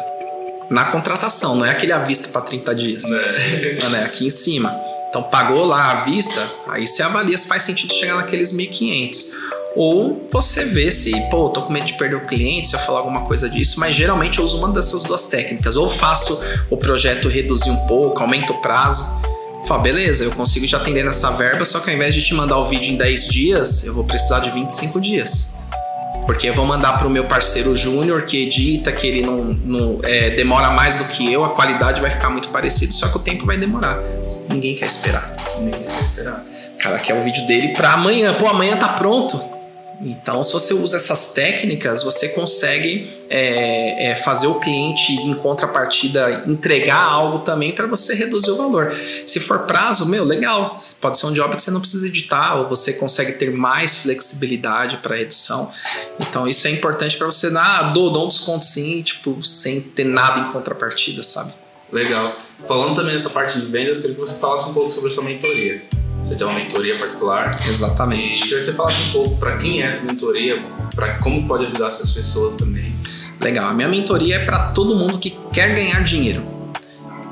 na 0.70 0.84
contratação, 0.84 1.56
não 1.56 1.64
é 1.64 1.70
aquele 1.70 1.92
à 1.92 1.98
vista 1.98 2.28
para 2.28 2.42
30 2.42 2.74
dias. 2.74 3.04
É. 3.04 3.78
Não, 3.82 3.96
é 3.96 4.04
aqui 4.04 4.26
em 4.26 4.30
cima. 4.30 4.74
Então 5.08 5.22
pagou 5.22 5.64
lá 5.64 5.92
à 5.92 5.94
vista, 6.04 6.46
aí 6.68 6.86
você 6.86 7.02
avalia 7.02 7.36
se 7.36 7.48
faz 7.48 7.62
sentido 7.62 7.92
chegar 7.94 8.16
naqueles 8.16 8.52
1.500. 8.52 9.48
Ou 9.74 10.28
você 10.30 10.64
vê 10.64 10.90
se, 10.90 11.12
pô, 11.30 11.48
tô 11.50 11.62
com 11.62 11.72
medo 11.72 11.86
de 11.86 11.94
perder 11.94 12.16
o 12.16 12.26
cliente 12.26 12.68
se 12.68 12.74
eu 12.74 12.80
falar 12.80 12.98
alguma 12.98 13.24
coisa 13.24 13.48
disso, 13.48 13.78
mas 13.78 13.94
geralmente 13.94 14.38
eu 14.38 14.44
uso 14.44 14.58
uma 14.58 14.68
dessas 14.68 15.04
duas 15.04 15.26
técnicas. 15.26 15.76
Ou 15.76 15.88
faço 15.88 16.42
o 16.68 16.76
projeto 16.76 17.28
reduzir 17.28 17.70
um 17.70 17.86
pouco, 17.86 18.20
aumento 18.20 18.52
o 18.52 18.60
prazo. 18.60 19.06
Fala, 19.66 19.82
beleza, 19.82 20.24
eu 20.24 20.30
consigo 20.32 20.66
te 20.66 20.74
atender 20.74 21.04
nessa 21.04 21.30
verba, 21.30 21.64
só 21.64 21.80
que 21.80 21.90
ao 21.90 21.96
invés 21.96 22.14
de 22.14 22.22
te 22.22 22.34
mandar 22.34 22.58
o 22.58 22.66
vídeo 22.66 22.92
em 22.92 22.96
10 22.96 23.28
dias, 23.28 23.86
eu 23.86 23.94
vou 23.94 24.04
precisar 24.04 24.40
de 24.40 24.50
25 24.50 25.00
dias. 25.00 25.57
Porque 26.28 26.46
eu 26.46 26.52
vou 26.52 26.66
mandar 26.66 26.98
para 26.98 27.06
o 27.06 27.10
meu 27.10 27.24
parceiro 27.24 27.74
júnior 27.74 28.26
que 28.26 28.42
edita, 28.42 28.92
que 28.92 29.06
ele 29.06 29.22
não, 29.22 29.44
não 29.64 30.00
é, 30.04 30.28
demora 30.28 30.70
mais 30.70 30.98
do 30.98 31.04
que 31.04 31.32
eu, 31.32 31.42
a 31.42 31.54
qualidade 31.54 32.02
vai 32.02 32.10
ficar 32.10 32.28
muito 32.28 32.50
parecida, 32.50 32.92
só 32.92 33.08
que 33.08 33.16
o 33.16 33.20
tempo 33.20 33.46
vai 33.46 33.56
demorar. 33.56 33.98
Ninguém 34.46 34.74
quer 34.74 34.84
esperar. 34.84 35.34
Ninguém 35.58 35.80
quer 35.80 36.02
esperar. 36.02 36.44
O 36.74 36.78
cara 36.82 36.98
quer 36.98 37.18
o 37.18 37.22
vídeo 37.22 37.46
dele 37.46 37.68
para 37.68 37.94
amanhã. 37.94 38.34
Pô, 38.34 38.46
amanhã 38.46 38.76
tá 38.76 38.88
pronto. 38.88 39.40
Então, 40.00 40.44
se 40.44 40.52
você 40.52 40.72
usa 40.74 40.96
essas 40.96 41.34
técnicas, 41.34 42.04
você 42.04 42.28
consegue 42.28 43.18
é, 43.28 44.10
é, 44.10 44.16
fazer 44.16 44.46
o 44.46 44.60
cliente, 44.60 45.12
em 45.12 45.34
contrapartida, 45.34 46.44
entregar 46.46 47.02
algo 47.02 47.40
também 47.40 47.74
para 47.74 47.86
você 47.86 48.14
reduzir 48.14 48.50
o 48.52 48.56
valor. 48.56 48.94
Se 49.26 49.40
for 49.40 49.60
prazo, 49.60 50.06
meu, 50.06 50.24
legal. 50.24 50.78
Pode 51.00 51.18
ser 51.18 51.26
um 51.26 51.32
job 51.32 51.54
que 51.56 51.62
você 51.62 51.72
não 51.72 51.80
precisa 51.80 52.06
editar, 52.06 52.60
ou 52.60 52.68
você 52.68 52.94
consegue 52.94 53.32
ter 53.32 53.50
mais 53.50 54.02
flexibilidade 54.02 54.98
para 54.98 55.20
edição. 55.20 55.70
Então, 56.20 56.46
isso 56.46 56.68
é 56.68 56.70
importante 56.70 57.16
para 57.16 57.26
você 57.26 57.48
ah, 57.56 57.90
dou, 57.92 58.12
dou 58.12 58.24
um 58.24 58.28
desconto 58.28 58.64
sim, 58.64 59.02
tipo, 59.02 59.42
sem 59.42 59.80
ter 59.80 60.04
nada 60.04 60.40
em 60.40 60.52
contrapartida, 60.52 61.24
sabe? 61.24 61.52
Legal. 61.90 62.47
Falando 62.66 62.94
também 62.94 63.12
dessa 63.12 63.30
parte 63.30 63.60
de 63.60 63.66
vendas, 63.66 63.96
eu 63.96 64.02
queria 64.02 64.16
que 64.16 64.20
você 64.20 64.38
falasse 64.38 64.68
um 64.68 64.74
pouco 64.74 64.90
sobre 64.90 65.10
a 65.10 65.12
sua 65.12 65.24
mentoria. 65.24 65.82
Você 66.22 66.34
tem 66.34 66.46
uma 66.46 66.56
mentoria 66.56 66.94
particular. 66.96 67.54
Exatamente. 67.66 68.36
E 68.36 68.42
queria 68.42 68.58
que 68.58 68.64
você 68.64 68.72
falasse 68.72 69.00
um 69.08 69.12
pouco 69.12 69.36
para 69.36 69.56
quem 69.56 69.82
é 69.82 69.86
essa 69.86 70.04
mentoria, 70.04 70.62
para 70.94 71.14
como 71.18 71.46
pode 71.46 71.66
ajudar 71.66 71.86
essas 71.86 72.12
pessoas 72.12 72.56
também. 72.56 72.94
Legal. 73.40 73.70
A 73.70 73.74
minha 73.74 73.88
mentoria 73.88 74.36
é 74.36 74.44
para 74.44 74.68
todo 74.68 74.94
mundo 74.94 75.18
que 75.18 75.38
quer 75.52 75.74
ganhar 75.74 76.02
dinheiro, 76.02 76.42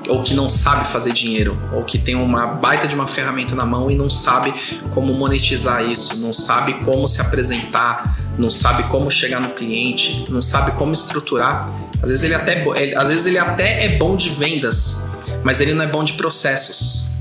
ou 0.09 0.23
que 0.23 0.33
não 0.33 0.49
sabe 0.49 0.91
fazer 0.91 1.13
dinheiro, 1.13 1.59
ou 1.73 1.83
que 1.83 1.99
tem 1.99 2.15
uma 2.15 2.47
baita 2.47 2.87
de 2.87 2.95
uma 2.95 3.09
ferramenta 3.09 3.55
na 3.55 3.67
mão 3.67 3.91
e 3.91 3.97
não 3.97 4.09
sabe 4.09 4.55
como 4.95 5.13
monetizar 5.13 5.85
isso, 5.85 6.23
não 6.23 6.33
sabe 6.33 6.75
como 6.85 7.09
se 7.09 7.21
apresentar, 7.21 8.17
não 8.39 8.49
sabe 8.49 8.85
como 8.85 9.11
chegar 9.11 9.41
no 9.41 9.49
cliente, 9.51 10.25
não 10.31 10.41
sabe 10.41 10.73
como 10.79 10.93
estruturar. 10.93 11.71
Às 12.03 12.11
vezes 12.11 12.25
ele 12.25 12.35
até, 12.35 12.65
às 12.97 13.09
vezes 13.11 13.27
ele 13.27 13.39
até 13.39 13.85
é 13.85 13.99
bom 13.99 14.17
de 14.17 14.31
vendas, 14.31 15.16
mas 15.43 15.61
ele 15.61 15.75
não 15.75 15.85
é 15.85 15.87
bom 15.87 16.05
de 16.05 16.15
processos. 16.15 17.17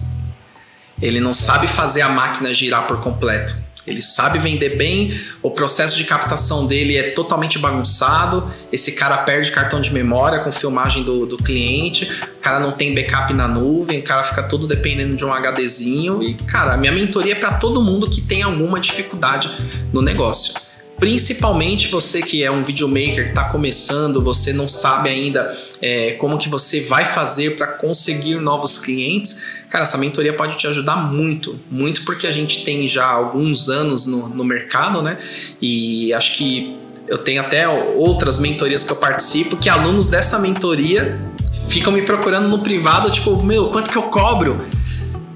Ele 1.01 1.19
não 1.19 1.33
sabe 1.33 1.67
fazer 1.67 2.01
a 2.01 2.09
máquina 2.09 2.53
girar 2.53 2.87
por 2.87 3.01
completo. 3.01 3.65
Ele 3.85 4.01
sabe 4.01 4.39
vender 4.39 4.77
bem, 4.77 5.15
o 5.43 5.51
processo 5.51 5.95
de 5.95 6.03
captação 6.05 6.65
dele 6.65 6.97
é 6.97 7.11
totalmente 7.11 7.59
bagunçado. 7.59 8.51
Esse 8.71 8.93
cara 8.93 9.17
perde 9.17 9.51
cartão 9.51 9.79
de 9.79 9.93
memória 9.93 10.39
com 10.39 10.51
filmagem 10.51 11.03
do, 11.03 11.25
do 11.25 11.37
cliente, 11.37 12.05
o 12.05 12.41
cara 12.41 12.59
não 12.59 12.71
tem 12.71 12.95
backup 12.95 13.31
na 13.33 13.47
nuvem, 13.47 13.99
o 13.99 14.03
cara 14.03 14.23
fica 14.23 14.41
tudo 14.41 14.65
dependendo 14.65 15.15
de 15.15 15.23
um 15.23 15.31
HDzinho. 15.31 16.23
E, 16.23 16.33
cara, 16.33 16.73
a 16.73 16.77
minha 16.77 16.91
mentoria 16.91 17.33
é 17.33 17.35
para 17.35 17.53
todo 17.53 17.79
mundo 17.81 18.09
que 18.09 18.21
tem 18.21 18.41
alguma 18.41 18.79
dificuldade 18.79 19.51
no 19.93 20.01
negócio. 20.01 20.53
Principalmente 20.97 21.89
você 21.89 22.21
que 22.21 22.43
é 22.43 22.49
um 22.49 22.63
videomaker 22.63 23.25
que 23.25 23.29
está 23.29 23.45
começando, 23.45 24.21
você 24.21 24.53
não 24.53 24.67
sabe 24.67 25.09
ainda 25.09 25.55
é, 25.81 26.11
como 26.13 26.37
que 26.37 26.47
você 26.47 26.81
vai 26.81 27.05
fazer 27.05 27.57
para 27.57 27.67
conseguir 27.67 28.35
novos 28.35 28.77
clientes. 28.77 29.45
Cara, 29.69 29.83
essa 29.83 29.97
mentoria 29.97 30.33
pode 30.33 30.57
te 30.57 30.67
ajudar 30.67 30.95
muito, 30.95 31.59
muito 31.69 32.05
porque 32.05 32.25
a 32.25 32.31
gente 32.31 32.63
tem 32.63 32.87
já 32.87 33.05
alguns 33.05 33.67
anos 33.67 34.07
no, 34.07 34.29
no 34.29 34.43
mercado, 34.43 35.01
né? 35.01 35.17
E 35.61 36.13
acho 36.13 36.37
que 36.37 36.77
eu 37.07 37.17
tenho 37.17 37.41
até 37.41 37.67
outras 37.67 38.39
mentorias 38.39 38.85
que 38.85 38.91
eu 38.91 38.97
participo 38.97 39.57
que 39.57 39.69
alunos 39.69 40.07
dessa 40.07 40.39
mentoria 40.39 41.19
ficam 41.67 41.91
me 41.91 42.03
procurando 42.03 42.47
no 42.47 42.59
privado, 42.59 43.11
tipo, 43.11 43.43
meu, 43.43 43.69
quanto 43.69 43.91
que 43.91 43.97
eu 43.97 44.03
cobro? 44.03 44.61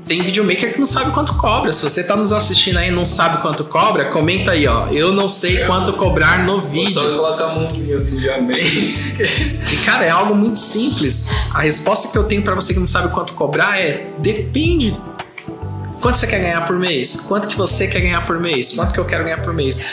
Tem 0.10 0.24
videomaker 0.24 0.74
que 0.74 0.80
não 0.80 0.88
sabe 0.88 1.12
quanto 1.12 1.36
cobra. 1.36 1.72
Se 1.72 1.84
você 1.84 2.03
tá 2.03 2.16
nos 2.16 2.34
assistindo 2.34 2.78
aí 2.78 2.89
e 2.89 2.91
não 2.91 3.05
sabe 3.05 3.43
quanto 3.43 3.64
cobra, 3.64 4.05
comenta 4.05 4.51
aí, 4.51 4.66
ó. 4.66 4.88
Eu 4.88 5.14
não 5.14 5.28
sei 5.28 5.64
quanto 5.66 5.93
cobrar 5.93 6.43
no 6.43 6.60
vídeo. 6.60 6.89
Só 6.89 7.03
coloca 7.16 7.45
a 7.45 7.55
mãozinha 7.55 7.97
assim, 7.97 8.20
já 8.20 8.41
bem. 8.41 8.60
e 8.60 9.78
cara, 9.86 10.03
é 10.03 10.10
algo 10.10 10.34
muito 10.34 10.60
simples. 10.60 11.30
A 11.53 11.62
resposta 11.62 12.12
que 12.12 12.18
eu 12.18 12.24
tenho 12.24 12.41
para 12.41 12.55
você 12.55 12.74
que 12.74 12.80
não 12.80 12.88
sabe 12.88 13.14
quanto 13.14 13.34
cobrar 13.34 13.80
é: 13.80 14.10
depende. 14.18 14.99
Quanto 16.01 16.18
você 16.18 16.26
quer 16.26 16.39
ganhar 16.39 16.66
por 16.66 16.80
mês? 16.80 17.28
Quanto 17.28 17.47
que 17.47 17.55
você 17.55 17.88
quer 17.88 17.99
ganhar 17.99 18.26
por 18.26 18.39
mês? 18.39 18.72
Quanto 18.72 18.93
que 18.93 18.99
eu 18.99 19.05
quero 19.05 19.24
ganhar 19.24 19.43
por 19.43 19.53
mês? 19.53 19.86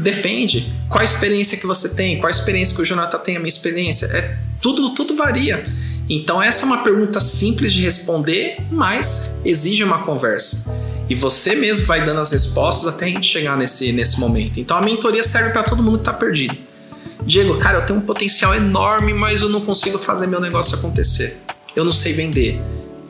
Depende. 0.00 0.70
Qual 0.88 1.00
a 1.00 1.04
experiência 1.04 1.56
que 1.56 1.66
você 1.66 1.94
tem? 1.94 2.18
Qual 2.18 2.26
a 2.26 2.30
experiência 2.30 2.76
que 2.76 2.82
o 2.82 2.84
Jonathan 2.84 3.18
tem? 3.18 3.36
A 3.36 3.38
minha 3.38 3.48
experiência? 3.48 4.06
É, 4.06 4.36
tudo, 4.60 4.90
tudo 4.90 5.16
varia. 5.16 5.64
Então, 6.14 6.42
essa 6.42 6.64
é 6.64 6.66
uma 6.66 6.84
pergunta 6.84 7.18
simples 7.20 7.72
de 7.72 7.80
responder, 7.80 8.58
mas 8.70 9.40
exige 9.46 9.82
uma 9.82 10.02
conversa. 10.02 10.70
E 11.08 11.14
você 11.14 11.54
mesmo 11.54 11.86
vai 11.86 12.04
dando 12.04 12.20
as 12.20 12.30
respostas 12.30 12.94
até 12.94 13.06
a 13.06 13.08
gente 13.08 13.26
chegar 13.26 13.56
nesse, 13.56 13.92
nesse 13.92 14.20
momento. 14.20 14.60
Então, 14.60 14.76
a 14.76 14.82
mentoria 14.82 15.24
serve 15.24 15.52
para 15.52 15.62
todo 15.62 15.82
mundo 15.82 15.94
que 15.94 16.02
está 16.02 16.12
perdido. 16.12 16.54
Diego, 17.24 17.56
cara, 17.56 17.78
eu 17.78 17.86
tenho 17.86 17.98
um 17.98 18.02
potencial 18.02 18.54
enorme, 18.54 19.14
mas 19.14 19.40
eu 19.40 19.48
não 19.48 19.62
consigo 19.62 19.98
fazer 19.98 20.26
meu 20.26 20.38
negócio 20.38 20.76
acontecer. 20.76 21.44
Eu 21.74 21.82
não 21.82 21.92
sei 21.92 22.12
vender. 22.12 22.60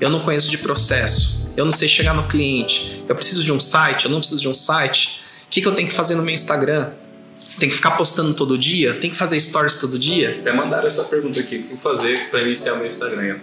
eu 0.00 0.08
não 0.08 0.20
conheço 0.20 0.48
de 0.48 0.58
processo, 0.58 1.52
eu 1.56 1.64
não 1.64 1.72
sei 1.72 1.88
chegar 1.88 2.14
no 2.14 2.28
cliente, 2.28 3.04
eu 3.08 3.16
preciso 3.16 3.42
de 3.42 3.52
um 3.52 3.58
site, 3.58 4.04
eu 4.04 4.12
não 4.12 4.20
preciso 4.20 4.40
de 4.40 4.48
um 4.48 4.54
site. 4.54 5.22
O 5.46 5.50
que, 5.50 5.60
que 5.60 5.66
eu 5.66 5.74
tenho 5.74 5.88
que 5.88 5.94
fazer 5.94 6.14
no 6.14 6.22
meu 6.22 6.34
Instagram? 6.34 6.90
Tem 7.58 7.68
que 7.68 7.74
ficar 7.74 7.92
postando 7.92 8.34
todo 8.34 8.56
dia? 8.56 8.94
Tem 8.94 9.10
que 9.10 9.16
fazer 9.16 9.38
stories 9.40 9.76
todo 9.78 9.98
dia? 9.98 10.38
Até 10.40 10.52
mandaram 10.52 10.86
essa 10.86 11.04
pergunta 11.04 11.40
aqui: 11.40 11.56
o 11.56 11.62
que 11.62 11.76
fazer 11.76 12.30
para 12.30 12.42
iniciar 12.42 12.76
meu 12.76 12.86
Instagram? 12.86 13.38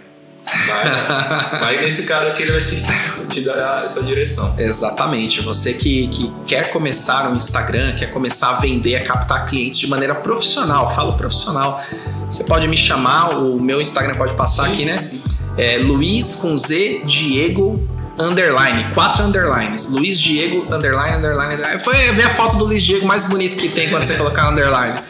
Vai, 0.66 1.60
vai 1.60 1.80
nesse 1.80 2.06
cara 2.06 2.32
que 2.32 2.42
ele 2.42 2.52
vai 2.52 2.64
te, 2.64 2.82
te, 3.28 3.40
dar 3.42 3.84
essa 3.84 4.02
direção. 4.02 4.54
Exatamente. 4.58 5.40
Você 5.42 5.74
que, 5.74 6.08
que 6.08 6.32
quer 6.46 6.70
começar 6.70 7.30
um 7.30 7.36
Instagram, 7.36 7.94
quer 7.94 8.10
começar 8.10 8.56
a 8.56 8.60
vender, 8.60 8.96
a 8.96 9.04
captar 9.04 9.44
clientes 9.44 9.78
de 9.78 9.86
maneira 9.86 10.14
profissional, 10.14 10.94
falo 10.94 11.16
profissional. 11.16 11.82
Você 12.26 12.44
pode 12.44 12.66
me 12.66 12.76
chamar, 12.76 13.34
o 13.38 13.60
meu 13.60 13.80
Instagram 13.80 14.14
pode 14.14 14.34
passar 14.34 14.66
sim, 14.66 14.72
aqui, 14.72 14.84
sim, 14.84 14.90
né? 14.90 15.02
Sim. 15.02 15.22
É 15.56 15.76
Luiz 15.78 16.36
com 16.36 16.56
Z 16.56 17.02
Diego 17.04 17.86
underline, 18.20 18.92
quatro 18.94 19.24
underlines. 19.24 19.92
Luiz 19.92 20.18
Diego 20.18 20.72
underline, 20.72 21.16
underline, 21.16 21.54
underline. 21.54 21.80
Foi 21.80 21.94
ver 22.12 22.24
a 22.24 22.30
foto 22.30 22.56
do 22.56 22.64
Luiz 22.66 22.82
Diego 22.82 23.06
mais 23.06 23.28
bonito 23.28 23.56
que 23.56 23.68
tem 23.68 23.88
quando 23.88 24.04
você 24.04 24.14
colocar 24.18 24.50
underline. 24.50 25.00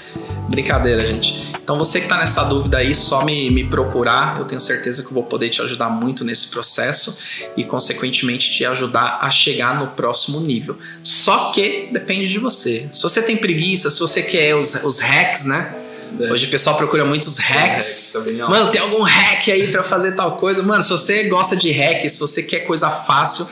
Brincadeira, 0.48 1.06
gente. 1.06 1.50
Então 1.62 1.78
você 1.78 2.00
que 2.00 2.06
está 2.06 2.18
nessa 2.18 2.42
dúvida 2.44 2.78
aí, 2.78 2.92
só 2.94 3.24
me, 3.24 3.48
me 3.50 3.64
procurar. 3.64 4.38
Eu 4.38 4.44
tenho 4.44 4.61
certeza 4.61 5.02
que 5.02 5.08
eu 5.08 5.14
vou 5.14 5.22
poder 5.22 5.50
te 5.50 5.62
ajudar 5.62 5.88
muito 5.88 6.24
nesse 6.24 6.50
processo 6.50 7.18
e, 7.56 7.62
consequentemente, 7.62 8.50
te 8.50 8.64
ajudar 8.64 9.20
a 9.22 9.30
chegar 9.30 9.78
no 9.78 9.88
próximo 9.88 10.40
nível. 10.40 10.76
Só 11.02 11.52
que 11.52 11.88
depende 11.92 12.26
de 12.26 12.40
você. 12.40 12.90
Se 12.92 13.02
você 13.02 13.22
tem 13.22 13.36
preguiça, 13.36 13.88
se 13.88 14.00
você 14.00 14.20
quer 14.20 14.56
os, 14.56 14.82
os 14.82 14.98
hacks, 14.98 15.44
né? 15.44 15.79
É. 16.18 16.32
Hoje 16.32 16.46
o 16.46 16.50
pessoal 16.50 16.76
procura 16.76 17.04
muitos 17.04 17.38
hacks. 17.38 18.14
É, 18.14 18.32
Mano, 18.44 18.70
tem 18.70 18.80
algum 18.80 19.02
hack 19.02 19.48
aí 19.48 19.68
para 19.68 19.82
fazer 19.82 20.12
tal 20.12 20.36
coisa? 20.36 20.62
Mano, 20.62 20.82
se 20.82 20.90
você 20.90 21.24
gosta 21.24 21.56
de 21.56 21.70
hack, 21.70 22.08
se 22.08 22.18
você 22.18 22.42
quer 22.42 22.61
coisa 22.61 22.90
fácil, 22.90 23.46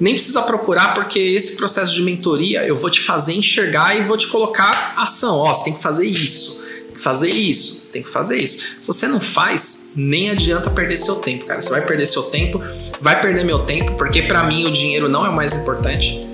nem 0.00 0.14
precisa 0.14 0.42
procurar, 0.42 0.94
porque 0.94 1.18
esse 1.18 1.56
processo 1.56 1.94
de 1.94 2.02
mentoria 2.02 2.64
eu 2.64 2.74
vou 2.74 2.90
te 2.90 3.00
fazer 3.00 3.34
enxergar 3.34 3.96
e 3.96 4.04
vou 4.04 4.16
te 4.16 4.28
colocar 4.28 4.94
ação. 4.96 5.36
Ó, 5.36 5.54
você 5.54 5.64
tem 5.64 5.74
que 5.74 5.82
fazer 5.82 6.06
isso 6.06 6.64
fazer 7.04 7.28
isso, 7.28 7.92
tem 7.92 8.02
que 8.02 8.08
fazer 8.08 8.38
isso. 8.38 8.78
Se 8.80 8.86
você 8.86 9.06
não 9.06 9.20
faz, 9.20 9.92
nem 9.94 10.30
adianta 10.30 10.70
perder 10.70 10.96
seu 10.96 11.16
tempo, 11.16 11.44
cara. 11.44 11.60
Você 11.60 11.68
vai 11.68 11.84
perder 11.84 12.06
seu 12.06 12.22
tempo, 12.22 12.58
vai 12.98 13.20
perder 13.20 13.44
meu 13.44 13.66
tempo, 13.66 13.92
porque 13.92 14.22
para 14.22 14.42
mim 14.44 14.66
o 14.66 14.72
dinheiro 14.72 15.06
não 15.06 15.26
é 15.26 15.28
o 15.28 15.36
mais 15.36 15.52
importante. 15.52 16.26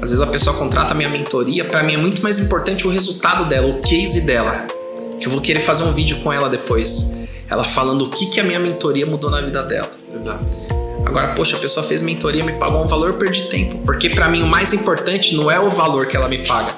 Às 0.00 0.10
vezes 0.10 0.20
a 0.20 0.26
pessoa 0.28 0.56
contrata 0.56 0.92
a 0.92 0.94
minha 0.94 1.08
mentoria, 1.08 1.64
para 1.64 1.82
mim 1.82 1.94
é 1.94 1.96
muito 1.96 2.22
mais 2.22 2.38
importante 2.38 2.86
o 2.86 2.90
resultado 2.90 3.48
dela, 3.48 3.66
o 3.66 3.80
case 3.80 4.24
dela. 4.24 4.64
Que 5.22 5.28
eu 5.28 5.30
vou 5.30 5.40
querer 5.40 5.60
fazer 5.60 5.84
um 5.84 5.92
vídeo 5.92 6.18
com 6.20 6.32
ela 6.32 6.48
depois. 6.48 7.28
Ela 7.48 7.62
falando 7.62 8.06
o 8.06 8.10
que, 8.10 8.26
que 8.26 8.40
a 8.40 8.42
minha 8.42 8.58
mentoria 8.58 9.06
mudou 9.06 9.30
na 9.30 9.40
vida 9.40 9.62
dela. 9.62 9.88
Exato. 10.12 10.44
Agora, 11.06 11.28
poxa, 11.28 11.56
a 11.56 11.60
pessoa 11.60 11.86
fez 11.86 12.02
mentoria, 12.02 12.44
me 12.44 12.54
pagou 12.54 12.82
um 12.82 12.88
valor, 12.88 13.10
eu 13.10 13.16
perdi 13.16 13.42
tempo. 13.44 13.78
Porque 13.84 14.10
para 14.10 14.28
mim 14.28 14.42
o 14.42 14.48
mais 14.48 14.72
importante 14.72 15.36
não 15.36 15.48
é 15.48 15.60
o 15.60 15.70
valor 15.70 16.06
que 16.06 16.16
ela 16.16 16.26
me 16.26 16.38
paga, 16.44 16.72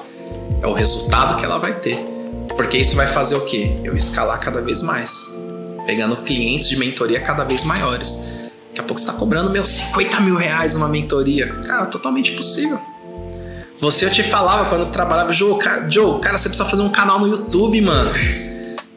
é 0.61 0.67
o 0.67 0.73
resultado 0.73 1.37
que 1.37 1.45
ela 1.45 1.57
vai 1.57 1.73
ter. 1.79 1.97
Porque 2.55 2.77
isso 2.77 2.95
vai 2.95 3.07
fazer 3.07 3.35
o 3.35 3.45
quê? 3.45 3.75
Eu 3.83 3.95
escalar 3.95 4.39
cada 4.39 4.61
vez 4.61 4.83
mais, 4.83 5.41
pegando 5.87 6.17
clientes 6.17 6.69
de 6.69 6.77
mentoria 6.77 7.19
cada 7.21 7.43
vez 7.43 7.63
maiores. 7.63 8.31
Daqui 8.69 8.81
a 8.81 8.83
pouco 8.83 8.99
você 8.99 9.09
está 9.09 9.19
cobrando 9.19 9.49
meus 9.49 9.69
50 9.69 10.19
mil 10.19 10.35
reais 10.35 10.75
uma 10.75 10.87
mentoria. 10.87 11.51
Cara, 11.65 11.87
totalmente 11.87 12.33
possível. 12.33 12.79
Você 13.79 14.05
eu 14.05 14.09
te 14.09 14.23
falava 14.23 14.69
quando 14.69 14.83
você 14.83 14.91
trabalhava, 14.91 15.33
Joe, 15.33 15.57
cara, 15.59 15.89
Joe, 15.89 16.19
cara, 16.19 16.37
você 16.37 16.47
precisa 16.47 16.67
fazer 16.67 16.81
um 16.81 16.89
canal 16.89 17.19
no 17.19 17.27
YouTube, 17.27 17.79
mano. 17.81 18.11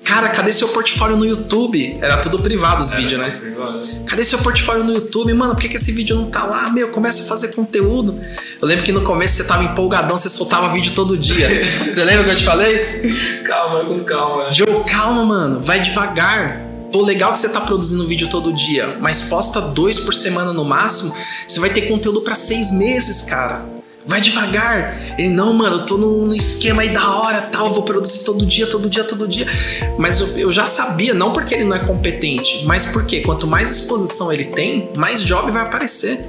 Cara, 0.04 0.30
cadê 0.30 0.52
seu 0.52 0.68
portfólio 0.68 1.18
no 1.18 1.26
YouTube? 1.26 1.98
Era 2.00 2.16
tudo 2.16 2.38
privado 2.38 2.80
os 2.80 2.92
vídeos, 2.92 3.20
né? 3.20 3.28
Privado. 3.28 3.80
Cadê 4.06 4.24
seu 4.24 4.38
portfólio 4.38 4.82
no 4.82 4.94
YouTube? 4.94 5.34
Mano, 5.34 5.54
por 5.54 5.60
que, 5.60 5.68
que 5.68 5.76
esse 5.76 5.92
vídeo 5.92 6.16
não 6.16 6.30
tá 6.30 6.44
lá? 6.44 6.70
Meu, 6.70 6.88
começa 6.88 7.22
a 7.22 7.26
fazer 7.26 7.48
conteúdo. 7.48 8.18
Eu 8.60 8.66
lembro 8.66 8.84
que 8.84 8.92
no 8.92 9.02
começo 9.02 9.34
você 9.34 9.44
tava 9.44 9.64
empolgadão, 9.64 10.16
você 10.16 10.30
soltava 10.30 10.70
vídeo 10.70 10.94
todo 10.94 11.18
dia. 11.18 11.46
você 11.84 12.04
lembra 12.04 12.24
que 12.24 12.30
eu 12.30 12.36
te 12.36 12.44
falei? 12.44 13.02
Calma, 13.44 13.84
com 13.84 14.00
calma. 14.04 14.50
Joe, 14.50 14.84
calma, 14.84 15.26
mano. 15.26 15.60
Vai 15.60 15.80
devagar. 15.80 16.62
Pô, 16.90 17.02
legal 17.02 17.32
que 17.32 17.38
você 17.38 17.50
tá 17.50 17.60
produzindo 17.60 18.06
vídeo 18.06 18.30
todo 18.30 18.50
dia, 18.54 18.96
mas 18.98 19.28
posta 19.28 19.60
dois 19.60 20.00
por 20.00 20.14
semana 20.14 20.54
no 20.54 20.64
máximo, 20.64 21.14
você 21.46 21.60
vai 21.60 21.68
ter 21.68 21.82
conteúdo 21.82 22.22
para 22.22 22.34
seis 22.34 22.72
meses, 22.72 23.28
cara 23.28 23.77
vai 24.08 24.22
devagar. 24.22 25.18
Ele, 25.18 25.28
não, 25.28 25.52
mano, 25.52 25.76
eu 25.76 25.86
tô 25.86 25.98
no, 25.98 26.34
esquema 26.34 26.80
aí 26.82 26.88
da 26.88 27.14
hora, 27.14 27.42
tal, 27.42 27.72
vou 27.72 27.82
produzir 27.82 28.24
todo 28.24 28.44
dia, 28.46 28.66
todo 28.66 28.88
dia, 28.88 29.04
todo 29.04 29.28
dia. 29.28 29.46
Mas 29.98 30.18
eu, 30.18 30.38
eu, 30.38 30.52
já 30.52 30.64
sabia, 30.64 31.12
não 31.12 31.32
porque 31.32 31.54
ele 31.54 31.64
não 31.64 31.76
é 31.76 31.80
competente, 31.80 32.64
mas 32.64 32.86
porque 32.86 33.20
quanto 33.20 33.46
mais 33.46 33.70
exposição 33.70 34.32
ele 34.32 34.44
tem, 34.44 34.90
mais 34.96 35.22
job 35.22 35.50
vai 35.52 35.62
aparecer. 35.62 36.26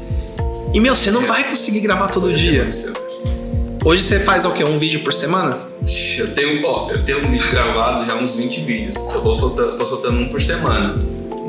E, 0.73 0.79
meu, 0.79 0.95
você 0.95 1.09
não 1.09 1.21
vai 1.21 1.45
conseguir 1.45 1.79
gravar 1.79 2.09
todo 2.09 2.33
dia. 2.33 2.67
Hoje 3.85 4.03
você 4.03 4.19
faz 4.19 4.45
o 4.45 4.51
quê? 4.51 4.65
Um 4.65 4.77
vídeo 4.77 4.99
por 4.99 5.13
semana? 5.13 5.57
Eu 6.17 6.35
tenho, 6.35 6.61
ó, 6.65 6.91
eu 6.91 7.05
tenho 7.05 7.19
um 7.19 7.31
vídeo 7.31 7.49
gravado 7.49 8.05
já 8.05 8.15
uns 8.15 8.35
20 8.35 8.59
vídeos. 8.61 8.95
Eu 9.13 9.21
vou 9.21 9.33
soltando, 9.33 9.77
tô 9.77 9.85
soltando 9.85 10.19
um 10.19 10.27
por 10.27 10.41
semana 10.41 11.01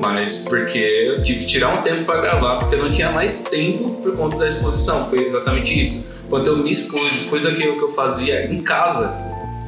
mas 0.03 0.45
porque 0.49 0.78
eu 0.78 1.22
tive 1.22 1.41
que 1.41 1.47
tirar 1.47 1.78
um 1.78 1.83
tempo 1.83 2.05
para 2.05 2.22
gravar, 2.22 2.57
porque 2.57 2.74
eu 2.74 2.83
não 2.83 2.91
tinha 2.91 3.11
mais 3.12 3.43
tempo 3.43 3.91
por 3.97 4.16
conta 4.16 4.39
da 4.39 4.49
exposição. 4.49 5.11
Foi 5.11 5.26
exatamente 5.26 5.78
isso. 5.78 6.20
Quando 6.31 6.47
eu 6.47 6.57
me 6.57 6.70
expus, 6.70 7.24
coisa 7.24 7.53
que 7.53 7.62
eu, 7.62 7.76
que 7.76 7.83
eu 7.83 7.91
fazia 7.91 8.47
em 8.47 8.62
casa, 8.62 9.18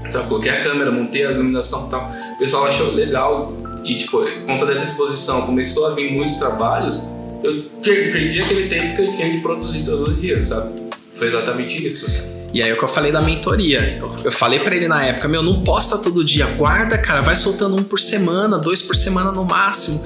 sabe? 0.09 0.29
Coloquei 0.29 0.53
a 0.53 0.63
câmera, 0.63 0.93
montei 0.93 1.27
a 1.27 1.33
iluminação 1.33 1.89
e 1.89 1.91
tal. 1.91 2.11
O 2.35 2.39
pessoal 2.39 2.67
achou 2.67 2.93
legal 2.93 3.53
e, 3.85 3.97
tipo, 3.97 4.19
por 4.19 4.47
conta 4.47 4.65
dessa 4.65 4.85
exposição, 4.85 5.43
começou 5.43 5.89
a 5.89 5.95
vir 5.95 6.13
muitos 6.13 6.39
trabalhos. 6.39 7.11
Eu 7.43 7.65
perdi 7.83 8.41
aquele 8.41 8.69
tempo 8.69 8.95
que 8.95 9.03
eu 9.03 9.13
tinha 9.13 9.33
de 9.33 9.41
produzir 9.41 9.85
todos 9.85 10.09
os 10.09 10.21
dias, 10.21 10.45
sabe? 10.45 10.73
Foi 11.17 11.27
exatamente 11.27 11.85
isso. 11.85 12.07
E 12.53 12.63
aí 12.63 12.71
é 12.71 12.75
o 12.75 12.77
que 12.77 12.85
eu 12.85 12.89
falei 12.89 13.11
da 13.11 13.21
mentoria. 13.21 14.03
Eu, 14.23 14.31
falei 14.31 14.61
para 14.61 14.77
ele 14.77 14.87
na 14.87 15.05
época, 15.05 15.27
meu, 15.27 15.43
não 15.43 15.63
posta 15.63 15.97
todo 15.99 16.23
dia, 16.23 16.47
guarda, 16.47 16.99
cara, 16.99 17.23
vai 17.23 17.35
soltando 17.35 17.77
um 17.77 17.83
por 17.83 17.99
semana, 17.99 18.59
dois 18.59 18.83
por 18.83 18.95
semana 18.95 19.33
no 19.33 19.45
máximo. 19.45 20.05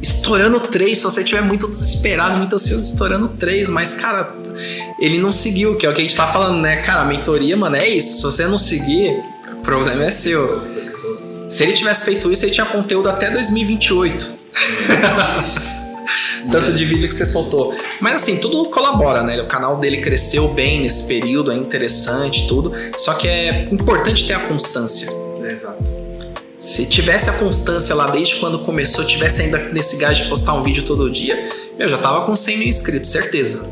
Estourando 0.00 0.60
três, 0.60 0.98
se 0.98 1.04
você 1.04 1.22
estiver 1.22 1.40
muito 1.40 1.66
desesperado, 1.68 2.36
muito 2.38 2.54
ansioso, 2.54 2.84
estourando 2.84 3.28
três, 3.28 3.70
mas, 3.70 3.94
cara, 3.94 4.34
ele 5.00 5.18
não 5.18 5.32
seguiu, 5.32 5.76
que 5.76 5.86
é 5.86 5.90
o 5.90 5.94
que 5.94 6.00
a 6.02 6.04
gente 6.04 6.16
tá 6.16 6.26
falando, 6.26 6.60
né? 6.60 6.76
Cara, 6.76 7.00
a 7.00 7.04
mentoria, 7.04 7.56
mano, 7.56 7.76
é 7.76 7.88
isso. 7.88 8.18
Se 8.18 8.22
você 8.22 8.46
não 8.46 8.58
seguir, 8.58 9.18
o 9.52 9.62
problema 9.62 10.04
é 10.04 10.10
seu. 10.10 10.62
Se 11.48 11.62
ele 11.62 11.72
tivesse 11.72 12.04
feito 12.04 12.30
isso, 12.30 12.44
ele 12.44 12.52
tinha 12.52 12.66
conteúdo 12.66 13.08
até 13.08 13.30
2028. 13.30 14.36
tanto 16.50 16.72
de 16.72 16.84
vídeo 16.84 17.08
que 17.08 17.14
você 17.14 17.26
soltou. 17.26 17.74
Mas 18.00 18.14
assim, 18.14 18.38
tudo 18.38 18.68
colabora, 18.70 19.22
né? 19.22 19.40
O 19.40 19.46
canal 19.46 19.78
dele 19.78 19.98
cresceu 19.98 20.48
bem 20.54 20.82
nesse 20.82 21.06
período, 21.08 21.52
é 21.52 21.56
interessante, 21.56 22.46
tudo. 22.46 22.72
Só 22.96 23.14
que 23.14 23.28
é 23.28 23.68
importante 23.70 24.26
ter 24.26 24.34
a 24.34 24.40
constância. 24.40 25.08
É, 25.42 25.52
exato. 25.52 26.06
Se 26.58 26.86
tivesse 26.86 27.28
a 27.30 27.34
constância 27.34 27.94
lá 27.94 28.06
desde 28.06 28.36
quando 28.36 28.58
começou, 28.60 29.04
tivesse 29.04 29.42
ainda 29.42 29.58
nesse 29.70 29.98
gás 29.98 30.18
de 30.18 30.24
postar 30.24 30.54
um 30.54 30.62
vídeo 30.62 30.82
todo 30.82 31.10
dia, 31.10 31.48
eu 31.78 31.88
já 31.88 31.98
tava 31.98 32.24
com 32.24 32.34
100 32.34 32.58
mil 32.58 32.68
inscritos, 32.68 33.10
certeza. 33.10 33.62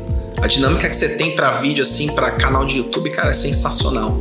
A 0.41 0.47
dinâmica 0.47 0.87
que 0.87 0.95
você 0.95 1.09
tem 1.09 1.35
para 1.35 1.51
vídeo, 1.57 1.81
assim, 1.81 2.13
para 2.13 2.31
canal 2.31 2.65
de 2.65 2.77
YouTube, 2.77 3.09
cara, 3.09 3.29
é 3.29 3.33
sensacional. 3.33 4.17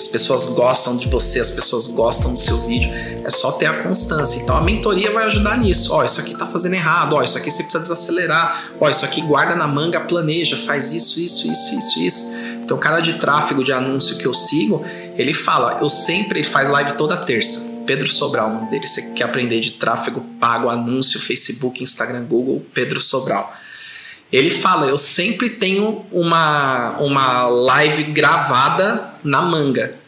As 0.00 0.08
pessoas 0.08 0.54
gostam 0.54 0.96
de 0.96 1.06
você, 1.08 1.40
as 1.40 1.50
pessoas 1.50 1.86
gostam 1.88 2.32
do 2.32 2.38
seu 2.38 2.56
vídeo. 2.66 2.90
É 3.22 3.28
só 3.28 3.52
ter 3.52 3.66
a 3.66 3.82
constância. 3.82 4.40
Então 4.40 4.56
a 4.56 4.62
mentoria 4.62 5.12
vai 5.12 5.26
ajudar 5.26 5.58
nisso. 5.58 5.94
Ó, 5.94 6.02
isso 6.02 6.22
aqui 6.22 6.34
tá 6.34 6.46
fazendo 6.46 6.72
errado. 6.72 7.12
Ó, 7.12 7.22
isso 7.22 7.36
aqui 7.36 7.50
você 7.50 7.62
precisa 7.62 7.82
desacelerar. 7.82 8.72
Ó, 8.80 8.88
isso 8.88 9.04
aqui 9.04 9.20
guarda 9.20 9.54
na 9.54 9.68
manga, 9.68 10.00
planeja, 10.00 10.56
faz 10.56 10.94
isso, 10.94 11.20
isso, 11.20 11.52
isso, 11.52 11.78
isso, 11.78 12.00
isso. 12.00 12.36
Então 12.64 12.78
o 12.78 12.80
cara 12.80 13.00
de 13.00 13.18
tráfego, 13.18 13.62
de 13.62 13.74
anúncio 13.74 14.16
que 14.16 14.24
eu 14.24 14.32
sigo, 14.32 14.82
ele 15.18 15.34
fala, 15.34 15.80
eu 15.82 15.88
sempre 15.90 16.38
ele 16.38 16.48
faz 16.48 16.70
live 16.70 16.92
toda 16.92 17.14
terça. 17.18 17.82
Pedro 17.86 18.08
Sobral, 18.08 18.48
o 18.48 18.54
nome 18.54 18.70
dele. 18.70 18.88
Você 18.88 19.12
quer 19.12 19.24
aprender 19.24 19.60
de 19.60 19.72
tráfego 19.72 20.24
pago, 20.40 20.70
anúncio, 20.70 21.20
Facebook, 21.20 21.82
Instagram, 21.82 22.24
Google, 22.24 22.64
Pedro 22.72 23.02
Sobral. 23.02 23.54
Ele 24.32 24.50
fala: 24.50 24.86
Eu 24.86 24.98
sempre 24.98 25.50
tenho 25.50 26.04
uma, 26.12 26.96
uma 26.98 27.46
live 27.46 28.04
gravada 28.04 29.14
na 29.24 29.42
manga. 29.42 29.98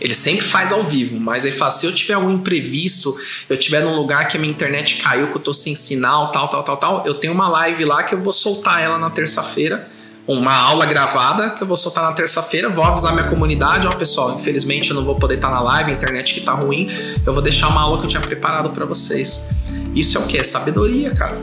Ele 0.00 0.14
sempre 0.14 0.46
faz 0.46 0.72
ao 0.72 0.82
vivo, 0.82 1.20
mas 1.20 1.44
ele 1.44 1.54
fala: 1.54 1.70
se 1.70 1.86
eu 1.86 1.94
tiver 1.94 2.14
algum 2.14 2.30
imprevisto, 2.30 3.14
eu 3.48 3.56
tiver 3.56 3.80
num 3.80 3.94
lugar 3.94 4.26
que 4.28 4.36
a 4.36 4.40
minha 4.40 4.50
internet 4.50 4.96
caiu, 4.96 5.28
que 5.28 5.36
eu 5.36 5.40
tô 5.40 5.52
sem 5.52 5.74
sinal, 5.74 6.32
tal, 6.32 6.48
tal, 6.48 6.62
tal, 6.62 6.76
tal, 6.78 7.06
eu 7.06 7.14
tenho 7.14 7.34
uma 7.34 7.48
live 7.48 7.84
lá 7.84 8.02
que 8.02 8.14
eu 8.14 8.22
vou 8.22 8.32
soltar 8.32 8.82
ela 8.82 8.98
na 8.98 9.10
terça-feira, 9.10 9.86
uma 10.26 10.54
aula 10.54 10.86
gravada 10.86 11.50
que 11.50 11.62
eu 11.62 11.66
vou 11.66 11.76
soltar 11.76 12.04
na 12.04 12.12
terça-feira, 12.12 12.70
vou 12.70 12.82
avisar 12.82 13.12
minha 13.12 13.28
comunidade, 13.28 13.86
ó, 13.86 13.92
pessoal, 13.92 14.38
infelizmente 14.40 14.88
eu 14.88 14.96
não 14.96 15.04
vou 15.04 15.16
poder 15.16 15.34
estar 15.34 15.50
na 15.50 15.60
live, 15.60 15.90
a 15.90 15.94
internet 15.94 16.32
que 16.32 16.40
tá 16.40 16.54
ruim, 16.54 16.88
eu 17.26 17.34
vou 17.34 17.42
deixar 17.42 17.68
uma 17.68 17.82
aula 17.82 17.98
que 17.98 18.04
eu 18.04 18.08
tinha 18.08 18.22
preparado 18.22 18.70
para 18.70 18.86
vocês. 18.86 19.50
Isso 19.94 20.16
é 20.16 20.20
o 20.20 20.26
que? 20.26 20.38
É 20.38 20.44
sabedoria, 20.44 21.10
cara 21.10 21.38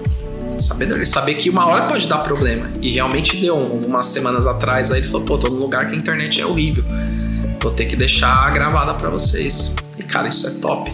sabedoria, 0.61 1.05
saber 1.05 1.35
que 1.35 1.49
uma 1.49 1.67
hora 1.67 1.85
pode 1.85 2.07
dar 2.07 2.19
problema. 2.19 2.69
E 2.81 2.91
realmente 2.91 3.37
deu 3.37 3.55
algumas 3.55 4.05
semanas 4.07 4.45
atrás, 4.47 4.91
aí 4.91 4.99
ele 4.99 5.07
falou, 5.07 5.25
pô, 5.25 5.37
tô 5.37 5.49
num 5.49 5.59
lugar 5.59 5.87
que 5.87 5.93
a 5.93 5.97
internet 5.97 6.41
é 6.41 6.45
horrível. 6.45 6.83
Vou 7.61 7.71
ter 7.71 7.85
que 7.85 7.95
deixar 7.95 8.51
gravada 8.53 8.93
para 8.93 9.09
vocês. 9.09 9.75
E 9.97 10.03
cara, 10.03 10.27
isso 10.27 10.47
é 10.47 10.61
top. 10.61 10.93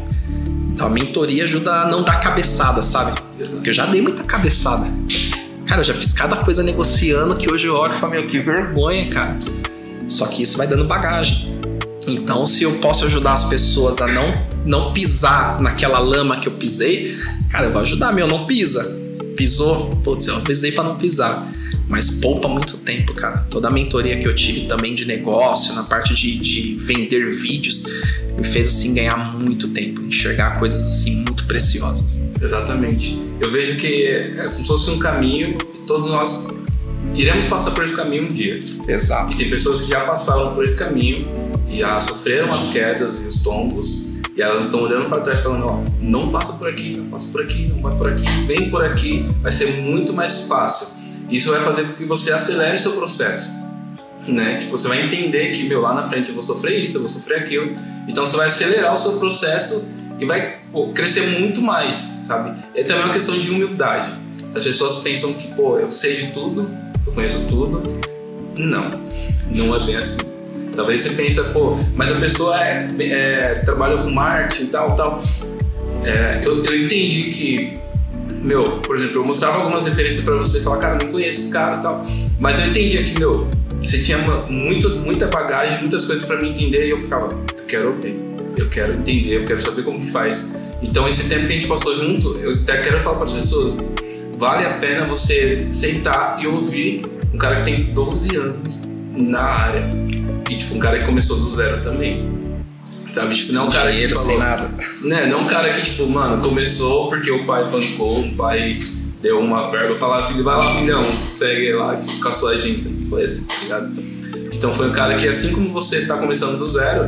Então 0.73 0.87
a 0.87 0.89
mentoria 0.89 1.43
ajuda 1.43 1.81
a 1.81 1.87
não 1.87 2.03
dar 2.03 2.19
cabeçada, 2.19 2.81
sabe? 2.81 3.19
Porque 3.37 3.69
eu 3.69 3.73
já 3.73 3.85
dei 3.85 4.01
muita 4.01 4.23
cabeçada. 4.23 4.87
Cara, 5.65 5.81
eu 5.81 5.85
já 5.85 5.93
fiz 5.93 6.13
cada 6.13 6.37
coisa 6.37 6.63
negociando 6.63 7.35
que 7.35 7.51
hoje 7.51 7.67
eu 7.67 7.75
olho 7.75 7.93
e 7.93 7.97
falo, 7.97 8.13
meu, 8.13 8.27
que 8.27 8.39
vergonha, 8.39 9.05
cara. 9.07 9.37
Só 10.07 10.25
que 10.27 10.41
isso 10.41 10.57
vai 10.57 10.67
dando 10.67 10.83
bagagem. 10.83 11.53
Então, 12.07 12.45
se 12.45 12.63
eu 12.63 12.73
posso 12.79 13.05
ajudar 13.05 13.33
as 13.33 13.45
pessoas 13.45 14.01
a 14.01 14.07
não, 14.07 14.33
não 14.65 14.93
pisar 14.93 15.61
naquela 15.61 15.99
lama 15.99 16.39
que 16.39 16.47
eu 16.47 16.53
pisei, 16.53 17.17
cara, 17.49 17.67
eu 17.67 17.71
vou 17.71 17.81
ajudar, 17.81 18.11
meu, 18.11 18.27
não 18.27 18.45
pisa. 18.45 19.02
Pisou, 19.35 19.95
putz, 20.03 20.27
eu 20.27 20.35
avisei 20.37 20.71
para 20.71 20.83
não 20.83 20.97
pisar. 20.97 21.51
Mas 21.87 22.21
poupa 22.21 22.47
muito 22.47 22.77
tempo, 22.77 23.13
cara. 23.13 23.45
Toda 23.49 23.67
a 23.67 23.71
mentoria 23.71 24.17
que 24.17 24.27
eu 24.27 24.33
tive 24.33 24.67
também 24.67 24.95
de 24.95 25.05
negócio, 25.05 25.75
na 25.75 25.83
parte 25.83 26.13
de, 26.13 26.37
de 26.37 26.75
vender 26.75 27.29
vídeos, 27.31 27.85
me 28.37 28.43
fez 28.43 28.69
assim 28.69 28.93
ganhar 28.93 29.17
muito 29.17 29.67
tempo, 29.69 30.01
enxergar 30.01 30.59
coisas 30.59 30.81
assim 30.81 31.23
muito 31.23 31.45
preciosas. 31.45 32.21
Exatamente. 32.41 33.21
Eu 33.39 33.51
vejo 33.51 33.77
que 33.77 34.05
é 34.05 34.31
como 34.35 34.49
se 34.49 34.65
fosse 34.65 34.91
um 34.91 34.99
caminho 34.99 35.57
e 35.75 35.85
todos 35.85 36.07
nós 36.09 36.47
iremos 37.13 37.45
passar 37.45 37.71
por 37.71 37.83
esse 37.83 37.95
caminho 37.95 38.23
um 38.23 38.33
dia. 38.33 38.59
Exato. 38.87 39.33
E 39.33 39.37
tem 39.37 39.49
pessoas 39.49 39.81
que 39.81 39.89
já 39.89 40.01
passaram 40.01 40.53
por 40.53 40.63
esse 40.63 40.75
caminho, 40.75 41.27
já 41.69 41.99
sofreram 41.99 42.51
as 42.53 42.67
quedas 42.67 43.21
e 43.21 43.27
os 43.27 43.43
tombos, 43.43 44.12
e 44.35 44.41
elas 44.41 44.65
estão 44.65 44.81
olhando 44.81 45.09
para 45.09 45.21
trás 45.21 45.41
falando, 45.41 45.65
ó, 45.65 45.83
não 46.01 46.31
passa 46.31 46.53
por 46.53 46.67
aqui, 46.67 46.97
não 46.97 47.05
passa 47.07 47.31
por 47.31 47.41
aqui, 47.41 47.67
não 47.67 47.81
vai 47.81 47.95
por 47.95 48.09
aqui, 48.09 48.25
vem 48.45 48.69
por 48.69 48.83
aqui, 48.83 49.25
vai 49.41 49.51
ser 49.51 49.81
muito 49.81 50.11
mais 50.11 50.47
fácil. 50.47 50.97
Isso 51.29 51.51
vai 51.51 51.61
fazer 51.61 51.83
com 51.83 51.93
que 51.93 52.05
você 52.05 52.33
acelere 52.33 52.77
seu 52.79 52.93
processo, 52.93 53.51
né? 54.27 54.57
Tipo, 54.57 54.71
você 54.71 54.87
vai 54.87 55.03
entender 55.03 55.51
que, 55.51 55.63
meu, 55.63 55.81
lá 55.81 55.93
na 55.93 56.09
frente 56.09 56.29
eu 56.29 56.33
vou 56.33 56.43
sofrer 56.43 56.79
isso, 56.79 56.97
eu 56.97 57.01
vou 57.01 57.09
sofrer 57.09 57.39
aquilo. 57.39 57.75
Então 58.07 58.25
você 58.25 58.35
vai 58.35 58.47
acelerar 58.47 58.93
o 58.93 58.97
seu 58.97 59.19
processo 59.19 59.87
e 60.19 60.25
vai 60.25 60.59
pô, 60.71 60.89
crescer 60.89 61.39
muito 61.39 61.61
mais, 61.61 61.95
sabe? 61.97 62.59
É 62.73 62.83
também 62.83 63.03
uma 63.03 63.13
questão 63.13 63.37
de 63.37 63.49
humildade. 63.49 64.11
As 64.55 64.63
pessoas 64.63 64.97
pensam 64.97 65.33
que, 65.33 65.53
pô, 65.53 65.77
eu 65.77 65.91
sei 65.91 66.17
de 66.17 66.27
tudo, 66.27 66.69
eu 67.05 67.13
conheço 67.13 67.45
tudo. 67.47 67.81
Não, 68.57 68.99
não 69.51 69.75
é 69.75 69.79
bem 69.83 69.95
assim. 69.95 70.32
Talvez 70.75 71.01
você 71.01 71.11
pense, 71.11 71.41
pô, 71.51 71.77
mas 71.95 72.11
a 72.11 72.15
pessoa 72.15 72.59
é, 72.65 72.87
é, 72.99 73.55
trabalha 73.65 74.01
com 74.01 74.09
marketing 74.09 74.63
e 74.63 74.67
tal, 74.67 74.95
tal. 74.95 75.23
É, 76.03 76.41
eu, 76.43 76.63
eu 76.63 76.83
entendi 76.83 77.31
que, 77.31 77.73
meu, 78.41 78.79
por 78.79 78.95
exemplo, 78.95 79.17
eu 79.17 79.25
mostrava 79.25 79.57
algumas 79.57 79.85
referências 79.85 80.25
para 80.25 80.35
você 80.35 80.61
falar, 80.61 80.77
cara, 80.77 81.03
não 81.03 81.11
conheço 81.11 81.41
esse 81.41 81.51
cara 81.51 81.79
e 81.79 81.83
tal. 81.83 82.05
Mas 82.39 82.59
eu 82.59 82.65
entendi 82.67 83.03
que, 83.03 83.19
meu, 83.19 83.47
você 83.81 84.01
tinha 84.01 84.17
muito, 84.17 84.89
muita 84.97 85.27
bagagem, 85.27 85.79
muitas 85.79 86.05
coisas 86.05 86.25
para 86.25 86.41
me 86.41 86.49
entender 86.49 86.87
e 86.87 86.89
eu 86.89 86.99
ficava, 86.99 87.33
eu 87.57 87.65
quero 87.65 87.89
ouvir, 87.89 88.15
eu 88.57 88.69
quero 88.69 88.93
entender, 88.93 89.41
eu 89.41 89.45
quero 89.45 89.61
saber 89.61 89.83
como 89.83 89.99
que 89.99 90.09
faz. 90.09 90.59
Então, 90.81 91.07
esse 91.07 91.29
tempo 91.29 91.45
que 91.47 91.53
a 91.53 91.55
gente 91.55 91.67
passou 91.67 91.95
junto, 91.95 92.37
eu 92.39 92.51
até 92.51 92.81
quero 92.81 92.99
falar 92.99 93.17
para 93.17 93.25
as 93.25 93.33
pessoas, 93.33 93.75
vale 94.37 94.65
a 94.65 94.77
pena 94.79 95.05
você 95.05 95.67
sentar 95.71 96.41
e 96.41 96.47
ouvir 96.47 97.05
um 97.33 97.37
cara 97.37 97.57
que 97.57 97.63
tem 97.63 97.93
12 97.93 98.35
anos 98.35 98.91
na 99.15 99.41
área 99.41 99.89
e 100.49 100.57
tipo 100.57 100.75
um 100.75 100.79
cara 100.79 100.97
que 100.97 101.05
começou 101.05 101.37
do 101.39 101.49
zero 101.49 101.81
também. 101.81 102.31
Sabe? 103.13 103.35
Tipo, 103.35 103.53
não 103.53 103.61
é 103.61 103.65
um 103.65 103.69
cara 103.69 103.91
Dinheiro, 103.91 104.13
que 104.13 104.19
falou, 104.19 104.31
sem 104.31 104.39
nada. 104.39 104.71
né? 105.03 105.25
Não 105.27 105.41
um 105.41 105.45
cara 105.45 105.71
que, 105.73 105.85
tipo, 105.85 106.07
mano, 106.07 106.41
começou 106.41 107.09
porque 107.09 107.29
o 107.29 107.45
pai 107.45 107.69
bancou, 107.69 108.21
o 108.21 108.35
pai 108.35 108.79
deu 109.21 109.39
uma 109.39 109.69
verba, 109.69 109.95
falar, 109.95 110.25
filho, 110.25 110.43
vai 110.43 110.57
lá, 110.57 110.63
filhão, 110.75 111.03
segue 111.27 111.73
lá 111.73 112.01
com 112.21 112.29
a 112.29 112.33
sua 112.33 112.51
agência. 112.51 112.91
Foi 113.09 113.23
assim, 113.23 113.45
tá 113.45 113.55
ligado? 113.61 113.93
Então 114.51 114.73
foi 114.73 114.89
um 114.89 114.91
cara 114.91 115.15
que, 115.15 115.27
assim 115.27 115.53
como 115.53 115.71
você 115.71 116.05
tá 116.05 116.17
começando 116.17 116.57
do 116.57 116.67
zero, 116.67 117.05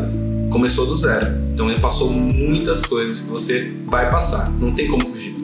começou 0.52 0.86
do 0.86 0.96
zero. 0.96 1.28
Então 1.54 1.70
ele 1.72 1.80
passou 1.80 2.12
muitas 2.12 2.82
coisas 2.82 3.22
que 3.22 3.30
você 3.30 3.72
vai 3.86 4.12
passar, 4.12 4.52
não 4.52 4.74
tem 4.74 4.88
como 4.88 5.06
fugir. 5.08 5.36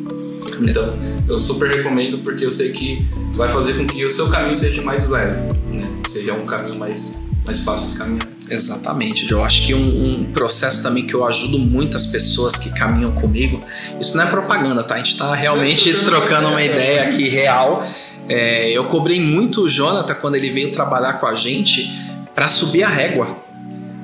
Então 0.62 0.94
eu 1.28 1.40
super 1.40 1.76
recomendo 1.76 2.20
porque 2.20 2.46
eu 2.46 2.52
sei 2.52 2.72
que 2.72 3.06
vai 3.34 3.50
fazer 3.50 3.74
com 3.74 3.88
que 3.88 4.06
o 4.06 4.10
seu 4.12 4.30
caminho 4.30 4.56
seja 4.56 4.82
mais 4.82 5.10
leve, 5.10 5.38
né? 5.74 5.90
Seja 6.08 6.34
um 6.34 6.46
caminho 6.46 6.78
mais, 6.78 7.24
mais 7.46 7.62
fácil 7.62 7.92
de 7.92 7.98
caminhar. 7.98 8.28
Exatamente. 8.50 9.32
Eu 9.32 9.44
acho 9.44 9.66
que 9.66 9.74
um, 9.74 9.80
um, 10.22 10.32
processo 10.34 10.84
também 10.84 11.08
que 11.08 11.14
eu 11.14 11.26
ajudo 11.26 11.58
muitas 11.58 12.08
pessoas 12.08 12.58
que 12.58 12.70
caminham 12.72 13.12
comigo, 13.12 13.64
isso 14.00 14.18
não 14.18 14.26
é 14.26 14.28
propaganda, 14.28 14.84
tá? 14.84 14.96
A 14.96 14.98
gente 14.98 15.18
tá 15.18 15.34
realmente 15.34 15.94
trocando 16.04 16.50
uma 16.50 16.62
ideia 16.62 17.10
aqui 17.10 17.30
real. 17.30 17.86
É, 18.28 18.70
eu 18.72 18.86
cobrei 18.86 19.20
muito 19.20 19.64
o 19.64 19.70
Jonathan 19.70 20.14
quando 20.16 20.36
ele 20.36 20.52
veio 20.52 20.72
trabalhar 20.72 21.14
com 21.14 21.26
a 21.26 21.36
gente 21.36 21.90
para 22.36 22.48
subir 22.48 22.84
a 22.84 22.90
régua. 22.90 23.38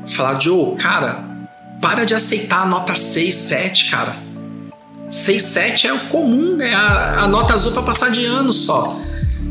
Falar, 0.08 0.40
Joe, 0.40 0.76
cara, 0.78 1.24
para 1.82 2.06
de 2.06 2.16
aceitar 2.16 2.62
a 2.62 2.66
nota 2.66 2.96
6, 2.96 3.36
7, 3.36 3.92
cara. 3.92 4.16
6, 5.10 5.42
7 5.44 5.88
é 5.88 5.94
o 5.94 6.00
comum, 6.08 6.62
é 6.62 6.74
a, 6.74 7.24
a 7.24 7.28
nota 7.28 7.54
azul 7.54 7.72
para 7.72 7.84
passar 7.84 8.12
de 8.12 8.26
ano 8.26 8.54
só. 8.54 9.00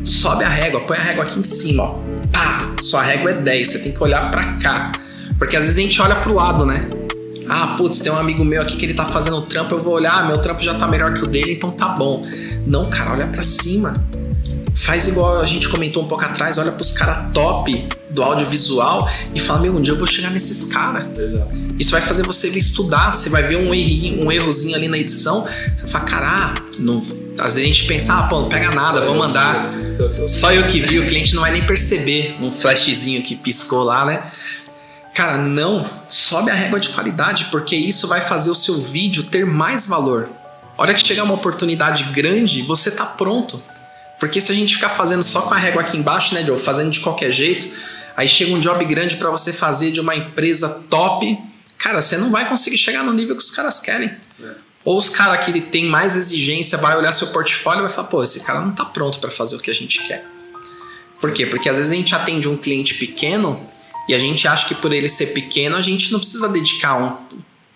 Sobe 0.03 0.43
a 0.43 0.49
régua, 0.49 0.81
põe 0.81 0.97
a 0.97 1.01
régua 1.01 1.23
aqui 1.23 1.39
em 1.39 1.43
cima, 1.43 1.83
ó. 1.83 1.99
Pá, 2.31 2.56
sua 2.79 3.01
régua 3.01 3.31
é 3.31 3.33
10, 3.33 3.67
você 3.67 3.79
tem 3.79 3.91
que 3.91 4.03
olhar 4.03 4.29
para 4.31 4.53
cá. 4.53 4.91
Porque 5.37 5.55
às 5.55 5.65
vezes 5.65 5.77
a 5.77 5.81
gente 5.81 6.01
olha 6.01 6.15
pro 6.15 6.33
lado, 6.33 6.65
né? 6.65 6.89
Ah, 7.49 7.75
putz, 7.77 8.01
tem 8.01 8.11
um 8.11 8.17
amigo 8.17 8.43
meu 8.43 8.61
aqui 8.61 8.75
que 8.75 8.85
ele 8.85 8.93
tá 8.93 9.05
fazendo 9.05 9.41
trampo, 9.41 9.73
eu 9.75 9.79
vou 9.79 9.93
olhar, 9.93 10.19
ah, 10.19 10.23
meu 10.23 10.37
trampo 10.39 10.61
já 10.61 10.73
tá 10.73 10.87
melhor 10.87 11.13
que 11.13 11.23
o 11.23 11.27
dele, 11.27 11.53
então 11.53 11.71
tá 11.71 11.89
bom. 11.89 12.25
Não, 12.65 12.89
cara, 12.89 13.13
olha 13.13 13.27
para 13.27 13.43
cima. 13.43 13.95
Faz 14.75 15.07
igual 15.07 15.41
a 15.41 15.45
gente 15.45 15.67
comentou 15.69 16.03
um 16.03 16.07
pouco 16.07 16.23
atrás, 16.23 16.57
olha 16.57 16.71
pros 16.71 16.91
caras 16.91 17.31
top 17.33 17.87
do 18.09 18.21
audiovisual 18.21 19.09
e 19.33 19.39
fala, 19.39 19.61
meu, 19.61 19.75
um 19.75 19.81
dia 19.81 19.93
eu 19.93 19.97
vou 19.97 20.05
chegar 20.05 20.29
nesses 20.29 20.71
caras. 20.71 21.07
Isso 21.79 21.91
vai 21.91 22.01
fazer 22.01 22.23
você 22.23 22.49
estudar, 22.49 23.13
você 23.13 23.29
vai 23.29 23.43
ver 23.43 23.57
um, 23.57 23.73
errinho, 23.73 24.25
um 24.25 24.31
errozinho 24.31 24.75
ali 24.75 24.87
na 24.87 24.97
edição, 24.97 25.43
você 25.43 25.83
vai 25.83 25.89
falar, 25.89 26.05
cara, 26.05 26.53
não... 26.79 27.01
às 27.39 27.55
vezes 27.55 27.69
a 27.69 27.73
gente 27.73 27.87
pensa, 27.87 28.13
ah, 28.13 28.23
pô, 28.23 28.41
não 28.41 28.49
pega 28.49 28.71
nada, 28.71 29.01
vou 29.01 29.15
mandar. 29.15 29.69
Só 30.27 30.51
eu 30.51 30.67
que 30.67 30.81
vi, 30.81 30.99
o 30.99 31.07
cliente 31.07 31.35
não 31.35 31.41
vai 31.41 31.51
nem 31.51 31.65
perceber 31.65 32.37
um 32.41 32.51
flashzinho 32.51 33.21
que 33.21 33.35
piscou 33.35 33.83
lá, 33.83 34.05
né? 34.05 34.23
Cara, 35.13 35.37
não, 35.37 35.83
sobe 36.07 36.51
a 36.51 36.53
régua 36.53 36.79
de 36.79 36.89
qualidade, 36.89 37.45
porque 37.45 37.75
isso 37.75 38.07
vai 38.07 38.21
fazer 38.21 38.51
o 38.51 38.55
seu 38.55 38.77
vídeo 38.77 39.23
ter 39.23 39.45
mais 39.45 39.87
valor. 39.87 40.29
A 40.77 40.81
hora 40.83 40.93
que 40.93 41.05
chegar 41.05 41.23
uma 41.23 41.33
oportunidade 41.33 42.03
grande, 42.05 42.61
você 42.61 42.91
tá 42.91 43.03
pronto. 43.03 43.61
Porque 44.19 44.39
se 44.39 44.51
a 44.51 44.55
gente 44.55 44.75
ficar 44.75 44.89
fazendo 44.89 45.23
só 45.23 45.41
com 45.41 45.53
a 45.53 45.57
régua 45.57 45.81
aqui 45.81 45.97
embaixo, 45.97 46.35
né, 46.35 46.43
Joe? 46.43 46.59
Fazendo 46.59 46.91
de 46.91 46.99
qualquer 46.99 47.31
jeito, 47.31 47.67
aí 48.15 48.27
chega 48.27 48.53
um 48.53 48.59
job 48.59 48.83
grande 48.85 49.17
para 49.17 49.29
você 49.29 49.51
fazer 49.51 49.91
de 49.91 49.99
uma 49.99 50.15
empresa 50.15 50.85
top, 50.89 51.37
cara, 51.77 52.01
você 52.01 52.17
não 52.17 52.29
vai 52.29 52.47
conseguir 52.47 52.77
chegar 52.77 53.03
no 53.03 53.13
nível 53.13 53.35
que 53.35 53.41
os 53.41 53.51
caras 53.51 53.79
querem. 53.79 54.11
Ou 54.87 54.95
os 54.95 55.09
caras 55.09 55.43
que 55.43 55.59
tem 55.59 55.85
mais 55.85 56.15
exigência 56.15 56.77
vai 56.77 56.97
olhar 56.97 57.11
seu 57.11 57.27
portfólio 57.27 57.81
e 57.81 57.87
vai 57.87 57.89
falar, 57.89 58.07
pô, 58.07 58.23
esse 58.23 58.45
cara 58.45 58.61
não 58.61 58.71
tá 58.71 58.85
pronto 58.85 59.19
para 59.19 59.29
fazer 59.29 59.57
o 59.57 59.59
que 59.59 59.69
a 59.69 59.73
gente 59.73 60.01
quer. 60.07 60.23
Por 61.19 61.33
quê? 61.33 61.45
Porque 61.45 61.67
às 61.67 61.75
vezes 61.75 61.91
a 61.91 61.95
gente 61.95 62.15
atende 62.15 62.47
um 62.47 62.55
cliente 62.55 62.93
pequeno 62.93 63.61
e 64.07 64.15
a 64.15 64.19
gente 64.19 64.47
acha 64.47 64.65
que 64.65 64.73
por 64.73 64.93
ele 64.93 65.09
ser 65.09 65.33
pequeno 65.33 65.75
a 65.75 65.81
gente 65.81 66.09
não 66.09 66.19
precisa 66.19 66.47
dedicar 66.47 66.95
um, 66.95 67.17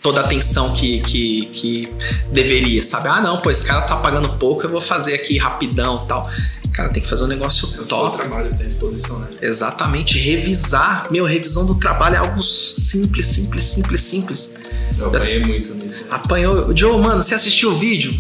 toda 0.02 0.22
a 0.22 0.24
atenção 0.24 0.74
que, 0.74 1.02
que, 1.02 1.48
que 1.48 1.94
deveria, 2.32 2.82
sabe? 2.82 3.10
Ah, 3.10 3.20
não, 3.20 3.42
pô, 3.42 3.52
esse 3.52 3.68
cara 3.68 3.82
tá 3.82 3.98
pagando 3.98 4.38
pouco, 4.38 4.64
eu 4.64 4.70
vou 4.70 4.80
fazer 4.80 5.14
aqui 5.14 5.38
rapidão 5.38 6.06
tal. 6.06 6.30
Cara, 6.72 6.88
tem 6.94 7.04
que 7.04 7.10
fazer 7.10 7.26
um 7.26 7.28
negócio 7.28 7.84
é 7.84 7.88
top. 7.88 8.16
O 8.16 8.20
trabalho 8.20 8.56
tem 8.56 8.66
disposição, 8.66 9.20
né? 9.20 9.28
Exatamente. 9.42 10.18
Revisar. 10.18 11.08
Meu, 11.12 11.26
revisão 11.26 11.66
do 11.66 11.76
trabalho 11.76 12.16
é 12.16 12.20
algo 12.20 12.42
simples, 12.42 13.26
simples, 13.26 13.64
simples, 13.66 14.02
simples. 14.02 14.61
Eu 14.98 15.08
apanhei 15.08 15.40
muito 15.40 15.74
nisso. 15.76 16.06
Apanhou. 16.10 16.76
Joe, 16.76 17.00
mano, 17.00 17.22
você 17.22 17.36
assistiu 17.36 17.72
o 17.72 17.76
vídeo? 17.76 18.20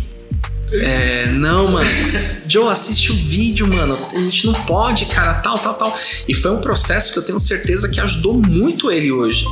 É, 0.71 1.27
não, 1.27 1.69
mano. 1.69 1.89
Joe, 2.47 2.69
assiste 2.69 3.11
o 3.11 3.15
vídeo, 3.15 3.67
mano. 3.67 3.97
A 4.13 4.19
gente 4.19 4.45
não 4.45 4.53
pode, 4.53 5.05
cara, 5.05 5.35
tal, 5.35 5.57
tal, 5.57 5.73
tal. 5.73 5.99
E 6.27 6.33
foi 6.33 6.51
um 6.51 6.61
processo 6.61 7.13
que 7.13 7.19
eu 7.19 7.23
tenho 7.23 7.39
certeza 7.39 7.89
que 7.89 7.99
ajudou 7.99 8.33
muito 8.33 8.89
ele 8.89 9.11
hoje. 9.11 9.45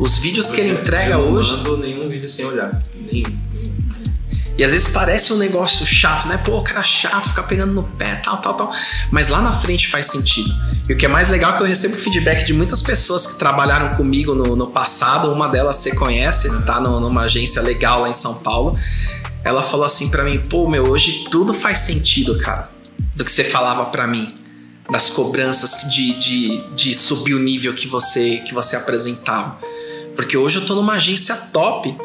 Os 0.00 0.18
vídeos 0.18 0.50
que 0.50 0.60
ele 0.60 0.70
entrega 0.70 1.14
eu 1.14 1.20
hoje. 1.20 1.50
Eu 1.50 1.56
não 1.58 1.64
mando 1.64 1.76
nenhum 1.78 2.08
vídeo 2.08 2.28
sem 2.28 2.44
olhar. 2.46 2.82
Nenhum. 2.94 3.24
E 4.56 4.64
às 4.64 4.72
vezes 4.72 4.88
parece 4.88 5.32
um 5.32 5.38
negócio 5.38 5.86
chato, 5.86 6.28
né? 6.28 6.36
Pô, 6.36 6.62
cara 6.62 6.82
chato, 6.82 7.30
ficar 7.30 7.44
pegando 7.44 7.72
no 7.72 7.82
pé, 7.82 8.16
tal, 8.16 8.38
tal, 8.38 8.54
tal. 8.54 8.72
Mas 9.10 9.28
lá 9.28 9.40
na 9.40 9.52
frente 9.52 9.88
faz 9.88 10.06
sentido. 10.06 10.50
E 10.88 10.92
o 10.92 10.96
que 10.96 11.06
é 11.06 11.08
mais 11.08 11.28
legal 11.30 11.54
é 11.54 11.56
que 11.56 11.62
eu 11.62 11.66
recebo 11.66 11.94
feedback 11.94 12.44
de 12.44 12.52
muitas 12.52 12.82
pessoas 12.82 13.26
que 13.26 13.38
trabalharam 13.38 13.96
comigo 13.96 14.34
no, 14.34 14.54
no 14.54 14.66
passado. 14.66 15.32
Uma 15.32 15.48
delas 15.48 15.76
você 15.76 15.96
conhece, 15.96 16.64
tá 16.66 16.78
no, 16.80 17.00
numa 17.00 17.22
agência 17.22 17.62
legal 17.62 18.02
lá 18.02 18.10
em 18.10 18.14
São 18.14 18.42
Paulo. 18.42 18.78
Ela 19.42 19.62
falou 19.62 19.86
assim 19.86 20.10
para 20.10 20.22
mim: 20.22 20.38
pô, 20.38 20.68
meu, 20.68 20.88
hoje 20.88 21.26
tudo 21.30 21.54
faz 21.54 21.78
sentido, 21.78 22.38
cara, 22.38 22.70
do 23.16 23.24
que 23.24 23.32
você 23.32 23.44
falava 23.44 23.86
para 23.86 24.06
mim. 24.06 24.34
Das 24.90 25.08
cobranças 25.08 25.90
de, 25.90 26.12
de, 26.18 26.74
de 26.74 26.94
subir 26.94 27.34
o 27.34 27.38
nível 27.38 27.72
que 27.72 27.86
você, 27.86 28.38
que 28.38 28.52
você 28.52 28.76
apresentava. 28.76 29.58
Porque 30.14 30.36
hoje 30.36 30.58
eu 30.58 30.66
tô 30.66 30.74
numa 30.74 30.94
agência 30.94 31.34
top. 31.52 31.96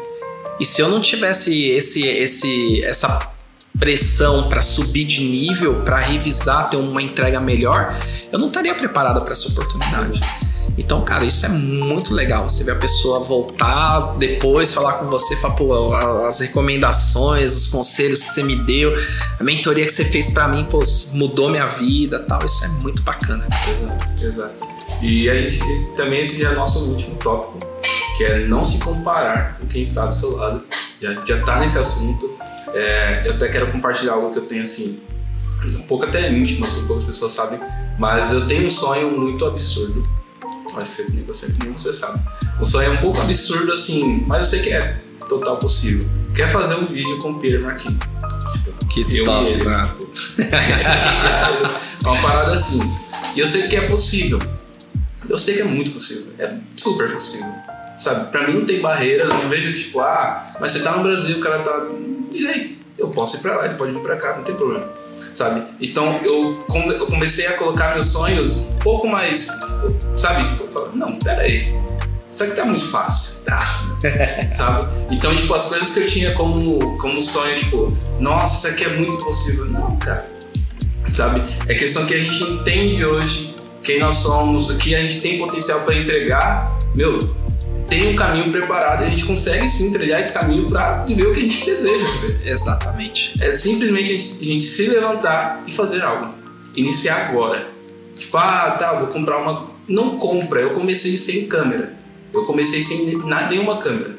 E 0.60 0.64
se 0.64 0.80
eu 0.80 0.88
não 0.88 1.00
tivesse 1.00 1.68
esse, 1.68 2.06
esse, 2.06 2.84
essa 2.84 3.32
pressão 3.78 4.48
para 4.48 4.60
subir 4.60 5.04
de 5.04 5.20
nível, 5.20 5.82
para 5.82 5.98
revisar, 5.98 6.68
ter 6.68 6.76
uma 6.76 7.02
entrega 7.02 7.40
melhor, 7.40 7.96
eu 8.32 8.38
não 8.38 8.48
estaria 8.48 8.74
preparado 8.74 9.22
para 9.22 9.32
essa 9.32 9.48
oportunidade. 9.48 10.20
Então, 10.76 11.04
cara, 11.04 11.26
isso 11.26 11.44
é 11.44 11.48
muito 11.48 12.14
legal. 12.14 12.48
Você 12.48 12.62
vê 12.62 12.70
a 12.70 12.76
pessoa 12.76 13.20
voltar 13.20 14.16
depois, 14.16 14.72
falar 14.72 14.92
com 14.94 15.06
você, 15.06 15.34
falar, 15.36 15.54
pô, 15.54 15.94
as 16.24 16.38
recomendações, 16.38 17.56
os 17.56 17.66
conselhos 17.66 18.22
que 18.22 18.30
você 18.30 18.42
me 18.44 18.54
deu, 18.54 18.94
a 19.40 19.42
mentoria 19.42 19.84
que 19.84 19.92
você 19.92 20.04
fez 20.04 20.30
para 20.30 20.46
mim, 20.46 20.64
pô, 20.70 20.80
mudou 21.14 21.50
minha 21.50 21.66
vida 21.66 22.20
tal. 22.28 22.44
Isso 22.44 22.64
é 22.64 22.68
muito 22.80 23.02
bacana. 23.02 23.44
Exato, 23.68 24.24
exato. 24.24 24.68
E 25.02 25.28
aí, 25.28 25.48
também 25.96 26.20
esse 26.20 26.40
já 26.40 26.52
é 26.52 26.54
nosso 26.54 26.78
último 26.90 27.16
tópico, 27.16 27.58
que 28.18 28.24
é 28.24 28.44
não 28.46 28.62
se 28.62 28.78
comparar 28.80 29.56
com 29.58 29.66
quem 29.66 29.82
está 29.82 30.04
do 30.04 30.12
seu 30.12 30.36
lado. 30.36 30.64
Já, 31.00 31.14
já 31.24 31.42
tá 31.44 31.60
nesse 31.60 31.78
assunto. 31.78 32.36
É, 32.74 33.22
eu 33.24 33.32
até 33.32 33.48
quero 33.48 33.72
compartilhar 33.72 34.14
algo 34.14 34.30
que 34.30 34.38
eu 34.38 34.46
tenho 34.46 34.62
assim, 34.62 35.00
um 35.64 35.82
pouco 35.82 36.04
até 36.04 36.30
íntimo, 36.30 36.66
assim, 36.66 36.86
poucas 36.86 37.04
pessoas 37.04 37.32
sabem, 37.32 37.58
mas 37.98 38.32
eu 38.32 38.46
tenho 38.46 38.66
um 38.66 38.70
sonho 38.70 39.10
muito 39.18 39.46
absurdo 39.46 40.06
acho 40.76 40.90
que 40.90 40.94
você, 40.94 41.06
nem 41.12 41.24
você, 41.24 41.54
nem 41.62 41.72
você 41.72 41.92
sabe. 41.92 42.20
O 42.60 42.64
sonho 42.64 42.88
é 42.88 42.90
um 42.90 42.96
pouco 42.98 43.20
absurdo 43.20 43.72
assim, 43.72 44.24
mas 44.26 44.38
eu 44.40 44.44
sei 44.44 44.62
que 44.62 44.72
é 44.72 45.00
total 45.28 45.56
possível. 45.56 46.06
Quer 46.34 46.50
fazer 46.50 46.74
um 46.74 46.86
vídeo 46.86 47.18
com 47.18 47.32
o 47.32 47.38
Peter 47.38 47.62
Marquinhos. 47.62 47.98
Tipo, 48.64 48.86
que 48.86 49.16
eu 49.16 49.24
top, 49.24 49.44
e 49.44 49.52
ele. 49.52 49.64
Né? 49.64 49.86
Tipo, 49.86 50.10
é 52.04 52.08
uma 52.08 52.22
parada 52.22 52.52
assim. 52.52 52.80
E 53.34 53.40
eu 53.40 53.46
sei 53.46 53.68
que 53.68 53.76
é 53.76 53.88
possível. 53.88 54.38
Eu 55.28 55.38
sei 55.38 55.56
que 55.56 55.62
é 55.62 55.64
muito 55.64 55.90
possível. 55.90 56.32
É 56.38 56.56
super 56.76 57.12
possível. 57.12 57.52
Sabe? 57.98 58.30
Pra 58.30 58.46
mim 58.46 58.60
não 58.60 58.66
tem 58.66 58.80
barreiras, 58.80 59.28
não 59.28 59.48
vejo 59.48 59.72
que, 59.72 59.80
tipo, 59.80 60.00
ah, 60.00 60.52
mas 60.60 60.72
você 60.72 60.82
tá 60.82 60.96
no 60.96 61.02
Brasil, 61.02 61.38
o 61.38 61.40
cara 61.40 61.60
tá. 61.60 61.86
E 62.32 62.46
aí? 62.46 62.78
Eu 62.96 63.08
posso 63.08 63.36
ir 63.36 63.40
pra 63.40 63.56
lá, 63.56 63.64
ele 63.66 63.74
pode 63.74 63.92
vir 63.92 64.00
pra 64.00 64.16
cá, 64.16 64.36
não 64.36 64.42
tem 64.42 64.54
problema 64.54 64.98
sabe? 65.34 65.64
Então 65.80 66.20
eu, 66.24 66.64
eu 66.92 67.06
comecei 67.06 67.46
a 67.46 67.52
colocar 67.52 67.94
meus 67.94 68.08
sonhos 68.08 68.68
um 68.68 68.78
pouco 68.78 69.08
mais, 69.08 69.48
sabe? 70.16 70.48
Tipo, 70.48 70.64
eu 70.64 70.68
falo, 70.72 70.90
não, 70.94 71.16
peraí, 71.16 71.72
isso 72.30 72.44
aqui 72.44 72.54
tá 72.54 72.64
muito 72.64 72.84
fácil, 72.86 73.44
tá? 73.44 73.60
sabe? 74.54 74.86
Então, 75.10 75.34
tipo, 75.34 75.52
as 75.54 75.66
coisas 75.66 75.90
que 75.90 76.00
eu 76.00 76.06
tinha 76.06 76.34
como, 76.34 76.96
como 76.98 77.22
sonho, 77.22 77.58
tipo, 77.58 77.96
nossa, 78.20 78.68
isso 78.68 78.74
aqui 78.74 78.84
é 78.84 78.96
muito 78.96 79.16
possível. 79.18 79.64
Não, 79.66 79.96
cara, 79.96 80.24
sabe? 81.12 81.42
É 81.66 81.74
questão 81.74 82.06
que 82.06 82.14
a 82.14 82.18
gente 82.18 82.42
entende 82.42 83.04
hoje 83.04 83.54
quem 83.82 83.98
nós 83.98 84.16
somos, 84.16 84.70
o 84.70 84.78
que 84.78 84.94
a 84.94 85.00
gente 85.00 85.20
tem 85.20 85.38
potencial 85.38 85.80
para 85.80 85.96
entregar, 85.96 86.78
meu, 86.94 87.34
tem 87.88 88.08
um 88.08 88.16
caminho 88.16 88.52
preparado 88.52 89.02
e 89.02 89.06
a 89.06 89.08
gente 89.08 89.24
consegue 89.24 89.68
sim 89.68 89.90
trilhar 89.90 90.20
esse 90.20 90.32
caminho 90.32 90.68
para 90.68 91.04
viver 91.04 91.26
o 91.26 91.32
que 91.32 91.40
a 91.40 91.42
gente 91.42 91.64
deseja 91.64 92.06
viver. 92.20 92.46
Exatamente. 92.46 93.34
É 93.40 93.50
simplesmente 93.50 94.12
a 94.12 94.44
gente 94.44 94.64
se 94.64 94.86
levantar 94.86 95.64
e 95.66 95.72
fazer 95.72 96.02
algo. 96.02 96.34
Iniciar 96.76 97.28
agora. 97.28 97.66
Tipo, 98.14 98.36
ah, 98.36 98.76
tá, 98.78 98.92
vou 98.92 99.08
comprar 99.08 99.38
uma. 99.38 99.70
Não 99.88 100.18
compra, 100.18 100.60
eu 100.60 100.70
comecei 100.74 101.16
sem 101.16 101.46
câmera. 101.46 101.94
Eu 102.32 102.44
comecei 102.44 102.82
sem 102.82 103.18
nenhuma 103.48 103.78
câmera. 103.78 104.16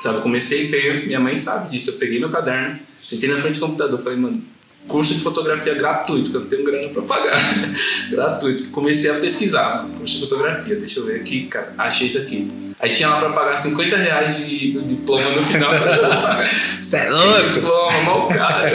Sabe, 0.00 0.18
eu 0.18 0.22
comecei, 0.22 0.68
peguei, 0.68 1.06
minha 1.06 1.20
mãe 1.20 1.36
sabe 1.36 1.70
disso, 1.70 1.90
eu 1.90 1.94
peguei 1.94 2.18
meu 2.18 2.30
caderno, 2.30 2.78
sentei 3.04 3.30
na 3.30 3.40
frente 3.40 3.58
do 3.58 3.66
computador, 3.66 3.98
falei, 4.02 4.18
mano, 4.18 4.42
curso 4.88 5.14
de 5.14 5.20
fotografia 5.20 5.74
gratuito, 5.74 6.30
que 6.30 6.36
eu 6.36 6.40
não 6.42 6.48
tenho 6.48 6.64
grana 6.64 6.88
para 6.88 7.02
pagar. 7.02 7.36
gratuito. 8.10 8.70
Comecei 8.70 9.10
a 9.10 9.14
pesquisar, 9.14 9.86
curso 9.98 10.14
de 10.14 10.20
fotografia, 10.20 10.76
deixa 10.76 11.00
eu 11.00 11.06
ver 11.06 11.20
aqui, 11.20 11.46
cara, 11.46 11.74
achei 11.78 12.06
isso 12.06 12.18
aqui. 12.18 12.50
Aí 12.78 12.94
tinha 12.94 13.08
lá 13.08 13.18
para 13.18 13.30
pagar 13.30 13.56
50 13.56 13.96
reais 13.96 14.36
de, 14.36 14.72
do 14.72 14.82
diploma 14.82 15.28
no 15.30 15.42
final. 15.42 15.70
Você 16.80 16.96
é 16.96 17.10
louco? 17.10 17.54
Diploma, 17.54 18.02
mal 18.02 18.28
cara. 18.28 18.72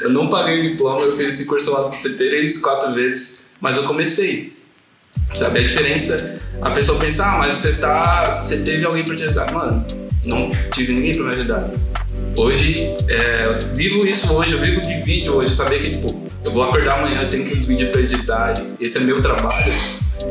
Eu 0.00 0.10
não 0.10 0.28
paguei 0.28 0.60
o 0.60 0.70
diploma, 0.70 1.00
eu 1.02 1.16
fiz 1.16 1.34
esse 1.34 1.46
curso 1.46 1.72
lá 1.72 1.90
três, 2.16 2.58
quatro 2.58 2.92
vezes, 2.92 3.42
mas 3.60 3.76
eu 3.76 3.84
comecei. 3.84 4.56
Sabe 5.34 5.60
a 5.60 5.62
diferença? 5.62 6.40
A 6.60 6.70
pessoa 6.70 6.98
pensa, 6.98 7.24
ah, 7.24 7.38
mas 7.38 7.56
você 7.56 7.72
tá. 7.74 8.40
Você 8.40 8.58
teve 8.58 8.84
alguém 8.84 9.04
para 9.04 9.16
te 9.16 9.24
ajudar. 9.24 9.50
Mano, 9.52 9.84
não 10.24 10.52
tive 10.72 10.92
ninguém 10.92 11.14
para 11.14 11.24
me 11.24 11.32
ajudar 11.32 11.70
Hoje, 12.36 12.96
é, 13.08 13.46
eu 13.46 13.74
vivo 13.74 14.06
isso 14.06 14.32
hoje, 14.32 14.52
eu 14.52 14.60
vivo 14.60 14.80
de 14.80 14.94
vídeo 15.02 15.34
hoje, 15.34 15.54
saber 15.54 15.80
que, 15.80 15.90
tipo, 15.90 16.22
eu 16.44 16.52
vou 16.52 16.62
acordar 16.62 16.98
amanhã, 16.98 17.22
eu 17.22 17.30
tenho 17.30 17.44
que 17.44 17.56
um 17.56 17.62
vídeo 17.62 17.90
para 17.90 18.00
editar, 18.00 18.54
esse 18.80 18.98
é 18.98 19.00
meu 19.00 19.20
trabalho, 19.20 19.72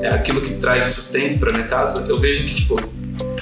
é 0.02 0.10
aquilo 0.10 0.42
que 0.42 0.56
traz 0.56 0.90
sustento 0.90 1.40
para 1.40 1.52
minha 1.52 1.68
casa. 1.68 2.08
Eu 2.08 2.20
vejo 2.20 2.46
que, 2.46 2.56
tipo, 2.56 2.76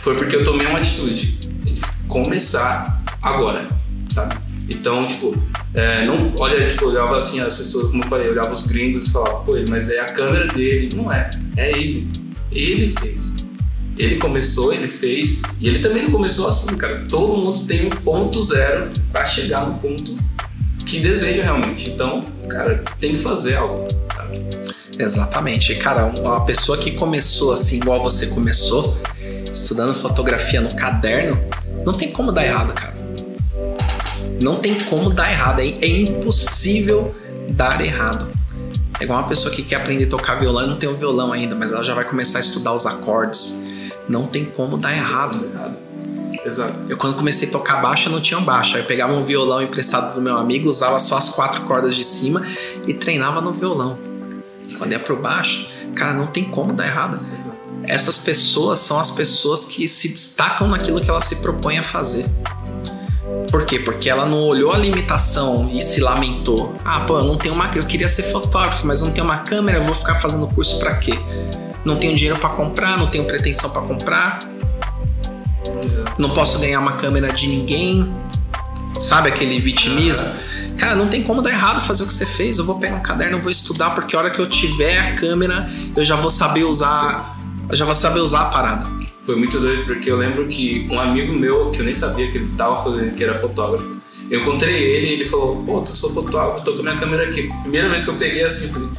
foi 0.01 0.15
porque 0.15 0.35
eu 0.35 0.43
tomei 0.43 0.67
uma 0.67 0.79
atitude 0.79 1.31
de 1.63 1.81
começar 2.07 3.01
agora, 3.21 3.67
sabe? 4.09 4.35
Então, 4.69 5.07
tipo, 5.07 5.35
é, 5.73 6.05
não, 6.05 6.33
olha, 6.37 6.67
tipo, 6.67 6.85
olhava 6.85 7.17
assim 7.17 7.39
as 7.39 7.57
pessoas, 7.57 7.89
como 7.89 8.03
eu 8.03 8.07
falei, 8.07 8.27
eu 8.27 8.31
olhava 8.31 8.51
os 8.51 8.67
gringos 8.67 9.07
e 9.07 9.11
falava, 9.11 9.39
pô, 9.39 9.53
mas 9.67 9.89
é 9.89 9.99
a 9.99 10.05
câmera 10.05 10.45
dele. 10.47 10.95
Não 10.95 11.11
é, 11.11 11.29
é 11.57 11.71
ele. 11.71 12.07
Ele 12.51 12.93
fez. 12.99 13.48
Ele 13.99 14.15
começou, 14.15 14.73
ele 14.73 14.87
fez, 14.87 15.41
e 15.59 15.67
ele 15.67 15.79
também 15.79 16.03
não 16.03 16.11
começou 16.11 16.47
assim, 16.47 16.77
cara. 16.77 17.03
Todo 17.09 17.35
mundo 17.35 17.65
tem 17.65 17.85
um 17.85 17.89
ponto 17.89 18.41
zero 18.41 18.89
para 19.11 19.25
chegar 19.25 19.67
no 19.67 19.77
ponto 19.77 20.17
que 20.85 21.01
deseja 21.01 21.43
realmente. 21.43 21.89
Então, 21.89 22.23
cara, 22.49 22.81
tem 22.97 23.11
que 23.11 23.19
fazer 23.19 23.57
algo. 23.57 23.89
Sabe? 24.15 24.39
Exatamente. 24.97 25.75
Cara, 25.75 26.05
uma 26.05 26.45
pessoa 26.45 26.77
que 26.77 26.91
começou 26.91 27.51
assim, 27.51 27.75
igual 27.75 28.01
você 28.01 28.27
começou, 28.27 28.97
estudando 29.53 29.93
fotografia 29.93 30.61
no 30.61 30.73
caderno, 30.73 31.37
não 31.85 31.91
tem 31.91 32.09
como 32.09 32.31
dar 32.31 32.45
errado, 32.45 32.73
cara. 32.73 32.95
Não 34.41 34.55
tem 34.55 34.75
como 34.75 35.09
dar 35.09 35.29
errado. 35.29 35.59
É, 35.59 35.65
é 35.65 35.87
impossível 35.87 37.13
dar 37.51 37.81
errado. 37.81 38.31
É 38.97 39.03
igual 39.03 39.19
uma 39.19 39.27
pessoa 39.27 39.53
que 39.53 39.61
quer 39.61 39.81
aprender 39.81 40.05
a 40.05 40.09
tocar 40.09 40.35
violão 40.35 40.65
e 40.65 40.69
não 40.69 40.77
tem 40.77 40.87
o 40.87 40.93
um 40.93 40.95
violão 40.95 41.33
ainda, 41.33 41.53
mas 41.53 41.73
ela 41.73 41.83
já 41.83 41.93
vai 41.93 42.05
começar 42.05 42.39
a 42.39 42.41
estudar 42.41 42.73
os 42.73 42.85
acordes 42.85 43.68
não 44.09 44.25
tem 44.25 44.45
como 44.45 44.77
dar 44.77 44.91
errado. 44.91 45.39
Exato. 46.45 46.81
Eu 46.89 46.97
quando 46.97 47.15
comecei 47.15 47.47
a 47.47 47.51
tocar 47.51 47.81
baixo, 47.81 48.09
eu 48.09 48.13
não 48.13 48.21
tinha 48.21 48.39
baixo. 48.39 48.75
Aí 48.75 48.81
eu 48.81 48.87
pegava 48.87 49.13
um 49.13 49.21
violão 49.21 49.61
emprestado 49.61 50.15
do 50.15 50.21
meu 50.21 50.37
amigo, 50.37 50.67
usava 50.67 50.97
só 50.99 51.17
as 51.17 51.29
quatro 51.29 51.61
cordas 51.61 51.95
de 51.95 52.03
cima 52.03 52.45
e 52.87 52.93
treinava 52.93 53.39
no 53.39 53.53
violão. 53.53 53.97
Quando 54.77 54.91
ia 54.91 54.99
pro 54.99 55.15
baixo, 55.15 55.69
cara, 55.95 56.13
não 56.13 56.27
tem 56.27 56.45
como 56.45 56.73
dar 56.73 56.87
errado. 56.87 57.19
Exato. 57.35 57.57
Essas 57.83 58.19
pessoas 58.19 58.79
são 58.79 58.99
as 58.99 59.11
pessoas 59.11 59.65
que 59.65 59.87
se 59.87 60.09
destacam 60.09 60.67
naquilo 60.67 61.01
que 61.01 61.09
elas 61.09 61.23
se 61.23 61.41
propõem 61.41 61.79
a 61.79 61.83
fazer. 61.83 62.25
Por 63.51 63.65
quê? 63.65 63.79
Porque 63.79 64.09
ela 64.09 64.25
não 64.25 64.43
olhou 64.43 64.71
a 64.71 64.77
limitação 64.77 65.71
e 65.73 65.81
se 65.81 65.99
lamentou. 66.01 66.75
Ah, 66.85 67.01
pô, 67.01 67.17
eu 67.17 67.23
não 67.23 67.37
tenho 67.37 67.53
uma, 67.55 67.71
eu 67.73 67.83
queria 67.83 68.07
ser 68.07 68.23
fotógrafo, 68.23 68.85
mas 68.85 69.01
não 69.01 69.11
tenho 69.11 69.25
uma 69.25 69.39
câmera, 69.39 69.79
eu 69.79 69.85
vou 69.85 69.95
ficar 69.95 70.15
fazendo 70.15 70.47
curso 70.47 70.79
para 70.79 70.95
quê? 70.97 71.13
Não 71.85 71.97
tenho 71.97 72.15
dinheiro 72.15 72.39
para 72.39 72.49
comprar, 72.49 72.97
não 72.97 73.07
tenho 73.09 73.25
pretensão 73.25 73.69
para 73.71 73.81
comprar, 73.81 74.39
não 76.17 76.31
posso 76.31 76.59
ganhar 76.59 76.79
uma 76.79 76.93
câmera 76.93 77.27
de 77.27 77.47
ninguém, 77.47 78.13
sabe 78.99 79.29
aquele 79.29 79.59
vitimismo? 79.59 80.25
Cara, 80.77 80.95
não 80.95 81.09
tem 81.09 81.23
como 81.23 81.41
dar 81.41 81.51
errado 81.51 81.81
fazer 81.81 82.03
o 82.03 82.07
que 82.07 82.13
você 82.13 82.25
fez. 82.25 82.57
Eu 82.57 82.65
vou 82.65 82.79
pegar 82.79 82.95
um 82.95 83.01
caderno, 83.01 83.37
eu 83.37 83.41
vou 83.41 83.51
estudar, 83.51 83.89
porque 83.91 84.15
a 84.15 84.19
hora 84.19 84.31
que 84.31 84.39
eu 84.39 84.47
tiver 84.47 84.97
a 84.97 85.15
câmera, 85.15 85.67
eu 85.95 86.05
já 86.05 86.15
vou 86.15 86.31
saber 86.31 86.63
usar, 86.63 87.37
eu 87.69 87.75
já 87.75 87.83
vou 87.83 87.93
saber 87.93 88.21
usar 88.21 88.43
a 88.43 88.45
parada. 88.45 88.87
Foi 89.23 89.35
muito 89.35 89.59
doido, 89.59 89.83
porque 89.83 90.09
eu 90.09 90.17
lembro 90.17 90.47
que 90.47 90.87
um 90.89 90.99
amigo 90.99 91.33
meu, 91.33 91.69
que 91.71 91.81
eu 91.81 91.85
nem 91.85 91.93
sabia 91.93 92.31
que 92.31 92.37
ele 92.37 92.53
tava 92.57 92.81
fazendo, 92.81 93.13
que 93.13 93.23
era 93.23 93.37
fotógrafo, 93.37 93.97
eu 94.31 94.39
encontrei 94.39 94.75
ele 94.75 95.07
e 95.07 95.13
ele 95.13 95.25
falou, 95.25 95.63
pô, 95.63 95.79
eu 95.79 95.85
sou 95.87 96.11
fotógrafo, 96.11 96.63
tô 96.63 96.73
com 96.73 96.79
a 96.79 96.83
minha 96.83 96.97
câmera 96.97 97.23
aqui. 97.25 97.49
Primeira 97.61 97.89
vez 97.89 98.05
que 98.05 98.11
eu 98.11 98.15
peguei 98.15 98.43
assim, 98.43 98.69
falei, 98.71 98.89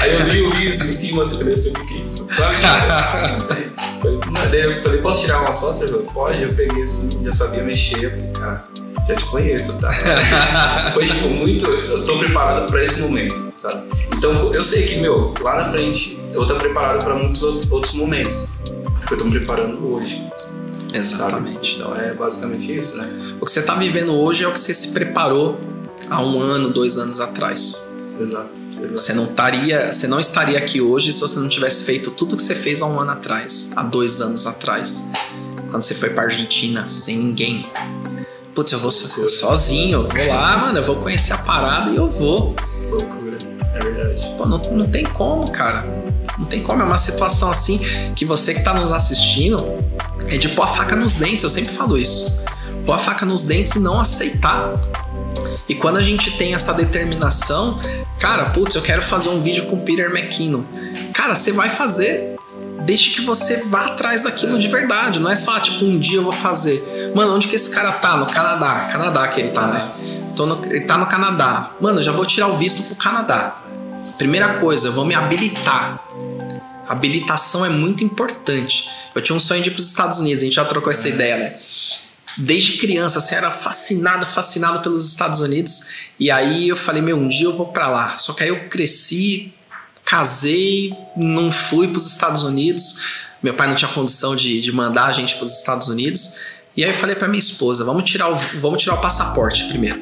Aí 0.00 0.14
eu 0.14 0.26
li 0.26 0.42
o 0.42 0.48
risco 0.48 0.86
em 0.86 0.92
cima, 0.92 1.22
assim, 1.22 1.36
falei 1.36 1.54
assim, 1.54 1.70
o 1.70 1.72
que 1.74 1.94
é 1.94 1.96
isso? 1.98 2.26
Sabe? 2.32 2.56
Não 3.28 3.36
sei. 3.36 3.70
Falei, 4.00 4.64
eu 4.64 4.82
falei, 4.82 5.00
posso 5.02 5.20
tirar 5.20 5.40
uma 5.40 5.52
só? 5.52 5.74
Você 5.74 5.88
falou, 5.88 6.04
pode. 6.04 6.42
Eu 6.42 6.54
peguei 6.54 6.82
assim, 6.82 7.22
já 7.22 7.32
sabia 7.32 7.62
mexer. 7.62 8.04
Eu 8.04 8.10
falei, 8.10 8.30
cara, 8.32 8.64
já 9.06 9.14
te 9.14 9.24
conheço, 9.26 9.78
tá? 9.78 9.92
Foi, 10.94 11.06
tipo, 11.06 11.28
muito... 11.28 11.66
Eu 11.66 12.04
tô 12.04 12.18
preparado 12.18 12.70
pra 12.70 12.82
esse 12.82 13.00
momento, 13.00 13.52
sabe? 13.58 13.82
Então, 14.16 14.52
eu 14.54 14.64
sei 14.64 14.86
que, 14.86 15.00
meu, 15.00 15.34
lá 15.42 15.64
na 15.64 15.70
frente, 15.70 16.18
eu 16.28 16.34
vou 16.34 16.42
estar 16.44 16.54
preparado 16.54 17.04
pra 17.04 17.14
muitos 17.14 17.42
outros, 17.42 17.70
outros 17.70 17.92
momentos. 17.92 18.50
Porque 19.00 19.14
eu 19.14 19.18
tô 19.18 19.24
me 19.26 19.32
preparando 19.32 19.94
hoje. 19.94 20.26
Exatamente. 20.94 21.72
Sabe? 21.72 21.76
Então, 21.76 21.96
é 21.96 22.14
basicamente 22.14 22.74
isso, 22.74 22.96
né? 22.96 23.36
O 23.40 23.44
que 23.44 23.52
você 23.52 23.62
tá 23.62 23.74
vivendo 23.74 24.14
hoje 24.14 24.44
é 24.44 24.48
o 24.48 24.52
que 24.52 24.60
você 24.60 24.72
se 24.72 24.92
preparou 24.92 25.58
há 26.08 26.22
um 26.22 26.40
ano, 26.40 26.70
dois 26.70 26.96
anos 26.96 27.20
atrás. 27.20 27.89
Exato. 28.20 28.60
Você 28.90 29.12
não 29.12 29.24
estaria, 29.24 29.92
você 29.92 30.06
não 30.06 30.20
estaria 30.20 30.58
aqui 30.58 30.80
hoje 30.80 31.12
se 31.12 31.20
você 31.20 31.38
não 31.38 31.48
tivesse 31.48 31.84
feito 31.84 32.10
tudo 32.10 32.36
que 32.36 32.42
você 32.42 32.54
fez 32.54 32.80
há 32.82 32.86
um 32.86 32.98
ano 32.98 33.12
atrás, 33.12 33.72
há 33.76 33.82
dois 33.82 34.20
anos 34.20 34.46
atrás, 34.46 35.12
quando 35.70 35.82
você 35.82 35.94
foi 35.94 36.10
para 36.10 36.24
Argentina 36.24 36.88
sem 36.88 37.18
ninguém. 37.18 37.64
Putz, 38.54 38.72
eu 38.72 38.78
vou 38.78 38.90
sozinho, 38.90 40.08
vou 40.08 40.26
lá, 40.28 40.56
mano, 40.56 40.78
eu 40.78 40.82
vou 40.82 40.96
conhecer 40.96 41.34
a 41.34 41.38
parada 41.38 41.90
e 41.90 41.96
eu 41.96 42.08
vou. 42.08 42.54
Loucura, 42.90 43.38
é 43.74 43.78
verdade. 43.78 44.34
Pô, 44.36 44.46
não, 44.46 44.58
não 44.58 44.90
tem 44.90 45.04
como, 45.04 45.50
cara. 45.50 45.84
Não 46.38 46.46
tem 46.46 46.62
como, 46.62 46.82
é 46.82 46.84
uma 46.84 46.98
situação 46.98 47.50
assim 47.50 47.78
que 48.16 48.24
você 48.24 48.54
que 48.54 48.64
tá 48.64 48.72
nos 48.72 48.92
assistindo 48.92 49.62
é 50.28 50.38
de 50.38 50.48
pôr 50.50 50.62
a 50.62 50.66
faca 50.66 50.96
nos 50.96 51.16
dentes, 51.16 51.44
eu 51.44 51.50
sempre 51.50 51.74
falo 51.74 51.98
isso. 51.98 52.42
Pôr 52.86 52.94
a 52.94 52.98
faca 52.98 53.26
nos 53.26 53.44
dentes 53.44 53.76
e 53.76 53.80
não 53.80 54.00
aceitar 54.00 54.74
e 55.68 55.74
quando 55.74 55.96
a 55.98 56.02
gente 56.02 56.36
tem 56.36 56.54
essa 56.54 56.72
determinação, 56.74 57.80
cara, 58.18 58.46
putz, 58.46 58.74
eu 58.74 58.82
quero 58.82 59.02
fazer 59.02 59.28
um 59.28 59.40
vídeo 59.40 59.66
com 59.66 59.78
Peter 59.80 60.10
McKinnon. 60.10 60.62
Cara, 61.12 61.36
você 61.36 61.52
vai 61.52 61.68
fazer. 61.68 62.36
desde 62.84 63.10
que 63.10 63.20
você 63.20 63.58
vá 63.68 63.86
atrás 63.86 64.24
daquilo 64.24 64.58
de 64.58 64.68
verdade. 64.68 65.20
Não 65.20 65.30
é 65.30 65.36
só, 65.36 65.60
tipo, 65.60 65.84
um 65.84 65.98
dia 65.98 66.18
eu 66.18 66.22
vou 66.22 66.32
fazer. 66.32 67.12
Mano, 67.14 67.34
onde 67.34 67.46
que 67.48 67.56
esse 67.56 67.74
cara 67.74 67.92
tá? 67.92 68.16
No 68.16 68.26
Canadá. 68.26 68.88
Canadá 68.90 69.28
que 69.28 69.40
ele 69.40 69.50
tá, 69.50 69.66
né? 69.66 69.88
Tô 70.34 70.46
no, 70.46 70.64
ele 70.64 70.84
tá 70.84 70.96
no 70.96 71.06
Canadá. 71.06 71.70
Mano, 71.80 72.00
já 72.00 72.12
vou 72.12 72.24
tirar 72.24 72.48
o 72.48 72.56
visto 72.56 72.88
pro 72.88 72.96
Canadá. 72.96 73.56
Primeira 74.18 74.54
coisa, 74.54 74.88
eu 74.88 74.92
vou 74.92 75.04
me 75.04 75.14
habilitar. 75.14 76.04
Habilitação 76.88 77.64
é 77.64 77.68
muito 77.68 78.02
importante. 78.02 78.88
Eu 79.14 79.22
tinha 79.22 79.36
um 79.36 79.40
sonho 79.40 79.62
de 79.62 79.68
ir 79.68 79.72
pros 79.72 79.86
Estados 79.86 80.18
Unidos, 80.18 80.42
a 80.42 80.46
gente 80.46 80.54
já 80.54 80.64
trocou 80.64 80.90
essa 80.90 81.08
ideia, 81.08 81.36
né? 81.36 81.56
Desde 82.36 82.78
criança, 82.78 83.18
assim, 83.18 83.34
era 83.34 83.50
fascinado, 83.50 84.26
fascinado 84.26 84.80
pelos 84.80 85.06
Estados 85.08 85.40
Unidos. 85.40 85.92
E 86.18 86.30
aí 86.30 86.68
eu 86.68 86.76
falei, 86.76 87.02
meu, 87.02 87.16
um 87.16 87.28
dia 87.28 87.46
eu 87.46 87.56
vou 87.56 87.68
para 87.68 87.88
lá. 87.88 88.18
Só 88.18 88.32
que 88.32 88.42
aí 88.42 88.48
eu 88.48 88.68
cresci, 88.68 89.52
casei, 90.04 90.94
não 91.16 91.50
fui 91.50 91.88
para 91.88 91.98
os 91.98 92.06
Estados 92.06 92.42
Unidos. 92.42 93.04
Meu 93.42 93.54
pai 93.54 93.66
não 93.66 93.74
tinha 93.74 93.90
condição 93.90 94.36
de, 94.36 94.60
de 94.60 94.72
mandar 94.72 95.06
a 95.06 95.12
gente 95.12 95.36
para 95.36 95.44
os 95.44 95.58
Estados 95.58 95.88
Unidos. 95.88 96.40
E 96.76 96.84
aí 96.84 96.90
eu 96.90 96.94
falei 96.94 97.16
para 97.16 97.26
minha 97.26 97.38
esposa, 97.38 97.84
vamos 97.84 98.08
tirar, 98.08 98.32
o, 98.32 98.36
vamos 98.60 98.82
tirar 98.82 98.94
o 98.94 99.00
passaporte 99.00 99.64
primeiro. 99.64 100.00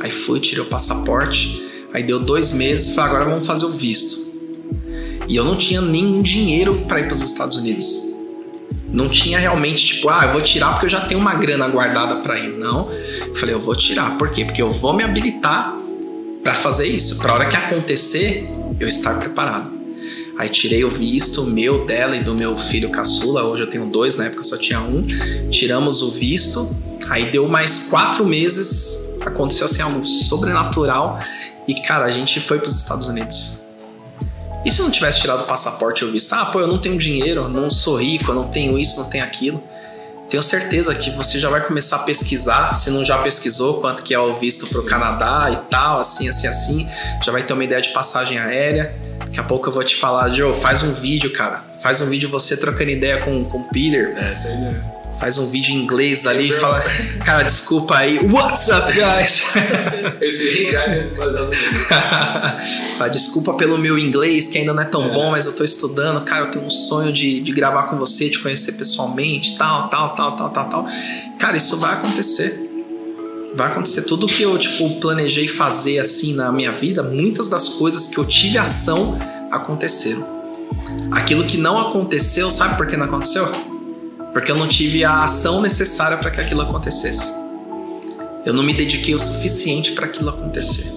Aí 0.00 0.10
fui, 0.10 0.40
tirei 0.40 0.62
o 0.62 0.66
passaporte. 0.66 1.62
Aí 1.92 2.02
deu 2.02 2.18
dois 2.18 2.52
meses, 2.52 2.94
falei, 2.94 3.10
agora 3.10 3.30
vamos 3.30 3.46
fazer 3.46 3.66
o 3.66 3.70
visto. 3.70 4.30
E 5.28 5.36
eu 5.36 5.44
não 5.44 5.56
tinha 5.56 5.80
nenhum 5.80 6.22
dinheiro 6.22 6.84
para 6.88 7.00
ir 7.00 7.04
para 7.04 7.14
os 7.14 7.20
Estados 7.20 7.56
Unidos. 7.56 8.09
Não 8.92 9.08
tinha 9.08 9.38
realmente, 9.38 9.94
tipo, 9.94 10.08
ah, 10.08 10.24
eu 10.24 10.32
vou 10.32 10.42
tirar 10.42 10.72
porque 10.72 10.86
eu 10.86 10.90
já 10.90 11.00
tenho 11.00 11.20
uma 11.20 11.34
grana 11.34 11.68
guardada 11.68 12.16
para 12.16 12.38
ir. 12.38 12.56
Não. 12.56 12.90
Eu 13.26 13.34
falei, 13.36 13.54
eu 13.54 13.60
vou 13.60 13.74
tirar. 13.74 14.18
Por 14.18 14.30
quê? 14.30 14.44
Porque 14.44 14.60
eu 14.60 14.70
vou 14.70 14.92
me 14.92 15.04
habilitar 15.04 15.76
para 16.42 16.54
fazer 16.54 16.86
isso. 16.86 17.18
Para 17.18 17.34
hora 17.34 17.46
que 17.46 17.56
acontecer, 17.56 18.50
eu 18.78 18.88
estar 18.88 19.18
preparado. 19.20 19.80
Aí 20.38 20.48
tirei 20.48 20.82
o 20.84 20.90
visto 20.90 21.44
meu, 21.44 21.84
dela 21.84 22.16
e 22.16 22.24
do 22.24 22.34
meu 22.34 22.56
filho 22.56 22.90
caçula. 22.90 23.44
Hoje 23.44 23.64
eu 23.64 23.66
tenho 23.68 23.86
dois, 23.86 24.16
na 24.16 24.24
época 24.24 24.42
só 24.42 24.56
tinha 24.56 24.80
um. 24.80 25.02
Tiramos 25.50 26.00
o 26.00 26.10
visto. 26.10 26.74
Aí 27.10 27.30
deu 27.30 27.46
mais 27.46 27.90
quatro 27.90 28.24
meses. 28.24 29.18
Aconteceu 29.20 29.66
assim 29.66 29.82
algo 29.82 30.06
sobrenatural. 30.06 31.18
E 31.68 31.74
cara, 31.82 32.06
a 32.06 32.10
gente 32.10 32.40
foi 32.40 32.58
para 32.58 32.68
os 32.68 32.76
Estados 32.76 33.06
Unidos. 33.06 33.59
E 34.64 34.70
se 34.70 34.80
eu 34.80 34.84
não 34.84 34.92
tivesse 34.92 35.20
tirado 35.20 35.42
o 35.42 35.46
passaporte 35.46 36.04
e 36.04 36.06
eu 36.06 36.12
visto, 36.12 36.32
ah, 36.34 36.46
pô, 36.46 36.60
eu 36.60 36.66
não 36.66 36.78
tenho 36.78 36.98
dinheiro, 36.98 37.48
não 37.48 37.70
sou 37.70 37.96
rico, 37.96 38.30
eu 38.30 38.34
não 38.34 38.48
tenho 38.48 38.78
isso, 38.78 39.00
não 39.00 39.08
tenho 39.08 39.24
aquilo. 39.24 39.62
Tenho 40.28 40.42
certeza 40.42 40.94
que 40.94 41.10
você 41.10 41.38
já 41.38 41.48
vai 41.48 41.60
começar 41.66 41.96
a 41.96 41.98
pesquisar, 42.00 42.74
se 42.74 42.90
não 42.90 43.04
já 43.04 43.18
pesquisou 43.18 43.80
quanto 43.80 44.02
que 44.02 44.14
é 44.14 44.18
o 44.18 44.34
visto 44.34 44.68
para 44.68 44.80
o 44.80 44.86
Canadá 44.86 45.50
e 45.50 45.56
tal, 45.68 45.98
assim, 45.98 46.28
assim, 46.28 46.46
assim. 46.46 46.88
Já 47.24 47.32
vai 47.32 47.42
ter 47.42 47.52
uma 47.52 47.64
ideia 47.64 47.80
de 47.80 47.88
passagem 47.88 48.38
aérea. 48.38 48.94
Daqui 49.18 49.40
a 49.40 49.42
pouco 49.42 49.68
eu 49.68 49.72
vou 49.72 49.82
te 49.82 49.96
falar, 49.96 50.28
Joe, 50.28 50.54
faz 50.54 50.82
um 50.82 50.92
vídeo, 50.92 51.32
cara. 51.32 51.64
Faz 51.80 52.00
um 52.00 52.08
vídeo 52.08 52.28
você 52.28 52.56
trocando 52.56 52.90
ideia 52.90 53.18
com, 53.18 53.44
com 53.44 53.58
o 53.58 53.64
Peter. 53.64 54.14
É, 54.16 54.32
essa 54.32 54.48
ideia 54.52 54.99
faz 55.20 55.36
um 55.36 55.46
vídeo 55.46 55.74
em 55.74 55.82
inglês 55.82 56.26
ali 56.26 56.48
e 56.48 56.52
fala, 56.52 56.82
cara, 57.22 57.44
desculpa 57.44 57.96
aí, 57.96 58.18
what's 58.26 58.68
up, 58.68 58.90
guys? 58.90 59.44
Esse 60.18 60.70
fala, 62.96 63.10
desculpa 63.10 63.52
pelo 63.52 63.76
meu 63.76 63.98
inglês, 63.98 64.48
que 64.48 64.58
ainda 64.58 64.72
não 64.72 64.82
é 64.82 64.86
tão 64.86 65.04
é. 65.04 65.12
bom, 65.12 65.30
mas 65.30 65.44
eu 65.44 65.54
tô 65.54 65.62
estudando, 65.62 66.24
cara, 66.24 66.46
eu 66.46 66.50
tenho 66.50 66.64
um 66.64 66.70
sonho 66.70 67.12
de, 67.12 67.40
de 67.40 67.52
gravar 67.52 67.82
com 67.84 67.98
você, 67.98 68.30
te 68.30 68.38
conhecer 68.38 68.72
pessoalmente, 68.72 69.58
tal, 69.58 69.90
tal, 69.90 70.14
tal, 70.14 70.36
tal, 70.36 70.50
tal, 70.50 70.68
tal. 70.70 70.88
Cara, 71.38 71.58
isso 71.58 71.76
vai 71.76 71.92
acontecer. 71.92 72.68
Vai 73.54 73.66
acontecer 73.66 74.02
tudo 74.02 74.26
que 74.26 74.42
eu, 74.42 74.56
tipo, 74.56 75.00
planejei 75.00 75.48
fazer 75.48 75.98
assim 75.98 76.34
na 76.34 76.50
minha 76.50 76.72
vida, 76.72 77.02
muitas 77.02 77.48
das 77.48 77.68
coisas 77.68 78.06
que 78.06 78.16
eu 78.16 78.24
tive 78.24 78.56
ação 78.56 79.18
aconteceram. 79.50 80.40
Aquilo 81.10 81.44
que 81.44 81.58
não 81.58 81.78
aconteceu, 81.78 82.50
sabe 82.50 82.78
por 82.78 82.86
que 82.86 82.96
não 82.96 83.04
aconteceu? 83.04 83.46
Porque 84.32 84.50
eu 84.50 84.56
não 84.56 84.68
tive 84.68 85.04
a 85.04 85.24
ação 85.24 85.60
necessária 85.60 86.16
para 86.16 86.30
que 86.30 86.40
aquilo 86.40 86.62
acontecesse. 86.62 87.32
Eu 88.44 88.54
não 88.54 88.62
me 88.62 88.72
dediquei 88.72 89.14
o 89.14 89.18
suficiente 89.18 89.92
para 89.92 90.06
aquilo 90.06 90.30
acontecer. 90.30 90.92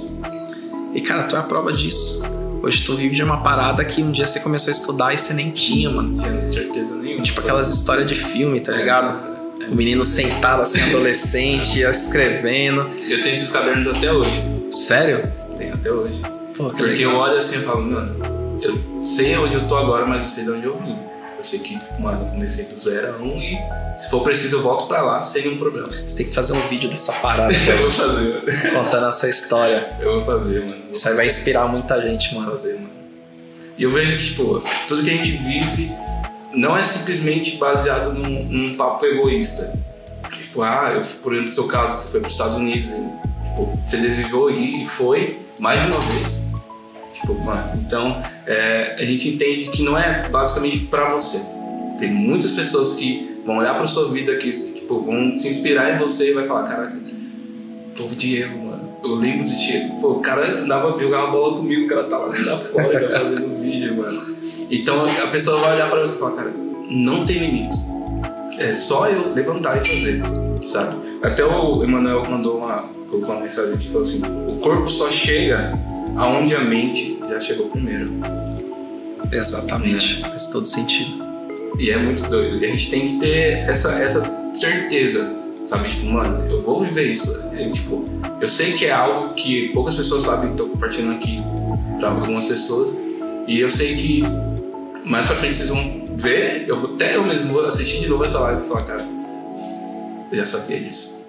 E 0.93 1.01
cara, 1.01 1.23
tu 1.23 1.35
é 1.35 1.39
a 1.39 1.43
prova 1.43 1.73
disso. 1.73 2.23
Hoje 2.61 2.84
tu 2.84 2.95
vive 2.95 3.15
de 3.15 3.23
uma 3.23 3.43
parada 3.43 3.84
que 3.84 4.01
um 4.01 4.11
dia 4.11 4.26
você 4.26 4.39
começou 4.39 4.72
a 4.72 4.76
estudar 4.76 5.14
e 5.14 5.18
você 5.18 5.34
nem 5.34 5.51
tinha, 5.51 5.89
mano. 5.89 6.10
Não 6.10 6.23
tinha 6.23 6.47
certeza 6.47 6.95
nenhuma. 6.95 7.23
Tipo 7.23 7.41
aquelas 7.41 7.69
histórias 7.73 8.07
de 8.07 8.15
filme, 8.15 8.61
tá 8.61 8.72
ligado? 8.72 9.34
É, 9.61 9.68
o 9.68 9.76
menino 9.76 10.05
sentado 10.05 10.61
assim, 10.61 10.80
adolescente, 10.89 11.81
escrevendo. 11.81 12.88
Eu 13.10 13.22
tenho 13.22 13.34
esses 13.34 13.49
cadernos 13.49 13.88
até 13.88 14.14
hoje. 14.14 14.31
Sério? 14.69 15.19
Tenho 15.57 15.73
até 15.73 15.91
hoje. 15.91 16.22
Pô, 16.55 16.65
Porque 16.69 16.84
legal. 16.84 17.11
eu 17.11 17.18
olho 17.18 17.38
assim 17.38 17.57
e 17.57 17.61
falo, 17.61 17.81
mano, 17.81 18.15
eu 18.61 18.80
sei 19.01 19.35
onde 19.38 19.55
eu 19.55 19.68
tô 19.68 19.76
agora, 19.76 20.05
mas 20.05 20.23
eu 20.23 20.30
sei 20.30 20.43
de 20.45 20.51
onde 20.51 20.65
eu 20.68 20.77
vim. 20.77 20.95
Eu 21.44 21.48
sei 21.48 21.60
que, 21.60 21.78
mano, 21.99 22.22
eu 22.22 22.30
comecei 22.32 22.64
do 22.68 22.80
zero 22.80 23.15
a 23.15 23.18
um 23.18 23.38
e 23.38 23.60
se 23.98 24.10
for 24.10 24.24
preciso 24.24 24.56
eu 24.56 24.61
volto 24.64 24.88
pra 24.88 25.02
lá 25.02 25.20
sem 25.20 25.44
nenhum 25.44 25.57
problema. 25.57 25.90
Você 25.90 26.15
tem 26.15 26.28
que 26.28 26.34
fazer 26.34 26.53
um 26.53 26.68
vídeo 26.70 26.90
dessa 26.90 27.11
parada. 27.11 27.52
eu 27.68 27.82
vou 27.82 27.91
fazer, 27.91 28.30
mano. 28.30 28.86
Contando 28.86 29.07
essa 29.07 29.30
história. 29.30 29.94
Eu 29.99 30.14
vou 30.14 30.22
fazer, 30.22 30.61
mano. 30.64 30.84
Isso 30.94 31.10
aí 31.10 31.15
vai 31.15 31.28
inspirar 31.28 31.68
muita 31.68 32.02
gente, 32.02 32.34
mano. 32.34 32.45
Vou 32.45 32.56
fazer, 32.56 32.76
mano. 32.76 32.90
E 33.78 33.84
eu 33.84 33.91
vejo 33.91 34.18
que, 34.18 34.28
tipo, 34.28 34.64
tudo 34.88 35.03
que 35.03 35.10
a 35.10 35.18
gente 35.18 35.32
vive 35.32 35.91
não 36.53 36.78
é 36.78 36.84
simplesmente 36.84 37.57
baseado 37.57 38.14
num, 38.14 38.45
num 38.45 38.78
papo 38.78 39.06
egoísta. 39.06 39.78
Tipo, 40.32 40.61
ah, 40.61 40.94
eu, 40.95 41.02
por 41.22 41.34
exemplo, 41.34 41.49
no 41.49 41.52
seu 41.52 41.68
caso, 41.68 42.03
você 42.03 42.07
foi 42.07 42.22
para 42.22 42.28
os 42.28 42.34
Estados 42.34 42.56
Unidos 42.56 42.91
e 42.91 42.95
tipo, 43.49 43.80
você 43.86 43.98
desejou 43.98 44.49
ir 44.49 44.84
e 44.84 44.86
foi 44.86 45.40
mais 45.60 45.82
de 45.82 45.91
uma 45.91 45.99
vez. 45.99 46.45
Tipo, 47.14 47.34
mano, 47.45 47.80
então 47.85 48.22
é, 48.45 48.95
a 48.98 49.06
gente 49.06 49.30
entende 49.30 49.69
que 49.69 49.84
não 49.84 49.98
é 49.98 50.27
basicamente 50.27 50.80
para 50.80 51.14
você. 51.14 51.40
Tem 51.99 52.11
muitas 52.11 52.52
pessoas 52.52 52.94
que 52.94 53.41
vão 53.45 53.57
olhar 53.57 53.76
para 53.76 53.85
sua 53.88 54.10
vida 54.10 54.35
que 54.38 54.49
tipo, 54.49 55.02
vão 55.02 55.38
se 55.38 55.48
inspirar 55.48 55.95
em 55.95 55.99
você 55.99 56.31
e 56.31 56.34
vai 56.34 56.48
falar, 56.48 56.68
caraca, 56.68 56.98
pô, 57.95 58.06
Diego, 58.15 58.57
mano. 58.57 58.98
Eu 59.03 59.15
lembro 59.15 59.44
de 59.44 59.56
Diego. 59.65 59.99
Pô, 59.99 60.11
o 60.14 60.19
cara 60.19 60.61
andava, 60.61 60.98
jogava 60.99 61.27
bola 61.27 61.57
comigo, 61.57 61.85
o 61.85 61.88
cara 61.88 62.03
tava 62.06 62.27
lá 62.27 62.57
fora 62.60 63.10
fazendo 63.10 63.61
vídeo, 63.61 63.98
mano. 63.98 64.35
Então 64.72 65.06
a 65.06 65.27
pessoa 65.27 65.60
vai 65.60 65.76
olhar 65.76 65.90
para 65.90 65.99
você 65.99 66.15
e 66.15 66.19
falar, 66.19 66.31
cara, 66.31 66.53
não 66.90 67.26
tem 67.26 67.38
limites. 67.38 67.91
É 68.57 68.73
só 68.73 69.07
eu 69.07 69.34
levantar 69.34 69.77
e 69.77 69.88
fazer, 69.88 70.22
sabe? 70.65 70.95
Até 71.22 71.44
o 71.44 71.84
Emanuel 71.84 72.22
mandou 72.30 72.57
uma, 72.57 72.90
uma 73.11 73.40
mensagem 73.40 73.73
aqui, 73.73 73.88
falou 73.88 74.02
assim, 74.02 74.22
o 74.48 74.60
corpo 74.60 74.90
só 74.90 75.10
chega 75.10 75.77
aonde 76.15 76.56
a 76.56 76.61
mente 76.61 77.18
já 77.30 77.40
chegou 77.40 77.68
primeiro. 77.69 78.11
Exatamente, 79.31 80.22
né? 80.22 80.30
faz 80.30 80.48
todo 80.48 80.65
sentido. 80.65 81.23
E 81.80 81.90
é 81.90 81.98
muito 81.98 82.23
doido. 82.30 82.57
E 82.57 82.65
a 82.65 82.69
gente 82.69 82.90
tem 82.90 83.07
que 83.07 83.19
ter 83.19 83.60
essa, 83.68 83.91
essa 83.99 84.22
certeza, 84.53 85.35
sabe? 85.65 85.90
Tipo, 85.90 86.06
mano, 86.07 86.45
eu 86.45 86.61
vou 86.61 86.84
viver 86.84 87.11
isso. 87.11 87.49
Eu, 87.57 87.72
tipo, 87.72 88.06
eu 88.40 88.48
sei 88.48 88.73
que 88.73 88.85
é 88.85 88.91
algo 88.91 89.34
que 89.34 89.69
poucas 89.69 89.95
pessoas 89.95 90.23
sabem, 90.23 90.52
estou 90.52 90.69
compartilhando 90.69 91.15
aqui 91.15 91.41
para 91.99 92.10
algumas 92.10 92.48
pessoas. 92.48 93.02
E 93.48 93.60
eu 93.60 93.69
sei 93.69 93.95
que 93.95 94.23
mais 95.06 95.26
pra 95.26 95.35
frente 95.35 95.56
vocês 95.56 95.69
vão 95.69 96.06
ver, 96.11 96.65
eu 96.68 96.80
vou 96.80 96.95
até 96.95 97.15
eu 97.15 97.26
mesmo 97.26 97.52
vou 97.52 97.65
assistir 97.65 97.99
de 97.99 98.07
novo 98.07 98.23
essa 98.23 98.40
live 98.40 98.64
e 98.64 98.68
falar, 98.68 98.84
cara, 98.84 99.06
eu 100.31 100.38
já 100.38 100.45
sabia 100.45 100.80
disso. 100.80 101.23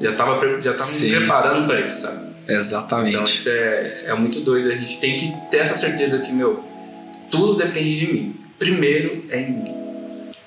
Já 0.00 0.12
tava, 0.12 0.60
já 0.60 0.72
tava 0.72 0.90
me 0.90 1.10
preparando 1.10 1.66
para 1.66 1.80
isso, 1.80 2.00
sabe? 2.00 2.31
Exatamente. 2.48 3.14
Então 3.14 3.24
isso 3.24 3.48
é, 3.48 4.04
é 4.06 4.14
muito 4.14 4.40
doido. 4.40 4.70
A 4.70 4.76
gente 4.76 4.98
tem 4.98 5.16
que 5.16 5.32
ter 5.50 5.58
essa 5.58 5.76
certeza 5.76 6.18
que, 6.18 6.32
meu, 6.32 6.64
tudo 7.30 7.56
depende 7.56 7.98
de 7.98 8.12
mim. 8.12 8.36
Primeiro 8.58 9.24
é 9.30 9.40
em 9.40 9.52
mim. 9.52 9.74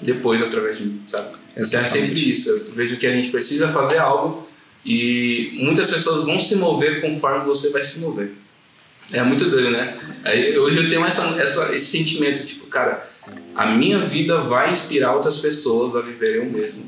Depois 0.02 0.42
através 0.42 0.78
de 0.78 0.86
mim, 0.86 1.02
sabe? 1.06 1.36
Exatamente. 1.56 1.68
Então 1.68 1.82
é 1.82 1.88
sempre 1.88 2.32
isso. 2.32 2.50
Eu 2.50 2.74
vejo 2.74 2.98
que 2.98 3.08
a 3.08 3.12
gente 3.12 3.30
precisa 3.30 3.70
fazer 3.70 3.98
algo 3.98 4.48
e 4.86 5.58
muitas 5.62 5.90
pessoas 5.90 6.26
vão 6.26 6.38
se 6.38 6.58
mover 6.58 7.02
conforme 7.02 7.46
você 7.46 7.70
vai 7.72 7.82
se 7.82 8.00
mover. 8.00 8.34
É 9.12 9.24
muito 9.24 9.50
doido, 9.50 9.72
né? 9.72 9.98
Hoje 10.60 10.78
eu 10.78 10.90
tenho 10.90 11.06
essa, 11.06 11.24
essa, 11.42 11.76
esse 11.76 11.86
sentimento, 11.86 12.46
tipo, 12.46 12.66
cara, 12.68 13.08
a 13.56 13.68
minha 13.68 14.00
vida 14.00 14.42
vai 14.42 14.72
inspirar 14.72 15.14
outras 15.14 15.38
pessoas 15.38 15.96
a 15.96 16.02
viverem 16.02 16.48
o 16.48 16.52
mesmo. 16.52 16.84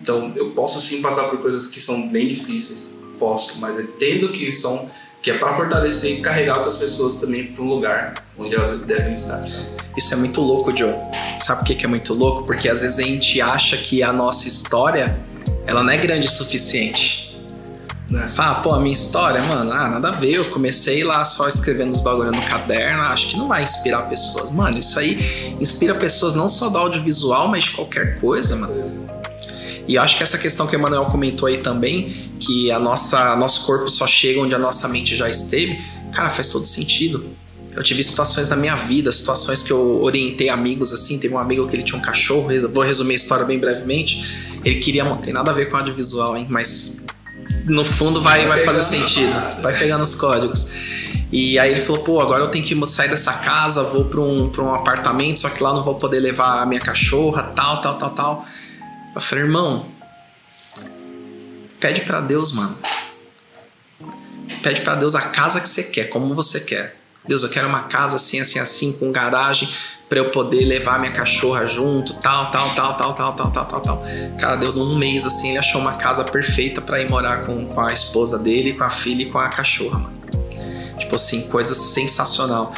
Então 0.00 0.32
eu 0.34 0.50
posso 0.52 0.80
sim 0.80 1.02
passar 1.02 1.24
por 1.24 1.40
coisas 1.40 1.66
que 1.66 1.80
são 1.80 2.08
bem 2.08 2.28
difíceis, 2.28 2.98
posso, 3.18 3.60
mas 3.60 3.78
entendo 3.78 4.30
que 4.30 4.50
são 4.50 4.90
que 5.20 5.32
é 5.32 5.38
para 5.38 5.54
fortalecer 5.54 6.18
e 6.18 6.20
carregar 6.20 6.56
outras 6.56 6.76
pessoas 6.76 7.16
também 7.16 7.48
para 7.48 7.62
um 7.62 7.68
lugar 7.68 8.14
onde 8.38 8.54
elas 8.54 8.80
devem 8.82 9.12
estar. 9.12 9.44
Isso 9.96 10.14
é 10.14 10.16
muito 10.16 10.40
louco, 10.40 10.74
Joe. 10.76 10.94
Sabe 11.40 11.66
por 11.66 11.76
que 11.76 11.84
é 11.84 11.88
muito 11.88 12.14
louco? 12.14 12.46
Porque 12.46 12.68
às 12.68 12.82
vezes 12.82 13.00
a 13.00 13.02
gente 13.02 13.40
acha 13.40 13.76
que 13.76 14.02
a 14.02 14.12
nossa 14.12 14.46
história 14.46 15.18
ela 15.66 15.82
não 15.82 15.90
é 15.90 15.96
grande 15.96 16.26
o 16.26 16.30
suficiente. 16.30 17.28
Né? 18.08 18.26
Fala, 18.28 18.62
pô, 18.62 18.74
a 18.74 18.80
minha 18.80 18.92
história, 18.92 19.42
mano, 19.42 19.70
ah, 19.70 19.88
nada 19.88 20.08
a 20.08 20.12
ver. 20.12 20.34
Eu 20.34 20.44
comecei 20.46 21.04
lá 21.04 21.24
só 21.24 21.46
escrevendo 21.48 21.90
os 21.90 22.00
bagulho 22.00 22.30
no 22.30 22.42
caderno, 22.42 23.02
acho 23.02 23.28
que 23.28 23.36
não 23.36 23.48
vai 23.48 23.62
inspirar 23.62 24.02
pessoas. 24.08 24.50
Mano, 24.50 24.78
isso 24.78 24.98
aí 24.98 25.56
inspira 25.60 25.94
pessoas 25.94 26.34
não 26.34 26.48
só 26.48 26.70
do 26.70 26.78
audiovisual, 26.78 27.48
mas 27.48 27.64
de 27.64 27.72
qualquer 27.72 28.18
coisa, 28.20 28.56
mano. 28.56 28.97
E 29.88 29.94
eu 29.94 30.02
acho 30.02 30.18
que 30.18 30.22
essa 30.22 30.36
questão 30.36 30.66
que 30.66 30.76
o 30.76 30.78
Emanuel 30.78 31.06
comentou 31.06 31.48
aí 31.48 31.58
também, 31.58 32.10
que 32.38 32.70
a 32.70 32.78
nossa 32.78 33.34
nosso 33.36 33.66
corpo 33.66 33.88
só 33.88 34.06
chega 34.06 34.40
onde 34.40 34.54
a 34.54 34.58
nossa 34.58 34.86
mente 34.86 35.16
já 35.16 35.28
esteve, 35.28 35.80
cara, 36.12 36.28
faz 36.28 36.50
todo 36.52 36.66
sentido. 36.66 37.24
Eu 37.74 37.82
tive 37.82 38.02
situações 38.02 38.48
na 38.48 38.56
minha 38.56 38.74
vida, 38.74 39.10
situações 39.10 39.62
que 39.62 39.72
eu 39.72 40.02
orientei 40.02 40.48
amigos 40.48 40.92
assim. 40.92 41.18
Teve 41.18 41.32
um 41.32 41.38
amigo 41.38 41.66
que 41.68 41.76
ele 41.76 41.84
tinha 41.84 41.98
um 41.98 42.02
cachorro, 42.02 42.48
vou 42.72 42.84
resumir 42.84 43.12
a 43.12 43.16
história 43.16 43.44
bem 43.44 43.58
brevemente. 43.58 44.58
Ele 44.64 44.80
queria. 44.80 45.04
Tem 45.16 45.32
nada 45.32 45.52
a 45.52 45.54
ver 45.54 45.70
com 45.70 45.76
audiovisual, 45.76 46.36
hein? 46.36 46.46
Mas 46.50 47.06
no 47.64 47.84
fundo 47.84 48.20
vai, 48.20 48.46
vai 48.46 48.64
fazer 48.64 48.82
sentido. 48.82 49.32
Vai 49.62 49.78
pegando 49.78 50.02
os 50.02 50.14
códigos. 50.14 50.72
E 51.30 51.58
aí 51.58 51.70
ele 51.70 51.80
falou, 51.80 52.02
pô, 52.02 52.20
agora 52.20 52.42
eu 52.42 52.48
tenho 52.48 52.64
que 52.64 52.86
sair 52.86 53.10
dessa 53.10 53.34
casa, 53.34 53.82
vou 53.82 54.06
para 54.06 54.20
um, 54.20 54.48
pra 54.48 54.62
um 54.62 54.74
apartamento, 54.74 55.40
só 55.40 55.48
que 55.48 55.62
lá 55.62 55.72
não 55.72 55.84
vou 55.84 55.94
poder 55.94 56.20
levar 56.20 56.62
a 56.62 56.66
minha 56.66 56.80
cachorra, 56.80 57.42
tal, 57.54 57.80
tal, 57.80 57.94
tal, 57.96 58.10
tal. 58.10 58.46
Eu 59.18 59.22
falei, 59.22 59.42
irmão, 59.42 59.86
pede 61.80 62.02
para 62.02 62.20
Deus, 62.20 62.52
mano. 62.52 62.78
Pede 64.62 64.82
para 64.82 64.94
Deus 64.94 65.16
a 65.16 65.22
casa 65.22 65.60
que 65.60 65.68
você 65.68 65.82
quer, 65.82 66.04
como 66.04 66.36
você 66.36 66.60
quer. 66.60 66.96
Deus, 67.26 67.42
eu 67.42 67.48
quero 67.48 67.66
uma 67.66 67.82
casa 67.88 68.14
assim, 68.14 68.38
assim, 68.38 68.60
assim, 68.60 68.92
com 68.92 69.10
garagem, 69.10 69.68
para 70.08 70.20
eu 70.20 70.30
poder 70.30 70.64
levar 70.64 71.00
minha 71.00 71.10
cachorra 71.10 71.66
junto, 71.66 72.14
tal, 72.14 72.52
tal, 72.52 72.72
tal, 72.76 72.96
tal, 72.96 73.12
tal, 73.12 73.34
tal, 73.34 73.50
tal, 73.50 73.66
tal, 73.66 73.80
tal. 73.80 74.02
Cara, 74.38 74.54
deu 74.54 74.72
num 74.72 74.96
mês 74.96 75.26
assim, 75.26 75.48
ele 75.48 75.58
achou 75.58 75.80
uma 75.80 75.94
casa 75.94 76.22
perfeita 76.22 76.80
para 76.80 77.00
ir 77.00 77.10
morar 77.10 77.44
com, 77.44 77.66
com 77.66 77.80
a 77.80 77.92
esposa 77.92 78.38
dele, 78.38 78.74
com 78.74 78.84
a 78.84 78.90
filha 78.90 79.24
e 79.24 79.26
com 79.26 79.38
a 79.40 79.48
cachorra, 79.48 79.98
mano. 79.98 80.16
Tipo 80.96 81.16
assim, 81.16 81.48
coisa 81.48 81.74
sensacional. 81.74 82.72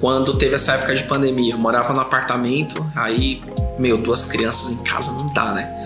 Quando 0.00 0.36
teve 0.38 0.56
essa 0.56 0.72
época 0.72 0.96
de 0.96 1.04
pandemia, 1.04 1.54
eu 1.54 1.58
morava 1.58 1.94
no 1.94 2.00
apartamento, 2.00 2.84
aí, 2.96 3.40
meu, 3.78 3.96
duas 3.96 4.26
crianças 4.32 4.72
em 4.72 4.82
casa 4.82 5.12
não 5.12 5.32
dá, 5.32 5.52
né? 5.52 5.83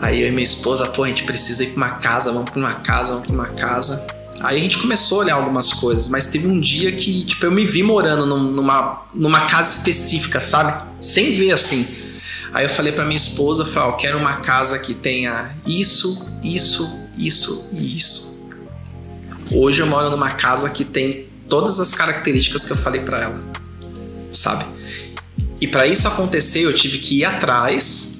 Aí 0.00 0.20
eu 0.20 0.28
e 0.28 0.30
minha 0.30 0.44
esposa, 0.44 0.86
pô, 0.86 1.04
a 1.04 1.08
gente 1.08 1.24
precisa 1.24 1.64
ir 1.64 1.68
pra 1.68 1.76
uma 1.76 1.90
casa, 1.96 2.32
vamos 2.32 2.50
pra 2.50 2.58
uma 2.58 2.74
casa, 2.74 3.14
vamos 3.14 3.26
pra 3.26 3.34
uma 3.34 3.48
casa. 3.48 4.06
Aí 4.40 4.58
a 4.58 4.60
gente 4.60 4.78
começou 4.78 5.20
a 5.20 5.24
olhar 5.24 5.34
algumas 5.36 5.72
coisas, 5.72 6.08
mas 6.08 6.26
teve 6.26 6.46
um 6.46 6.60
dia 6.60 6.94
que, 6.94 7.24
tipo, 7.24 7.46
eu 7.46 7.50
me 7.50 7.64
vi 7.64 7.82
morando 7.82 8.26
numa, 8.26 9.00
numa 9.14 9.46
casa 9.46 9.78
específica, 9.78 10.40
sabe? 10.40 10.84
Sem 11.00 11.34
ver 11.34 11.52
assim. 11.52 11.86
Aí 12.52 12.64
eu 12.64 12.68
falei 12.68 12.92
para 12.92 13.04
minha 13.04 13.16
esposa, 13.16 13.62
eu 13.62 13.66
falei, 13.66 13.88
oh, 13.88 13.92
eu 13.92 13.96
quero 13.96 14.18
uma 14.18 14.36
casa 14.36 14.78
que 14.78 14.94
tenha 14.94 15.54
isso, 15.66 16.38
isso, 16.42 17.00
isso 17.16 17.70
e 17.72 17.96
isso. 17.96 18.48
Hoje 19.50 19.80
eu 19.80 19.86
moro 19.86 20.10
numa 20.10 20.30
casa 20.30 20.68
que 20.70 20.84
tem 20.84 21.26
todas 21.48 21.80
as 21.80 21.94
características 21.94 22.66
que 22.66 22.72
eu 22.72 22.76
falei 22.76 23.00
para 23.00 23.22
ela, 23.22 23.40
sabe? 24.30 24.64
E 25.60 25.66
para 25.66 25.86
isso 25.86 26.06
acontecer, 26.06 26.60
eu 26.60 26.74
tive 26.74 26.98
que 26.98 27.20
ir 27.20 27.24
atrás 27.24 28.15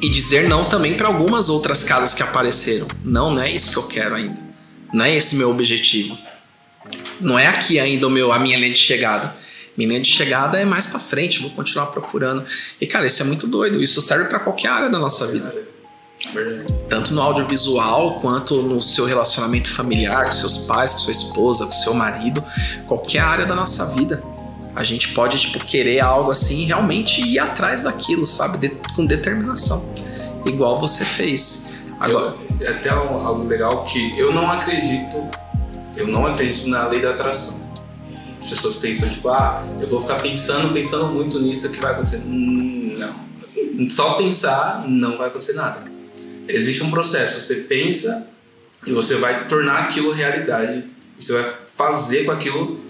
e 0.00 0.08
dizer 0.08 0.48
não 0.48 0.64
também 0.64 0.96
para 0.96 1.08
algumas 1.08 1.48
outras 1.48 1.84
casas 1.84 2.14
que 2.14 2.22
apareceram. 2.22 2.88
Não, 3.04 3.34
não 3.34 3.42
é 3.42 3.50
isso 3.50 3.70
que 3.72 3.76
eu 3.76 3.86
quero 3.86 4.14
ainda. 4.14 4.38
Não 4.92 5.04
é 5.04 5.14
esse 5.14 5.36
meu 5.36 5.50
objetivo. 5.50 6.16
Não 7.20 7.38
é 7.38 7.46
aqui 7.46 7.78
ainda 7.78 8.06
o 8.06 8.10
meu, 8.10 8.32
a 8.32 8.38
minha 8.38 8.56
linha 8.56 8.72
de 8.72 8.78
chegada. 8.78 9.34
Minha 9.76 9.90
linha 9.90 10.00
de 10.00 10.08
chegada 10.08 10.58
é 10.58 10.64
mais 10.64 10.86
para 10.86 10.98
frente, 10.98 11.40
vou 11.40 11.50
continuar 11.50 11.86
procurando. 11.86 12.44
E 12.80 12.86
cara, 12.86 13.06
isso 13.06 13.22
é 13.22 13.26
muito 13.26 13.46
doido. 13.46 13.82
Isso 13.82 14.00
serve 14.00 14.28
para 14.28 14.40
qualquer 14.40 14.68
área 14.68 14.88
da 14.88 14.98
nossa 14.98 15.26
vida. 15.26 15.54
Tanto 16.88 17.14
no 17.14 17.22
audiovisual 17.22 18.20
quanto 18.20 18.60
no 18.62 18.82
seu 18.82 19.06
relacionamento 19.06 19.70
familiar, 19.70 20.26
com 20.26 20.32
seus 20.32 20.66
pais, 20.66 20.92
com 20.92 20.98
sua 20.98 21.12
esposa, 21.12 21.66
com 21.66 21.72
seu 21.72 21.94
marido, 21.94 22.44
qualquer 22.86 23.20
área 23.20 23.46
da 23.46 23.54
nossa 23.54 23.94
vida. 23.94 24.22
A 24.74 24.84
gente 24.84 25.12
pode 25.12 25.40
tipo 25.40 25.64
querer 25.64 26.00
algo 26.00 26.30
assim, 26.30 26.64
realmente 26.64 27.20
ir 27.20 27.38
atrás 27.38 27.82
daquilo, 27.82 28.24
sabe, 28.24 28.58
de, 28.58 28.68
com 28.94 29.04
determinação, 29.04 29.94
igual 30.46 30.80
você 30.80 31.04
fez. 31.04 31.74
Agora, 31.98 32.34
eu, 32.60 32.66
é 32.66 32.70
até 32.70 32.88
algo 32.88 33.46
legal 33.46 33.84
que 33.84 34.18
eu 34.18 34.32
não 34.32 34.50
acredito, 34.50 35.16
eu 35.96 36.06
não 36.06 36.26
acredito 36.26 36.68
na 36.68 36.86
lei 36.86 37.02
da 37.02 37.10
atração. 37.10 37.68
As 38.40 38.48
pessoas 38.48 38.76
pensam, 38.76 39.08
tipo, 39.08 39.28
ah, 39.28 39.64
eu 39.80 39.86
vou 39.86 40.00
ficar 40.00 40.16
pensando, 40.16 40.72
pensando 40.72 41.08
muito 41.08 41.38
nisso 41.40 41.70
que 41.70 41.80
vai 41.80 41.92
acontecer. 41.92 42.22
Hum, 42.24 42.96
não. 42.96 43.88
Só 43.90 44.14
pensar 44.14 44.84
não 44.88 45.18
vai 45.18 45.28
acontecer 45.28 45.52
nada. 45.52 45.90
Existe 46.48 46.82
um 46.82 46.90
processo, 46.90 47.40
você 47.40 47.56
pensa 47.62 48.28
e 48.86 48.92
você 48.92 49.16
vai 49.16 49.46
tornar 49.46 49.84
aquilo 49.84 50.12
realidade. 50.12 50.84
E 51.18 51.24
você 51.24 51.34
vai 51.34 51.52
fazer 51.76 52.24
com 52.24 52.30
aquilo 52.30 52.80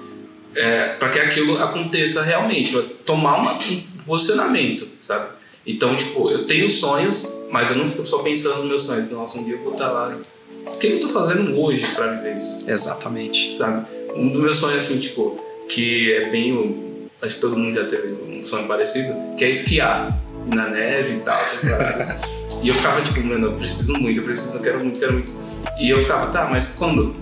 é, 0.54 0.94
para 0.94 1.10
que 1.10 1.18
aquilo 1.18 1.62
aconteça 1.62 2.22
realmente, 2.22 2.76
tomar 3.04 3.36
uma, 3.36 3.52
um 3.52 4.02
posicionamento, 4.06 4.88
sabe? 5.00 5.28
Então, 5.66 5.96
tipo, 5.96 6.30
eu 6.30 6.46
tenho 6.46 6.68
sonhos, 6.68 7.36
mas 7.50 7.70
eu 7.70 7.76
não 7.76 7.86
fico 7.86 8.04
só 8.04 8.18
pensando 8.18 8.58
nos 8.58 8.68
meus 8.68 8.82
sonhos. 8.84 9.10
Nossa, 9.10 9.38
um 9.38 9.44
dia 9.44 9.54
eu 9.54 9.62
vou 9.62 9.72
estar 9.72 9.90
lá. 9.90 10.16
O 10.66 10.78
que 10.78 10.86
eu 10.86 11.00
tô 11.00 11.08
fazendo 11.08 11.58
hoje 11.60 11.86
para 11.94 12.14
viver 12.14 12.36
isso? 12.36 12.68
Exatamente. 12.68 13.56
Sabe? 13.56 13.86
Um 14.14 14.28
dos 14.32 14.42
meus 14.42 14.58
sonhos, 14.58 14.84
assim, 14.84 14.98
tipo, 14.98 15.38
que 15.68 16.12
é 16.12 16.30
bem. 16.30 17.08
Acho 17.22 17.34
que 17.34 17.40
todo 17.40 17.56
mundo 17.56 17.74
já 17.74 17.86
teve 17.86 18.12
um 18.12 18.42
sonho 18.42 18.66
parecido, 18.66 19.14
que 19.36 19.44
é 19.44 19.50
esquiar 19.50 20.18
na 20.46 20.68
neve 20.68 21.16
e 21.16 21.20
tal, 21.20 21.38
assim, 21.38 21.68
E 22.62 22.68
eu 22.68 22.74
ficava, 22.74 23.00
tipo, 23.02 23.22
mano, 23.22 23.48
eu 23.48 23.52
preciso 23.54 23.94
muito, 23.98 24.20
eu 24.20 24.24
preciso, 24.24 24.56
eu 24.56 24.62
quero 24.62 24.82
muito, 24.82 24.98
quero 24.98 25.12
muito. 25.12 25.32
E 25.78 25.90
eu 25.90 26.00
ficava, 26.00 26.26
tá, 26.26 26.48
mas 26.50 26.74
quando? 26.74 27.14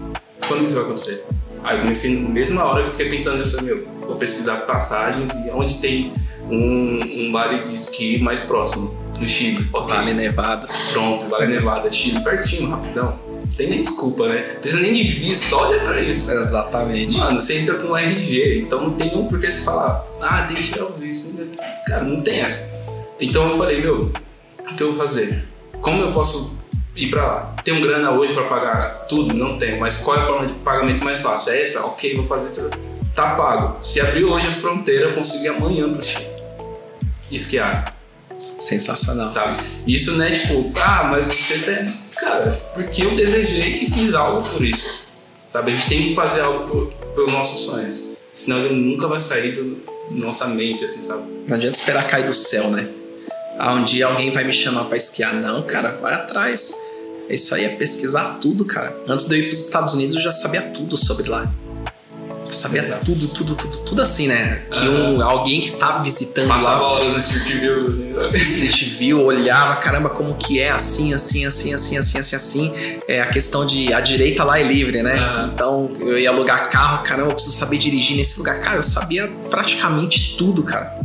Quando 0.47 0.65
isso 0.65 0.75
vai 0.75 0.85
acontecer? 0.85 1.25
Aí 1.63 1.77
eu 1.77 1.83
comecei, 1.83 2.19
na 2.21 2.29
mesma 2.29 2.65
hora, 2.65 2.87
eu 2.87 2.91
fiquei 2.93 3.09
pensando 3.09 3.39
nisso, 3.39 3.63
meu, 3.63 3.87
vou 4.01 4.17
pesquisar 4.17 4.59
passagens 4.59 5.33
e 5.35 5.51
onde 5.51 5.79
tem 5.79 6.13
um, 6.51 7.27
um 7.29 7.33
vale 7.33 7.63
de 7.63 7.75
esqui 7.75 8.19
mais 8.19 8.43
próximo, 8.43 8.97
no 9.19 9.29
Chile. 9.29 9.69
Okay. 9.73 9.97
Vale 9.97 10.15
Nevada. 10.15 10.69
Pronto, 10.93 11.27
Vale 11.27 11.47
Nevada, 11.47 11.91
Chile, 11.91 12.21
pertinho, 12.21 12.71
rapidão. 12.71 13.19
Não 13.29 13.55
tem 13.57 13.69
nem 13.69 13.81
desculpa, 13.81 14.29
né? 14.29 14.53
Não 14.53 14.61
precisa 14.61 14.81
nem 14.81 14.95
de 14.95 15.03
visto, 15.03 15.55
olha 15.55 15.81
pra 15.81 16.01
isso. 16.01 16.31
Exatamente. 16.31 17.17
Mano, 17.17 17.41
você 17.41 17.59
entra 17.59 17.75
com 17.75 17.89
um 17.89 17.97
RG, 17.97 18.61
então 18.61 18.81
não 18.83 18.93
tem 18.93 19.15
um 19.17 19.27
porquê 19.27 19.51
você 19.51 19.63
falar, 19.63 20.05
ah, 20.21 20.43
tem 20.43 20.57
que 20.57 20.65
tirar 20.65 20.87
o 20.87 20.93
visto. 20.93 21.49
Cara, 21.87 22.05
não 22.05 22.21
tem 22.21 22.41
essa. 22.41 22.79
Então 23.21 23.49
eu 23.49 23.57
falei, 23.57 23.81
meu, 23.81 24.13
o 24.61 24.75
que 24.77 24.83
eu 24.83 24.93
vou 24.93 25.01
fazer? 25.01 25.45
Como 25.81 26.03
eu 26.03 26.11
posso 26.13 26.58
ir 26.99 27.11
para 27.11 27.27
lá? 27.27 27.55
Tenho 27.65 27.81
grana 27.81 28.11
hoje 28.11 28.35
para 28.35 28.45
pagar 28.45 29.07
tudo? 29.09 29.35
Não 29.35 29.57
tenho, 29.57 29.81
mas 29.81 29.99
qual 29.99 30.17
é 30.17 30.21
a 30.21 30.27
forma 30.27 30.47
de 30.47 30.55
pagamento 30.55 31.05
mais 31.05 31.21
fácil? 31.21 31.53
É 31.53 31.63
essa? 31.63 31.85
Ok, 31.87 32.17
vou 32.17 32.27
fazer 32.27 32.51
tudo. 32.51 32.77
Tá 33.15 33.35
pago. 33.35 33.79
Se 33.83 34.01
abrir 34.01 34.25
hoje 34.25 34.47
a 34.47 34.53
fronteira, 34.53 35.07
eu 35.07 35.13
consigo 35.13 35.45
ir 35.45 35.49
amanhã 35.49 35.93
pro 35.93 36.03
Chile 36.03 36.39
esquiar. 37.31 37.95
Sensacional. 38.59 39.29
Sabe? 39.29 39.63
Isso 39.87 40.17
não 40.17 40.25
é 40.25 40.33
tipo, 40.33 40.73
ah, 40.81 41.09
mas 41.11 41.27
você 41.27 41.59
tem. 41.59 41.95
Cara, 42.17 42.51
porque 42.75 43.05
eu 43.05 43.15
desejei 43.15 43.85
e 43.85 43.91
fiz 43.91 44.15
algo 44.15 44.49
por 44.49 44.65
isso. 44.65 45.07
Sabe? 45.47 45.73
A 45.73 45.77
gente 45.77 45.89
tem 45.89 46.09
que 46.09 46.15
fazer 46.15 46.41
algo 46.41 46.69
por, 46.69 46.93
pelos 47.15 47.33
nossos 47.33 47.67
sonhos. 47.67 48.17
Senão 48.33 48.59
ele 48.59 48.75
nunca 48.75 49.07
vai 49.07 49.21
sair 49.21 49.57
da 49.57 50.17
nossa 50.17 50.47
mente, 50.47 50.85
assim, 50.85 51.01
sabe? 51.01 51.23
Não 51.47 51.57
adianta 51.57 51.79
esperar 51.79 52.09
cair 52.09 52.25
do 52.25 52.35
céu, 52.35 52.71
né? 52.71 52.89
Ah, 53.59 53.75
um 53.75 53.85
dia 53.85 54.07
alguém 54.07 54.33
vai 54.33 54.45
me 54.45 54.53
chamar 54.53 54.85
para 54.85 54.97
esquiar. 54.97 55.35
Não, 55.35 55.63
cara, 55.63 55.93
vai 56.01 56.15
atrás. 56.15 56.88
Isso 57.29 57.55
aí 57.55 57.65
é 57.65 57.69
pesquisar 57.69 58.39
tudo, 58.41 58.65
cara. 58.65 58.97
Antes 59.07 59.27
de 59.27 59.35
eu 59.35 59.39
ir 59.39 59.43
para 59.45 59.53
os 59.53 59.61
Estados 59.61 59.95
Unidos, 59.95 60.17
eu 60.17 60.23
já 60.23 60.33
sabia 60.33 60.63
tudo 60.63 60.97
sobre 60.97 61.29
lá 61.29 61.53
sabia 62.55 62.83
Exato. 62.83 63.05
tudo, 63.05 63.29
tudo, 63.29 63.55
tudo, 63.55 63.79
tudo 63.79 64.03
assim, 64.03 64.29
né? 64.29 64.63
Que 64.71 64.89
um, 64.89 65.23
alguém 65.23 65.61
que 65.61 65.67
estava 65.67 66.03
visitando 66.03 66.49
Passava 66.49 66.81
lá. 66.81 66.93
horas 66.93 67.13
no 67.13 67.19
Street 67.19 67.61
View, 67.61 67.87
assim, 67.89 68.15
sabe? 68.15 68.37
Street 68.39 68.85
View, 68.99 69.25
olhava, 69.25 69.77
caramba, 69.77 70.11
como 70.11 70.35
que 70.35 70.61
é 70.61 70.71
assim, 70.71 71.13
assim, 71.15 71.45
assim, 71.47 71.75
assim, 71.75 71.99
assim, 71.99 72.19
assim, 72.19 72.37
assim. 72.37 72.73
É 73.07 73.21
a 73.21 73.27
questão 73.27 73.67
de 73.67 73.93
a 73.93 74.01
direita 74.01 74.45
lá 74.45 74.59
é 74.59 74.63
livre, 74.63 75.03
né? 75.03 75.51
Então 75.53 75.91
eu 76.01 76.19
ia 76.19 76.31
alugar 76.31 76.71
carro, 76.71 77.03
caramba, 77.03 77.31
eu 77.31 77.35
preciso 77.35 77.57
saber 77.57 77.79
dirigir 77.79 78.17
nesse 78.17 78.39
lugar. 78.39 78.61
Cara, 78.61 78.77
eu 78.77 78.83
sabia 78.83 79.29
praticamente 79.51 80.37
tudo, 80.37 80.63
cara. 80.63 80.99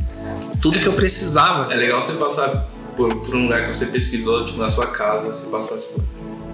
Tudo 0.61 0.77
é, 0.77 0.81
que 0.81 0.87
eu 0.87 0.93
precisava. 0.93 1.73
É 1.73 1.75
legal 1.75 2.01
você 2.01 2.13
passar 2.13 2.69
por, 2.95 3.13
por, 3.21 3.35
um 3.35 3.43
lugar 3.43 3.67
que 3.67 3.75
você 3.75 3.87
pesquisou, 3.87 4.45
tipo, 4.45 4.57
na 4.57 4.69
sua 4.69 4.87
casa, 4.87 5.27
você 5.27 5.47
passar, 5.47 5.77
tipo, 5.77 6.01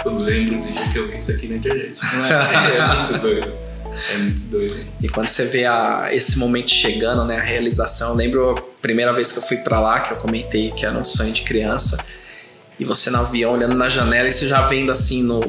eu 0.06 0.18
lembro 0.18 0.62
do 0.62 0.72
dia 0.72 0.90
que 0.92 0.98
eu 0.98 1.08
vi 1.08 1.16
isso 1.16 1.32
aqui 1.32 1.48
na 1.48 1.56
internet. 1.56 2.00
Não 2.14 2.26
é? 2.26 2.32
é 2.78 2.96
muito 2.96 3.18
doido. 3.20 3.54
É 4.14 4.18
muito 4.18 4.44
doido. 4.44 4.88
E 5.02 5.10
quando 5.10 5.28
você 5.28 5.46
vê 5.46 5.66
a, 5.66 6.10
esse 6.12 6.38
momento 6.38 6.72
chegando, 6.72 7.26
né, 7.26 7.38
a 7.38 7.44
realização, 7.44 8.10
eu 8.10 8.16
lembro 8.16 8.52
a 8.52 8.62
primeira 8.82 9.12
vez 9.14 9.32
que 9.32 9.40
eu 9.40 9.44
fui 9.44 9.58
para 9.58 9.80
lá, 9.80 10.00
que 10.00 10.14
eu 10.14 10.18
comentei 10.18 10.72
que 10.72 10.86
era 10.86 10.98
um 10.98 11.04
sonho 11.04 11.34
de 11.34 11.42
criança, 11.42 12.06
e 12.80 12.86
você 12.86 13.10
no 13.10 13.20
avião 13.20 13.54
olhando 13.54 13.76
na 13.76 13.90
janela 13.90 14.28
e 14.28 14.32
você 14.32 14.48
já 14.48 14.66
vendo 14.68 14.92
assim 14.92 15.24
no 15.24 15.42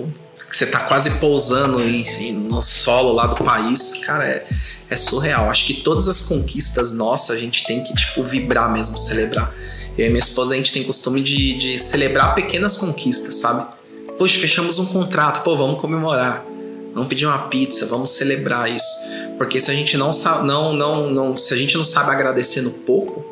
que 0.51 0.57
você 0.57 0.67
tá 0.67 0.81
quase 0.81 1.13
pousando 1.21 1.81
em, 1.81 2.05
no 2.33 2.61
solo 2.61 3.13
lá 3.13 3.29
do 3.29 3.45
país, 3.45 4.05
cara, 4.05 4.27
é, 4.27 4.47
é 4.91 4.97
surreal. 4.97 5.49
Acho 5.49 5.65
que 5.65 5.75
todas 5.75 6.09
as 6.09 6.23
conquistas 6.23 6.93
nossas 6.93 7.37
a 7.37 7.41
gente 7.41 7.65
tem 7.65 7.85
que 7.85 7.95
tipo 7.95 8.25
vibrar 8.25 8.71
mesmo, 8.73 8.99
celebrar. 8.99 9.55
Eu 9.97 10.07
e 10.07 10.09
minha 10.09 10.19
esposa 10.19 10.55
a 10.55 10.57
gente 10.57 10.73
tem 10.73 10.83
costume 10.83 11.23
de, 11.23 11.57
de 11.57 11.79
celebrar 11.79 12.35
pequenas 12.35 12.77
conquistas, 12.77 13.37
sabe? 13.37 13.80
Poxa, 14.21 14.39
fechamos 14.39 14.79
um 14.79 14.85
contrato, 14.85 15.43
pô, 15.43 15.57
vamos 15.57 15.81
comemorar 15.81 16.45
Vamos 16.93 17.09
pedir 17.09 17.25
uma 17.25 17.49
pizza, 17.49 17.87
vamos 17.87 18.11
celebrar 18.11 18.71
isso. 18.71 19.09
Porque 19.39 19.59
se 19.59 19.71
a 19.71 19.75
gente 19.75 19.97
não 19.97 20.13
sabe, 20.13 20.47
não, 20.47 20.75
não, 20.75 21.11
não, 21.11 21.37
se 21.39 21.55
a 21.55 21.57
gente 21.57 21.75
não 21.75 21.85
sabe 21.85 22.11
agradecer 22.11 22.61
no 22.61 22.71
pouco, 22.71 23.25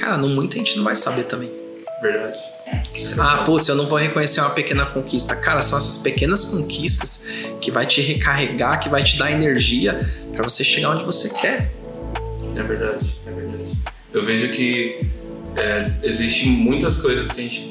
cara, 0.00 0.16
no 0.16 0.28
muito 0.28 0.54
a 0.54 0.58
gente 0.58 0.76
não 0.76 0.82
vai 0.82 0.96
saber 0.96 1.26
também. 1.26 1.48
Verdade. 2.02 2.36
Ah, 3.20 3.44
putz, 3.44 3.68
eu 3.68 3.76
não 3.76 3.86
vou 3.86 3.98
reconhecer 3.98 4.40
uma 4.40 4.50
pequena 4.50 4.84
conquista. 4.84 5.36
Cara, 5.36 5.62
são 5.62 5.78
essas 5.78 5.98
pequenas 5.98 6.46
conquistas 6.46 7.28
que 7.60 7.70
vai 7.70 7.86
te 7.86 8.00
recarregar, 8.00 8.80
que 8.80 8.88
vai 8.88 9.04
te 9.04 9.16
dar 9.16 9.30
energia 9.30 10.10
para 10.32 10.42
você 10.42 10.64
chegar 10.64 10.90
onde 10.90 11.04
você 11.04 11.38
quer. 11.38 11.70
É 12.56 12.62
verdade, 12.64 13.14
é 13.24 13.30
verdade. 13.30 13.78
Eu 14.12 14.24
vejo 14.24 14.50
que 14.50 15.06
é, 15.56 15.92
existem 16.02 16.48
muitas 16.48 16.96
coisas 16.96 17.30
que 17.30 17.40
a 17.40 17.44
gente 17.44 17.70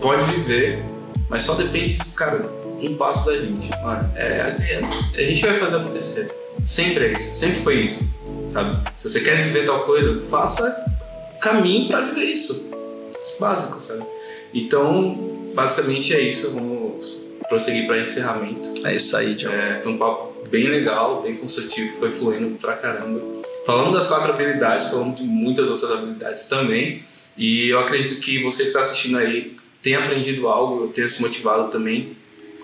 pode 0.00 0.24
viver, 0.32 0.82
mas 1.30 1.44
só 1.44 1.54
depende, 1.54 1.96
cara, 2.16 2.50
um 2.82 2.94
passo 2.96 3.26
da 3.26 3.38
gente. 3.38 3.70
Mano, 3.82 4.12
é, 4.16 4.54
é, 4.58 4.80
a 5.16 5.22
gente 5.22 5.46
vai 5.46 5.58
fazer 5.58 5.76
acontecer. 5.76 6.34
Sempre 6.64 7.06
é 7.06 7.12
isso, 7.12 7.38
sempre 7.38 7.60
foi 7.60 7.76
isso, 7.76 8.18
sabe? 8.48 8.86
Se 8.98 9.08
você 9.08 9.20
quer 9.20 9.44
viver 9.44 9.64
tal 9.64 9.84
coisa, 9.84 10.20
faça 10.28 10.84
caminho 11.40 11.88
para 11.88 12.02
viver 12.02 12.24
isso. 12.24 12.70
Isso 13.18 13.36
é 13.36 13.40
básico, 13.40 13.80
sabe? 13.80 14.04
Então, 14.52 15.52
basicamente 15.54 16.12
é 16.12 16.20
isso. 16.20 16.52
Vamos 16.52 17.26
prosseguir 17.48 17.86
para 17.86 18.00
encerramento. 18.00 18.86
É 18.86 18.96
isso 18.96 19.16
aí, 19.16 19.34
John. 19.34 19.50
É, 19.50 19.80
foi 19.80 19.92
um 19.92 19.98
papo 19.98 20.48
bem 20.50 20.68
legal, 20.68 21.22
bem 21.22 21.36
construtivo, 21.36 21.98
foi 21.98 22.10
fluindo 22.10 22.56
pra 22.58 22.74
caramba. 22.74 23.20
Falando 23.64 23.92
das 23.92 24.06
quatro 24.06 24.32
habilidades, 24.32 24.88
falando 24.88 25.16
de 25.16 25.22
muitas 25.22 25.68
outras 25.68 25.90
habilidades 25.90 26.46
também. 26.46 27.04
E 27.36 27.68
eu 27.68 27.78
acredito 27.78 28.20
que 28.20 28.42
você 28.42 28.62
que 28.62 28.68
está 28.68 28.80
assistindo 28.80 29.16
aí 29.16 29.56
tenha 29.82 29.98
aprendido 29.98 30.48
algo, 30.48 30.88
tenha 30.88 31.08
se 31.08 31.20
motivado 31.22 31.70
também 31.70 32.16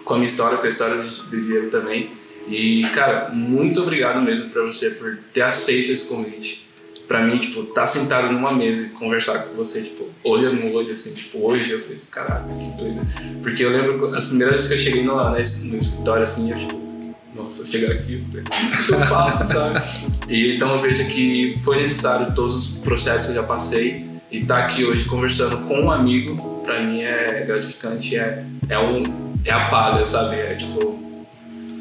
com 0.05 0.15
a 0.15 0.17
minha 0.17 0.27
história, 0.27 0.57
com 0.57 0.65
a 0.65 0.69
história 0.69 1.03
do 1.03 1.41
Diego 1.41 1.69
também. 1.69 2.11
E, 2.49 2.87
cara, 2.95 3.31
muito 3.31 3.83
obrigado 3.83 4.23
mesmo 4.23 4.51
para 4.51 4.63
você 4.63 4.91
por 4.91 5.19
ter 5.33 5.43
aceito 5.43 5.91
esse 5.91 6.09
convite. 6.09 6.65
Pra 7.09 7.25
mim, 7.25 7.39
tipo, 7.39 7.61
estar 7.61 7.83
tá 7.83 7.87
sentado 7.87 8.33
numa 8.33 8.53
mesa 8.53 8.83
e 8.83 8.89
conversar 8.91 9.39
com 9.41 9.55
você, 9.55 9.83
tipo, 9.83 10.09
olho 10.25 10.53
no 10.53 10.73
olho, 10.73 10.93
assim, 10.93 11.15
tipo, 11.15 11.39
hoje 11.45 11.71
eu 11.71 11.81
falei, 11.81 12.01
caraca, 12.11 12.49
que 12.49 12.83
doido. 12.83 13.01
Porque 13.43 13.65
eu 13.65 13.71
lembro 13.71 14.15
as 14.15 14.27
primeiras 14.27 14.55
vezes 14.55 14.69
que 14.69 14.75
eu 14.75 14.79
cheguei 14.79 15.05
no, 15.05 15.31
no 15.31 15.39
escritório, 15.39 16.23
assim, 16.23 16.51
eu, 16.51 16.59
tipo, 16.59 16.87
nossa, 17.35 17.63
eu 17.63 17.67
chegar 17.67 17.93
aqui, 17.93 18.15
eu 18.15 18.41
o 18.41 18.87
que 18.87 18.93
eu 18.93 19.07
faço, 19.07 19.47
sabe? 19.47 19.81
E 20.29 20.57
então 20.57 20.69
eu 20.75 20.81
vejo 20.81 21.07
que 21.07 21.57
foi 21.63 21.77
necessário 21.77 22.35
todos 22.35 22.57
os 22.57 22.77
processos 22.79 23.27
que 23.27 23.33
eu 23.37 23.43
já 23.43 23.47
passei 23.47 24.07
e 24.31 24.39
estar 24.39 24.63
tá 24.63 24.65
aqui 24.65 24.85
hoje 24.85 25.05
conversando 25.05 25.59
com 25.69 25.83
um 25.83 25.91
amigo, 25.91 26.56
pra 26.67 26.81
mim 26.81 27.01
é 27.01 27.45
gratificante, 27.47 28.17
é, 28.17 28.45
é, 28.69 28.79
um, 28.79 29.35
é 29.45 29.53
a 29.53 29.69
paga, 29.69 30.05
sabe? 30.05 30.37
É 30.37 30.55
tipo, 30.57 30.99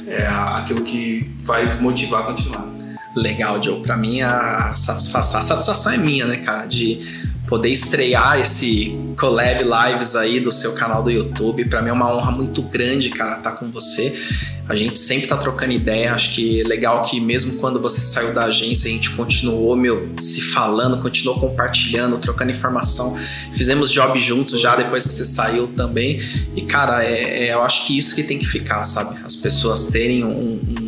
é 0.07 0.25
aquilo 0.27 0.83
que 0.83 1.29
faz 1.43 1.81
motivar 1.81 2.21
a 2.21 2.25
continuar. 2.27 2.65
Legal, 3.15 3.61
Joe. 3.63 3.81
Pra 3.81 3.97
mim, 3.97 4.21
a 4.21 4.73
satisfação, 4.73 5.39
a 5.39 5.43
satisfação 5.43 5.93
é 5.93 5.97
minha, 5.97 6.25
né, 6.25 6.37
cara? 6.37 6.65
De 6.65 6.99
poder 7.47 7.69
estrear 7.69 8.39
esse 8.39 8.97
collab 9.17 9.63
lives 9.63 10.15
aí 10.15 10.39
do 10.39 10.51
seu 10.51 10.73
canal 10.73 11.03
do 11.03 11.09
YouTube. 11.09 11.65
Para 11.65 11.81
mim 11.81 11.89
é 11.89 11.93
uma 11.93 12.13
honra 12.13 12.31
muito 12.31 12.61
grande, 12.61 13.09
cara, 13.09 13.37
estar 13.37 13.51
tá 13.51 13.57
com 13.57 13.71
você. 13.71 14.13
A 14.67 14.75
gente 14.75 14.99
sempre 14.99 15.27
tá 15.27 15.37
trocando 15.37 15.73
ideia. 15.73 16.13
Acho 16.13 16.33
que 16.33 16.61
é 16.61 16.63
legal 16.63 17.03
que 17.03 17.19
mesmo 17.19 17.59
quando 17.59 17.79
você 17.79 18.01
saiu 18.01 18.33
da 18.33 18.45
agência, 18.45 18.89
a 18.89 18.93
gente 18.93 19.11
continuou, 19.11 19.75
meu, 19.75 20.09
se 20.19 20.41
falando, 20.41 20.97
continuou 21.01 21.39
compartilhando, 21.39 22.17
trocando 22.17 22.51
informação. 22.51 23.17
Fizemos 23.53 23.91
job 23.91 24.19
juntos 24.19 24.59
já 24.59 24.75
depois 24.75 25.05
que 25.05 25.13
você 25.13 25.25
saiu 25.25 25.67
também. 25.67 26.19
E, 26.55 26.61
cara, 26.63 27.05
é, 27.05 27.47
é 27.47 27.53
eu 27.53 27.61
acho 27.61 27.85
que 27.85 27.97
isso 27.97 28.15
que 28.15 28.23
tem 28.23 28.39
que 28.39 28.45
ficar, 28.45 28.83
sabe? 28.83 29.19
As 29.23 29.35
pessoas 29.35 29.87
terem 29.87 30.23
um, 30.23 30.59
um 30.79 30.84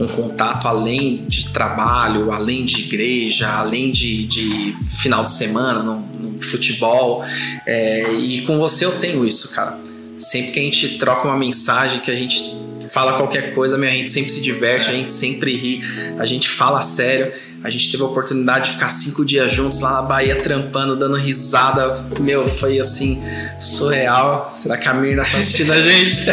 um 0.00 0.08
contato 0.08 0.66
além 0.66 1.26
de 1.26 1.50
trabalho, 1.50 2.32
além 2.32 2.64
de 2.64 2.80
igreja, 2.80 3.48
além 3.48 3.92
de, 3.92 4.26
de 4.26 4.74
final 4.98 5.24
de 5.24 5.30
semana 5.30 5.82
no, 5.82 6.00
no 6.00 6.42
futebol. 6.42 7.22
É, 7.66 8.10
e 8.14 8.42
com 8.42 8.58
você 8.58 8.86
eu 8.86 8.92
tenho 8.98 9.26
isso, 9.26 9.54
cara. 9.54 9.78
Sempre 10.18 10.52
que 10.52 10.60
a 10.60 10.62
gente 10.62 10.98
troca 10.98 11.28
uma 11.28 11.36
mensagem, 11.36 12.00
que 12.00 12.10
a 12.10 12.16
gente 12.16 12.58
fala 12.90 13.14
qualquer 13.14 13.54
coisa, 13.54 13.76
a 13.76 13.90
gente 13.90 14.10
sempre 14.10 14.30
se 14.30 14.42
diverte, 14.42 14.88
a 14.88 14.92
gente 14.92 15.12
sempre 15.12 15.54
ri, 15.54 15.82
a 16.18 16.26
gente 16.26 16.48
fala 16.48 16.82
sério. 16.82 17.32
A 17.62 17.68
gente 17.68 17.90
teve 17.90 18.02
a 18.02 18.06
oportunidade 18.06 18.68
de 18.68 18.72
ficar 18.72 18.88
cinco 18.88 19.22
dias 19.22 19.52
juntos 19.52 19.80
lá 19.80 20.00
na 20.00 20.02
Bahia, 20.02 20.42
trampando, 20.42 20.96
dando 20.96 21.16
risada. 21.16 22.06
Meu, 22.18 22.48
foi 22.48 22.80
assim, 22.80 23.22
surreal. 23.58 24.50
Será 24.50 24.78
que 24.78 24.88
a 24.88 24.94
Mirna 24.94 25.22
está 25.22 25.36
assistindo 25.38 25.70
a 25.70 25.80
gente? 25.82 26.24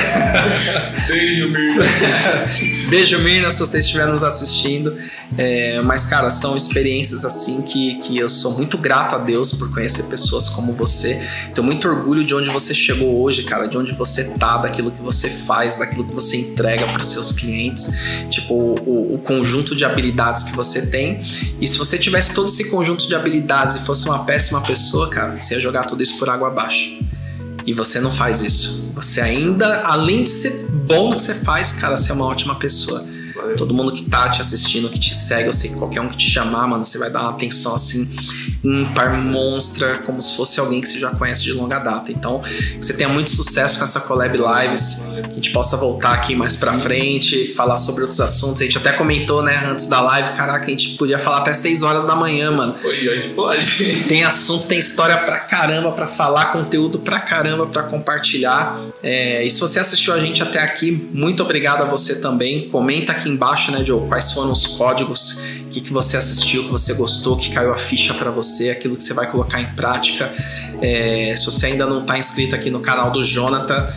Beijo, 1.05 1.49
Mirna. 1.49 1.83
Beijo, 2.89 3.19
Mirna, 3.19 3.51
se 3.51 3.59
você 3.59 3.79
estiver 3.79 4.07
nos 4.07 4.23
assistindo. 4.23 4.95
É, 5.37 5.81
mas, 5.81 6.05
cara, 6.05 6.29
são 6.29 6.55
experiências 6.55 7.25
assim 7.25 7.61
que, 7.63 7.95
que 7.95 8.17
eu 8.17 8.29
sou 8.29 8.53
muito 8.57 8.77
grato 8.77 9.15
a 9.15 9.17
Deus 9.17 9.51
por 9.51 9.73
conhecer 9.73 10.03
pessoas 10.03 10.47
como 10.47 10.71
você. 10.71 11.21
Tenho 11.53 11.67
muito 11.67 11.89
orgulho 11.89 12.25
de 12.25 12.33
onde 12.33 12.49
você 12.49 12.73
chegou 12.73 13.21
hoje, 13.21 13.43
cara, 13.43 13.67
de 13.67 13.77
onde 13.77 13.93
você 13.93 14.37
tá, 14.37 14.59
daquilo 14.59 14.91
que 14.91 15.01
você 15.01 15.29
faz, 15.29 15.77
daquilo 15.77 16.05
que 16.05 16.15
você 16.15 16.37
entrega 16.37 16.85
para 16.85 17.01
os 17.01 17.07
seus 17.07 17.33
clientes. 17.33 17.99
Tipo, 18.29 18.53
o, 18.53 19.15
o 19.15 19.17
conjunto 19.17 19.75
de 19.75 19.83
habilidades 19.83 20.45
que 20.45 20.55
você 20.55 20.87
tem 20.87 21.16
e 21.59 21.67
se 21.67 21.77
você 21.77 21.97
tivesse 21.97 22.33
todo 22.33 22.47
esse 22.47 22.69
conjunto 22.69 23.07
de 23.07 23.15
habilidades 23.15 23.77
e 23.77 23.79
fosse 23.81 24.05
uma 24.07 24.25
péssima 24.25 24.61
pessoa, 24.61 25.09
cara, 25.09 25.37
você 25.37 25.55
ia 25.55 25.59
jogar 25.59 25.85
tudo 25.85 26.01
isso 26.03 26.17
por 26.17 26.29
água 26.29 26.47
abaixo. 26.47 26.99
E 27.65 27.73
você 27.73 27.99
não 27.99 28.11
faz 28.11 28.41
isso. 28.41 28.93
Você 28.95 29.19
ainda, 29.19 29.81
além 29.81 30.23
de 30.23 30.29
ser 30.29 30.71
bom 30.85 31.09
no 31.09 31.17
que 31.17 31.21
você 31.21 31.33
faz, 31.33 31.73
cara, 31.73 31.97
você 31.97 32.11
é 32.11 32.15
uma 32.15 32.25
ótima 32.25 32.55
pessoa. 32.55 33.05
Todo 33.57 33.73
mundo 33.73 33.91
que 33.91 34.03
tá 34.03 34.29
te 34.29 34.41
assistindo, 34.41 34.89
que 34.89 34.99
te 34.99 35.13
segue, 35.13 35.47
eu 35.47 35.53
sei 35.53 35.71
que 35.71 35.77
qualquer 35.77 36.01
um 36.01 36.09
que 36.09 36.17
te 36.17 36.29
chamar, 36.29 36.67
mano, 36.67 36.83
você 36.83 36.97
vai 36.97 37.09
dar 37.09 37.21
uma 37.21 37.31
atenção 37.31 37.75
assim 37.75 38.15
ímpar, 38.63 39.21
monstra, 39.23 39.99
como 39.99 40.21
se 40.21 40.35
fosse 40.35 40.59
alguém 40.59 40.81
que 40.81 40.87
você 40.87 40.99
já 40.99 41.11
conhece 41.11 41.43
de 41.43 41.53
longa 41.53 41.79
data. 41.79 42.11
Então, 42.11 42.41
que 42.41 42.85
você 42.85 42.93
tenha 42.93 43.09
muito 43.09 43.29
sucesso 43.29 43.77
com 43.77 43.83
essa 43.83 44.01
Collab 44.01 44.37
Lives, 44.37 45.11
que 45.23 45.31
a 45.31 45.33
gente 45.35 45.51
possa 45.51 45.77
voltar 45.77 46.13
aqui 46.13 46.35
mais 46.35 46.57
pra 46.57 46.73
frente, 46.73 47.53
falar 47.53 47.77
sobre 47.77 48.01
outros 48.01 48.19
assuntos. 48.19 48.61
A 48.61 48.65
gente 48.65 48.77
até 48.77 48.91
comentou, 48.93 49.41
né, 49.41 49.65
antes 49.69 49.87
da 49.87 50.01
live, 50.01 50.35
caraca, 50.35 50.65
a 50.65 50.69
gente 50.69 50.97
podia 50.97 51.19
falar 51.19 51.39
até 51.39 51.53
6 51.53 51.83
horas 51.83 52.05
da 52.05 52.15
manhã, 52.15 52.51
mano. 52.51 52.75
Gente 52.83 53.29
pode. 53.29 53.67
Tem 54.07 54.23
assunto, 54.23 54.67
tem 54.67 54.79
história 54.79 55.17
pra 55.17 55.39
caramba 55.39 55.91
pra 55.91 56.07
falar, 56.07 56.51
conteúdo 56.51 56.99
pra 56.99 57.19
caramba 57.19 57.65
pra 57.65 57.83
compartilhar. 57.83 58.79
É, 59.03 59.43
e 59.43 59.51
se 59.51 59.59
você 59.59 59.79
assistiu 59.79 60.13
a 60.13 60.19
gente 60.19 60.41
até 60.41 60.59
aqui, 60.59 60.91
muito 60.91 61.43
obrigado 61.43 61.81
a 61.81 61.85
você 61.85 62.21
também. 62.21 62.69
Comenta 62.69 63.11
aqui 63.11 63.26
embaixo, 63.27 63.71
né, 63.71 63.83
Joe, 63.85 64.07
quais 64.07 64.31
foram 64.31 64.51
os 64.51 64.65
códigos 64.65 65.43
que, 65.71 65.81
que 65.81 65.93
você 65.93 66.17
assistiu, 66.17 66.63
que 66.63 66.69
você 66.69 66.93
gostou, 66.93 67.37
que 67.37 67.51
caiu 67.51 67.71
a 67.71 67.77
ficha 67.77 68.13
para 68.13 68.31
você, 68.31 68.69
aquilo 68.69 68.95
que 68.95 69.03
você 69.03 69.13
vai 69.13 69.29
colocar 69.29 69.61
em 69.61 69.73
prática. 69.75 70.33
É, 70.81 71.35
se 71.35 71.45
você 71.45 71.67
ainda 71.67 71.85
não 71.85 72.01
está 72.01 72.17
inscrito 72.17 72.55
aqui 72.55 72.69
no 72.69 72.79
canal 72.79 73.11
do 73.11 73.23
Jonathan, 73.23 73.87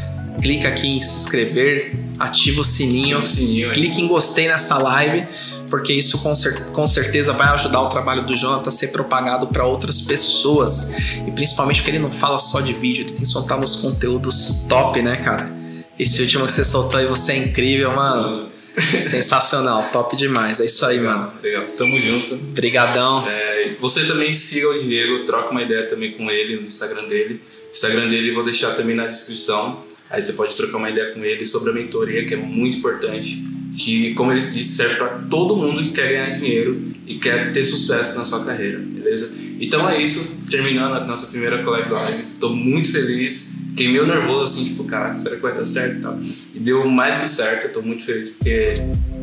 clica 0.40 0.68
aqui 0.68 0.88
em 0.88 1.00
se 1.00 1.22
inscrever, 1.22 1.96
ativa 2.18 2.60
o 2.60 2.64
sininho, 2.64 3.18
o 3.18 3.24
sininho 3.24 3.72
clique 3.72 4.00
em 4.00 4.08
gostei 4.08 4.48
nessa 4.48 4.78
live, 4.78 5.26
porque 5.68 5.92
isso 5.92 6.22
com, 6.22 6.34
cer 6.34 6.66
com, 6.72 6.86
certeza 6.86 7.32
vai 7.32 7.48
ajudar 7.48 7.80
o 7.82 7.88
trabalho 7.88 8.26
do 8.26 8.36
Jonathan 8.36 8.68
a 8.68 8.72
ser 8.72 8.88
propagado 8.88 9.46
para 9.46 9.64
outras 9.64 10.00
pessoas. 10.00 10.96
E 11.26 11.30
principalmente 11.30 11.76
porque 11.80 11.90
ele 11.90 12.00
não 12.00 12.10
fala 12.10 12.38
só 12.38 12.60
de 12.60 12.72
vídeo, 12.72 13.04
ele 13.04 13.12
tem 13.12 13.24
soltar 13.24 13.58
uns 13.58 13.76
conteúdos 13.76 14.66
top, 14.68 15.00
né, 15.00 15.16
cara? 15.16 15.50
Esse 15.98 16.22
último 16.22 16.46
que 16.46 16.52
você 16.52 16.64
soltou 16.64 16.98
aí, 16.98 17.06
você 17.06 17.32
é 17.32 17.36
incrível, 17.36 17.94
mano. 17.94 18.49
Sensacional, 19.02 19.88
top 19.92 20.16
demais. 20.16 20.60
É 20.60 20.66
isso 20.66 20.84
aí, 20.86 20.98
legal, 20.98 21.18
mano. 21.18 21.32
Legal, 21.42 21.64
tamo 21.76 21.98
junto. 21.98 22.36
Brigadão. 22.36 23.26
É, 23.28 23.74
você 23.78 24.06
também 24.06 24.32
siga 24.32 24.68
o 24.68 24.82
Diego, 24.82 25.24
troca 25.24 25.50
uma 25.50 25.62
ideia 25.62 25.86
também 25.86 26.12
com 26.12 26.30
ele 26.30 26.56
no 26.56 26.66
Instagram 26.66 27.08
dele. 27.08 27.40
Instagram 27.70 28.08
dele 28.08 28.30
eu 28.30 28.34
vou 28.34 28.44
deixar 28.44 28.74
também 28.74 28.94
na 28.94 29.06
descrição. 29.06 29.84
Aí 30.08 30.20
você 30.20 30.32
pode 30.32 30.56
trocar 30.56 30.76
uma 30.76 30.90
ideia 30.90 31.12
com 31.12 31.24
ele 31.24 31.44
sobre 31.44 31.70
a 31.70 31.72
mentoria, 31.72 32.24
que 32.24 32.34
é 32.34 32.36
muito 32.36 32.78
importante. 32.78 33.44
Que, 33.76 34.14
como 34.14 34.32
ele 34.32 34.46
disse, 34.46 34.76
serve 34.76 34.96
para 34.96 35.08
todo 35.30 35.56
mundo 35.56 35.82
que 35.82 35.92
quer 35.92 36.08
ganhar 36.08 36.38
dinheiro 36.38 36.92
e 37.06 37.14
quer 37.16 37.52
ter 37.52 37.64
sucesso 37.64 38.16
na 38.16 38.24
sua 38.24 38.44
carreira, 38.44 38.78
beleza? 38.78 39.32
Então 39.60 39.88
é 39.88 40.00
isso, 40.00 40.42
terminando 40.50 40.94
a 40.94 41.06
nossa 41.06 41.26
primeira 41.26 41.62
Collab 41.62 41.90
Live. 41.90 42.22
Estou 42.22 42.54
muito 42.54 42.92
feliz 42.92 43.54
fiquei 43.80 43.92
meio 43.92 44.06
nervoso, 44.06 44.44
assim, 44.44 44.64
tipo, 44.64 44.84
caraca, 44.84 45.16
será 45.16 45.36
que 45.36 45.42
vai 45.42 45.54
dar 45.54 45.64
certo 45.64 45.98
e 45.98 46.00
tal? 46.00 46.18
E 46.54 46.60
deu 46.60 46.86
mais 46.86 47.16
que 47.16 47.28
certo, 47.28 47.64
eu 47.66 47.72
tô 47.72 47.82
muito 47.82 48.04
feliz 48.04 48.30
porque 48.30 48.74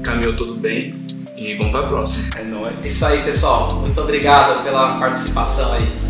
caminhou 0.03 0.34
tudo 0.36 0.56
bem 0.56 0.95
e 1.38 1.53
vamos 1.56 1.72
pra 1.72 1.84
próxima. 1.84 2.28
É 2.36 2.44
nóis. 2.44 2.74
Isso 2.84 3.06
aí, 3.06 3.22
pessoal. 3.24 3.82
Muito 3.82 3.99
obrigado 4.02 4.64
pela 4.64 4.98
participação 4.98 5.74
aí. 5.74 6.07